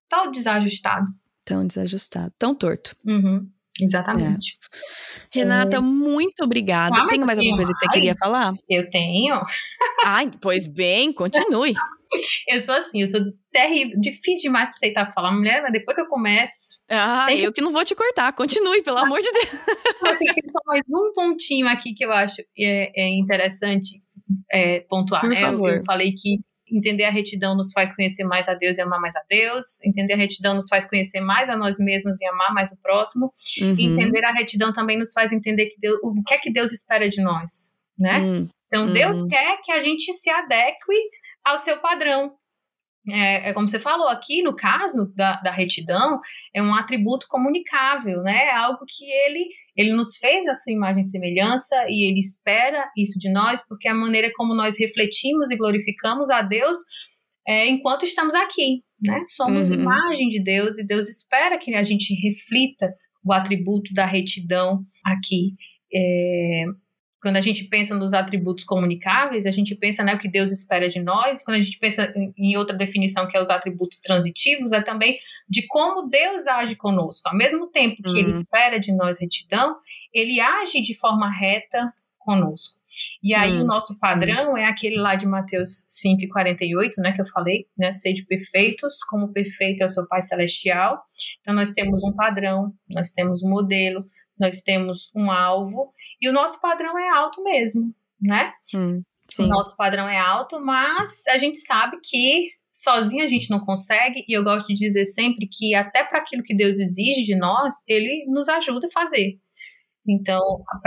tá 0.09 0.26
desajustado. 0.26 1.07
Tão 1.45 1.66
desajustado, 1.66 2.34
tão 2.38 2.53
torto. 2.53 2.93
Uhum. 3.05 3.47
Exatamente. 3.80 4.57
É. 5.34 5.39
Renata, 5.39 5.78
é... 5.78 5.80
muito 5.80 6.43
obrigada. 6.43 6.95
Ah, 6.97 7.07
Tem 7.07 7.19
mais 7.19 7.38
alguma 7.38 7.57
coisa 7.57 7.73
que 7.73 7.80
você 7.80 7.91
queria 7.91 8.13
falar? 8.17 8.53
Eu 8.69 8.89
tenho. 8.89 9.41
Ai, 10.05 10.32
pois 10.41 10.65
bem, 10.65 11.11
continue. 11.11 11.73
eu 12.47 12.61
sou 12.61 12.76
assim, 12.76 13.01
eu 13.01 13.07
sou 13.07 13.19
terrível, 13.51 13.99
difícil 13.99 14.43
demais 14.43 14.65
pra 14.65 14.71
aceitar 14.71 15.13
falar, 15.13 15.32
mulher, 15.32 15.61
mas 15.61 15.73
depois 15.73 15.95
que 15.95 16.01
eu 16.01 16.07
começo. 16.07 16.80
Ah, 16.89 17.28
eu 17.34 17.51
que... 17.51 17.55
que 17.55 17.61
não 17.61 17.71
vou 17.71 17.84
te 17.84 17.95
cortar, 17.95 18.32
continue, 18.34 18.82
pelo 18.82 18.97
amor 18.97 19.19
de 19.19 19.32
Deus. 19.32 19.45
assim, 20.07 20.26
tem 20.26 20.51
só 20.51 20.59
mais 20.65 20.84
um 20.89 21.13
pontinho 21.13 21.67
aqui 21.67 21.93
que 21.93 22.05
eu 22.05 22.11
acho 22.11 22.41
é, 22.57 22.91
é 22.95 23.09
interessante 23.09 24.01
é, 24.51 24.80
pontuar. 24.82 25.21
Por 25.21 25.36
favor. 25.36 25.69
Eu, 25.69 25.78
eu 25.78 25.84
falei 25.84 26.13
que 26.13 26.39
Entender 26.76 27.05
a 27.05 27.09
retidão 27.09 27.55
nos 27.55 27.71
faz 27.71 27.95
conhecer 27.95 28.26
mais 28.26 28.49
a 28.49 28.53
Deus 28.53 28.78
e 28.78 28.82
amar 28.82 28.99
mais 28.99 29.15
a 29.15 29.21
Deus. 29.30 29.82
Entender 29.86 30.13
a 30.13 30.17
retidão 30.17 30.53
nos 30.53 30.67
faz 30.67 30.86
conhecer 30.86 31.21
mais 31.21 31.49
a 31.49 31.55
nós 31.55 31.80
mesmos 31.80 32.19
e 32.19 32.28
amar 32.28 32.53
mais 32.53 32.71
o 32.71 32.82
próximo. 32.82 33.34
Uhum. 33.61 33.76
Entender 33.80 34.26
a 34.26 34.34
retidão 34.34 34.73
também 34.73 34.97
nos 34.97 35.13
faz 35.13 35.32
entender 35.32 35.67
que 35.67 35.80
Deus, 35.80 35.99
o 36.03 36.21
que 36.23 36.34
é 36.34 36.38
que 36.38 36.51
Deus 36.51 36.71
espera 36.71 37.09
de 37.09 37.21
nós, 37.21 37.76
né? 37.97 38.19
Uhum. 38.19 38.49
Então 38.67 38.91
Deus 38.91 39.19
uhum. 39.19 39.28
quer 39.28 39.57
que 39.63 39.71
a 39.71 39.80
gente 39.80 40.11
se 40.11 40.30
adeque 40.30 40.93
ao 41.45 41.57
seu 41.57 41.78
padrão. 41.78 42.36
É, 43.07 43.49
é, 43.49 43.53
como 43.53 43.69
você 43.69 43.80
falou 43.80 44.07
aqui, 44.07 44.41
no 44.41 44.55
caso 44.55 45.13
da, 45.15 45.36
da 45.41 45.51
retidão, 45.51 46.19
é 46.53 46.61
um 46.61 46.73
atributo 46.73 47.28
comunicável, 47.30 48.21
né? 48.23 48.47
É 48.47 48.55
algo 48.55 48.84
que 48.88 49.05
ele 49.05 49.47
ele 49.76 49.93
nos 49.93 50.17
fez 50.17 50.47
a 50.47 50.53
sua 50.53 50.73
imagem 50.73 51.01
e 51.01 51.07
semelhança 51.07 51.76
e 51.89 52.09
ele 52.09 52.19
espera 52.19 52.89
isso 52.97 53.19
de 53.19 53.32
nós, 53.32 53.65
porque 53.67 53.88
a 53.88 53.93
maneira 53.93 54.32
como 54.36 54.55
nós 54.55 54.80
refletimos 54.80 55.51
e 55.51 55.57
glorificamos 55.57 56.30
a 56.30 56.41
Deus 56.41 56.78
é, 57.47 57.67
enquanto 57.67 58.03
estamos 58.03 58.34
aqui, 58.34 58.82
né? 59.01 59.21
Somos 59.28 59.69
uhum. 59.69 59.82
imagem 59.82 60.30
de 60.30 60.41
Deus 60.41 60.78
e 60.78 60.86
Deus 60.86 61.07
espera 61.07 61.59
que 61.59 61.76
a 61.76 61.84
gente 61.84 62.13
reflita 62.15 62.93
o 63.23 63.34
atributo 63.34 63.93
da 63.93 64.05
retidão 64.05 64.84
aqui. 65.03 65.53
É, 65.93 66.63
quando 67.26 67.38
a 67.38 67.41
gente 67.41 67.63
pensa 67.63 67.95
nos 67.95 68.13
atributos 68.13 68.63
comunicáveis, 68.63 69.47
a 69.47 69.51
gente 69.51 69.73
pensa 69.73 70.03
né, 70.03 70.13
o 70.13 70.19
que 70.19 70.28
Deus 70.28 70.51
espera 70.51 70.88
de 70.88 71.01
nós. 71.01 71.43
Quando 71.43 71.57
a 71.57 71.59
gente 71.59 71.80
pensa 71.80 72.13
em 72.38 72.55
outra 72.55 72.78
definição, 72.78 73.28
que 73.28 73.36
é 73.36 73.41
os 73.41 73.49
atributos 73.49 73.99
transitivos, 73.99 74.71
é 74.71 74.80
também 74.80 75.17
de 75.49 75.65
como 75.65 76.07
Deus 76.07 76.45
age 76.45 76.76
conosco. 76.76 77.28
Ao 77.28 77.36
mesmo 77.36 77.65
tempo 77.65 78.03
que 78.03 78.11
uhum. 78.11 78.17
Ele 78.17 78.30
espera 78.30 78.80
de 78.80 78.91
nós 78.95 79.19
retidão, 79.19 79.76
Ele 80.13 80.39
age 80.39 80.84
de 80.84 80.95
forma 80.99 81.28
reta 81.28 81.91
conosco. 82.19 82.80
E 83.23 83.34
aí 83.34 83.53
uhum. 83.53 83.63
o 83.63 83.65
nosso 83.65 83.97
padrão 83.97 84.55
é 84.55 84.65
aquele 84.65 84.97
lá 84.97 85.15
de 85.15 85.26
Mateus 85.26 85.88
5,48, 85.89 86.91
né, 86.99 87.11
que 87.11 87.21
eu 87.23 87.28
falei, 87.28 87.65
né, 87.76 87.91
sede 87.91 88.23
perfeitos, 88.28 88.99
como 89.09 89.34
perfeito 89.34 89.82
é 89.82 89.88
o 89.88 89.89
seu 89.89 90.07
Pai 90.07 90.21
Celestial. 90.21 91.03
Então 91.41 91.55
nós 91.55 91.71
temos 91.71 92.03
um 92.03 92.13
padrão, 92.13 92.71
nós 92.88 93.09
temos 93.09 93.41
um 93.41 93.49
modelo, 93.49 94.05
nós 94.40 94.62
temos 94.62 95.12
um 95.16 95.32
alvo 95.32 95.94
e 96.22 96.30
o 96.30 96.34
nosso 96.34 96.60
padrão 96.62 96.98
é 96.98 97.10
alto 97.10 97.44
mesmo, 97.44 97.94
né? 98.22 98.54
Hum, 98.74 99.02
o 99.40 99.48
nosso 99.48 99.76
padrão 99.76 100.08
é 100.08 100.20
alto, 100.20 100.60
mas 100.60 101.26
a 101.28 101.38
gente 101.38 101.58
sabe 101.60 101.98
que 102.04 102.50
sozinho 102.72 103.24
a 103.24 103.28
gente 103.28 103.50
não 103.50 103.60
consegue 103.60 104.26
e 104.28 104.38
eu 104.38 104.44
gosto 104.44 104.68
de 104.68 104.76
dizer 104.76 105.06
sempre 105.06 105.48
que 105.48 105.74
até 105.74 106.04
para 106.04 106.20
aquilo 106.20 106.44
que 106.44 106.56
Deus 106.56 106.78
exige 106.78 107.24
de 107.24 107.36
nós, 107.36 107.84
ele 107.88 108.26
nos 108.28 108.50
ajuda 108.50 108.88
a 108.88 108.92
fazer. 108.92 109.40
Então, 110.08 110.41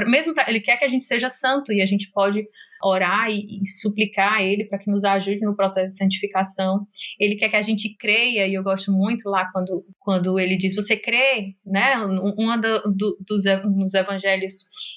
mesmo 0.07 0.35
pra, 0.35 0.49
ele 0.49 0.61
quer 0.61 0.77
que 0.77 0.85
a 0.85 0.89
gente 0.89 1.05
seja 1.05 1.29
santo 1.29 1.73
e 1.73 1.83
a 1.83 1.87
gente 1.87 2.11
pode 2.13 2.45
orar 2.83 3.31
e, 3.31 3.61
e 3.63 3.69
suplicar 3.69 4.35
a 4.35 4.43
ele 4.43 4.65
para 4.65 4.79
que 4.79 4.91
nos 4.91 5.05
ajude 5.05 5.41
no 5.41 5.57
processo 5.57 5.87
de 5.87 5.97
santificação. 5.97 6.87
Ele 7.19 7.37
quer 7.37 7.49
que 7.49 7.57
a 7.57 7.63
gente 7.63 7.97
creia 7.97 8.47
e 8.47 8.55
eu 8.55 8.63
gosto 8.63 8.93
muito 8.93 9.29
lá 9.29 9.49
quando, 9.53 9.85
quando 9.99 10.39
ele 10.39 10.57
diz 10.57 10.75
você 10.75 10.97
crê, 10.97 11.55
né? 11.67 11.99
Um 12.05 12.61
do, 12.61 13.19
dos 13.27 13.45
nos 13.65 13.95
evangelhos 13.95 14.55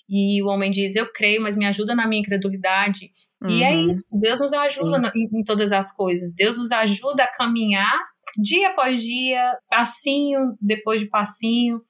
e 0.07 0.41
o 0.43 0.47
homem 0.47 0.71
diz 0.71 0.95
eu 0.95 1.11
creio, 1.11 1.41
mas 1.41 1.55
me 1.55 1.65
ajuda 1.65 1.95
na 1.95 2.07
minha 2.07 2.21
incredulidade. 2.21 3.11
Uhum. 3.41 3.49
E 3.49 3.63
é 3.63 3.71
uhum. 3.71 3.89
isso. 3.89 4.19
Deus 4.19 4.39
nos 4.39 4.53
ajuda 4.53 4.99
na, 4.99 5.11
em, 5.15 5.39
em 5.39 5.43
todas 5.43 5.71
as 5.71 5.93
coisas. 5.95 6.33
Deus 6.35 6.57
nos 6.57 6.71
ajuda 6.71 7.23
a 7.23 7.31
caminhar 7.31 7.99
dia 8.37 8.69
após 8.69 9.01
dia, 9.01 9.57
passinho 9.69 10.55
depois 10.61 11.01
de 11.01 11.09
passinho 11.09 11.81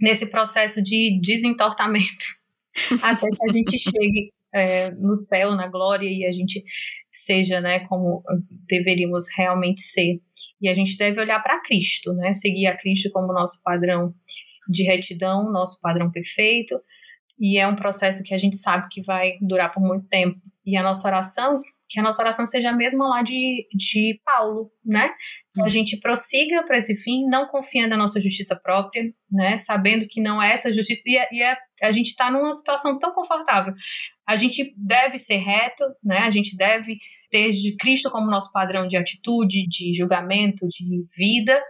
nesse 0.00 0.26
processo 0.26 0.82
de 0.82 1.20
desentortamento, 1.22 2.24
até 3.02 3.28
que 3.30 3.44
a 3.48 3.52
gente 3.52 3.78
chegue 3.78 4.32
é, 4.52 4.90
no 4.92 5.14
céu, 5.16 5.54
na 5.54 5.68
glória, 5.68 6.08
e 6.08 6.24
a 6.24 6.32
gente 6.32 6.64
seja, 7.10 7.60
né, 7.60 7.80
como 7.80 8.22
deveríamos 8.68 9.26
realmente 9.36 9.82
ser. 9.82 10.20
E 10.60 10.68
a 10.68 10.74
gente 10.74 10.96
deve 10.96 11.20
olhar 11.20 11.40
para 11.42 11.60
Cristo, 11.62 12.12
né, 12.12 12.32
seguir 12.32 12.66
a 12.66 12.76
Cristo 12.76 13.10
como 13.10 13.32
nosso 13.32 13.62
padrão 13.62 14.14
de 14.68 14.84
retidão, 14.84 15.50
nosso 15.50 15.80
padrão 15.80 16.10
perfeito, 16.10 16.80
e 17.38 17.58
é 17.58 17.66
um 17.66 17.74
processo 17.74 18.22
que 18.22 18.34
a 18.34 18.38
gente 18.38 18.56
sabe 18.56 18.88
que 18.90 19.02
vai 19.02 19.38
durar 19.40 19.72
por 19.72 19.80
muito 19.80 20.06
tempo. 20.08 20.38
E 20.64 20.76
a 20.76 20.82
nossa 20.82 21.08
oração 21.08 21.60
que 21.90 21.98
a 21.98 22.02
nossa 22.04 22.22
oração 22.22 22.46
seja 22.46 22.70
a 22.70 22.76
mesma 22.76 23.08
lá 23.08 23.20
de, 23.20 23.66
de 23.74 24.20
Paulo, 24.24 24.70
né? 24.84 25.10
Que 25.52 25.60
a 25.60 25.64
uhum. 25.64 25.70
gente 25.70 25.98
prossiga 25.98 26.62
para 26.62 26.78
esse 26.78 26.94
fim, 26.94 27.26
não 27.26 27.48
confiando 27.48 27.90
na 27.90 27.96
nossa 27.96 28.20
justiça 28.20 28.54
própria, 28.54 29.12
né? 29.28 29.56
Sabendo 29.56 30.06
que 30.08 30.22
não 30.22 30.40
é 30.40 30.52
essa 30.52 30.72
justiça, 30.72 31.02
e, 31.04 31.16
é, 31.16 31.28
e 31.32 31.42
é, 31.42 31.58
a 31.82 31.90
gente 31.90 32.06
está 32.06 32.30
numa 32.30 32.54
situação 32.54 32.96
tão 32.96 33.12
confortável. 33.12 33.74
A 34.24 34.36
gente 34.36 34.72
deve 34.76 35.18
ser 35.18 35.38
reto, 35.38 35.84
né? 36.02 36.18
A 36.18 36.30
gente 36.30 36.56
deve 36.56 36.96
ter 37.28 37.50
de 37.50 37.74
Cristo 37.76 38.08
como 38.08 38.30
nosso 38.30 38.52
padrão 38.52 38.86
de 38.86 38.96
atitude, 38.96 39.66
de 39.68 39.92
julgamento, 39.92 40.68
de 40.68 41.04
vida, 41.16 41.60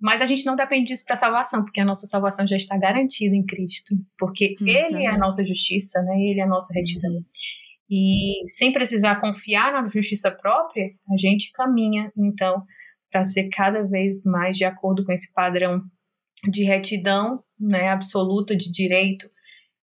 mas 0.00 0.22
a 0.22 0.26
gente 0.26 0.46
não 0.46 0.56
depende 0.56 0.88
disso 0.88 1.04
para 1.04 1.16
salvação, 1.16 1.62
porque 1.62 1.80
a 1.80 1.84
nossa 1.84 2.06
salvação 2.06 2.46
já 2.46 2.56
está 2.56 2.78
garantida 2.78 3.36
em 3.36 3.44
Cristo, 3.44 3.94
porque 4.18 4.56
Ele 4.60 5.04
é 5.04 5.08
a 5.08 5.18
nossa 5.18 5.44
justiça, 5.44 6.00
né? 6.02 6.14
Ele 6.20 6.40
é 6.40 6.44
a 6.44 6.48
nossa 6.48 6.72
retidão. 6.72 7.22
E 7.90 8.42
sem 8.46 8.72
precisar 8.72 9.20
confiar 9.20 9.72
na 9.72 9.88
justiça 9.88 10.30
própria, 10.30 10.90
a 11.10 11.16
gente 11.16 11.50
caminha, 11.52 12.12
então, 12.16 12.62
para 13.10 13.24
ser 13.24 13.48
cada 13.48 13.82
vez 13.82 14.24
mais 14.24 14.56
de 14.56 14.64
acordo 14.64 15.04
com 15.04 15.12
esse 15.12 15.32
padrão 15.32 15.82
de 16.46 16.64
retidão 16.64 17.42
né, 17.58 17.88
absoluta 17.88 18.54
de 18.54 18.70
direito 18.70 19.28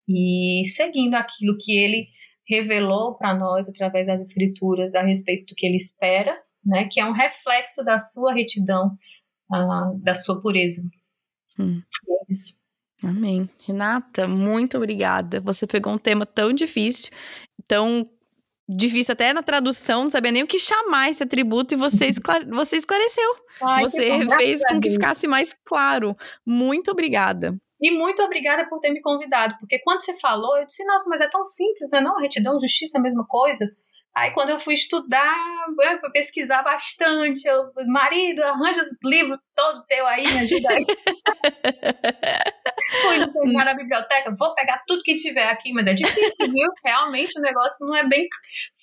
e 0.07 0.61
seguindo 0.65 1.15
aquilo 1.15 1.57
que 1.57 1.77
ele 1.77 2.07
revelou 2.47 3.15
para 3.15 3.33
nós 3.33 3.67
através 3.67 4.07
das 4.07 4.21
escrituras 4.21 4.93
a 4.93 5.01
respeito 5.01 5.47
do 5.47 5.55
que 5.55 5.65
ele 5.65 5.75
espera, 5.75 6.31
né, 6.63 6.87
que 6.89 6.99
é 6.99 7.05
um 7.05 7.11
reflexo 7.11 7.83
da 7.83 7.97
sua 7.97 8.33
retidão, 8.33 8.95
uh, 9.51 9.99
da 10.01 10.15
sua 10.15 10.39
pureza. 10.39 10.83
Hum. 11.59 11.81
É 12.07 12.31
isso. 12.31 12.55
Amém. 13.03 13.49
Renata, 13.65 14.27
muito 14.27 14.77
obrigada. 14.77 15.39
Você 15.41 15.67
pegou 15.67 15.93
um 15.93 15.97
tema 15.97 16.25
tão 16.25 16.53
difícil, 16.53 17.11
tão 17.67 18.03
difícil 18.67 19.13
até 19.13 19.31
na 19.31 19.43
tradução, 19.43 20.03
não 20.03 20.09
sabia 20.09 20.31
nem 20.31 20.43
o 20.43 20.47
que 20.47 20.57
chamar 20.57 21.09
esse 21.09 21.21
atributo 21.21 21.73
e 21.73 21.77
você, 21.77 22.07
esclare... 22.09 22.45
você 22.45 22.77
esclareceu. 22.77 23.35
Ai, 23.61 23.83
você 23.83 24.27
fez 24.37 24.63
com 24.65 24.81
que 24.81 24.91
ficasse 24.91 25.27
mais 25.27 25.55
claro. 25.63 26.15
Muito 26.45 26.91
obrigada. 26.91 27.55
E 27.79 27.91
muito 27.91 28.23
obrigada 28.23 28.67
por 28.67 28.79
ter 28.79 28.89
me 28.89 29.01
convidado, 29.01 29.55
porque 29.59 29.79
quando 29.79 30.01
você 30.01 30.17
falou, 30.17 30.57
eu 30.57 30.65
disse, 30.65 30.83
nossa, 30.85 31.09
mas 31.09 31.19
é 31.19 31.27
tão 31.27 31.43
simples, 31.43 31.91
não 31.91 31.99
é 31.99 32.01
não? 32.01 32.17
Retidão, 32.17 32.59
justiça, 32.59 32.97
a 32.97 33.01
mesma 33.01 33.25
coisa. 33.27 33.69
Aí 34.15 34.31
quando 34.31 34.49
eu 34.49 34.59
fui 34.59 34.73
estudar, 34.73 35.35
eu 36.01 36.11
pesquisar 36.11 36.63
bastante, 36.63 37.45
eu, 37.45 37.69
marido, 37.85 38.41
arranja 38.43 38.81
os 38.81 38.97
livros 39.03 39.37
todo 39.53 39.85
teu 39.85 40.07
aí, 40.07 40.23
me 40.23 40.39
ajuda 40.39 40.69
aí. 40.69 40.85
fui 43.31 43.53
na 43.53 43.73
biblioteca, 43.73 44.35
vou 44.37 44.53
pegar 44.53 44.83
tudo 44.87 45.03
que 45.03 45.15
tiver 45.15 45.47
aqui, 45.47 45.71
mas 45.73 45.87
é 45.87 45.93
difícil, 45.93 46.51
viu? 46.51 46.69
Realmente 46.83 47.37
o 47.37 47.41
negócio 47.41 47.85
não 47.85 47.95
é 47.95 48.07
bem 48.07 48.27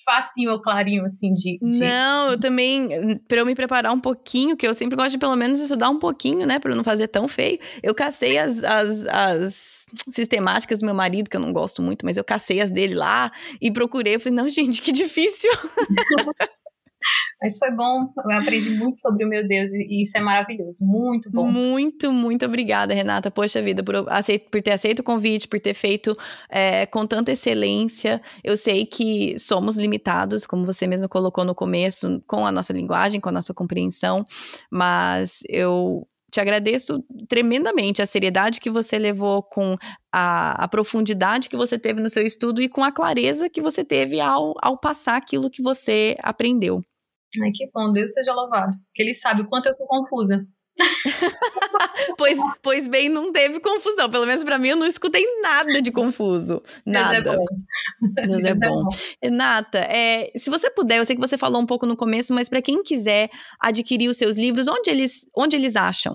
facinho 0.05 0.51
ou 0.51 0.61
clarinho, 0.61 1.03
assim, 1.05 1.33
de, 1.33 1.57
de... 1.61 1.79
Não, 1.79 2.31
eu 2.31 2.39
também, 2.39 3.17
para 3.27 3.39
eu 3.39 3.45
me 3.45 3.55
preparar 3.55 3.93
um 3.93 3.99
pouquinho, 3.99 4.57
que 4.57 4.67
eu 4.67 4.73
sempre 4.73 4.95
gosto 4.95 5.11
de 5.11 5.17
pelo 5.17 5.35
menos 5.35 5.59
estudar 5.59 5.89
um 5.89 5.99
pouquinho, 5.99 6.45
né, 6.45 6.59
para 6.59 6.75
não 6.75 6.83
fazer 6.83 7.07
tão 7.07 7.27
feio, 7.27 7.59
eu 7.81 7.95
cacei 7.95 8.37
as, 8.37 8.63
as, 8.63 9.07
as 9.07 9.85
sistemáticas 10.09 10.79
do 10.79 10.85
meu 10.85 10.95
marido, 10.95 11.29
que 11.29 11.37
eu 11.37 11.41
não 11.41 11.53
gosto 11.53 11.81
muito, 11.81 12.05
mas 12.05 12.17
eu 12.17 12.23
cacei 12.23 12.61
as 12.61 12.71
dele 12.71 12.95
lá 12.95 13.31
e 13.61 13.71
procurei. 13.71 14.15
Eu 14.15 14.19
falei, 14.19 14.35
não, 14.35 14.49
gente, 14.49 14.81
que 14.81 14.91
difícil. 14.91 15.51
Mas 17.41 17.57
foi 17.57 17.71
bom, 17.71 18.13
eu 18.17 18.37
aprendi 18.37 18.69
muito 18.69 18.99
sobre 18.99 19.25
o 19.25 19.27
meu 19.27 19.45
Deus 19.47 19.71
e 19.73 20.01
isso 20.01 20.17
é 20.17 20.21
maravilhoso, 20.21 20.77
muito 20.81 21.29
bom. 21.29 21.45
Muito, 21.45 22.11
muito 22.11 22.45
obrigada, 22.45 22.93
Renata. 22.93 23.29
Poxa 23.29 23.61
vida, 23.61 23.83
por, 23.83 24.09
aceito, 24.09 24.49
por 24.49 24.61
ter 24.61 24.71
aceito 24.71 24.99
o 24.99 25.03
convite, 25.03 25.47
por 25.47 25.59
ter 25.59 25.73
feito 25.73 26.17
é, 26.49 26.85
com 26.85 27.05
tanta 27.05 27.31
excelência. 27.31 28.21
Eu 28.43 28.55
sei 28.55 28.85
que 28.85 29.37
somos 29.37 29.77
limitados, 29.77 30.45
como 30.45 30.65
você 30.65 30.87
mesmo 30.87 31.09
colocou 31.09 31.43
no 31.43 31.53
começo, 31.53 32.23
com 32.27 32.45
a 32.45 32.51
nossa 32.51 32.71
linguagem, 32.71 33.19
com 33.19 33.29
a 33.29 33.33
nossa 33.33 33.53
compreensão, 33.53 34.23
mas 34.71 35.39
eu 35.49 36.07
te 36.33 36.39
agradeço 36.39 37.03
tremendamente 37.29 38.01
a 38.01 38.07
seriedade 38.07 38.59
que 38.59 38.71
você 38.71 38.97
levou 38.97 39.43
com 39.43 39.77
a, 40.11 40.63
a, 40.63 40.67
profundidade 40.67 41.47
que 41.47 41.55
você 41.55 41.77
teve 41.77 42.01
no 42.01 42.09
seu 42.09 42.25
estudo 42.25 42.59
e 42.59 42.67
com 42.67 42.83
a 42.83 42.91
clareza 42.91 43.47
que 43.47 43.61
você 43.61 43.83
teve 43.83 44.19
ao, 44.19 44.55
ao 44.59 44.75
passar 44.75 45.15
aquilo 45.15 45.51
que 45.51 45.61
você 45.61 46.17
aprendeu. 46.23 46.83
Ai, 47.41 47.51
que 47.53 47.69
bom, 47.73 47.91
Deus 47.91 48.13
seja 48.13 48.33
louvado. 48.33 48.75
Porque 48.87 49.01
ele 49.01 49.13
sabe 49.13 49.41
o 49.41 49.47
quanto 49.47 49.67
eu 49.67 49.73
sou 49.73 49.87
confusa. 49.87 50.45
pois, 52.17 52.37
pois 52.61 52.87
bem, 52.87 53.09
não 53.09 53.31
teve 53.31 53.59
confusão. 53.59 54.09
Pelo 54.09 54.25
menos 54.25 54.43
para 54.43 54.57
mim, 54.57 54.69
eu 54.69 54.75
não 54.77 54.85
escutei 54.85 55.23
nada 55.41 55.81
de 55.81 55.91
confuso. 55.91 56.61
Nada. 56.85 57.21
Deus 57.21 57.35
é 57.35 57.37
bom. 57.37 57.45
Deus, 58.27 58.43
é, 58.43 58.55
bom. 58.55 58.65
é 58.65 58.69
bom. 58.69 58.89
Renata, 59.21 59.79
é, 59.79 60.31
se 60.35 60.49
você 60.49 60.69
puder, 60.69 60.99
eu 60.99 61.05
sei 61.05 61.15
que 61.15 61.21
você 61.21 61.37
falou 61.37 61.61
um 61.61 61.65
pouco 61.65 61.85
no 61.85 61.95
começo, 61.95 62.33
mas 62.33 62.49
para 62.49 62.61
quem 62.61 62.83
quiser 62.83 63.29
adquirir 63.59 64.09
os 64.09 64.17
seus 64.17 64.35
livros, 64.35 64.67
onde 64.67 64.89
eles, 64.89 65.27
onde 65.35 65.55
eles 65.55 65.75
acham? 65.75 66.13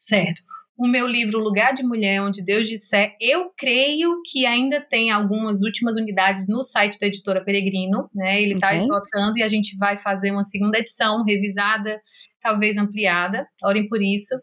Certo 0.00 0.51
o 0.82 0.88
meu 0.88 1.06
livro 1.06 1.38
Lugar 1.38 1.72
de 1.72 1.84
Mulher, 1.84 2.20
onde 2.20 2.42
Deus 2.42 2.66
disser, 2.66 3.14
eu 3.20 3.52
creio 3.56 4.20
que 4.24 4.44
ainda 4.44 4.80
tem 4.80 5.12
algumas 5.12 5.62
últimas 5.62 5.96
unidades 5.96 6.48
no 6.48 6.60
site 6.60 6.98
da 6.98 7.06
editora 7.06 7.44
Peregrino, 7.44 8.10
né? 8.12 8.42
Ele 8.42 8.54
está 8.54 8.66
okay. 8.66 8.78
esgotando 8.78 9.38
e 9.38 9.44
a 9.44 9.48
gente 9.48 9.76
vai 9.76 9.96
fazer 9.96 10.32
uma 10.32 10.42
segunda 10.42 10.76
edição 10.76 11.22
revisada, 11.22 12.02
talvez 12.40 12.76
ampliada. 12.76 13.46
Orem 13.62 13.86
por 13.86 14.02
isso. 14.02 14.34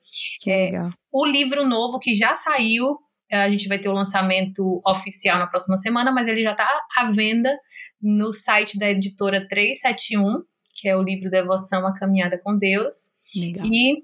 Que 0.42 0.50
é, 0.50 0.66
legal. 0.68 0.90
O 1.12 1.26
livro 1.26 1.68
novo 1.68 2.00
que 2.00 2.14
já 2.14 2.34
saiu, 2.34 2.96
a 3.30 3.50
gente 3.50 3.68
vai 3.68 3.78
ter 3.78 3.90
o 3.90 3.94
lançamento 3.94 4.82
oficial 4.88 5.40
na 5.40 5.48
próxima 5.48 5.76
semana, 5.76 6.10
mas 6.10 6.26
ele 6.26 6.42
já 6.42 6.52
está 6.52 6.70
à 6.96 7.12
venda 7.12 7.54
no 8.02 8.32
site 8.32 8.80
da 8.80 8.90
editora 8.90 9.46
371, 9.46 10.42
que 10.80 10.88
é 10.88 10.96
o 10.96 11.04
livro 11.04 11.30
Devoção 11.30 11.86
à 11.86 11.94
Caminhada 11.94 12.40
com 12.42 12.58
Deus. 12.58 13.12
Legal. 13.36 13.66
E 13.66 14.04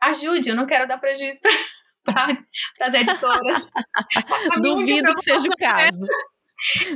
ajude, 0.00 0.48
eu 0.48 0.54
não 0.54 0.64
quero 0.64 0.86
dar 0.86 0.98
prejuízo 0.98 1.40
para 1.40 1.50
as 2.80 2.94
editoras. 2.94 3.70
Duvido 4.60 5.14
que 5.14 5.22
seja 5.22 5.46
o 5.48 5.56
caso. 5.56 6.06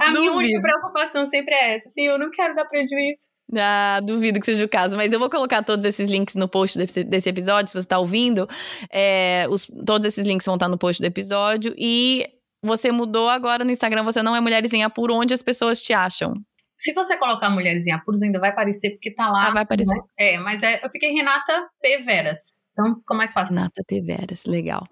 A 0.00 0.06
duvido. 0.06 0.20
minha 0.20 0.32
única 0.32 0.60
preocupação 0.60 1.26
sempre 1.26 1.54
é 1.54 1.74
essa, 1.74 1.88
assim, 1.88 2.06
eu 2.06 2.18
não 2.18 2.30
quero 2.30 2.54
dar 2.54 2.66
prejuízo. 2.66 3.34
Ah, 3.56 4.00
duvido 4.02 4.40
que 4.40 4.46
seja 4.46 4.64
o 4.64 4.68
caso, 4.68 4.96
mas 4.96 5.12
eu 5.12 5.18
vou 5.18 5.30
colocar 5.30 5.62
todos 5.62 5.84
esses 5.84 6.08
links 6.08 6.34
no 6.34 6.48
post 6.48 6.78
desse, 6.78 7.04
desse 7.04 7.28
episódio, 7.28 7.68
se 7.68 7.74
você 7.74 7.84
está 7.84 7.98
ouvindo. 7.98 8.48
É, 8.92 9.46
os, 9.50 9.66
todos 9.84 10.06
esses 10.06 10.24
links 10.24 10.46
vão 10.46 10.54
estar 10.54 10.68
no 10.68 10.78
post 10.78 11.00
do 11.00 11.06
episódio. 11.06 11.74
E 11.76 12.26
você 12.62 12.90
mudou 12.90 13.28
agora 13.28 13.64
no 13.64 13.70
Instagram, 13.70 14.02
você 14.02 14.22
não 14.22 14.34
é 14.34 14.40
Mulheres 14.40 14.72
em 14.72 14.82
Apuro, 14.82 15.14
onde 15.14 15.34
as 15.34 15.42
pessoas 15.42 15.80
te 15.80 15.92
acham? 15.92 16.34
Se 16.78 16.92
você 16.92 17.16
colocar 17.16 17.48
Mulheres 17.48 17.86
em 17.86 17.92
Apuros, 17.92 18.22
ainda 18.22 18.38
vai 18.38 18.50
aparecer, 18.50 18.90
porque 18.90 19.10
tá 19.10 19.30
lá. 19.30 19.48
Ah, 19.48 19.50
vai 19.50 19.62
aparecer. 19.62 19.94
Né? 19.94 20.02
É, 20.18 20.38
mas 20.38 20.62
é, 20.62 20.84
eu 20.84 20.90
fiquei 20.90 21.12
Renata 21.12 21.68
P. 21.80 22.02
Veras. 22.02 22.60
Então 22.72 22.98
ficou 23.00 23.16
mais 23.16 23.32
fácil. 23.32 23.54
Renata 23.54 23.82
P. 23.86 24.02
Veras, 24.02 24.44
legal. 24.44 24.86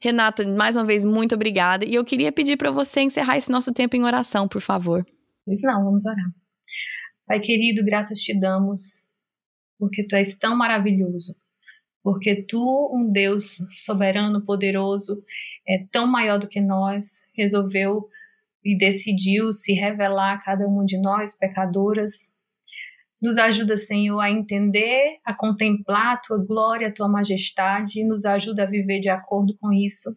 Renata, 0.00 0.46
mais 0.56 0.76
uma 0.76 0.84
vez, 0.84 1.04
muito 1.04 1.34
obrigada. 1.34 1.84
E 1.84 1.94
eu 1.94 2.04
queria 2.04 2.32
pedir 2.32 2.56
para 2.56 2.70
você 2.70 3.00
encerrar 3.00 3.36
esse 3.36 3.50
nosso 3.50 3.72
tempo 3.72 3.94
em 3.96 4.04
oração, 4.04 4.48
por 4.48 4.62
favor. 4.62 5.04
Pois 5.44 5.60
não, 5.60 5.84
vamos 5.84 6.06
orar. 6.06 6.30
Pai 7.26 7.40
querido, 7.40 7.84
graças 7.84 8.18
te 8.20 8.38
damos, 8.38 9.10
porque 9.78 10.06
tu 10.06 10.16
és 10.16 10.38
tão 10.38 10.56
maravilhoso. 10.56 11.36
Porque 12.02 12.42
tu, 12.44 12.92
um 12.94 13.10
Deus 13.10 13.58
soberano, 13.84 14.44
poderoso, 14.44 15.22
é 15.68 15.84
tão 15.90 16.06
maior 16.06 16.38
do 16.38 16.48
que 16.48 16.60
nós, 16.60 17.26
resolveu 17.34 18.08
e 18.66 18.76
decidiu 18.76 19.52
se 19.52 19.74
revelar 19.74 20.34
a 20.34 20.38
cada 20.38 20.66
uma 20.66 20.84
de 20.84 21.00
nós, 21.00 21.38
pecadoras. 21.38 22.34
Nos 23.22 23.38
ajuda, 23.38 23.76
Senhor, 23.76 24.18
a 24.18 24.28
entender, 24.28 25.18
a 25.24 25.32
contemplar 25.32 26.14
a 26.14 26.16
tua 26.16 26.44
glória, 26.44 26.88
a 26.88 26.92
tua 26.92 27.08
majestade, 27.08 28.00
e 28.00 28.04
nos 28.04 28.24
ajuda 28.24 28.64
a 28.64 28.66
viver 28.66 28.98
de 28.98 29.08
acordo 29.08 29.56
com 29.60 29.72
isso. 29.72 30.10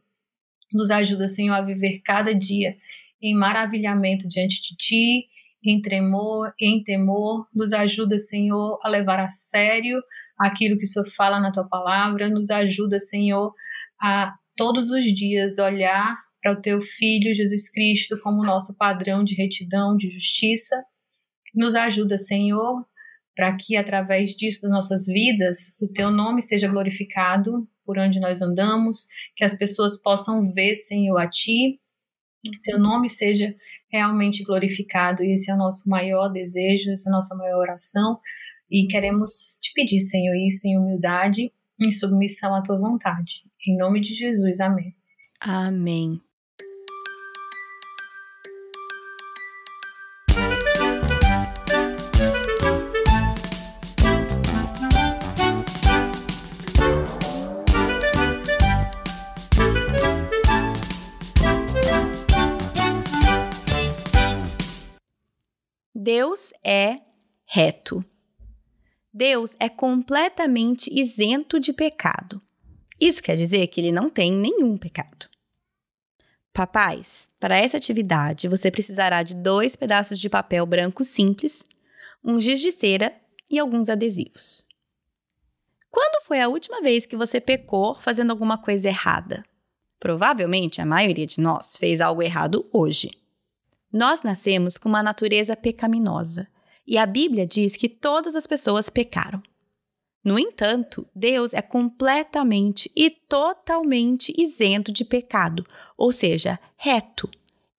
Nos 0.74 0.90
ajuda, 0.90 1.28
Senhor, 1.28 1.54
a 1.54 1.62
viver 1.62 2.02
cada 2.04 2.34
dia 2.34 2.76
em 3.22 3.36
maravilhamento 3.36 4.28
diante 4.28 4.64
de 4.64 4.76
ti, 4.76 5.28
em 5.64 5.80
tremor, 5.80 6.52
em 6.60 6.84
temor. 6.84 7.46
Nos 7.54 7.72
ajuda, 7.72 8.18
Senhor, 8.18 8.80
a 8.84 8.90
levar 8.90 9.20
a 9.20 9.28
sério 9.28 10.02
aquilo 10.40 10.76
que 10.76 10.86
o 10.86 10.88
Senhor 10.88 11.08
fala 11.16 11.40
na 11.40 11.52
tua 11.52 11.68
palavra. 11.68 12.28
Nos 12.28 12.50
ajuda, 12.50 12.98
Senhor, 13.00 13.54
a 14.02 14.34
todos 14.56 14.90
os 14.90 15.04
dias 15.04 15.60
olhar 15.60 16.18
para 16.42 16.54
o 16.54 16.62
teu 16.62 16.82
Filho 16.82 17.36
Jesus 17.36 17.70
Cristo 17.72 18.20
como 18.22 18.46
nosso 18.46 18.76
padrão 18.78 19.24
de 19.24 19.36
retidão, 19.36 19.98
de 19.98 20.10
justiça. 20.10 20.76
Nos 21.54 21.76
ajuda, 21.76 22.18
Senhor, 22.18 22.86
para 23.36 23.56
que 23.56 23.76
através 23.76 24.32
disso 24.36 24.62
das 24.62 24.72
nossas 24.72 25.06
vidas 25.06 25.76
o 25.80 25.88
teu 25.88 26.12
nome 26.12 26.42
seja 26.42 26.68
glorificado 26.68 27.68
por 27.86 27.98
onde 27.98 28.20
nós 28.20 28.42
andamos, 28.42 29.08
que 29.36 29.44
as 29.44 29.58
pessoas 29.58 30.00
possam 30.00 30.52
ver, 30.54 30.76
Senhor, 30.76 31.18
a 31.18 31.28
ti, 31.28 31.80
seu 32.58 32.80
nome 32.80 33.10
seja 33.10 33.56
realmente 33.92 34.44
glorificado. 34.44 35.24
E 35.24 35.34
esse 35.34 35.52
é 35.52 35.54
o 35.54 35.58
nosso 35.58 35.90
maior 35.90 36.30
desejo, 36.30 36.92
essa 36.92 37.10
é 37.10 37.12
a 37.12 37.16
nossa 37.16 37.36
maior 37.36 37.60
oração. 37.60 38.20
E 38.70 38.88
queremos 38.88 39.58
te 39.62 39.72
pedir, 39.74 40.02
Senhor, 40.02 40.36
isso 40.36 40.68
em 40.68 40.78
humildade, 40.78 41.52
em 41.82 41.92
submissão 41.92 42.54
à 42.54 42.62
tua 42.62 42.78
vontade. 42.78 43.42
Em 43.68 43.76
nome 43.76 44.00
de 44.00 44.14
Jesus, 44.14 44.60
amém. 44.60 44.96
Amém. 45.40 46.22
Deus 66.12 66.52
é 66.66 66.96
reto. 67.46 68.04
Deus 69.14 69.56
é 69.60 69.70
completamente 69.70 70.90
isento 70.92 71.60
de 71.60 71.72
pecado. 71.72 72.42
Isso 73.00 73.22
quer 73.22 73.36
dizer 73.36 73.68
que 73.68 73.80
ele 73.80 73.92
não 73.92 74.10
tem 74.10 74.32
nenhum 74.32 74.76
pecado. 74.76 75.30
Papais, 76.52 77.30
para 77.40 77.60
essa 77.60 77.78
atividade 77.78 78.48
você 78.48 78.72
precisará 78.72 79.22
de 79.22 79.36
dois 79.36 79.76
pedaços 79.76 80.18
de 80.18 80.28
papel 80.28 80.66
branco 80.66 81.04
simples, 81.04 81.64
um 82.24 82.40
giz 82.40 82.60
de 82.60 82.72
cera 82.72 83.16
e 83.48 83.60
alguns 83.60 83.88
adesivos. 83.88 84.66
Quando 85.92 86.26
foi 86.26 86.42
a 86.42 86.50
última 86.50 86.82
vez 86.82 87.06
que 87.06 87.16
você 87.16 87.40
pecou 87.40 87.94
fazendo 87.94 88.32
alguma 88.32 88.58
coisa 88.58 88.88
errada? 88.88 89.46
Provavelmente 90.00 90.82
a 90.82 90.88
maioria 90.88 91.28
de 91.28 91.40
nós 91.40 91.78
fez 91.78 92.02
algo 92.02 92.24
errado 92.24 92.68
hoje. 92.74 93.12
Nós 93.92 94.22
nascemos 94.22 94.78
com 94.78 94.88
uma 94.88 95.02
natureza 95.02 95.56
pecaminosa 95.56 96.48
e 96.86 96.98
a 96.98 97.06
Bíblia 97.06 97.46
diz 97.46 97.76
que 97.76 97.90
todas 97.90 98.36
as 98.36 98.46
pessoas 98.46 98.90
pecaram. 98.90 99.42
No 100.24 100.38
entanto, 100.38 101.08
Deus 101.16 101.54
é 101.54 101.62
completamente 101.62 102.92
e 102.96 103.10
totalmente 103.10 104.34
isento 104.38 104.92
de 104.92 105.06
pecado, 105.06 105.66
ou 105.98 106.12
seja, 106.12 106.60
reto. 106.76 107.30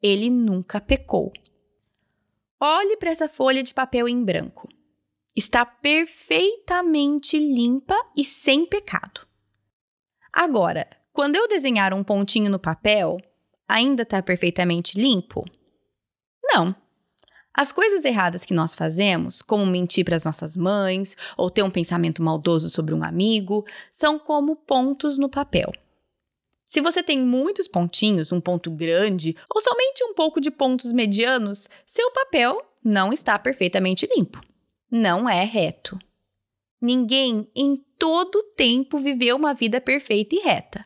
Ele 0.03 0.31
nunca 0.31 0.81
pecou. 0.81 1.33
Olhe 2.59 2.97
para 2.97 3.11
essa 3.11 3.29
folha 3.29 3.63
de 3.63 3.75
papel 3.75 4.09
em 4.09 4.25
branco. 4.25 4.69
Está 5.37 5.65
perfeitamente 5.65 7.39
limpa 7.39 7.97
e 8.17 8.25
sem 8.25 8.67
pecado. 8.67 9.27
Agora, 10.33 10.89
quando 11.13 11.37
eu 11.37 11.47
desenhar 11.47 11.93
um 11.93 12.03
pontinho 12.03 12.51
no 12.51 12.59
papel, 12.59 13.19
ainda 13.69 14.03
está 14.03 14.23
perfeitamente 14.23 15.01
limpo? 15.01 15.45
Não. 16.53 16.75
As 17.53 17.73
coisas 17.73 18.05
erradas 18.05 18.45
que 18.45 18.55
nós 18.55 18.75
fazemos, 18.75 19.43
como 19.43 19.67
mentir 19.67 20.05
para 20.05 20.17
as 20.17 20.25
nossas 20.25 20.57
mães 20.57 21.17
ou 21.37 21.51
ter 21.51 21.63
um 21.63 21.71
pensamento 21.71 22.23
maldoso 22.23 22.71
sobre 22.71 22.95
um 22.95 23.03
amigo, 23.03 23.67
são 23.91 24.19
como 24.19 24.57
pontos 24.57 25.19
no 25.19 25.29
papel. 25.29 25.73
Se 26.67 26.81
você 26.81 27.03
tem 27.03 27.19
muitos 27.21 27.67
pontinhos, 27.67 28.31
um 28.31 28.41
ponto 28.41 28.71
grande 28.71 29.37
ou 29.53 29.61
somente 29.61 30.05
um 30.05 30.15
pouco 30.15 30.41
de 30.41 30.53
pontos 30.53 30.93
medianos, 30.93 31.69
seu 31.85 32.13
papel 32.13 32.63
não 32.83 33.13
está 33.13 33.37
perfeitamente 33.39 34.09
limpo. 34.15 34.41
Não 34.89 35.29
é 35.29 35.45
reto. 35.45 35.99
Ninguém 36.81 37.49
em 37.55 37.77
todo 37.99 38.43
tempo 38.57 38.99
viveu 38.99 39.37
uma 39.37 39.53
vida 39.53 39.81
perfeita 39.81 40.37
e 40.37 40.39
reta, 40.39 40.83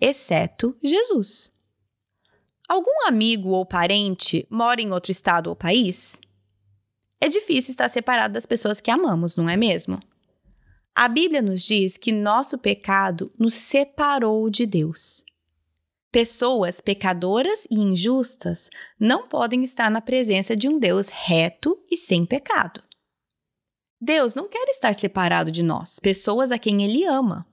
exceto 0.00 0.76
Jesus. 0.82 1.53
Algum 2.68 3.06
amigo 3.06 3.50
ou 3.50 3.66
parente 3.66 4.46
mora 4.50 4.80
em 4.80 4.90
outro 4.90 5.12
estado 5.12 5.48
ou 5.48 5.56
país? 5.56 6.18
É 7.20 7.28
difícil 7.28 7.72
estar 7.72 7.88
separado 7.88 8.34
das 8.34 8.46
pessoas 8.46 8.80
que 8.80 8.90
amamos, 8.90 9.36
não 9.36 9.48
é 9.48 9.56
mesmo? 9.56 10.00
A 10.94 11.08
Bíblia 11.08 11.42
nos 11.42 11.62
diz 11.62 11.96
que 11.96 12.12
nosso 12.12 12.56
pecado 12.56 13.32
nos 13.38 13.54
separou 13.54 14.48
de 14.48 14.64
Deus. 14.64 15.24
Pessoas 16.12 16.80
pecadoras 16.80 17.66
e 17.68 17.74
injustas 17.74 18.70
não 18.98 19.26
podem 19.26 19.64
estar 19.64 19.90
na 19.90 20.00
presença 20.00 20.54
de 20.54 20.68
um 20.68 20.78
Deus 20.78 21.08
reto 21.08 21.76
e 21.90 21.96
sem 21.96 22.24
pecado. 22.24 22.80
Deus 24.00 24.34
não 24.34 24.48
quer 24.48 24.68
estar 24.68 24.94
separado 24.94 25.50
de 25.50 25.62
nós, 25.62 25.98
pessoas 25.98 26.52
a 26.52 26.58
quem 26.58 26.84
Ele 26.84 27.04
ama. 27.04 27.46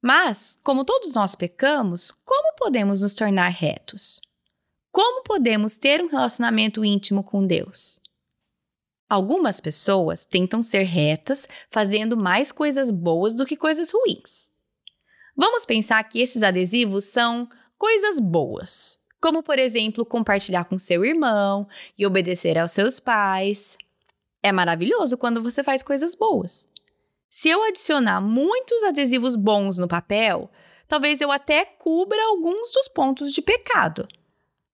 Mas, 0.00 0.60
como 0.62 0.84
todos 0.84 1.14
nós 1.14 1.34
pecamos, 1.34 2.12
como 2.24 2.54
podemos 2.56 3.02
nos 3.02 3.14
tornar 3.14 3.48
retos? 3.48 4.20
Como 4.96 5.22
podemos 5.22 5.76
ter 5.76 6.00
um 6.00 6.06
relacionamento 6.06 6.82
íntimo 6.82 7.22
com 7.22 7.46
Deus? 7.46 8.00
Algumas 9.06 9.60
pessoas 9.60 10.24
tentam 10.24 10.62
ser 10.62 10.84
retas 10.84 11.46
fazendo 11.70 12.16
mais 12.16 12.50
coisas 12.50 12.90
boas 12.90 13.34
do 13.34 13.44
que 13.44 13.58
coisas 13.58 13.90
ruins. 13.90 14.48
Vamos 15.36 15.66
pensar 15.66 16.02
que 16.04 16.22
esses 16.22 16.42
adesivos 16.42 17.04
são 17.04 17.46
coisas 17.76 18.18
boas, 18.18 19.04
como 19.20 19.42
por 19.42 19.58
exemplo 19.58 20.02
compartilhar 20.06 20.64
com 20.64 20.78
seu 20.78 21.04
irmão 21.04 21.68
e 21.98 22.06
obedecer 22.06 22.56
aos 22.56 22.72
seus 22.72 22.98
pais. 22.98 23.76
É 24.42 24.50
maravilhoso 24.50 25.18
quando 25.18 25.42
você 25.42 25.62
faz 25.62 25.82
coisas 25.82 26.14
boas. 26.14 26.72
Se 27.28 27.50
eu 27.50 27.62
adicionar 27.64 28.22
muitos 28.22 28.82
adesivos 28.82 29.36
bons 29.36 29.76
no 29.76 29.88
papel, 29.88 30.50
talvez 30.88 31.20
eu 31.20 31.30
até 31.30 31.66
cubra 31.66 32.24
alguns 32.28 32.72
dos 32.72 32.88
pontos 32.88 33.30
de 33.30 33.42
pecado. 33.42 34.08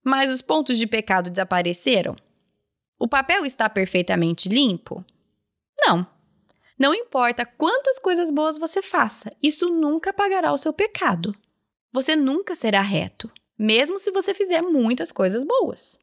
Mas 0.05 0.33
os 0.33 0.43
pontos 0.43 0.79
de 0.79 0.87
pecado 0.87 1.31
desapareceram? 1.31 2.17
O 2.99 3.09
papel 3.09 3.45
está 3.45 3.69
perfeitamente 3.69 4.49
limpo? 4.49 5.05
Não. 5.87 6.07
Não 6.79 6.95
importa 6.95 7.47
quantas 7.47 7.99
coisas 7.99 8.31
boas 8.31 8.59
você 8.59 8.83
faça, 8.83 9.31
isso 9.43 9.69
nunca 9.69 10.11
apagará 10.11 10.53
o 10.53 10.59
seu 10.59 10.73
pecado. 10.73 11.35
Você 11.93 12.17
nunca 12.17 12.55
será 12.55 12.81
reto, 12.81 13.31
mesmo 13.59 13.99
se 13.99 14.11
você 14.11 14.33
fizer 14.35 14.63
muitas 14.63 15.13
coisas 15.13 15.45
boas. 15.45 15.99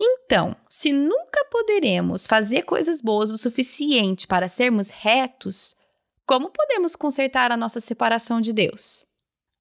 Então, 0.00 0.56
se 0.68 0.92
nunca 0.92 1.44
poderemos 1.50 2.26
fazer 2.26 2.62
coisas 2.62 3.00
boas 3.00 3.30
o 3.30 3.38
suficiente 3.38 4.26
para 4.26 4.48
sermos 4.48 4.88
retos, 4.88 5.76
como 6.26 6.50
podemos 6.50 6.96
consertar 6.96 7.52
a 7.52 7.56
nossa 7.56 7.80
separação 7.80 8.40
de 8.40 8.52
Deus? 8.52 9.04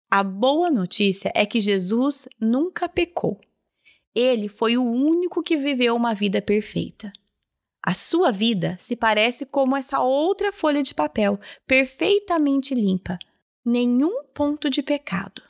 A 0.09 0.23
boa 0.23 0.71
notícia 0.71 1.31
é 1.35 1.45
que 1.45 1.59
Jesus 1.59 2.27
nunca 2.39 2.87
pecou. 2.87 3.39
Ele 4.15 4.47
foi 4.47 4.77
o 4.77 4.83
único 4.83 5.43
que 5.43 5.57
viveu 5.57 5.95
uma 5.95 6.13
vida 6.13 6.41
perfeita. 6.41 7.11
A 7.81 7.93
sua 7.93 8.31
vida 8.31 8.75
se 8.79 8.95
parece 8.95 9.45
como 9.45 9.75
essa 9.75 9.99
outra 10.01 10.51
folha 10.51 10.83
de 10.83 10.93
papel, 10.93 11.39
perfeitamente 11.65 12.75
limpa, 12.75 13.17
nenhum 13.65 14.23
ponto 14.33 14.69
de 14.69 14.83
pecado. 14.83 15.41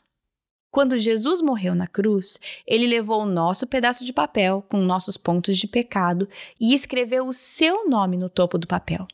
Quando 0.72 0.98
Jesus 0.98 1.42
morreu 1.42 1.74
na 1.74 1.88
cruz, 1.88 2.40
ele 2.68 2.86
levou 2.86 3.24
o 3.24 3.26
nosso 3.26 3.66
pedaço 3.66 4.06
de 4.06 4.14
papel 4.14 4.64
com 4.70 4.78
nossos 4.78 5.18
pontos 5.18 5.58
de 5.58 5.68
pecado 5.68 6.30
e 6.60 6.76
escreveu 6.76 7.28
o 7.28 7.34
seu 7.34 7.90
nome 7.90 8.18
no 8.18 8.30
topo 8.30 8.58
do 8.58 8.68
papel. 8.68 9.08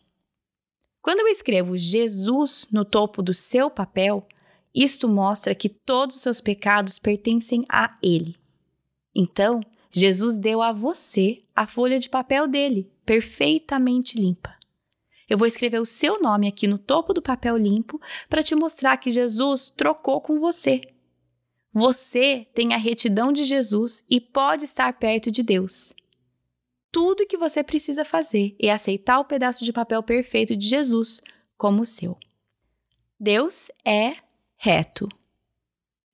Quando 1.01 1.21
eu 1.21 1.27
escrevo 1.27 1.77
Jesus 1.77 2.67
no 2.71 2.83
topo 2.83 3.23
do 3.23 3.33
seu 3.33 3.69
papel, 3.69 4.27
isso 4.73 5.07
mostra 5.07 5.55
que 5.55 5.69
todos 5.69 6.17
os 6.17 6.21
seus 6.21 6.41
pecados 6.41 6.99
pertencem 6.99 7.63
a 7.69 7.97
Ele. 8.03 8.35
Então, 9.15 9.61
Jesus 9.89 10.37
deu 10.37 10.61
a 10.61 10.73
você 10.73 11.41
a 11.55 11.65
folha 11.65 11.97
de 11.97 12.09
papel 12.09 12.47
dele, 12.47 12.91
perfeitamente 13.05 14.19
limpa. 14.19 14.53
Eu 15.29 15.37
vou 15.37 15.47
escrever 15.47 15.79
o 15.79 15.85
seu 15.85 16.21
nome 16.21 16.47
aqui 16.47 16.67
no 16.67 16.77
topo 16.77 17.13
do 17.13 17.21
papel 17.21 17.55
limpo 17.57 17.99
para 18.29 18.43
te 18.43 18.53
mostrar 18.55 18.97
que 18.97 19.11
Jesus 19.11 19.69
trocou 19.69 20.21
com 20.21 20.39
você. 20.39 20.81
Você 21.73 22.47
tem 22.53 22.73
a 22.73 22.77
retidão 22.77 23.31
de 23.31 23.43
Jesus 23.43 24.03
e 24.09 24.21
pode 24.21 24.65
estar 24.65 24.91
perto 24.93 25.31
de 25.31 25.41
Deus. 25.41 25.93
Tudo 26.91 27.25
que 27.25 27.37
você 27.37 27.63
precisa 27.63 28.05
fazer 28.05 28.55
é 28.59 28.71
aceitar 28.71 29.19
o 29.19 29.25
pedaço 29.25 29.65
de 29.65 29.73
papel 29.73 30.01
perfeito 30.03 30.55
de 30.55 30.67
Jesus 30.67 31.21
como 31.57 31.85
seu. 31.85 32.17
Deus 33.19 33.69
é 33.83 34.17
reto. 34.57 35.09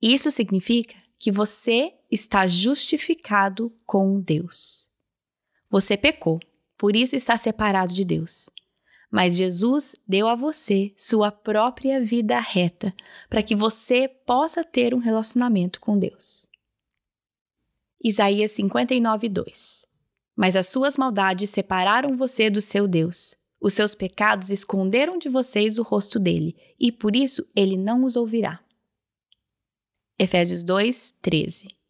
Isso 0.00 0.30
significa 0.30 0.96
que 1.22 1.30
você 1.30 1.94
está 2.10 2.48
justificado 2.48 3.72
com 3.86 4.20
Deus. 4.20 4.90
Você 5.70 5.96
pecou, 5.96 6.40
por 6.76 6.96
isso 6.96 7.14
está 7.14 7.36
separado 7.36 7.92
de 7.94 8.04
Deus. 8.04 8.50
Mas 9.08 9.36
Jesus 9.36 9.94
deu 10.04 10.26
a 10.26 10.34
você 10.34 10.92
sua 10.96 11.30
própria 11.30 12.00
vida 12.00 12.40
reta 12.40 12.92
para 13.30 13.40
que 13.40 13.54
você 13.54 14.08
possa 14.08 14.64
ter 14.64 14.92
um 14.94 14.98
relacionamento 14.98 15.78
com 15.80 15.96
Deus. 15.96 16.48
Isaías 18.02 18.50
59, 18.50 19.28
2 19.28 19.86
Mas 20.34 20.56
as 20.56 20.66
suas 20.66 20.96
maldades 20.96 21.50
separaram 21.50 22.16
você 22.16 22.50
do 22.50 22.60
seu 22.60 22.88
Deus. 22.88 23.36
Os 23.60 23.74
seus 23.74 23.94
pecados 23.94 24.50
esconderam 24.50 25.20
de 25.20 25.28
vocês 25.28 25.78
o 25.78 25.84
rosto 25.84 26.18
dele, 26.18 26.56
e 26.80 26.90
por 26.90 27.14
isso 27.14 27.48
ele 27.54 27.76
não 27.76 28.04
os 28.04 28.16
ouvirá. 28.16 28.60
Efésios 30.22 30.62
2, 30.62 31.14
13 31.20 31.82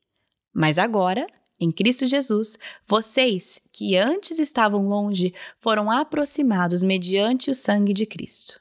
mas 0.52 0.76
agora, 0.76 1.26
em 1.58 1.72
Cristo 1.72 2.06
Jesus, 2.06 2.58
vocês 2.86 3.60
que 3.72 3.96
antes 3.96 4.38
estavam 4.38 4.86
longe 4.86 5.32
foram 5.58 5.90
aproximados 5.90 6.82
mediante 6.82 7.50
o 7.50 7.54
sangue 7.54 7.94
de 7.94 8.04
Cristo. 8.04 8.60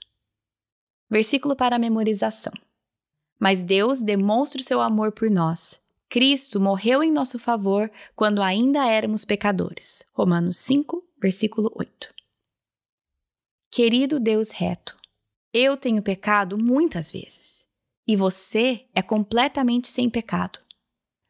Versículo 1.09 1.55
para 1.55 1.77
memorização. 1.77 2.53
Mas 3.37 3.63
Deus 3.63 4.01
demonstra 4.01 4.61
o 4.61 4.63
seu 4.63 4.79
amor 4.79 5.11
por 5.11 5.29
nós. 5.29 5.77
Cristo 6.07 6.59
morreu 6.59 7.03
em 7.03 7.11
nosso 7.11 7.37
favor 7.37 7.91
quando 8.15 8.41
ainda 8.41 8.87
éramos 8.87 9.25
pecadores. 9.25 10.05
Romanos 10.13 10.57
5, 10.57 11.03
versículo 11.19 11.71
8. 11.75 12.13
Querido 13.69 14.19
Deus 14.19 14.51
reto, 14.51 14.97
eu 15.53 15.75
tenho 15.75 16.01
pecado 16.01 16.57
muitas 16.57 17.11
vezes 17.11 17.65
e 18.07 18.15
você 18.15 18.85
é 18.93 19.01
completamente 19.01 19.87
sem 19.87 20.09
pecado. 20.09 20.59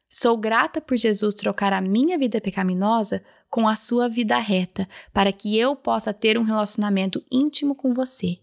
Sou 0.08 0.36
grata 0.36 0.80
por 0.80 0.96
Jesus 0.96 1.34
trocar 1.34 1.72
a 1.72 1.80
minha 1.80 2.18
vida 2.18 2.40
pecaminosa 2.40 3.24
com 3.48 3.66
a 3.66 3.74
sua 3.74 4.08
vida 4.08 4.38
reta, 4.38 4.88
para 5.12 5.32
que 5.32 5.58
eu 5.58 5.74
possa 5.74 6.12
ter 6.12 6.38
um 6.38 6.42
relacionamento 6.42 7.24
íntimo 7.30 7.74
com 7.74 7.94
você. 7.94 8.38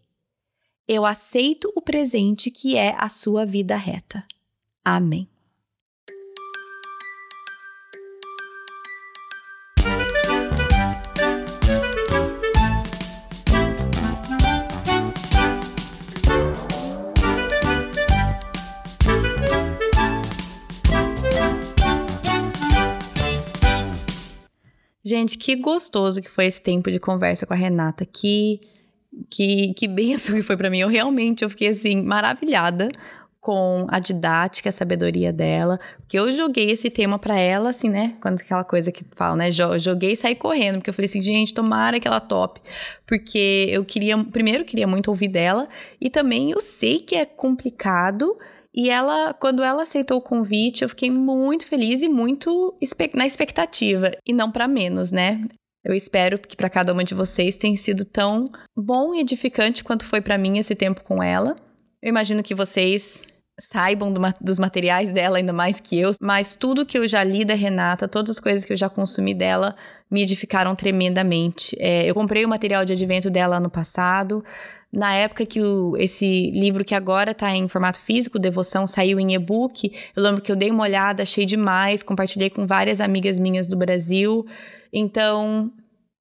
Eu 0.87 1.05
aceito 1.05 1.71
o 1.75 1.81
presente 1.81 2.49
que 2.49 2.75
é 2.75 2.95
a 2.97 3.07
sua 3.07 3.45
vida 3.45 3.75
reta. 3.75 4.25
Amém. 4.83 5.27
Gente, 25.09 25.37
que 25.37 25.55
gostoso 25.55 26.21
que 26.21 26.29
foi 26.29 26.45
esse 26.45 26.61
tempo 26.61 26.91
de 26.91 26.99
conversa 26.99 27.45
com 27.45 27.53
a 27.53 27.57
Renata. 27.57 28.05
Que 28.05 28.61
que, 29.29 29.73
que 29.73 29.87
benção 29.87 30.35
que 30.35 30.41
foi 30.41 30.55
para 30.55 30.69
mim. 30.69 30.79
Eu 30.79 30.87
realmente 30.87 31.43
eu 31.43 31.49
fiquei 31.49 31.69
assim 31.69 32.01
maravilhada 32.01 32.89
com 33.41 33.87
a 33.89 33.99
didática, 33.99 34.69
a 34.69 34.71
sabedoria 34.71 35.31
dela, 35.31 35.79
porque 35.99 36.19
eu 36.19 36.29
joguei 36.31 36.71
esse 36.71 36.89
tema 36.89 37.17
para 37.17 37.39
ela 37.39 37.69
assim, 37.69 37.89
né? 37.89 38.17
Quando 38.21 38.39
aquela 38.41 38.65
coisa 38.65 38.91
que 38.91 39.03
fala, 39.15 39.35
né? 39.37 39.49
Joguei 39.49 40.11
e 40.11 40.15
saí 40.15 40.35
correndo, 40.35 40.75
porque 40.75 40.89
eu 40.89 40.93
falei 40.93 41.07
assim, 41.07 41.21
gente, 41.21 41.53
tomara 41.53 41.99
que 41.99 42.07
ela 42.07 42.19
top, 42.19 42.61
porque 43.07 43.67
eu 43.71 43.85
queria, 43.85 44.17
primeiro 44.25 44.65
queria 44.65 44.85
muito 44.85 45.07
ouvir 45.07 45.29
dela 45.29 45.69
e 46.01 46.09
também 46.09 46.51
eu 46.51 46.59
sei 46.59 46.99
que 46.99 47.15
é 47.15 47.25
complicado 47.25 48.37
e 48.73 48.89
ela, 48.89 49.33
quando 49.33 49.63
ela 49.63 49.83
aceitou 49.83 50.17
o 50.17 50.21
convite, 50.21 50.83
eu 50.83 50.89
fiquei 50.89 51.09
muito 51.09 51.65
feliz 51.65 52.01
e 52.01 52.09
muito 52.09 52.77
na 53.13 53.25
expectativa. 53.25 54.11
E 54.25 54.33
não 54.33 54.51
para 54.51 54.67
menos, 54.67 55.11
né? 55.11 55.41
Eu 55.83 55.93
espero 55.93 56.37
que 56.37 56.55
para 56.55 56.69
cada 56.69 56.93
uma 56.93 57.03
de 57.03 57.15
vocês 57.15 57.57
tenha 57.57 57.75
sido 57.77 58.05
tão 58.05 58.45
bom 58.77 59.13
e 59.13 59.21
edificante 59.21 59.83
quanto 59.83 60.05
foi 60.05 60.21
para 60.21 60.37
mim 60.37 60.59
esse 60.59 60.75
tempo 60.75 61.03
com 61.03 61.23
ela. 61.23 61.55
Eu 62.01 62.09
imagino 62.09 62.43
que 62.43 62.53
vocês 62.53 63.23
saibam 63.59 64.11
do, 64.11 64.21
dos 64.39 64.59
materiais 64.59 65.11
dela 65.11 65.37
ainda 65.37 65.51
mais 65.51 65.79
que 65.79 65.99
eu, 65.99 66.11
mas 66.21 66.55
tudo 66.55 66.85
que 66.85 66.97
eu 66.97 67.07
já 67.07 67.23
li 67.23 67.43
da 67.43 67.55
Renata, 67.55 68.07
todas 68.07 68.37
as 68.37 68.39
coisas 68.39 68.63
que 68.63 68.71
eu 68.71 68.77
já 68.77 68.89
consumi 68.89 69.33
dela, 69.33 69.75
me 70.09 70.23
edificaram 70.23 70.75
tremendamente. 70.75 71.75
É, 71.79 72.09
eu 72.09 72.15
comprei 72.15 72.43
o 72.43 72.49
material 72.49 72.83
de 72.83 72.93
advento 72.93 73.29
dela 73.29 73.57
ano 73.57 73.69
passado. 73.69 74.43
Na 74.91 75.13
época 75.13 75.45
que 75.45 75.61
o, 75.61 75.95
esse 75.97 76.49
livro, 76.51 76.83
que 76.83 76.95
agora 76.95 77.31
está 77.31 77.51
em 77.51 77.67
formato 77.67 77.99
físico, 77.99 78.39
Devoção, 78.39 78.87
saiu 78.87 79.19
em 79.19 79.35
e-book, 79.35 79.93
eu 80.15 80.23
lembro 80.23 80.41
que 80.41 80.51
eu 80.51 80.55
dei 80.55 80.71
uma 80.71 80.83
olhada, 80.83 81.21
achei 81.21 81.45
demais, 81.45 82.01
compartilhei 82.01 82.49
com 82.49 82.65
várias 82.65 82.99
amigas 82.99 83.39
minhas 83.39 83.67
do 83.67 83.77
Brasil. 83.77 84.45
Então, 84.91 85.71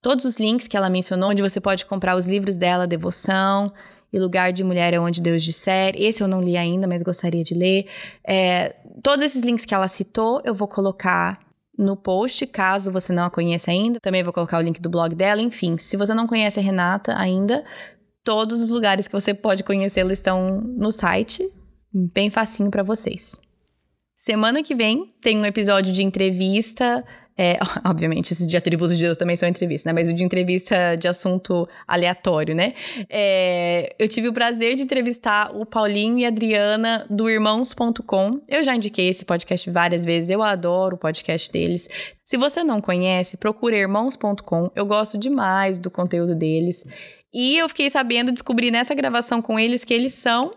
todos 0.02 0.27
os 0.27 0.36
links 0.36 0.69
que 0.69 0.77
ela 0.77 0.90
mencionou, 0.90 1.31
onde 1.31 1.43
você 1.43 1.60
pode 1.60 1.86
comprar 1.86 2.15
os 2.15 2.27
livros 2.27 2.59
dela, 2.59 2.86
Devoção 2.86 3.73
e 4.12 4.19
Lugar 4.19 4.52
de 4.52 4.62
Mulher 4.62 4.93
é 4.93 5.01
Onde 5.01 5.23
Deus 5.23 5.43
Disser. 5.43 5.94
Esse 5.97 6.23
eu 6.23 6.28
não 6.28 6.43
li 6.43 6.56
ainda, 6.56 6.86
mas 6.86 7.02
gostaria 7.02 7.43
de 7.43 7.55
ler. 7.55 7.86
É, 8.23 8.77
todos 9.02 9.24
esses 9.24 9.43
links 9.43 9.65
que 9.65 9.74
ela 9.74 9.89
citou, 9.89 10.43
eu 10.44 10.55
vou 10.55 10.69
colocar 10.69 11.39
no 11.78 11.96
post, 11.96 12.44
caso 12.48 12.90
você 12.90 13.12
não 13.12 13.24
a 13.24 13.30
conheça 13.30 13.70
ainda. 13.70 14.00
Também 14.00 14.24
vou 14.24 14.32
colocar 14.32 14.59
o 14.59 14.60
link 14.60 14.80
do 14.80 14.90
blog 14.90 15.14
dela. 15.14 15.40
Enfim, 15.40 15.78
se 15.78 15.96
você 15.96 16.12
não 16.12 16.26
conhece 16.26 16.59
a 16.59 16.62
Renata 16.62 17.16
ainda, 17.16 17.64
todos 18.24 18.60
os 18.60 18.70
lugares 18.70 19.06
que 19.06 19.14
você 19.14 19.32
pode 19.32 19.62
conhecê-la 19.62 20.12
estão 20.12 20.60
no 20.60 20.90
site, 20.90 21.48
bem 21.92 22.30
facinho 22.30 22.70
para 22.70 22.82
vocês. 22.82 23.40
Semana 24.16 24.64
que 24.64 24.74
vem 24.74 25.14
tem 25.22 25.38
um 25.38 25.44
episódio 25.44 25.92
de 25.92 26.02
entrevista 26.02 27.05
é, 27.39 27.56
obviamente, 27.86 28.32
esses 28.32 28.48
de 28.48 28.56
atributos 28.56 28.98
de 28.98 29.05
Deus 29.05 29.16
também 29.16 29.36
são 29.36 29.48
entrevistas, 29.48 29.85
né? 29.85 29.93
Mas 29.93 30.10
o 30.10 30.12
de 30.12 30.24
entrevista 30.24 30.97
de 30.97 31.06
assunto 31.06 31.69
aleatório, 31.86 32.55
né? 32.55 32.74
É, 33.09 33.94
eu 33.97 34.09
tive 34.09 34.28
o 34.28 34.32
prazer 34.32 34.74
de 34.74 34.82
entrevistar 34.82 35.55
o 35.55 35.65
Paulinho 35.65 36.19
e 36.19 36.24
a 36.24 36.28
Adriana 36.28 37.06
do 37.09 37.31
Irmãos.com. 37.31 38.40
Eu 38.48 38.65
já 38.65 38.74
indiquei 38.74 39.09
esse 39.09 39.24
podcast 39.24 39.70
várias 39.70 40.05
vezes, 40.05 40.31
eu 40.31 40.43
adoro 40.43 40.97
o 40.97 40.98
podcast 40.98 41.51
deles. 41.52 41.89
Se 42.24 42.36
você 42.36 42.65
não 42.65 42.81
conhece, 42.81 43.36
procure 43.36 43.77
Irmãos.com. 43.77 44.70
Eu 44.74 44.85
gosto 44.85 45.16
demais 45.16 45.78
do 45.78 45.90
conteúdo 45.90 46.35
deles. 46.35 46.85
E 47.32 47.56
eu 47.56 47.69
fiquei 47.69 47.89
sabendo, 47.89 48.32
descobri 48.32 48.70
nessa 48.70 48.94
gravação 48.94 49.40
com 49.40 49.59
eles 49.59 49.85
que 49.85 49.94
eles 49.94 50.15
são 50.15 50.51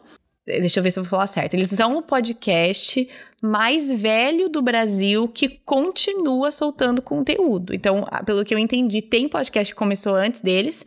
Deixa 0.45 0.79
eu 0.79 0.83
ver 0.83 0.91
se 0.91 0.99
eu 0.99 1.03
vou 1.03 1.09
falar 1.09 1.27
certo. 1.27 1.53
Eles 1.53 1.69
são 1.69 1.97
o 1.97 2.01
podcast 2.01 3.07
mais 3.41 3.93
velho 3.93 4.49
do 4.49 4.61
Brasil 4.61 5.27
que 5.27 5.47
continua 5.47 6.51
soltando 6.51 7.01
conteúdo. 7.01 7.73
Então, 7.73 8.05
pelo 8.25 8.43
que 8.43 8.53
eu 8.53 8.57
entendi, 8.57 9.01
tem 9.01 9.29
podcast 9.29 9.73
que 9.73 9.77
começou 9.77 10.15
antes 10.15 10.41
deles, 10.41 10.83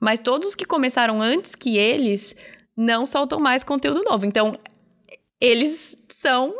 mas 0.00 0.20
todos 0.20 0.48
os 0.48 0.54
que 0.54 0.64
começaram 0.64 1.20
antes 1.20 1.54
que 1.54 1.76
eles 1.78 2.34
não 2.76 3.06
soltam 3.06 3.38
mais 3.38 3.62
conteúdo 3.62 4.02
novo. 4.02 4.24
Então, 4.26 4.58
eles 5.40 5.96
são 6.08 6.54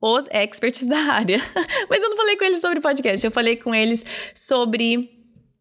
os 0.00 0.26
experts 0.30 0.86
da 0.86 0.98
área. 0.98 1.40
mas 1.88 2.02
eu 2.02 2.10
não 2.10 2.16
falei 2.16 2.36
com 2.36 2.44
eles 2.44 2.60
sobre 2.60 2.80
podcast, 2.80 3.24
eu 3.24 3.32
falei 3.32 3.56
com 3.56 3.74
eles 3.74 4.04
sobre 4.34 5.15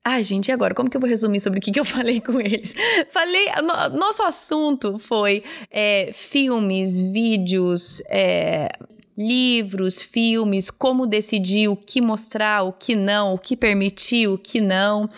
Ai, 0.07 0.23
gente, 0.23 0.49
e 0.49 0.52
agora? 0.52 0.76
Como 0.76 0.88
que 0.88 0.95
eu 0.95 1.02
vou 1.02 1.10
resumir 1.10 1.40
sobre 1.40 1.57
o 1.57 1.61
que, 1.61 1.72
que 1.72 1.80
eu 1.80 1.86
falei 1.86 2.22
com 2.22 2.40
eles? 2.40 2.76
Falei. 3.10 3.48
No, 3.64 3.98
nosso 3.98 4.22
assunto 4.22 4.99
foi 4.99 5.44
é, 5.72 6.11
filmes, 6.14 6.99
vídeos, 6.99 8.03
é, 8.07 8.69
livros, 9.18 10.03
filmes, 10.03 10.69
como 10.69 11.07
decidir 11.07 11.69
o 11.69 11.76
que 11.76 12.02
mostrar, 12.02 12.61
o 12.61 12.72
que 12.72 12.95
não, 12.95 13.34
o 13.34 13.40
que 13.40 13.57
permitir, 13.57 14.27
o 14.27 14.38
que 14.38 14.61
não. 14.61 15.10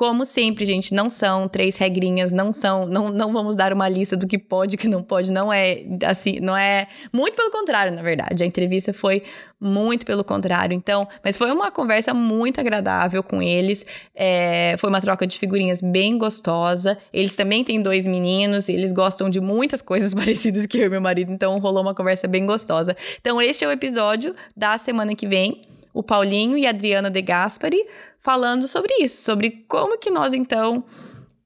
Como 0.00 0.24
sempre, 0.24 0.64
gente, 0.64 0.94
não 0.94 1.10
são 1.10 1.46
três 1.46 1.76
regrinhas, 1.76 2.32
não 2.32 2.54
são, 2.54 2.86
não, 2.86 3.10
não 3.10 3.34
vamos 3.34 3.54
dar 3.54 3.70
uma 3.70 3.86
lista 3.86 4.16
do 4.16 4.26
que 4.26 4.38
pode 4.38 4.74
e 4.74 4.78
que 4.78 4.88
não 4.88 5.02
pode, 5.02 5.30
não 5.30 5.52
é 5.52 5.82
assim, 6.06 6.40
não 6.40 6.56
é, 6.56 6.88
muito 7.12 7.36
pelo 7.36 7.50
contrário, 7.50 7.92
na 7.94 8.00
verdade. 8.00 8.42
A 8.42 8.46
entrevista 8.46 8.94
foi 8.94 9.22
muito 9.60 10.06
pelo 10.06 10.24
contrário. 10.24 10.74
Então, 10.74 11.06
mas 11.22 11.36
foi 11.36 11.52
uma 11.52 11.70
conversa 11.70 12.14
muito 12.14 12.58
agradável 12.58 13.22
com 13.22 13.42
eles. 13.42 13.84
É, 14.14 14.74
foi 14.78 14.88
uma 14.88 15.02
troca 15.02 15.26
de 15.26 15.38
figurinhas 15.38 15.82
bem 15.82 16.16
gostosa. 16.16 16.96
Eles 17.12 17.36
também 17.36 17.62
têm 17.62 17.82
dois 17.82 18.06
meninos 18.06 18.70
eles 18.70 18.94
gostam 18.94 19.28
de 19.28 19.38
muitas 19.38 19.82
coisas 19.82 20.14
parecidas 20.16 20.64
que 20.64 20.78
eu 20.78 20.86
e 20.86 20.88
meu 20.88 21.00
marido. 21.02 21.30
Então, 21.30 21.58
rolou 21.58 21.82
uma 21.82 21.94
conversa 21.94 22.26
bem 22.26 22.46
gostosa. 22.46 22.96
Então, 23.20 23.38
este 23.38 23.66
é 23.66 23.68
o 23.68 23.70
episódio 23.70 24.34
da 24.56 24.78
semana 24.78 25.14
que 25.14 25.26
vem. 25.26 25.60
O 25.92 26.02
Paulinho 26.02 26.56
e 26.56 26.66
a 26.66 26.70
Adriana 26.70 27.10
De 27.10 27.20
Gaspari 27.20 27.84
falando 28.18 28.68
sobre 28.68 28.94
isso, 29.02 29.22
sobre 29.22 29.64
como 29.66 29.98
que 29.98 30.10
nós 30.10 30.32
então 30.32 30.84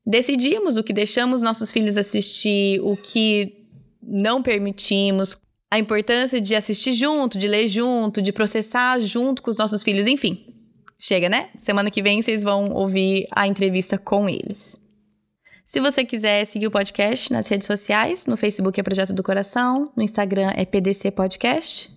decidimos 0.07 0.77
o 0.77 0.83
que 0.83 0.93
deixamos 0.93 1.41
nossos 1.41 1.73
filhos 1.73 1.97
assistir, 1.97 2.81
o 2.83 2.97
que 2.97 3.65
não 4.03 4.43
permitimos, 4.43 5.41
a 5.71 5.79
importância 5.79 6.41
de 6.41 6.55
assistir 6.55 6.95
junto, 6.95 7.39
de 7.39 7.49
ler 7.49 7.67
junto, 7.69 8.21
de 8.21 8.33
processar 8.33 9.01
junto 9.01 9.43
com 9.43 9.51
os 9.51 9.57
nossos 9.57 9.83
filhos, 9.83 10.07
enfim. 10.07 10.55
Chega, 10.99 11.29
né? 11.29 11.49
Semana 11.57 11.91
que 11.91 12.03
vem 12.03 12.23
vocês 12.23 12.43
vão 12.43 12.71
ouvir 12.73 13.27
a 13.33 13.47
entrevista 13.47 13.99
com 13.99 14.29
eles. 14.29 14.81
Se 15.65 15.81
você 15.81 16.05
quiser 16.05 16.45
seguir 16.45 16.67
o 16.67 16.71
podcast 16.71 17.33
nas 17.33 17.49
redes 17.49 17.67
sociais, 17.67 18.27
no 18.27 18.37
Facebook 18.37 18.79
é 18.79 18.83
Projeto 18.83 19.15
do 19.15 19.23
Coração, 19.23 19.91
no 19.97 20.03
Instagram 20.03 20.53
é 20.55 20.65
PDC 20.65 21.11
Podcast 21.11 21.94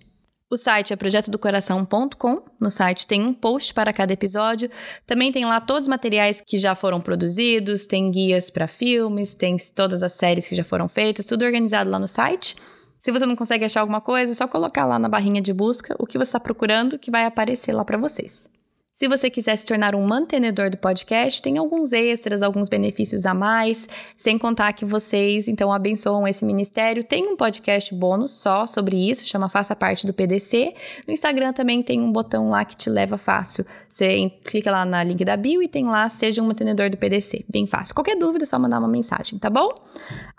o 0.50 0.56
site 0.56 0.92
é 0.92 0.96
projetodocoração.com. 0.96 2.42
No 2.60 2.70
site 2.70 3.06
tem 3.06 3.22
um 3.22 3.34
post 3.34 3.74
para 3.74 3.92
cada 3.92 4.12
episódio. 4.12 4.70
Também 5.06 5.30
tem 5.30 5.44
lá 5.44 5.60
todos 5.60 5.82
os 5.82 5.88
materiais 5.88 6.40
que 6.40 6.56
já 6.56 6.74
foram 6.74 7.00
produzidos, 7.00 7.86
tem 7.86 8.10
guias 8.10 8.48
para 8.48 8.66
filmes, 8.66 9.34
tem 9.34 9.56
todas 9.74 10.02
as 10.02 10.12
séries 10.12 10.48
que 10.48 10.54
já 10.54 10.64
foram 10.64 10.88
feitas, 10.88 11.26
tudo 11.26 11.44
organizado 11.44 11.90
lá 11.90 11.98
no 11.98 12.08
site. 12.08 12.56
Se 12.98 13.12
você 13.12 13.26
não 13.26 13.36
consegue 13.36 13.64
achar 13.64 13.80
alguma 13.80 14.00
coisa, 14.00 14.32
é 14.32 14.34
só 14.34 14.48
colocar 14.48 14.84
lá 14.86 14.98
na 14.98 15.08
barrinha 15.08 15.40
de 15.40 15.52
busca 15.52 15.94
o 15.98 16.06
que 16.06 16.18
você 16.18 16.30
está 16.30 16.40
procurando 16.40 16.98
que 16.98 17.10
vai 17.10 17.24
aparecer 17.24 17.72
lá 17.72 17.84
para 17.84 17.98
vocês. 17.98 18.50
Se 18.98 19.06
você 19.06 19.30
quiser 19.30 19.54
se 19.54 19.64
tornar 19.64 19.94
um 19.94 20.04
mantenedor 20.04 20.70
do 20.70 20.76
podcast, 20.76 21.40
tem 21.40 21.56
alguns 21.56 21.92
extras, 21.92 22.42
alguns 22.42 22.68
benefícios 22.68 23.26
a 23.26 23.32
mais, 23.32 23.88
sem 24.16 24.36
contar 24.36 24.72
que 24.72 24.84
vocês 24.84 25.46
então 25.46 25.72
abençoam 25.72 26.26
esse 26.26 26.44
ministério. 26.44 27.04
Tem 27.04 27.24
um 27.28 27.36
podcast 27.36 27.94
bônus 27.94 28.32
só 28.32 28.66
sobre 28.66 29.08
isso, 29.08 29.24
chama 29.24 29.48
Faça 29.48 29.76
Parte 29.76 30.04
do 30.04 30.12
PDC. 30.12 30.74
No 31.06 31.14
Instagram 31.14 31.52
também 31.52 31.80
tem 31.80 32.00
um 32.00 32.10
botão 32.10 32.50
lá 32.50 32.64
que 32.64 32.74
te 32.74 32.90
leva 32.90 33.16
fácil. 33.16 33.64
Você 33.88 34.32
clica 34.44 34.72
lá 34.72 34.84
na 34.84 35.04
link 35.04 35.24
da 35.24 35.36
bio 35.36 35.62
e 35.62 35.68
tem 35.68 35.84
lá 35.86 36.08
Seja 36.08 36.42
um 36.42 36.46
mantenedor 36.48 36.90
do 36.90 36.96
PDC. 36.96 37.44
Bem 37.48 37.68
fácil. 37.68 37.94
Qualquer 37.94 38.16
dúvida 38.16 38.42
é 38.42 38.46
só 38.48 38.58
mandar 38.58 38.80
uma 38.80 38.88
mensagem, 38.88 39.38
tá 39.38 39.48
bom? 39.48 39.68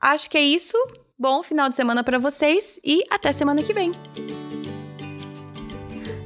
Acho 0.02 0.30
que 0.30 0.38
é 0.38 0.44
isso. 0.44 0.76
Bom 1.18 1.42
final 1.44 1.70
de 1.70 1.78
semana 1.78 2.04
para 2.04 2.20
vocês 2.20 2.78
e 2.84 3.06
até 3.10 3.32
semana 3.32 3.64
que 3.64 3.72
vem. 3.72 3.94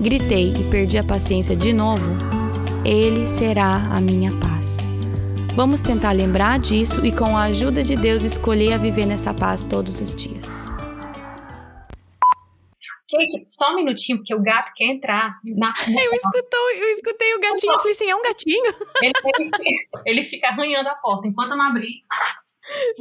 Gritei 0.00 0.54
e 0.54 0.70
perdi 0.70 0.96
a 0.96 1.02
paciência 1.02 1.56
de 1.56 1.72
novo. 1.72 2.04
Ele 2.84 3.26
será 3.26 3.82
a 3.90 4.00
minha 4.00 4.30
paz. 4.38 4.78
Vamos 5.56 5.82
tentar 5.82 6.12
lembrar 6.12 6.60
disso 6.60 7.04
e, 7.04 7.10
com 7.10 7.36
a 7.36 7.44
ajuda 7.44 7.82
de 7.82 7.96
Deus, 7.96 8.22
escolher 8.22 8.74
a 8.74 8.78
viver 8.78 9.06
nessa 9.06 9.34
paz 9.34 9.64
todos 9.64 10.00
os 10.00 10.14
dias. 10.14 10.66
Kate, 13.10 13.44
só 13.48 13.72
um 13.72 13.76
minutinho, 13.76 14.18
porque 14.18 14.32
o 14.32 14.40
gato 14.40 14.70
quer 14.76 14.84
entrar. 14.84 15.40
Na... 15.44 15.72
Eu, 15.88 16.12
escutou, 16.12 16.70
eu 16.76 16.90
escutei 16.90 17.34
o 17.34 17.40
gatinho, 17.40 17.72
eu 17.72 17.78
falei 17.78 17.92
assim, 17.92 18.08
é 18.08 18.14
um 18.14 18.22
gatinho? 18.22 18.74
Ele, 19.02 19.12
ele, 19.38 19.88
ele 20.06 20.22
fica 20.22 20.48
arranhando 20.48 20.88
a 20.88 20.94
porta 20.94 21.26
enquanto 21.26 21.52
eu 21.52 21.56
não 21.56 21.66
abri. 21.66 21.98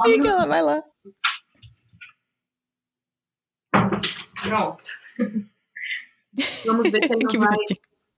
Fica 0.03 0.31
lá, 0.31 0.45
vai 0.47 0.61
lá. 0.63 0.83
Pronto. 4.41 4.83
Vamos 6.65 6.91
ver 6.91 7.05
se 7.05 7.13
ele 7.13 7.25
não 7.33 7.39
vai. 7.39 7.57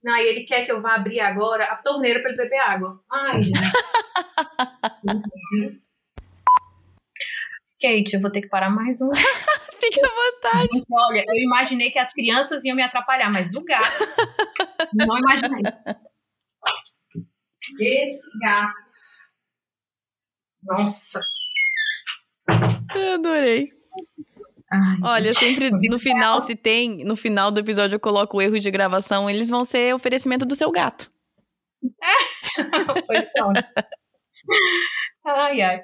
Não, 0.02 0.14
aí 0.14 0.26
ele 0.26 0.44
quer 0.44 0.64
que 0.64 0.72
eu 0.72 0.80
vá 0.80 0.94
abrir 0.94 1.20
agora 1.20 1.64
a 1.64 1.76
torneira 1.76 2.20
para 2.20 2.30
ele 2.30 2.42
beber 2.42 2.60
água. 2.60 2.98
Ai, 3.10 3.42
gente. 3.42 3.60
Kate, 7.80 8.14
eu 8.14 8.20
vou 8.20 8.30
ter 8.30 8.42
que 8.42 8.48
parar 8.48 8.70
mais 8.70 9.00
um. 9.00 9.10
Fica 9.80 10.06
à 10.06 10.10
vontade. 10.10 10.68
Gente, 10.72 10.86
olha, 10.90 11.24
eu 11.26 11.42
imaginei 11.42 11.90
que 11.90 11.98
as 11.98 12.12
crianças 12.12 12.62
iam 12.64 12.76
me 12.76 12.82
atrapalhar, 12.82 13.30
mas 13.30 13.54
o 13.54 13.64
gato. 13.64 14.06
não 14.92 15.18
imaginei. 15.18 15.62
Esse 17.80 18.38
gato. 18.38 18.74
Nossa. 20.62 21.20
Eu 22.94 23.14
adorei. 23.14 23.79
Ai, 24.72 24.98
Olha, 25.02 25.32
gente, 25.32 25.38
sempre 25.38 25.70
no 25.90 25.98
final, 25.98 26.40
se 26.40 26.54
tem, 26.54 27.04
no 27.04 27.16
final 27.16 27.50
do 27.50 27.60
episódio 27.60 27.96
eu 27.96 28.00
coloco 28.00 28.36
o 28.36 28.42
erro 28.42 28.58
de 28.58 28.70
gravação, 28.70 29.28
eles 29.28 29.50
vão 29.50 29.64
ser 29.64 29.94
oferecimento 29.94 30.46
do 30.46 30.54
seu 30.54 30.70
gato. 30.70 31.10
pois 33.06 33.26
pronto. 33.32 33.62
Ai, 35.24 35.60
ai. 35.60 35.80